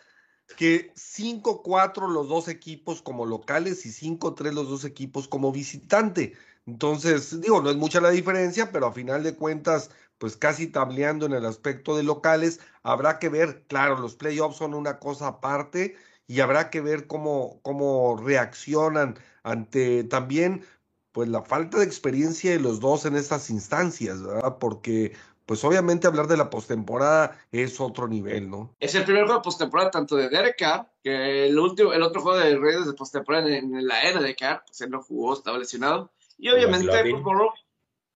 que 0.58 0.94
5-4 0.94 2.08
los 2.10 2.30
dos 2.30 2.48
equipos 2.48 3.02
como 3.02 3.26
locales 3.26 3.86
y 3.86 3.90
5-3 3.90 4.54
los 4.54 4.70
dos 4.70 4.86
equipos 4.86 5.28
como 5.28 5.52
visitante. 5.52 6.38
Entonces, 6.66 7.42
digo, 7.42 7.62
no 7.62 7.70
es 7.70 7.76
mucha 7.76 8.02
la 8.02 8.10
diferencia, 8.10 8.72
pero 8.72 8.88
a 8.88 8.92
final 8.92 9.24
de 9.24 9.36
cuentas, 9.36 9.92
pues 10.18 10.36
casi 10.36 10.68
tableando 10.68 11.26
en 11.26 11.34
el 11.34 11.46
aspecto 11.46 11.96
de 11.96 12.04
locales, 12.04 12.60
habrá 12.84 13.20
que 13.20 13.30
ver, 13.30 13.64
claro, 13.68 14.00
los 14.00 14.16
playoffs 14.16 14.58
son 14.58 14.74
una 14.74 15.00
cosa 15.00 15.28
aparte 15.28 15.96
y 16.28 16.40
habrá 16.40 16.70
que 16.72 16.82
ver 16.82 17.08
cómo, 17.08 17.60
cómo 17.62 18.18
reaccionan 18.18 19.20
ante 19.44 20.04
también 20.04 20.66
pues 21.12 21.30
la 21.30 21.44
falta 21.44 21.80
de 21.80 21.86
experiencia 21.86 22.52
de 22.52 22.60
los 22.60 22.80
dos 22.80 23.06
en 23.06 23.16
estas 23.16 23.50
instancias, 23.50 24.22
¿verdad? 24.22 24.58
Porque 24.60 25.14
pues 25.46 25.64
obviamente 25.64 26.08
hablar 26.08 26.28
de 26.28 26.38
la 26.38 26.50
postemporada 26.50 27.40
es 27.52 27.80
otro 27.80 28.08
nivel, 28.08 28.50
¿no? 28.50 28.76
Es 28.80 28.96
el 28.96 29.04
primer 29.04 29.24
juego 29.24 29.40
de 29.40 29.44
postemporada 29.44 29.92
tanto 29.92 30.16
de 30.16 30.30
Derek 30.30 30.58
que 31.04 31.48
el 31.48 31.58
último, 31.58 31.94
el 31.94 32.02
otro 32.02 32.22
juego 32.22 32.40
de 32.40 32.58
Raiders 32.58 32.88
de 32.88 32.94
postemporada 32.94 33.48
en, 33.48 33.76
en, 33.76 33.88
la 33.88 34.02
era 34.02 34.20
de 34.22 34.36
Carr, 34.36 34.64
pues 34.66 34.82
él 34.82 34.90
no 34.90 35.02
jugó, 35.02 35.36
estaba 35.36 35.58
lesionado. 35.58 36.12
Y 36.38 36.50
obviamente, 36.50 36.88
pues, 36.88 37.24
Burrow, 37.24 37.52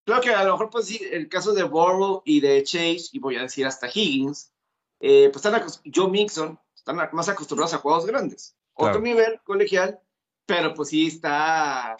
creo 0.05 0.21
que 0.21 0.29
a 0.29 0.43
lo 0.43 0.53
mejor 0.53 0.69
pues 0.69 0.87
sí, 0.87 1.01
el 1.11 1.29
caso 1.29 1.53
de 1.53 1.63
Burrow 1.63 2.21
y 2.25 2.41
de 2.41 2.63
Chase, 2.63 3.09
y 3.11 3.19
voy 3.19 3.37
a 3.37 3.43
decir 3.43 3.65
hasta 3.65 3.87
Higgins, 3.87 4.51
eh, 4.99 5.29
pues 5.31 5.45
están, 5.45 5.65
Joe 5.93 6.09
Mixon, 6.09 6.59
están 6.75 6.97
más 7.13 7.29
acostumbrados 7.29 7.73
a 7.73 7.77
juegos 7.77 8.05
grandes. 8.05 8.55
Claro. 8.75 8.91
Otro 8.91 9.01
nivel 9.01 9.39
colegial, 9.43 9.99
pero 10.45 10.73
pues 10.73 10.89
sí 10.89 11.07
está 11.07 11.97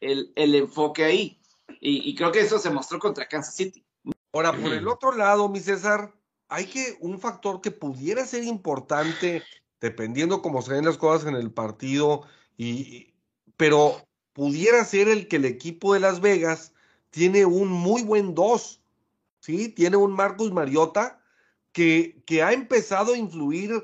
el, 0.00 0.32
el 0.34 0.54
enfoque 0.54 1.04
ahí. 1.04 1.40
Y, 1.80 2.08
y 2.08 2.14
creo 2.14 2.32
que 2.32 2.40
eso 2.40 2.58
se 2.58 2.70
mostró 2.70 2.98
contra 2.98 3.28
Kansas 3.28 3.54
City. 3.54 3.84
Ahora, 4.32 4.52
por 4.52 4.72
el 4.72 4.86
otro 4.86 5.12
lado, 5.12 5.48
mi 5.48 5.60
César, 5.60 6.12
hay 6.48 6.66
que 6.66 6.96
un 7.00 7.20
factor 7.20 7.60
que 7.60 7.70
pudiera 7.70 8.24
ser 8.26 8.44
importante, 8.44 9.42
dependiendo 9.80 10.42
cómo 10.42 10.62
se 10.62 10.72
ven 10.72 10.84
las 10.84 10.98
cosas 10.98 11.28
en 11.28 11.36
el 11.36 11.52
partido, 11.52 12.22
y, 12.56 13.14
pero 13.56 13.96
pudiera 14.32 14.84
ser 14.84 15.08
el 15.08 15.28
que 15.28 15.36
el 15.36 15.44
equipo 15.44 15.94
de 15.94 16.00
Las 16.00 16.20
Vegas 16.20 16.72
tiene 17.10 17.44
un 17.44 17.68
muy 17.68 18.02
buen 18.02 18.34
dos, 18.34 18.80
¿sí? 19.40 19.68
Tiene 19.68 19.96
un 19.96 20.12
Marcus 20.12 20.52
Mariota 20.52 21.20
que, 21.72 22.22
que 22.26 22.42
ha 22.42 22.52
empezado 22.52 23.14
a 23.14 23.18
influir 23.18 23.82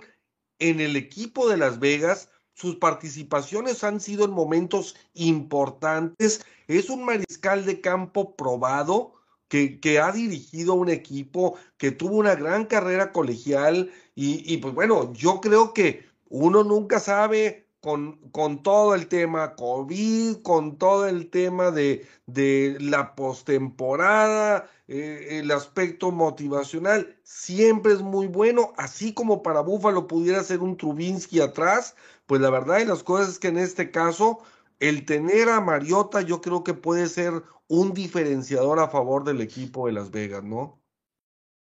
en 0.59 0.81
el 0.81 0.97
equipo 0.97 1.49
de 1.49 1.57
Las 1.57 1.79
Vegas. 1.79 2.31
Sus 2.55 2.77
participaciones 2.77 3.85
han 3.85 4.01
sido 4.01 4.25
en 4.25 4.31
momentos 4.31 4.97
importantes. 5.15 6.45
Es 6.69 6.89
un 6.89 7.05
mariscal 7.05 7.67
de 7.67 7.81
campo 7.81 8.37
probado 8.37 9.15
que, 9.49 9.79
que, 9.81 10.01
ha 10.01 10.11
dirigido 10.13 10.75
un 10.75 10.89
equipo, 10.89 11.57
que 11.77 11.93
tuvo 11.93 12.17
una 12.17 12.35
gran 12.35 12.65
carrera 12.65 13.13
colegial 13.13 13.93
y, 14.15 14.53
y, 14.53 14.57
pues 14.59 14.75
bueno, 14.75 15.13
yo 15.13 15.41
creo 15.41 15.73
que 15.73 16.07
uno 16.29 16.65
nunca 16.65 16.99
sabe 16.99 17.66
con, 17.87 18.63
todo 18.65 18.97
el 18.97 19.07
tema 19.07 19.55
COVID, 19.55 20.43
con 20.43 20.77
todo 20.77 21.07
el 21.07 21.31
tema 21.31 21.71
de, 21.71 22.05
de 22.27 22.77
la 22.81 23.15
postemporada, 23.15 24.69
eh, 24.89 25.39
el 25.39 25.53
aspecto 25.53 26.11
motivacional, 26.11 27.17
siempre 27.23 27.93
es 27.93 28.01
muy 28.01 28.27
bueno, 28.27 28.73
así 28.77 29.15
como 29.15 29.41
para 29.41 29.61
Búfalo 29.61 30.09
pudiera 30.09 30.43
ser 30.43 30.63
un 30.63 30.77
Trubinsky 30.77 31.41
atrás, 31.41 31.95
pues 32.27 32.41
la 32.41 32.51
verdad 32.51 32.79
de 32.79 32.87
las 32.87 33.05
cosas 33.05 33.29
es 33.29 33.39
que 33.39 33.49
en 33.49 33.59
este 33.59 33.93
caso 33.93 34.41
el 34.81 35.07
tener 35.07 35.49
a 35.49 35.61
Mariota 35.61 36.23
yo 36.23 36.41
creo 36.41 36.65
que 36.65 36.75
puede 36.75 37.09
ser 37.09 37.45
un 37.69 37.95
diferenciador 37.95 38.81
a 38.81 38.89
favor 38.89 39.23
del 39.23 39.41
equipo 39.41 39.87
de 39.87 39.93
Las 39.93 40.11
Vegas, 40.11 40.43
¿no? 40.43 40.83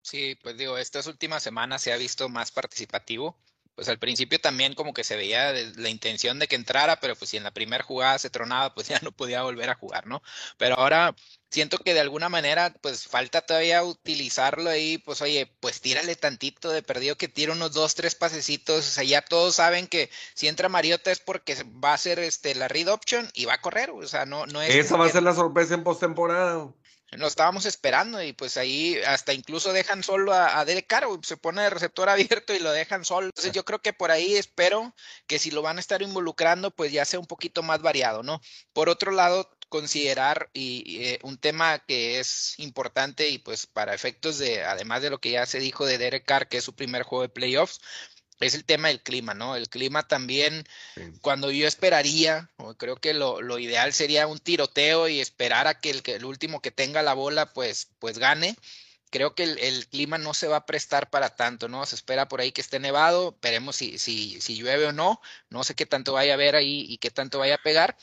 Sí, 0.02 0.36
pues 0.42 0.58
digo, 0.58 0.76
estas 0.76 1.06
últimas 1.06 1.44
semanas 1.44 1.84
se 1.84 1.94
ha 1.94 1.98
visto 1.98 2.30
más 2.30 2.52
participativo. 2.52 3.38
Pues 3.80 3.88
al 3.88 3.98
principio 3.98 4.42
también 4.42 4.76
como 4.76 4.94
que 4.94 5.06
se 5.06 5.16
veía 5.16 5.54
la 5.54 5.88
intención 5.88 6.38
de 6.38 6.50
que 6.50 6.58
entrara, 6.58 7.00
pero 7.00 7.16
pues 7.16 7.32
si 7.32 7.38
en 7.38 7.46
la 7.46 7.52
primera 7.52 7.82
jugada 7.82 8.20
se 8.20 8.30
tronaba, 8.30 8.74
pues 8.74 8.88
ya 8.90 9.00
no 9.02 9.14
podía 9.14 9.42
volver 9.42 9.70
a 9.70 9.76
jugar, 9.76 10.06
¿no? 10.06 10.22
Pero 10.58 10.76
ahora 10.78 11.16
siento 11.50 11.78
que 11.78 11.94
de 11.94 12.02
alguna 12.02 12.28
manera 12.28 12.76
pues 12.82 13.08
falta 13.08 13.40
todavía 13.40 13.82
utilizarlo 13.82 14.70
ahí, 14.70 14.98
pues 14.98 15.22
oye, 15.22 15.50
pues 15.62 15.80
tírale 15.80 16.18
tantito 16.18 16.72
de 16.72 16.84
perdido 16.84 17.16
que 17.16 17.30
tira 17.30 17.54
unos 17.54 17.72
dos, 17.72 17.96
tres 17.96 18.16
pasecitos, 18.16 18.86
o 18.86 18.92
sea, 18.92 19.06
ya 19.06 19.22
todos 19.22 19.56
saben 19.56 19.88
que 19.88 20.10
si 20.34 20.50
entra 20.50 20.68
Mariota 20.68 21.10
es 21.10 21.22
porque 21.22 21.56
va 21.82 21.94
a 21.94 21.98
ser 21.98 22.20
este 22.20 22.56
la 22.56 22.68
read 22.68 22.90
option 22.90 23.30
y 23.34 23.46
va 23.46 23.54
a 23.54 23.62
correr, 23.62 23.92
o 23.92 24.08
sea, 24.10 24.26
no, 24.26 24.46
no 24.46 24.62
es... 24.62 24.76
Esa 24.76 24.98
va 24.98 25.06
a 25.06 25.10
ser 25.10 25.24
la 25.24 25.34
sorpresa 25.34 25.74
en 25.74 25.86
postemporada. 25.86 26.68
Lo 27.12 27.28
estábamos 27.28 27.66
esperando 27.66 28.22
y 28.22 28.34
pues 28.34 28.58
ahí 28.58 28.98
hasta 29.06 29.34
incluso 29.34 29.74
dejan 29.74 30.04
solo 30.04 30.34
a, 30.34 30.60
a 30.60 30.66
Derek 30.66 30.88
Carr, 30.88 31.06
se 31.24 31.38
pone 31.38 31.64
de 31.64 31.70
receptor 31.70 32.10
abierto 32.10 32.54
y 32.54 32.60
lo 32.60 32.72
dejan 32.72 33.06
solo. 33.06 33.28
Entonces 33.28 33.52
yo 33.52 33.66
creo 33.66 33.80
que 33.80 33.94
por 33.94 34.12
ahí 34.12 34.36
espero 34.36 34.94
que 35.28 35.40
si 35.40 35.52
lo 35.52 35.62
van 35.62 35.78
a 35.78 35.80
estar 35.80 36.02
involucrando 36.02 36.72
pues 36.72 36.92
ya 36.92 37.06
sea 37.06 37.20
un 37.20 37.28
poquito 37.28 37.64
más 37.64 37.82
variado, 37.82 38.24
¿no? 38.24 38.42
Por 38.74 38.90
otro 38.90 39.12
lado, 39.12 39.50
considerar 39.70 40.50
y, 40.54 40.84
y 40.86 41.06
eh, 41.06 41.20
un 41.24 41.38
tema 41.38 41.80
que 41.80 42.20
es 42.20 42.58
importante 42.60 43.30
y 43.30 43.38
pues 43.38 43.68
para 43.68 43.94
efectos 43.94 44.38
de, 44.40 44.64
además 44.64 45.02
de 45.02 45.12
lo 45.12 45.20
que 45.20 45.32
ya 45.32 45.46
se 45.46 45.60
dijo 45.60 45.86
de 45.86 45.98
Derek 45.98 46.26
Carr, 46.26 46.50
que 46.50 46.58
es 46.58 46.64
su 46.64 46.76
primer 46.76 47.04
juego 47.04 47.22
de 47.24 47.30
playoffs, 47.30 47.80
es 48.40 48.54
el 48.54 48.64
tema 48.64 48.88
del 48.88 49.02
clima, 49.02 49.34
¿no? 49.34 49.56
El 49.56 49.70
clima 49.70 50.08
también, 50.08 50.66
sí. 50.96 51.02
cuando 51.22 51.52
yo 51.52 51.68
esperaría, 51.68 52.50
o 52.58 52.76
creo 52.76 52.96
que 52.96 53.14
lo, 53.14 53.42
lo, 53.42 53.60
ideal 53.60 53.94
sería 53.94 54.28
un 54.28 54.40
tiroteo 54.40 55.08
y 55.08 55.20
esperar 55.20 55.68
a 55.68 55.80
que 55.80 55.90
el, 55.90 56.04
que 56.04 56.16
el 56.16 56.26
último 56.26 56.62
que 56.62 56.72
tenga 56.72 57.02
la 57.04 57.14
bola, 57.14 57.54
pues, 57.54 57.90
pues 58.00 58.18
gane. 58.18 58.56
Creo 59.12 59.34
que 59.34 59.44
el, 59.44 59.58
el, 59.60 59.88
clima 59.88 60.18
no 60.20 60.34
se 60.34 60.48
va 60.48 60.58
a 60.58 60.66
prestar 60.66 61.10
para 61.10 61.36
tanto, 61.36 61.68
¿no? 61.68 61.86
Se 61.86 61.96
espera 61.96 62.28
por 62.28 62.42
ahí 62.42 62.52
que 62.52 62.62
esté 62.62 62.80
nevado, 62.80 63.38
veremos 63.42 63.76
si, 63.76 63.98
si, 63.98 64.40
si 64.40 64.56
llueve 64.56 64.86
o 64.86 64.94
no, 64.94 65.20
no 65.50 65.64
sé 65.64 65.74
qué 65.76 65.86
tanto 65.86 66.14
vaya 66.14 66.34
a 66.34 66.36
haber 66.36 66.56
ahí 66.56 66.86
y 66.88 67.00
qué 67.00 67.10
tanto 67.10 67.40
vaya 67.40 67.56
a 67.56 67.64
pegar. 67.64 67.98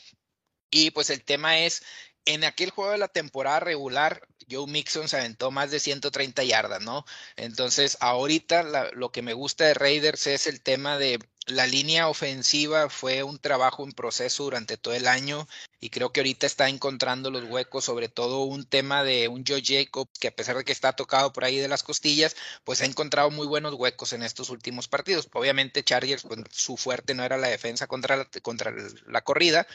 Y 0.69 0.91
pues 0.91 1.09
el 1.09 1.23
tema 1.23 1.59
es 1.59 1.81
en 2.25 2.43
aquel 2.43 2.71
juego 2.71 2.91
de 2.91 2.97
la 2.97 3.07
temporada 3.07 3.61
regular, 3.61 4.27
Joe 4.49 4.67
Mixon 4.67 5.07
se 5.07 5.17
aventó 5.17 5.51
más 5.51 5.71
de 5.71 5.79
130 5.79 6.43
yardas, 6.43 6.81
¿no? 6.81 7.05
Entonces, 7.35 7.97
ahorita 7.99 8.91
lo 8.93 9.11
que 9.11 9.21
me 9.21 9.33
gusta 9.33 9.65
de 9.65 9.73
Raiders 9.73 10.27
es 10.27 10.47
el 10.47 10.61
tema 10.61 10.97
de 10.97 11.19
la 11.47 11.65
línea 11.65 12.09
ofensiva 12.09 12.89
fue 12.89 13.23
un 13.23 13.39
trabajo 13.39 13.83
en 13.85 13.93
proceso 13.93 14.43
durante 14.43 14.75
todo 14.77 14.93
el 14.93 15.07
año 15.07 15.47
y 15.79 15.89
creo 15.89 16.11
que 16.11 16.19
ahorita 16.19 16.45
está 16.45 16.67
encontrando 16.67 17.31
los 17.31 17.45
huecos, 17.45 17.85
sobre 17.85 18.09
todo 18.09 18.43
un 18.43 18.65
tema 18.65 19.03
de 19.03 19.29
un 19.29 19.45
Joe 19.47 19.61
Jacobs 19.63 20.19
que 20.19 20.27
a 20.27 20.35
pesar 20.35 20.57
de 20.57 20.65
que 20.65 20.73
está 20.73 20.93
tocado 20.93 21.31
por 21.31 21.45
ahí 21.45 21.57
de 21.57 21.69
las 21.69 21.83
costillas, 21.83 22.35
pues 22.65 22.81
ha 22.81 22.85
encontrado 22.85 23.31
muy 23.31 23.47
buenos 23.47 23.73
huecos 23.75 24.11
en 24.11 24.23
estos 24.23 24.49
últimos 24.49 24.89
partidos. 24.89 25.29
Obviamente 25.33 25.83
Chargers, 25.83 26.23
pues, 26.23 26.41
su 26.51 26.75
fuerte 26.75 27.13
no 27.13 27.23
era 27.23 27.37
la 27.37 27.47
defensa 27.47 27.87
contra 27.87 28.17
la, 28.17 28.25
contra 28.41 28.73
la 29.05 29.23
corrida, 29.23 29.67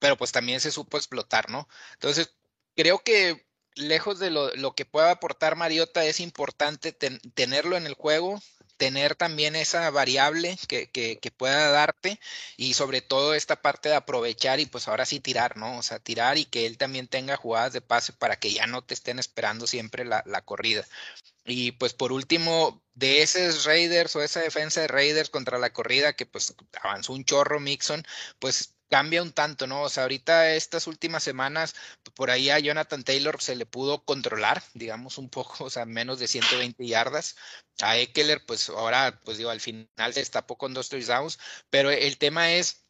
pero 0.00 0.16
pues 0.16 0.32
también 0.32 0.60
se 0.60 0.72
supo 0.72 0.96
explotar, 0.96 1.50
¿no? 1.50 1.68
Entonces, 1.94 2.34
creo 2.74 2.98
que 3.04 3.46
lejos 3.74 4.18
de 4.18 4.30
lo, 4.30 4.54
lo 4.54 4.74
que 4.74 4.84
pueda 4.84 5.10
aportar 5.10 5.56
Mariota, 5.56 6.04
es 6.04 6.20
importante 6.20 6.92
ten, 6.92 7.20
tenerlo 7.34 7.76
en 7.76 7.86
el 7.86 7.94
juego, 7.94 8.40
tener 8.76 9.14
también 9.14 9.54
esa 9.54 9.90
variable 9.90 10.58
que, 10.68 10.90
que, 10.90 11.18
que, 11.20 11.30
pueda 11.30 11.70
darte 11.70 12.18
y 12.56 12.74
sobre 12.74 13.00
todo 13.00 13.34
esta 13.34 13.62
parte 13.62 13.88
de 13.88 13.94
aprovechar 13.94 14.58
y 14.60 14.66
pues 14.66 14.88
ahora 14.88 15.06
sí 15.06 15.20
tirar, 15.20 15.56
¿no? 15.56 15.78
O 15.78 15.82
sea, 15.82 15.98
tirar 16.00 16.36
y 16.38 16.46
que 16.46 16.66
él 16.66 16.78
también 16.78 17.06
tenga 17.06 17.36
jugadas 17.36 17.72
de 17.72 17.80
pase 17.80 18.12
para 18.12 18.36
que 18.36 18.52
ya 18.52 18.66
no 18.66 18.82
te 18.82 18.94
estén 18.94 19.18
esperando 19.18 19.66
siempre 19.66 20.04
la, 20.04 20.22
la 20.26 20.42
corrida. 20.42 20.84
Y 21.44 21.72
pues 21.72 21.94
por 21.94 22.12
último, 22.12 22.82
de 22.94 23.22
esos 23.22 23.64
Raiders 23.64 24.14
o 24.16 24.22
esa 24.22 24.40
defensa 24.40 24.80
de 24.80 24.88
Raiders 24.88 25.30
contra 25.30 25.58
la 25.58 25.72
corrida 25.72 26.14
que 26.14 26.26
pues 26.26 26.54
avanzó 26.82 27.12
un 27.12 27.24
chorro 27.24 27.60
Mixon, 27.60 28.04
pues 28.38 28.74
cambia 28.92 29.22
un 29.22 29.32
tanto, 29.32 29.66
¿no? 29.66 29.82
O 29.82 29.88
sea, 29.88 30.02
ahorita 30.02 30.54
estas 30.54 30.86
últimas 30.86 31.22
semanas, 31.22 31.74
por 32.14 32.30
ahí 32.30 32.50
a 32.50 32.58
Jonathan 32.58 33.04
Taylor 33.04 33.40
se 33.40 33.56
le 33.56 33.64
pudo 33.64 34.04
controlar, 34.04 34.62
digamos, 34.74 35.16
un 35.16 35.30
poco, 35.30 35.64
o 35.64 35.70
sea, 35.70 35.86
menos 35.86 36.18
de 36.18 36.28
120 36.28 36.86
yardas. 36.86 37.36
A 37.80 37.96
Eckler, 37.96 38.44
pues 38.46 38.68
ahora, 38.68 39.18
pues 39.24 39.38
digo, 39.38 39.48
al 39.48 39.60
final 39.62 39.88
se 40.12 40.20
destapó 40.20 40.58
con 40.58 40.74
dos 40.74 40.90
touchdowns, 40.90 41.38
pero 41.70 41.90
el 41.90 42.18
tema 42.18 42.52
es 42.52 42.84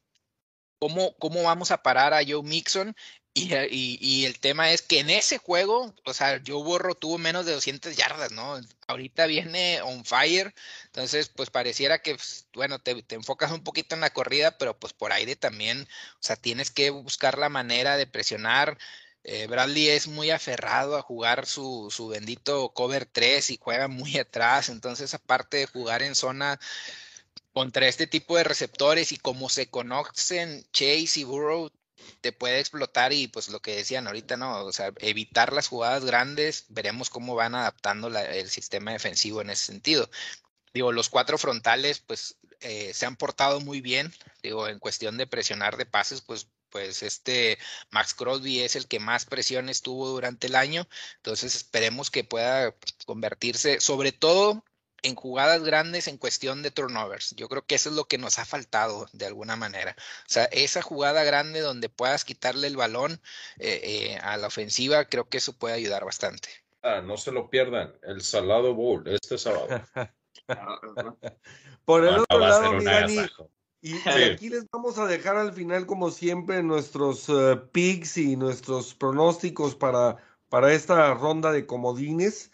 cómo, 0.81 1.17
cómo 1.19 1.45
vamos 1.45 1.71
a 1.71 1.83
parar 1.85 2.15
a 2.15 2.23
Joe 2.27 2.43
Mixon 2.43 2.97
eh, 3.35 3.69
y, 3.71 4.27
el 4.27 4.39
tema 4.41 4.73
es 4.73 4.83
que 4.83 5.01
en 5.01 5.09
ese 5.09 5.39
juego, 5.39 5.95
o 6.05 6.13
sea, 6.15 6.43
Joe 6.47 6.63
Borro 6.63 6.95
tuvo 6.95 7.17
menos 7.17 7.47
de 7.47 7.53
200 7.53 7.97
yardas, 7.97 8.31
¿no? 8.33 8.61
Ahorita 8.87 9.27
viene 9.27 9.81
on 9.83 10.05
fire, 10.05 10.55
entonces 10.87 11.31
pues 11.31 11.49
pareciera 11.49 12.03
que, 12.03 12.15
pues, 12.15 12.47
bueno, 12.53 12.79
te, 12.79 13.05
enfocas 13.11 13.51
un 13.51 13.65
poquito 13.65 13.95
en 13.95 14.03
la 14.03 14.11
corrida, 14.13 14.59
pero 14.59 14.79
pues 14.79 14.93
por 14.93 15.13
aire 15.13 15.35
también, 15.37 15.89
o 16.15 16.19
sea, 16.21 16.37
tienes 16.37 16.71
que 16.71 16.91
buscar 16.91 17.39
la 17.39 17.49
manera 17.49 17.97
de 17.97 18.07
presionar. 18.07 18.77
Eh, 19.25 19.47
Bradley 19.47 19.89
es 19.89 20.09
muy 20.09 20.31
aferrado 20.31 20.97
a 20.97 21.03
jugar 21.03 21.47
su, 21.47 21.89
su 21.91 22.09
bendito 22.09 22.71
cover 22.75 23.07
3 23.07 23.51
y 23.51 23.59
juega 23.61 23.89
muy 23.89 24.19
atrás, 24.19 24.69
entonces 24.69 25.15
aparte 25.15 25.59
de 25.59 25.67
jugar 25.67 26.03
en 26.03 26.15
zona 26.15 26.61
contra 27.53 27.87
este 27.89 28.07
tipo 28.07 28.37
de 28.37 28.45
receptores 28.45 29.13
y 29.13 29.17
como 29.19 29.49
se 29.49 29.69
conocen 29.71 30.67
Chase 30.73 31.21
y 31.21 31.25
Burrow, 31.25 31.71
te 32.21 32.33
puede 32.33 32.61
explotar 32.61 33.13
y 33.13 33.29
pues 33.29 33.49
lo 33.49 33.61
que 33.61 33.77
decían 33.77 34.07
ahorita, 34.07 34.37
¿no? 34.37 34.65
O 34.65 34.73
sea, 34.73 34.93
evitar 34.99 35.53
las 35.53 35.69
jugadas 35.69 36.05
grandes, 36.05 36.67
veremos 36.69 37.11
cómo 37.11 37.35
van 37.35 37.55
adaptando 37.55 38.09
el 38.09 38.49
sistema 38.51 38.93
defensivo 38.93 39.41
en 39.41 39.51
ese 39.51 39.67
sentido. 39.67 40.11
Digo, 40.75 40.93
los 40.93 41.09
cuatro 41.09 41.39
frontales 41.39 42.01
pues 42.01 42.37
eh, 42.61 42.93
se 42.95 43.07
han 43.07 43.17
portado 43.17 43.61
muy 43.61 43.81
bien, 43.81 44.13
digo, 44.43 44.69
en 44.69 44.79
cuestión 44.79 45.17
de 45.17 45.27
presionar 45.27 45.77
de 45.77 45.87
pases, 45.87 46.21
pues 46.21 46.49
pues 46.73 47.03
este 47.03 47.59
Max 47.91 48.15
Crosby 48.15 48.61
es 48.61 48.77
el 48.77 48.89
que 48.89 48.99
más 48.99 49.27
presiones 49.27 49.83
tuvo 49.83 50.09
durante 50.09 50.47
el 50.47 50.57
año, 50.57 50.89
entonces 51.17 51.55
esperemos 51.55 52.11
que 52.11 52.25
pueda 52.25 52.75
convertirse, 53.05 53.79
sobre 53.81 54.11
todo 54.11 54.65
en 55.03 55.15
jugadas 55.15 55.63
grandes 55.63 56.09
en 56.09 56.17
cuestión 56.17 56.63
de 56.63 56.71
turnovers. 56.71 57.35
Yo 57.37 57.49
creo 57.49 57.65
que 57.67 57.75
eso 57.75 57.91
es 57.91 57.97
lo 57.97 58.05
que 58.05 58.19
nos 58.19 58.39
ha 58.39 58.45
faltado 58.45 59.09
de 59.13 59.27
alguna 59.27 59.57
manera. 59.57 59.95
O 59.99 60.29
sea, 60.29 60.45
esa 60.45 60.83
jugada 60.83 61.25
grande 61.25 61.61
donde 61.61 61.89
puedas 61.89 62.25
quitarle 62.25 62.69
el 62.69 62.77
balón 62.77 63.21
eh, 63.59 63.81
eh, 63.83 64.19
a 64.23 64.37
la 64.37 64.47
ofensiva, 64.47 65.05
creo 65.07 65.29
que 65.29 65.39
eso 65.39 65.53
puede 65.53 65.75
ayudar 65.75 66.05
bastante. 66.05 66.49
Ah, 66.83 67.01
no 67.01 67.17
se 67.17 67.31
lo 67.31 67.49
pierdan, 67.49 67.95
el 68.03 68.23
Salado 68.23 68.75
Bowl 68.75 69.07
este 69.07 69.39
sábado. 69.39 69.69
Por 71.85 72.05
el 72.05 72.19
otro 72.21 72.39
lado, 72.39 72.79
y, 73.85 73.97
aquí 74.09 74.49
les 74.49 74.71
vamos 74.71 74.97
a 74.99 75.07
dejar 75.07 75.37
al 75.37 75.53
final, 75.53 75.87
como 75.87 76.13
siempre, 76.13 76.63
nuestros 76.63 77.29
uh, 77.29 77.69
picks 77.73 78.17
y 78.17 78.37
nuestros 78.37 78.95
pronósticos 78.95 79.75
para, 79.75 80.19
para 80.49 80.73
esta 80.73 81.13
ronda 81.15 81.51
de 81.51 81.67
comodines 81.67 82.53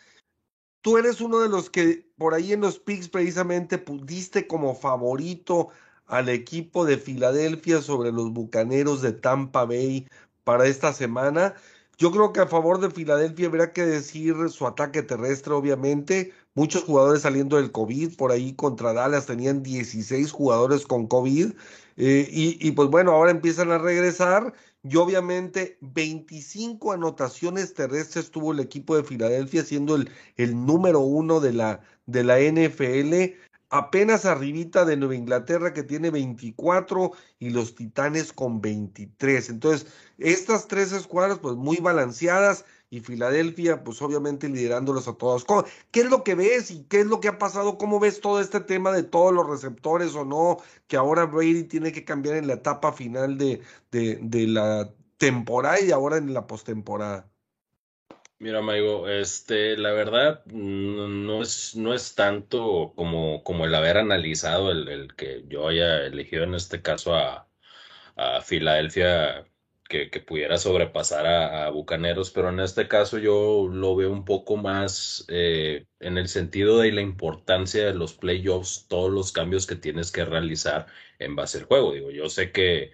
tú 0.83 0.99
eres 0.99 1.21
uno 1.21 1.41
de 1.41 1.49
los 1.49 1.71
que 1.71 2.07
por 2.17 2.35
ahí 2.35 2.53
en 2.53 2.61
los 2.61 2.79
picks 2.79 3.09
precisamente 3.09 3.79
pudiste 3.79 4.47
como 4.47 4.75
favorito 4.75 5.69
al 6.07 6.29
equipo 6.29 6.85
de 6.85 6.99
Filadelfia 6.99 7.83
sobre 7.83 8.13
los 8.13 8.33
Bucaneros 8.33 9.03
de 9.03 9.13
Tampa 9.13 9.65
Bay 9.65 10.07
para 10.45 10.67
esta 10.67 10.93
semana. 10.93 11.55
Yo 11.99 12.13
creo 12.13 12.33
que 12.33 12.41
a 12.41 12.47
favor 12.47 12.81
de 12.81 12.91
Filadelfia 12.91 13.49
habrá 13.49 13.73
que 13.73 13.85
decir 13.85 14.35
su 14.51 14.67
ataque 14.67 15.03
terrestre, 15.03 15.53
obviamente. 15.53 16.33
Muchos 16.55 16.85
jugadores 16.85 17.23
saliendo 17.23 17.57
del 17.57 17.73
COVID, 17.73 18.17
por 18.17 18.31
ahí 18.33 18.55
contra 18.55 18.93
Dallas 18.93 19.27
tenían 19.27 19.63
16 19.63 20.31
jugadores 20.33 20.87
con 20.87 21.09
COVID. 21.09 21.53
Eh, 21.97 22.29
y, 22.31 22.67
y 22.67 22.71
pues 22.73 22.89
bueno, 22.89 23.13
ahora 23.13 23.33
empiezan 23.33 23.73
a 23.73 23.79
regresar 23.79 24.55
y 24.83 24.97
obviamente 24.97 25.79
25 25.81 26.93
anotaciones 26.93 27.75
terrestres 27.75 28.31
tuvo 28.31 28.53
el 28.53 28.61
equipo 28.61 28.97
de 28.97 29.05
Filadelfia, 29.05 29.65
siendo 29.65 29.97
el, 29.97 30.11
el 30.37 30.65
número 30.65 31.01
uno 31.01 31.41
de 31.41 31.53
la, 31.53 31.81
de 32.07 32.25
la 32.25 32.39
NFL, 32.39 33.35
apenas 33.71 34.25
arribita 34.25 34.85
de 34.85 34.97
Nueva 34.97 35.17
Inglaterra 35.17 35.73
que 35.73 35.83
tiene 35.83 36.11
24 36.11 37.13
y 37.39 37.51
los 37.51 37.75
Titanes 37.75 38.33
con 38.33 38.61
23. 38.61 39.51
Entonces, 39.51 39.87
estas 40.19 40.69
tres 40.69 40.93
escuadras 40.93 41.39
pues 41.39 41.57
muy 41.57 41.79
balanceadas 41.79 42.65
y 42.91 43.01
Filadelfia, 43.01 43.85
pues 43.85 44.01
obviamente 44.01 44.49
liderándolos 44.49 45.09
a 45.09 45.15
todos. 45.15 45.45
¿Qué 45.91 46.01
es 46.01 46.11
lo 46.11 46.25
que 46.25 46.35
ves 46.35 46.71
y 46.71 46.85
qué 46.85 47.01
es 47.01 47.07
lo 47.07 47.21
que 47.21 47.29
ha 47.29 47.39
pasado? 47.39 47.77
¿Cómo 47.77 48.01
ves 48.01 48.21
todo 48.21 48.41
este 48.41 48.61
tema 48.61 48.93
de 48.93 49.03
todos 49.03 49.33
los 49.33 49.49
receptores 49.49 50.15
o 50.15 50.25
no? 50.25 50.59
Que 50.87 50.97
ahora 50.97 51.27
Brady 51.27 51.65
tiene 51.65 51.93
que 51.93 52.05
cambiar 52.05 52.37
en 52.37 52.47
la 52.47 52.55
etapa 52.55 52.93
final 52.93 53.37
de, 53.37 53.61
de, 53.91 54.47
la 54.47 54.91
temporada 55.19 55.81
y 55.81 55.91
ahora 55.91 56.17
en 56.17 56.33
la 56.33 56.47
postemporada. 56.47 57.29
Mira, 58.39 58.63
Maigo, 58.63 59.09
este, 59.09 59.77
la 59.77 59.93
verdad 59.93 60.45
no 60.47 61.43
es, 61.43 61.75
no 61.75 61.93
es 61.93 62.15
tanto 62.15 62.93
como, 62.95 63.43
como 63.43 63.67
el 63.67 63.75
haber 63.75 63.99
analizado 63.99 64.71
el, 64.71 64.89
el 64.89 65.15
que 65.17 65.45
yo 65.49 65.69
haya 65.69 66.07
elegido 66.07 66.45
en 66.45 66.55
este 66.55 66.81
caso 66.81 67.17
a 67.17 67.45
Filadelfia 68.43 69.48
que, 69.89 70.21
pudiera 70.21 70.59
sobrepasar 70.59 71.27
a, 71.27 71.71
Bucaneros, 71.71 72.31
pero 72.31 72.51
en 72.51 72.61
este 72.61 72.89
caso 72.89 73.19
yo 73.19 73.69
lo 73.73 73.97
veo 73.97 74.13
un 74.13 74.25
poco 74.25 74.57
más 74.57 75.25
eh, 75.29 75.87
en 76.01 76.19
el 76.19 76.29
sentido 76.29 76.79
de 76.79 76.93
la 76.93 77.01
importancia 77.01 77.87
de 77.87 77.95
los 77.95 78.15
playoffs, 78.15 78.87
todos 78.89 79.11
los 79.11 79.33
cambios 79.33 79.67
que 79.67 79.77
tienes 79.77 80.13
que 80.13 80.25
realizar 80.25 80.87
en 81.19 81.35
base 81.37 81.59
al 81.59 81.65
juego. 81.65 81.93
Digo, 81.95 82.11
yo 82.11 82.29
sé 82.29 82.53
que 82.53 82.93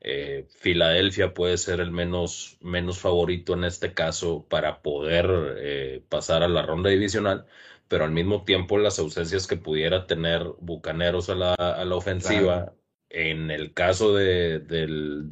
eh, 0.00 0.46
Filadelfia 0.60 1.32
puede 1.34 1.56
ser 1.56 1.80
el 1.80 1.90
menos, 1.90 2.58
menos 2.60 2.98
favorito 2.98 3.54
en 3.54 3.64
este 3.64 3.94
caso 3.94 4.46
para 4.48 4.82
poder 4.82 5.56
eh, 5.58 6.04
pasar 6.10 6.42
a 6.42 6.48
la 6.48 6.62
ronda 6.62 6.90
divisional, 6.90 7.46
pero 7.88 8.04
al 8.04 8.12
mismo 8.12 8.44
tiempo 8.44 8.78
las 8.78 8.98
ausencias 8.98 9.46
que 9.46 9.56
pudiera 9.56 10.06
tener 10.06 10.42
Bucaneros 10.60 11.30
a 11.30 11.34
la, 11.34 11.54
a 11.54 11.84
la 11.84 11.94
ofensiva 11.96 12.74
en 13.14 13.50
el 13.50 13.72
caso 13.74 14.14
de, 14.14 14.58
de, 14.60 14.86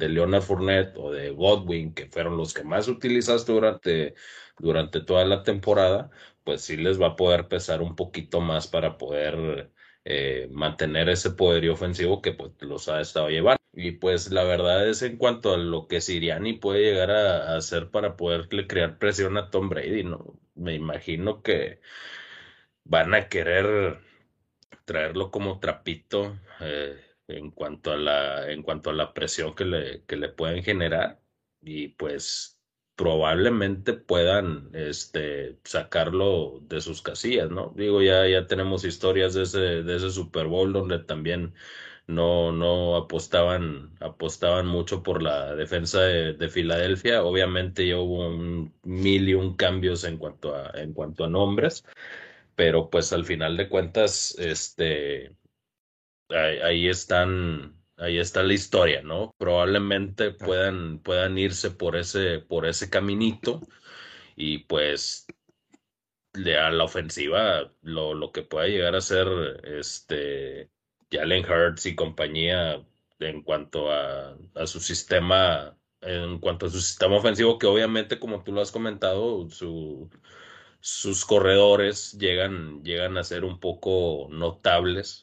Leonard 0.09 0.41
Fournette 0.43 0.97
o 0.97 1.11
de 1.11 1.31
Godwin, 1.31 1.93
que 1.93 2.07
fueron 2.07 2.37
los 2.37 2.53
que 2.53 2.63
más 2.63 2.87
utilizaste 2.87 3.51
durante, 3.51 4.15
durante 4.57 5.01
toda 5.01 5.25
la 5.25 5.43
temporada, 5.43 6.09
pues 6.45 6.61
sí 6.61 6.77
les 6.77 7.01
va 7.01 7.07
a 7.07 7.15
poder 7.17 7.47
pesar 7.49 7.81
un 7.81 7.95
poquito 7.95 8.39
más 8.41 8.67
para 8.67 8.97
poder 8.97 9.71
eh, 10.05 10.47
mantener 10.51 11.09
ese 11.09 11.31
poderío 11.31 11.73
ofensivo 11.73 12.21
que 12.21 12.31
pues, 12.33 12.51
los 12.61 12.87
ha 12.89 13.01
estado 13.01 13.29
llevando. 13.29 13.61
Y 13.73 13.91
pues 13.91 14.31
la 14.31 14.43
verdad 14.43 14.87
es 14.87 15.01
en 15.01 15.17
cuanto 15.17 15.53
a 15.53 15.57
lo 15.57 15.87
que 15.87 16.01
Siriani 16.01 16.53
puede 16.53 16.83
llegar 16.83 17.11
a, 17.11 17.55
hacer 17.57 17.89
para 17.91 18.15
poderle 18.15 18.67
crear 18.67 18.97
presión 18.97 19.37
a 19.37 19.49
Tom 19.49 19.69
Brady, 19.69 20.03
¿no? 20.03 20.39
Me 20.55 20.73
imagino 20.75 21.41
que 21.43 21.81
van 22.85 23.13
a 23.13 23.29
querer 23.29 23.99
traerlo 24.85 25.31
como 25.31 25.59
trapito. 25.59 26.37
Eh, 26.61 26.97
en 27.27 27.51
cuanto 27.51 27.91
a 27.91 27.97
la, 27.97 28.51
en 28.51 28.63
cuanto 28.63 28.89
a 28.89 28.93
la 28.93 29.13
presión 29.13 29.55
que 29.55 29.65
le, 29.65 30.03
que 30.05 30.15
le 30.17 30.29
pueden 30.29 30.63
generar 30.63 31.21
y 31.61 31.89
pues 31.89 32.59
probablemente 32.95 33.93
puedan 33.93 34.69
este, 34.73 35.57
sacarlo 35.63 36.59
de 36.63 36.81
sus 36.81 37.01
casillas, 37.01 37.49
¿no? 37.49 37.73
Digo, 37.75 38.01
ya, 38.01 38.27
ya 38.27 38.45
tenemos 38.47 38.85
historias 38.85 39.33
de 39.33 39.43
ese, 39.43 39.59
de 39.59 39.95
ese 39.95 40.11
Super 40.11 40.47
Bowl 40.47 40.73
donde 40.73 40.99
también 40.99 41.55
no, 42.07 42.51
no 42.51 42.95
apostaban, 42.95 43.95
apostaban 43.99 44.67
mucho 44.67 45.03
por 45.03 45.23
la 45.23 45.55
defensa 45.55 46.01
de, 46.01 46.33
de 46.33 46.49
Filadelfia. 46.49 47.23
Obviamente 47.23 47.87
ya 47.87 47.97
hubo 47.97 48.27
un 48.27 48.73
mil 48.83 49.29
y 49.29 49.33
un 49.33 49.55
cambios 49.55 50.03
en 50.03 50.17
cuanto 50.17 50.55
a, 50.55 50.71
en 50.75 50.93
cuanto 50.93 51.25
a 51.25 51.29
nombres, 51.29 51.85
pero 52.55 52.89
pues 52.89 53.13
al 53.13 53.25
final 53.25 53.57
de 53.57 53.69
cuentas, 53.69 54.35
este, 54.39 55.35
ahí, 56.33 56.87
están, 56.87 57.75
ahí 57.97 58.17
está 58.17 58.43
la 58.43 58.53
historia, 58.53 59.01
¿no? 59.01 59.33
Probablemente 59.37 60.31
puedan, 60.31 60.99
puedan 60.99 61.37
irse 61.37 61.71
por 61.71 61.95
ese, 61.95 62.39
por 62.39 62.65
ese 62.65 62.89
caminito 62.89 63.61
y 64.35 64.59
pues 64.59 65.27
a 66.35 66.71
la 66.71 66.83
ofensiva 66.83 67.71
lo, 67.81 68.13
lo 68.13 68.31
que 68.31 68.41
pueda 68.41 68.67
llegar 68.67 68.95
a 68.95 69.01
ser 69.01 69.27
este 69.63 70.71
Jalen 71.11 71.45
Hurts 71.45 71.85
y 71.85 71.95
compañía 71.95 72.83
en 73.19 73.43
cuanto 73.43 73.91
a, 73.91 74.35
a 74.55 74.67
su 74.67 74.79
sistema 74.79 75.77
en 76.01 76.39
cuanto 76.39 76.65
a 76.65 76.69
su 76.69 76.81
sistema 76.81 77.17
ofensivo 77.17 77.59
que 77.59 77.67
obviamente 77.67 78.19
como 78.19 78.43
tú 78.43 78.51
lo 78.51 78.61
has 78.61 78.71
comentado 78.71 79.49
su, 79.49 80.09
sus 80.79 81.25
corredores 81.25 82.13
llegan 82.13 82.83
llegan 82.83 83.17
a 83.17 83.23
ser 83.23 83.45
un 83.45 83.59
poco 83.59 84.27
notables 84.31 85.22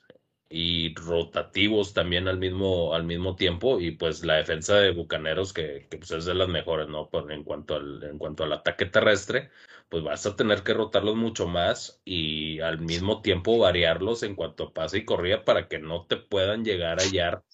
y 0.50 0.94
rotativos 0.96 1.94
también 1.94 2.28
al 2.28 2.38
mismo, 2.38 2.92
al 2.94 3.04
mismo 3.04 3.36
tiempo 3.36 3.80
y 3.80 3.92
pues 3.92 4.24
la 4.24 4.34
defensa 4.36 4.76
de 4.76 4.90
Bucaneros 4.90 5.52
que, 5.52 5.86
que 5.90 5.98
pues 5.98 6.10
es 6.10 6.24
de 6.26 6.34
las 6.34 6.48
mejores, 6.48 6.88
¿no? 6.88 7.08
Por, 7.08 7.32
en, 7.32 7.44
cuanto 7.44 7.76
al, 7.76 8.02
en 8.02 8.18
cuanto 8.18 8.44
al 8.44 8.52
ataque 8.52 8.86
terrestre, 8.86 9.50
pues 9.88 10.02
vas 10.02 10.26
a 10.26 10.36
tener 10.36 10.62
que 10.62 10.74
rotarlos 10.74 11.16
mucho 11.16 11.46
más 11.46 12.00
y 12.04 12.60
al 12.60 12.80
mismo 12.80 13.22
tiempo 13.22 13.58
variarlos 13.58 14.22
en 14.24 14.34
cuanto 14.34 14.64
a 14.64 14.74
pase 14.74 14.98
y 14.98 15.04
corrida 15.04 15.44
para 15.44 15.68
que 15.68 15.78
no 15.78 16.06
te 16.06 16.16
puedan 16.16 16.64
llegar 16.64 17.00
a 17.00 17.04
hallar 17.04 17.44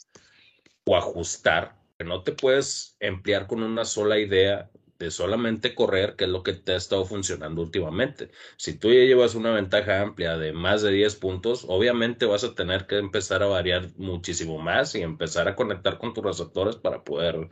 o 0.85 0.97
ajustar 0.97 1.77
no 2.05 2.23
te 2.23 2.33
puedes 2.33 2.97
emplear 3.01 3.47
con 3.47 3.63
una 3.63 3.85
sola 3.85 4.19
idea 4.19 4.71
de 4.99 5.11
solamente 5.11 5.75
correr, 5.75 6.17
que 6.17 6.25
es 6.25 6.31
lo 6.31 6.43
que 6.43 6.53
te 6.55 6.73
ha 6.73 6.77
estado 6.77 7.05
funcionando 7.05 7.63
últimamente. 7.63 8.31
Si 8.57 8.79
tú 8.79 8.89
ya 8.89 9.01
llevas 9.01 9.35
una 9.35 9.53
ventaja 9.53 10.01
amplia 10.01 10.39
de 10.39 10.53
más 10.53 10.83
de 10.83 10.93
10 10.93 11.17
puntos, 11.17 11.65
obviamente 11.69 12.27
vas 12.27 12.45
a 12.45 12.55
tener 12.55 12.87
que 12.87 12.99
empezar 12.99 13.43
a 13.43 13.47
variar 13.47 13.91
muchísimo 13.97 14.59
más 14.59 14.95
y 14.95 15.03
empezar 15.03 15.49
a 15.49 15.57
conectar 15.57 15.99
con 15.99 16.15
tus 16.15 16.25
receptores 16.25 16.77
para 16.77 17.05
poder, 17.05 17.49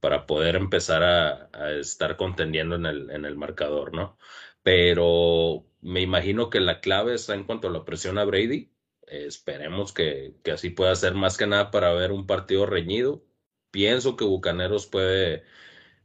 para 0.00 0.26
poder 0.26 0.56
empezar 0.56 1.02
a, 1.02 1.72
estar 1.78 2.16
contendiendo 2.16 2.76
en 2.76 2.86
el, 2.86 3.10
en 3.10 3.24
el 3.24 3.36
marcador, 3.36 3.94
¿no? 3.94 4.18
Pero 4.62 5.66
me 5.80 6.00
imagino 6.02 6.50
que 6.50 6.60
la 6.60 6.80
clave 6.80 7.14
está 7.14 7.34
en 7.34 7.44
cuanto 7.44 7.68
a 7.68 7.70
la 7.70 7.84
presión 7.84 8.18
a 8.18 8.24
Brady. 8.24 8.70
esperemos 9.06 9.92
que, 9.92 10.36
que 10.44 10.52
así 10.52 10.70
pueda 10.70 10.94
ser 10.96 11.14
más 11.14 11.36
que 11.36 11.46
nada 11.46 11.70
para 11.70 11.92
ver 11.94 12.12
un 12.12 12.26
partido 12.26 12.66
reñido. 12.66 13.24
Pienso 13.70 14.16
que 14.16 14.24
Bucaneros 14.24 14.86
puede 14.86 15.44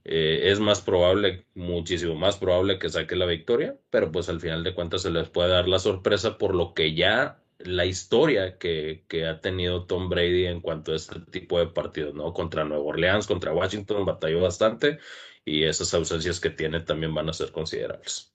eh, 0.10 0.52
es 0.52 0.62
más 0.62 0.80
probable, 0.80 1.46
muchísimo 1.54 2.16
más 2.16 2.38
probable 2.38 2.80
que 2.80 2.88
saque 2.88 3.18
la 3.18 3.26
victoria, 3.26 3.78
pero 3.90 4.10
pues 4.10 4.30
al 4.30 4.40
final 4.40 4.64
de 4.64 4.74
cuentas 4.74 5.02
se 5.02 5.12
les 5.12 5.28
puede 5.28 5.50
dar 5.50 5.68
la 5.68 5.80
sorpresa 5.80 6.38
por 6.38 6.56
lo 6.56 6.74
que 6.74 6.96
ya 6.96 7.44
la 7.60 7.86
historia 7.86 8.58
que, 8.58 9.04
que 9.10 9.28
ha 9.28 9.42
tenido 9.42 9.86
Tom 9.86 10.08
Brady 10.08 10.46
en 10.46 10.62
cuanto 10.62 10.94
a 10.94 10.96
este 10.96 11.20
tipo 11.20 11.60
de 11.60 11.68
partidos, 11.68 12.16
¿no? 12.16 12.34
Contra 12.34 12.64
Nueva 12.64 12.86
Orleans, 12.86 13.28
contra 13.28 13.52
Washington, 13.52 14.06
batalló 14.06 14.42
bastante 14.42 15.00
y 15.44 15.66
esas 15.66 15.94
ausencias 15.94 16.40
que 16.40 16.52
tiene 16.52 16.80
también 16.80 17.14
van 17.14 17.28
a 17.28 17.34
ser 17.34 17.52
considerables. 17.52 18.34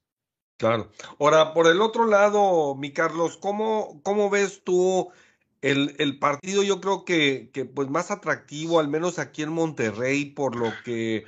Claro. 0.58 0.92
Ahora, 1.18 1.54
por 1.54 1.68
el 1.68 1.80
otro 1.80 2.06
lado, 2.06 2.74
mi 2.74 2.92
Carlos, 2.92 3.38
¿cómo, 3.38 4.02
cómo 4.02 4.28
ves 4.28 4.62
tú 4.62 5.10
el, 5.62 5.94
el, 5.98 6.18
partido? 6.18 6.62
Yo 6.62 6.82
creo 6.82 7.06
que, 7.06 7.48
que 7.50 7.64
pues 7.64 7.88
más 7.88 8.10
atractivo, 8.10 8.78
al 8.78 8.88
menos 8.88 9.18
aquí 9.18 9.42
en 9.42 9.52
Monterrey, 9.52 10.26
por 10.26 10.54
lo 10.54 10.70
que 10.84 11.24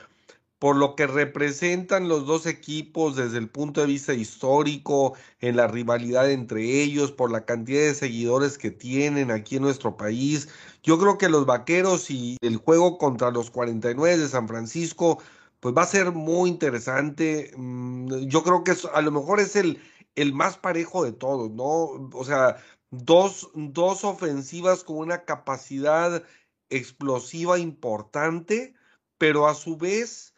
por 0.64 0.76
lo 0.76 0.96
que 0.96 1.06
representan 1.06 2.08
los 2.08 2.24
dos 2.24 2.46
equipos 2.46 3.16
desde 3.16 3.36
el 3.36 3.50
punto 3.50 3.82
de 3.82 3.86
vista 3.86 4.14
histórico, 4.14 5.12
en 5.40 5.56
la 5.56 5.66
rivalidad 5.66 6.30
entre 6.30 6.80
ellos, 6.80 7.12
por 7.12 7.30
la 7.30 7.44
cantidad 7.44 7.82
de 7.82 7.94
seguidores 7.94 8.56
que 8.56 8.70
tienen 8.70 9.30
aquí 9.30 9.56
en 9.56 9.62
nuestro 9.62 9.98
país. 9.98 10.48
Yo 10.82 10.98
creo 10.98 11.18
que 11.18 11.28
los 11.28 11.44
Vaqueros 11.44 12.10
y 12.10 12.38
el 12.40 12.56
juego 12.56 12.96
contra 12.96 13.30
los 13.30 13.50
49 13.50 14.16
de 14.16 14.26
San 14.26 14.48
Francisco, 14.48 15.22
pues 15.60 15.74
va 15.76 15.82
a 15.82 15.86
ser 15.86 16.12
muy 16.12 16.48
interesante. 16.48 17.52
Mm, 17.58 18.26
yo 18.28 18.42
creo 18.42 18.64
que 18.64 18.72
a 18.94 19.02
lo 19.02 19.10
mejor 19.10 19.40
es 19.40 19.56
el, 19.56 19.82
el 20.14 20.32
más 20.32 20.56
parejo 20.56 21.04
de 21.04 21.12
todos, 21.12 21.50
¿no? 21.50 22.08
O 22.14 22.24
sea, 22.24 22.56
dos, 22.90 23.50
dos 23.52 24.02
ofensivas 24.02 24.82
con 24.82 24.96
una 24.96 25.26
capacidad 25.26 26.22
explosiva 26.70 27.58
importante, 27.58 28.72
pero 29.18 29.46
a 29.46 29.54
su 29.54 29.76
vez 29.76 30.33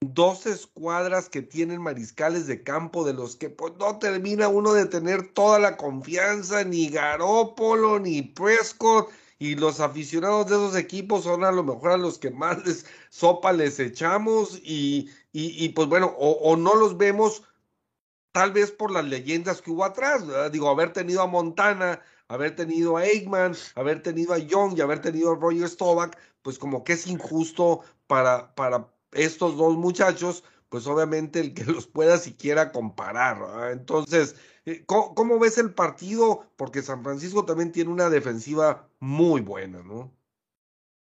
dos 0.00 0.46
escuadras 0.46 1.28
que 1.28 1.42
tienen 1.42 1.82
mariscales 1.82 2.46
de 2.46 2.62
campo 2.62 3.04
de 3.04 3.12
los 3.12 3.36
que 3.36 3.50
pues, 3.50 3.74
no 3.78 3.98
termina 3.98 4.48
uno 4.48 4.72
de 4.72 4.86
tener 4.86 5.32
toda 5.32 5.58
la 5.58 5.76
confianza, 5.76 6.64
ni 6.64 6.88
Garópolo, 6.88 7.98
ni 8.00 8.22
Prescott, 8.22 9.10
y 9.38 9.56
los 9.56 9.80
aficionados 9.80 10.46
de 10.46 10.56
esos 10.56 10.76
equipos 10.76 11.24
son 11.24 11.44
a 11.44 11.52
lo 11.52 11.64
mejor 11.64 11.92
a 11.92 11.96
los 11.98 12.18
que 12.18 12.30
más 12.30 12.64
les 12.66 12.86
sopa 13.10 13.52
les 13.52 13.78
echamos, 13.78 14.58
y, 14.64 15.10
y, 15.32 15.68
pues 15.70 15.88
bueno, 15.88 16.14
o, 16.18 16.56
no 16.56 16.74
los 16.74 16.96
vemos 16.96 17.42
tal 18.32 18.52
vez 18.52 18.70
por 18.70 18.90
las 18.90 19.04
leyendas 19.04 19.60
que 19.60 19.70
hubo 19.70 19.84
atrás, 19.84 20.24
digo, 20.50 20.68
haber 20.70 20.92
tenido 20.92 21.22
a 21.22 21.26
Montana, 21.26 22.00
haber 22.28 22.56
tenido 22.56 22.96
a 22.96 23.06
Eggman, 23.06 23.54
haber 23.74 24.02
tenido 24.02 24.32
a 24.32 24.38
Young 24.38 24.78
y 24.78 24.80
haber 24.80 25.00
tenido 25.00 25.32
a 25.32 25.36
Roger 25.36 25.68
Stovak, 25.68 26.16
pues 26.42 26.58
como 26.58 26.84
que 26.84 26.94
es 26.94 27.06
injusto 27.06 27.80
para, 28.06 28.54
para 28.54 28.88
estos 29.12 29.56
dos 29.56 29.76
muchachos, 29.76 30.44
pues 30.68 30.86
obviamente 30.86 31.40
el 31.40 31.54
que 31.54 31.64
los 31.66 31.86
pueda 31.86 32.18
siquiera 32.18 32.72
comparar. 32.72 33.70
Entonces, 33.72 34.36
eh, 34.64 34.84
¿cómo, 34.86 35.38
ves 35.38 35.58
el 35.58 35.74
partido? 35.74 36.46
Porque 36.56 36.82
San 36.82 37.02
Francisco 37.02 37.44
también 37.44 37.72
tiene 37.72 37.90
una 37.90 38.10
defensiva 38.10 38.88
muy 38.98 39.40
buena, 39.40 39.82
¿no? 39.82 40.12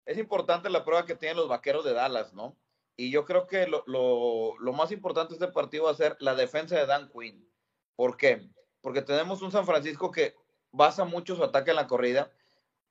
Es 0.07 0.19
importante 0.19 0.71
la 0.71 0.85
prueba 0.85 1.07
que 1.07 1.15
tienen 1.15 1.37
los 1.37 1.49
vaqueros 1.49 1.85
de 1.85 1.93
Dallas, 1.93 2.33
¿no? 2.33 2.57
Y 2.97 3.11
yo 3.11 3.25
creo 3.25 3.47
que 3.47 3.67
lo, 3.67 3.85
lo 3.87 4.73
más 4.73 4.93
importante 4.93 5.35
de 5.35 5.45
este 5.45 5.53
partido 5.53 5.85
va 5.85 5.93
a 5.93 5.95
ser 5.95 6.17
la 6.21 6.35
defensa 6.35 6.77
de 6.77 6.87
Dan 6.87 7.09
Quinn. 7.11 7.49
¿Por 7.97 8.17
qué? 8.17 8.51
Porque 8.81 9.03
tenemos 9.03 9.43
un 9.43 9.53
San 9.53 9.67
Francisco 9.67 10.11
que 10.11 10.35
basa 10.73 11.05
mucho 11.05 11.37
su 11.37 11.45
ataque 11.45 11.71
en 11.71 11.77
la 11.77 11.87
corrida 11.87 12.31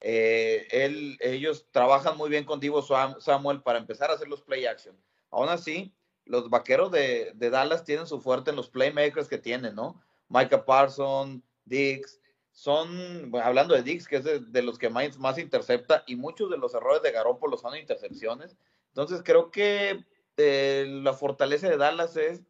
eh, 0.02 1.18
ellos 1.20 1.68
trabajan 1.72 2.18
muy 2.18 2.30
bien 2.30 2.46
con 2.46 2.60
Divo 2.60 2.82
Samuel 2.82 3.62
para 3.62 3.80
empezar 3.80 4.10
a 4.10 4.14
hacer 4.14 4.28
los 4.28 4.42
play 4.42 4.66
action. 4.66 4.96
Aún 5.30 5.50
así, 5.50 5.94
los 6.26 6.50
vaqueros 6.50 6.92
de, 6.92 7.34
Dallas 7.36 7.84
tienen 7.84 8.08
su 8.08 8.22
fuerte 8.22 8.52
en 8.52 8.56
los 8.56 8.70
playmakers 8.70 9.28
que 9.28 9.38
tienen, 9.38 9.76
¿no? 9.76 10.02
Micah 10.30 10.64
Parson, 10.64 11.44
Dix, 11.66 12.20
son, 12.52 13.32
hablando 13.42 13.76
de 13.76 13.84
Dix, 13.84 14.08
que 14.08 14.18
es 14.18 14.24
de, 14.24 14.62
los 14.62 14.78
que 14.78 14.90
más, 14.90 15.18
más, 15.18 15.38
intercepta, 15.38 16.04
y 16.08 16.16
muchos 16.16 16.50
de 16.50 16.58
los 16.58 16.74
errores 16.74 17.02
de 17.02 17.12
Garoppolo 17.12 17.58
son 17.58 17.76
intercepciones. 17.76 18.56
Entonces, 18.90 19.22
creo 19.24 19.52
que 19.52 20.04
eh, 20.38 20.86
la 20.88 21.14
fortaleza 21.14 21.70
de 21.70 21.78
Dallas 21.78 22.16
es 22.16 22.42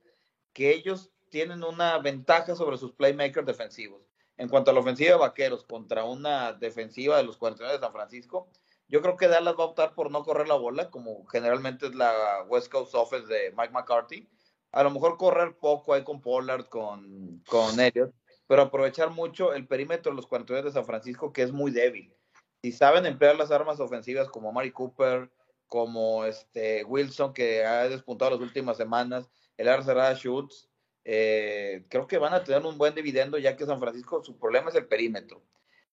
que 0.53 0.71
ellos 0.73 1.11
tienen 1.29 1.63
una 1.63 1.97
ventaja 1.99 2.55
sobre 2.55 2.77
sus 2.77 2.91
playmakers 2.93 3.45
defensivos 3.45 4.08
en 4.39 4.47
cuanto 4.47 4.71
a 4.71 4.73
la 4.73 4.79
ofensiva 4.79 5.11
de 5.11 5.17
Vaqueros 5.17 5.65
contra 5.65 6.05
una 6.05 6.53
defensiva 6.53 7.17
de 7.17 7.23
los 7.23 7.37
49 7.37 7.77
de 7.77 7.83
San 7.83 7.91
Francisco, 7.91 8.49
yo 8.87 9.01
creo 9.01 9.17
que 9.17 9.27
Dallas 9.27 9.55
va 9.59 9.65
a 9.65 9.67
optar 9.67 9.93
por 9.93 10.09
no 10.11 10.23
correr 10.23 10.47
la 10.47 10.55
bola, 10.55 10.89
como 10.89 11.25
generalmente 11.25 11.87
es 11.87 11.93
la 11.93 12.45
West 12.47 12.71
Coast 12.71 12.95
Offense 12.95 13.31
de 13.31 13.51
Mike 13.51 13.73
McCarthy. 13.73 14.29
A 14.71 14.81
lo 14.83 14.91
mejor 14.91 15.17
correr 15.17 15.57
poco 15.57 15.93
ahí 15.93 16.05
con 16.05 16.21
Pollard, 16.21 16.69
con, 16.69 17.43
con 17.49 17.77
Elliott, 17.81 18.13
pero 18.47 18.61
aprovechar 18.61 19.09
mucho 19.09 19.53
el 19.53 19.67
perímetro 19.67 20.13
de 20.13 20.15
los 20.15 20.25
49 20.25 20.69
de 20.69 20.73
San 20.73 20.85
Francisco, 20.85 21.33
que 21.33 21.41
es 21.41 21.51
muy 21.51 21.71
débil. 21.71 22.15
Si 22.61 22.71
saben 22.71 23.05
emplear 23.05 23.35
las 23.35 23.51
armas 23.51 23.81
ofensivas 23.81 24.29
como 24.29 24.53
Mari 24.53 24.71
Cooper, 24.71 25.29
como 25.67 26.23
este 26.23 26.85
Wilson, 26.85 27.33
que 27.33 27.65
ha 27.65 27.89
despuntado 27.89 28.31
las 28.31 28.39
últimas 28.39 28.77
semanas, 28.77 29.29
el 29.57 29.67
Arcerada 29.67 30.15
Schutz, 30.15 30.68
eh, 31.11 31.85
creo 31.89 32.05
que 32.05 32.19
van 32.19 32.35
a 32.35 32.43
tener 32.43 32.63
un 32.63 32.77
buen 32.77 32.93
dividendo 32.93 33.39
ya 33.39 33.57
que 33.57 33.65
San 33.65 33.79
Francisco 33.79 34.23
su 34.23 34.37
problema 34.37 34.69
es 34.69 34.75
el 34.75 34.85
perímetro. 34.85 35.41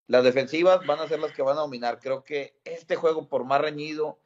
Las 0.07 0.25
defensivas 0.25 0.87
van 0.87 1.01
a 1.01 1.09
ser 1.09 1.21
las 1.21 1.33
que 1.33 1.41
van 1.41 1.57
a 1.57 1.63
dominar. 1.63 2.01
Creo 2.01 2.23
que 2.23 2.61
este 2.65 2.97
juego, 2.97 3.27
por 3.27 3.45
más 3.45 3.63
reñido 3.63 4.21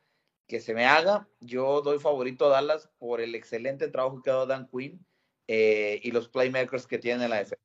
que 0.49 0.59
se 0.59 0.75
me 0.75 0.87
haga, 0.87 1.29
yo 1.39 1.81
doy 1.81 2.01
favorito 2.01 2.47
a 2.47 2.49
Dallas 2.49 2.91
por 2.99 3.21
el 3.21 3.37
excelente 3.37 3.87
trabajo 3.87 4.21
que 4.21 4.31
ha 4.31 4.33
dado 4.33 4.47
Dan 4.47 4.67
Quinn 4.67 5.07
eh, 5.47 6.01
y 6.03 6.11
los 6.11 6.29
playmakers 6.29 6.89
que 6.89 6.99
tiene 6.99 7.23
en 7.23 7.31
la 7.31 7.37
defensa. 7.37 7.65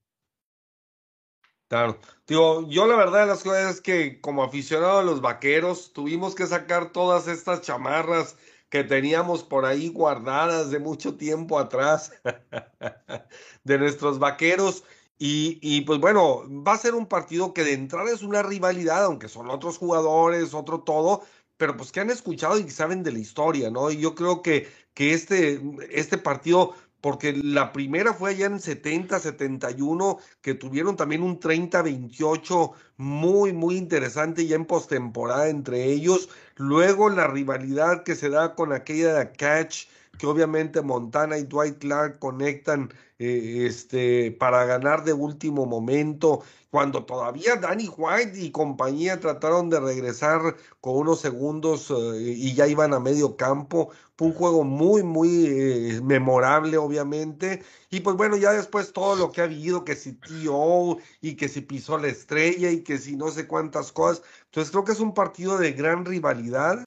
Claro, 1.68 1.98
digo, 2.28 2.70
yo 2.70 2.86
la 2.86 2.96
verdad 2.96 3.22
de 3.22 3.26
las 3.26 3.42
cosas 3.42 3.74
es 3.74 3.82
que 3.82 4.22
como 4.22 4.44
aficionado 4.44 5.00
a 5.00 5.04
los 5.04 5.20
vaqueros 5.20 5.94
tuvimos 5.94 6.36
que 6.36 6.46
sacar 6.46 6.92
todas 6.92 7.28
estas 7.28 7.62
chamarras 7.62 8.38
que 8.76 8.84
teníamos 8.84 9.42
por 9.42 9.66
ahí 9.66 9.88
guardadas 9.88 10.70
de 10.70 10.80
mucho 10.80 11.16
tiempo 11.16 11.58
atrás 11.58 12.12
de 13.64 13.78
nuestros 13.78 14.20
vaqueros. 14.20 14.84
Y, 15.18 15.60
y, 15.62 15.82
pues 15.82 16.02
bueno, 16.02 16.44
va 16.62 16.74
a 16.74 16.78
ser 16.78 16.94
un 16.94 17.06
partido 17.06 17.54
que 17.54 17.64
de 17.64 17.72
entrada 17.72 18.12
es 18.12 18.22
una 18.22 18.44
rivalidad, 18.44 19.06
aunque 19.06 19.30
son 19.30 19.50
otros 19.50 19.78
jugadores, 19.78 20.54
otro 20.54 20.82
todo, 20.82 21.22
pero 21.56 21.78
pues 21.78 21.94
que 21.94 22.02
han 22.02 22.10
escuchado 22.10 22.60
y 22.60 22.70
saben 22.70 23.02
de 23.02 23.14
la 23.14 23.20
historia, 23.20 23.70
¿no? 23.70 23.90
Y 23.92 23.98
yo 23.98 24.14
creo 24.14 24.42
que, 24.42 24.68
que 24.94 25.14
este, 25.14 25.62
este 25.90 26.18
partido 26.18 26.74
porque 27.06 27.34
la 27.34 27.72
primera 27.72 28.16
fue 28.16 28.32
allá 28.32 28.48
en 28.48 28.60
70, 28.60 29.20
71, 29.20 30.18
que 30.42 30.56
tuvieron 30.56 30.96
también 30.96 31.22
un 31.22 31.40
30-28 31.40 32.72
muy, 32.98 33.54
muy 33.54 33.78
interesante 33.78 34.48
ya 34.48 34.56
en 34.56 34.66
postemporada 34.66 35.50
entre 35.50 35.84
ellos. 35.84 36.30
Luego 36.56 37.12
la 37.12 37.28
rivalidad 37.28 38.02
que 38.02 38.16
se 38.16 38.30
da 38.30 38.56
con 38.56 38.74
aquella 38.74 39.20
de 39.20 39.32
Catch, 39.34 39.86
que 40.18 40.28
obviamente 40.28 40.82
Montana 40.82 41.38
y 41.38 41.44
Dwight 41.44 41.80
Clark 41.80 42.20
conectan 42.20 42.92
eh, 43.18 43.66
este, 43.66 44.32
para 44.32 44.66
ganar 44.66 45.06
de 45.06 45.14
último 45.14 45.66
momento, 45.66 46.44
cuando 46.70 47.06
todavía 47.06 47.56
Danny 47.56 47.88
White 47.88 48.38
y 48.38 48.52
compañía 48.52 49.22
trataron 49.22 49.70
de 49.70 49.80
regresar 49.80 50.58
con 50.82 50.98
unos 50.98 51.22
segundos 51.22 51.90
eh, 51.90 52.34
y 52.36 52.54
ya 52.54 52.68
iban 52.68 52.94
a 52.94 53.00
medio 53.00 53.38
campo. 53.38 53.92
Fue 54.18 54.28
un 54.28 54.34
juego 54.34 54.66
muy, 54.66 55.04
muy 55.04 55.46
eh, 55.48 56.02
memorable, 56.04 56.78
obviamente. 56.78 57.64
Y 57.90 58.02
pues 58.02 58.18
bueno, 58.18 58.36
ya 58.36 58.52
después 58.52 58.92
todo 58.92 59.16
lo 59.16 59.32
que 59.32 59.40
ha 59.40 59.46
habido, 59.46 59.86
que 59.86 59.96
si 59.96 60.14
T.O. 60.14 60.98
y 61.22 61.36
que 61.38 61.48
si 61.48 61.62
pisó 61.62 61.98
la 61.98 62.08
estrella 62.08 62.70
y 62.70 62.84
que 62.84 62.98
si 62.98 63.16
no 63.16 63.30
sé 63.32 63.48
cuántas 63.48 63.94
cosas. 63.94 64.24
Entonces 64.46 64.72
creo 64.72 64.84
que 64.84 64.92
es 64.92 65.00
un 65.00 65.14
partido 65.14 65.58
de 65.58 65.72
gran 65.72 66.04
rivalidad, 66.04 66.84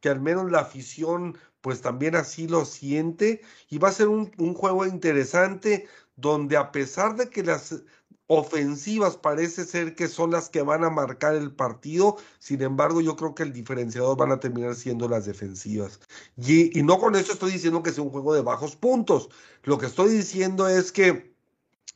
que 0.00 0.08
al 0.08 0.20
menos 0.20 0.50
la 0.52 0.60
afición 0.60 1.36
pues 1.62 1.80
también 1.80 2.14
así 2.16 2.46
lo 2.46 2.66
siente 2.66 3.40
y 3.70 3.78
va 3.78 3.88
a 3.88 3.92
ser 3.92 4.08
un, 4.08 4.30
juego 4.54 4.84
interesante 4.84 5.88
donde 6.16 6.58
a 6.58 6.72
pesar 6.72 7.16
de 7.16 7.30
que 7.30 7.42
las 7.42 7.82
ofensivas 8.26 9.16
parece 9.16 9.64
ser 9.64 9.94
que 9.94 10.08
son 10.08 10.30
las 10.32 10.48
que 10.48 10.62
van 10.62 10.84
a 10.84 10.90
marcar 10.90 11.34
el 11.34 11.54
partido. 11.54 12.16
Sin 12.38 12.62
embargo, 12.62 13.00
yo 13.00 13.16
creo 13.16 13.34
que 13.34 13.42
el 13.42 13.52
diferenciador 13.52 14.16
van 14.16 14.32
a 14.32 14.40
terminar 14.40 14.74
siendo 14.74 15.08
las 15.08 15.26
defensivas. 15.26 16.00
Y, 16.36 16.78
y 16.78 16.82
no 16.82 16.98
con 16.98 17.14
eso 17.14 17.32
estoy 17.32 17.52
diciendo 17.52 17.82
que 17.82 17.92
sea 17.92 18.04
un 18.04 18.10
juego 18.10 18.34
de 18.34 18.42
bajos 18.42 18.76
puntos. 18.76 19.28
Lo 19.62 19.78
que 19.78 19.86
estoy 19.86 20.10
diciendo 20.10 20.68
es 20.68 20.92
que 20.92 21.34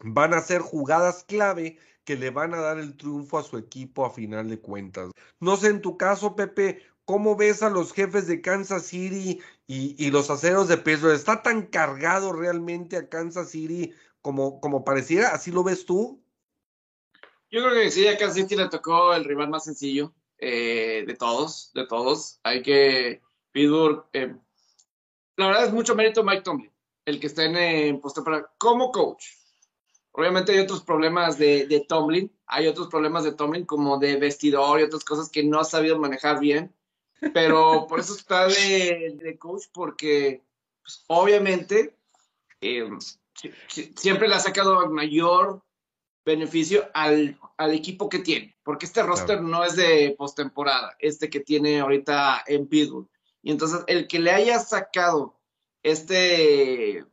van 0.03 0.35
a 0.35 0.41
ser 0.41 0.61
jugadas 0.61 1.25
clave 1.25 1.79
que 2.05 2.17
le 2.17 2.31
van 2.31 2.55
a 2.55 2.61
dar 2.61 2.79
el 2.79 2.97
triunfo 2.97 3.39
a 3.39 3.43
su 3.43 3.59
equipo 3.59 4.07
a 4.07 4.11
final 4.11 4.49
de 4.49 4.61
cuentas. 4.61 5.11
No 5.41 5.57
sé 5.57 5.69
en 5.69 5.83
tu 5.83 5.97
caso, 5.97 6.37
Pepe, 6.37 6.83
¿cómo 7.05 7.35
ves 7.37 7.63
a 7.63 7.71
los 7.71 7.93
jefes 7.93 8.27
de 8.29 8.41
Kansas 8.41 8.85
City 8.85 9.41
y, 9.67 10.11
los 10.11 10.31
aceros 10.31 10.69
de 10.69 10.79
Pittsburgh? 10.79 11.15
¿Está 11.15 11.43
tan 11.43 11.67
cargado 11.67 12.33
realmente 12.33 12.97
a 12.97 13.09
Kansas 13.09 13.51
City 13.51 13.93
como, 14.23 14.61
como 14.61 14.85
pareciera? 14.85 15.31
¿Así 15.31 15.51
lo 15.51 15.65
ves 15.65 15.85
tú? 15.87 16.23
Yo 17.51 17.63
creo 17.63 17.75
que 17.75 17.91
sí, 17.91 18.07
a 18.07 18.17
Kansas 18.17 18.37
City 18.37 18.57
le 18.57 18.69
tocó 18.69 19.15
el 19.15 19.25
rival 19.25 19.49
más 19.49 19.65
sencillo 19.65 20.13
eh, 20.39 21.05
de 21.07 21.15
todos, 21.15 21.73
de 21.75 21.87
todos. 21.87 22.41
Hay 22.43 22.63
que 22.63 23.23
Pittsburgh, 23.53 24.05
eh, 24.13 24.35
la 25.37 25.47
verdad 25.49 25.67
es 25.67 25.73
mucho 25.73 25.95
mérito 25.95 26.23
Mike 26.23 26.43
Tomlin, 26.43 26.73
el 27.05 27.19
que 27.19 27.27
está 27.27 27.45
en, 27.45 27.57
en 27.57 28.01
postemporada 28.01 28.53
como 28.59 28.93
coach. 28.93 29.25
Obviamente 30.13 30.53
hay 30.53 30.61
otros 30.61 30.83
problemas 30.83 31.37
de, 31.37 31.67
de, 31.67 31.81
Tomlin, 31.81 32.33
hay 32.47 32.69
otros 32.69 32.89
problemas 32.89 33.25
de 33.25 33.33
Tomlin 33.33 33.67
como 33.67 33.99
de 33.99 34.17
vestidor 34.17 34.81
y 34.81 34.85
otras 34.85 35.05
cosas 35.05 35.29
que 35.29 35.45
no 35.45 35.61
ha 35.61 35.65
sabido 35.65 35.99
manejar 35.99 36.41
bien, 36.41 36.75
pero 37.35 37.87
por 37.89 38.01
eso 38.01 38.15
está 38.15 38.47
de, 38.47 39.17
de 39.19 39.39
coach, 39.39 39.65
porque 39.73 40.43
pues, 40.83 41.05
obviamente 41.09 41.97
eh, 42.61 42.89
siempre 43.95 44.29
le 44.29 44.35
ha 44.35 44.41
sacado 44.41 44.89
mayor 44.91 45.63
beneficio 46.25 46.89
al, 46.93 47.39
al, 47.57 47.73
equipo 47.73 48.09
que 48.09 48.19
tiene, 48.19 48.57
porque 48.65 48.87
este 48.87 49.03
roster 49.03 49.39
claro. 49.39 49.43
no 49.43 49.65
es 49.65 49.77
de 49.77 50.15
postemporada, 50.19 50.97
este 50.99 51.31
que 51.31 51.41
tiene 51.41 51.81
ahorita 51.81 52.43
en 52.47 52.67
Pittsburgh. 52.67 53.09
Y 53.43 53.53
entonces 53.53 53.81
el 53.87 54.09
que 54.09 54.19
le 54.19 54.33
haya 54.33 54.59
sacado 54.59 55.39
este 55.85 57.05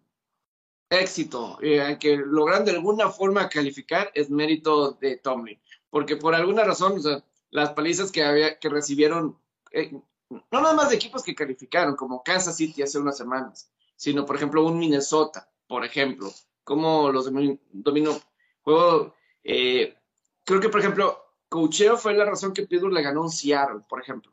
éxito, 0.89 1.59
eh, 1.61 1.97
que 1.99 2.17
logran 2.17 2.65
de 2.65 2.71
alguna 2.71 3.09
forma 3.09 3.49
calificar, 3.49 4.11
es 4.15 4.29
mérito 4.29 4.93
de 4.93 5.17
Tomlin, 5.17 5.61
porque 5.89 6.15
por 6.15 6.33
alguna 6.33 6.63
razón, 6.63 6.97
o 6.97 6.99
sea, 6.99 7.23
las 7.51 7.73
palizas 7.73 8.11
que, 8.11 8.23
había, 8.23 8.57
que 8.57 8.69
recibieron, 8.69 9.37
eh, 9.73 9.91
no 10.29 10.61
nada 10.61 10.73
más 10.73 10.89
de 10.89 10.95
equipos 10.95 11.23
que 11.23 11.35
calificaron, 11.35 11.95
como 11.95 12.23
Kansas 12.23 12.55
City 12.55 12.81
hace 12.81 12.97
unas 12.97 13.17
semanas, 13.17 13.69
sino 13.95 14.25
por 14.25 14.37
ejemplo 14.37 14.65
un 14.65 14.79
Minnesota, 14.79 15.49
por 15.67 15.83
ejemplo, 15.83 16.31
como 16.63 17.11
los 17.11 17.29
dominó 17.71 18.19
juego, 18.61 19.13
eh, 19.43 19.95
creo 20.43 20.59
que, 20.59 20.69
por 20.69 20.79
ejemplo, 20.79 21.17
cocheo 21.49 21.97
fue 21.97 22.13
la 22.13 22.25
razón 22.25 22.53
que 22.53 22.65
Pittsburgh 22.65 22.93
le 22.93 23.01
ganó 23.01 23.21
un 23.21 23.29
Seattle, 23.29 23.81
por 23.87 24.01
ejemplo. 24.01 24.31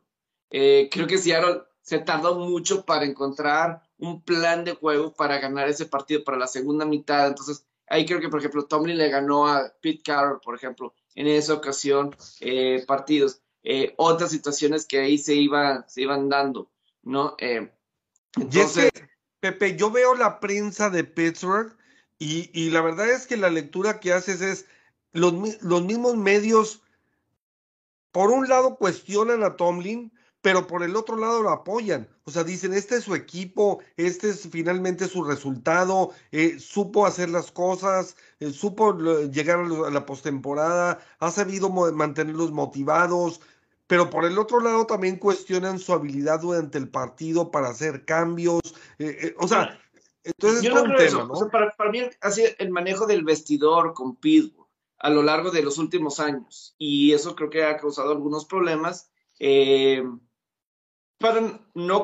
Eh, 0.49 0.89
creo 0.91 1.07
que 1.07 1.17
Seattle 1.17 1.63
se 1.81 1.99
tardó 1.99 2.35
mucho 2.35 2.85
para 2.85 3.05
encontrar 3.05 3.81
un 3.97 4.21
plan 4.21 4.63
de 4.63 4.73
juego 4.73 5.13
para 5.13 5.39
ganar 5.39 5.67
ese 5.67 5.85
partido 5.85 6.23
para 6.23 6.37
la 6.37 6.47
segunda 6.47 6.85
mitad. 6.85 7.27
Entonces, 7.27 7.65
ahí 7.87 8.05
creo 8.05 8.19
que, 8.19 8.29
por 8.29 8.39
ejemplo, 8.39 8.65
Tomlin 8.65 8.97
le 8.97 9.09
ganó 9.09 9.47
a 9.47 9.71
Pete 9.81 10.01
Carroll, 10.03 10.39
por 10.41 10.55
ejemplo, 10.55 10.93
en 11.15 11.27
esa 11.27 11.53
ocasión, 11.53 12.15
eh, 12.39 12.83
partidos. 12.87 13.41
Eh, 13.63 13.93
otras 13.97 14.31
situaciones 14.31 14.85
que 14.85 14.99
ahí 14.99 15.17
se, 15.17 15.35
iba, 15.35 15.87
se 15.87 16.01
iban 16.01 16.29
dando, 16.29 16.71
¿no? 17.03 17.35
Eh, 17.37 17.71
entonces, 18.35 18.85
es 18.85 18.91
que, 18.91 19.09
Pepe, 19.39 19.75
yo 19.75 19.91
veo 19.91 20.15
la 20.15 20.39
prensa 20.39 20.89
de 20.89 21.03
Pittsburgh 21.03 21.75
y, 22.17 22.49
y, 22.53 22.71
la 22.71 22.81
verdad 22.81 23.09
es 23.09 23.27
que 23.27 23.37
la 23.37 23.49
lectura 23.49 23.99
que 23.99 24.13
haces 24.13 24.41
es, 24.41 24.65
los, 25.11 25.33
los 25.61 25.83
mismos 25.83 26.15
medios, 26.17 26.81
por 28.11 28.31
un 28.31 28.47
lado, 28.47 28.77
cuestionan 28.77 29.43
a 29.43 29.55
Tomlin, 29.57 30.11
pero 30.41 30.67
por 30.67 30.83
el 30.83 30.95
otro 30.95 31.17
lado 31.17 31.41
lo 31.41 31.49
apoyan. 31.49 32.07
O 32.23 32.31
sea, 32.31 32.43
dicen, 32.43 32.73
este 32.73 32.95
es 32.95 33.03
su 33.03 33.15
equipo, 33.15 33.79
este 33.97 34.29
es 34.29 34.47
finalmente 34.49 35.07
su 35.07 35.23
resultado, 35.23 36.11
eh, 36.31 36.59
supo 36.59 37.05
hacer 37.05 37.29
las 37.29 37.51
cosas, 37.51 38.15
eh, 38.39 38.51
supo 38.51 38.97
llegar 39.29 39.59
a 39.59 39.67
la, 39.67 39.89
la 39.89 40.05
postemporada, 40.05 40.99
ha 41.19 41.31
sabido 41.31 41.69
mantenerlos 41.69 42.51
motivados, 42.51 43.41
pero 43.91 44.09
por 44.09 44.23
el 44.25 44.39
otro 44.39 44.61
lado 44.61 44.85
también 44.85 45.17
cuestionan 45.17 45.77
su 45.77 45.91
habilidad 45.91 46.39
durante 46.39 46.77
el 46.77 46.87
partido 46.89 47.51
para 47.51 47.67
hacer 47.69 48.05
cambios. 48.05 48.61
Eh, 48.99 49.35
o 49.37 49.47
sea, 49.47 49.79
entonces 50.23 50.61
Yo 50.61 50.69
es 50.69 50.75
no 50.75 50.83
un 50.83 50.95
tema. 50.95 51.23
¿no? 51.25 51.33
O 51.33 51.35
sea, 51.35 51.49
para, 51.49 51.71
para 51.71 51.91
mí 51.91 51.99
ha 52.21 52.31
sido 52.31 52.49
el 52.57 52.69
manejo 52.71 53.05
del 53.05 53.23
vestidor 53.23 53.93
con 53.93 54.15
Pittsburgh 54.15 54.67
a 54.97 55.09
lo 55.09 55.23
largo 55.23 55.51
de 55.51 55.63
los 55.63 55.77
últimos 55.77 56.19
años. 56.19 56.75
Y 56.77 57.11
eso 57.11 57.35
creo 57.35 57.49
que 57.49 57.65
ha 57.65 57.77
causado 57.77 58.11
algunos 58.11 58.45
problemas. 58.45 59.11
Eh, 59.39 60.03
para 61.21 61.61
no 61.75 62.03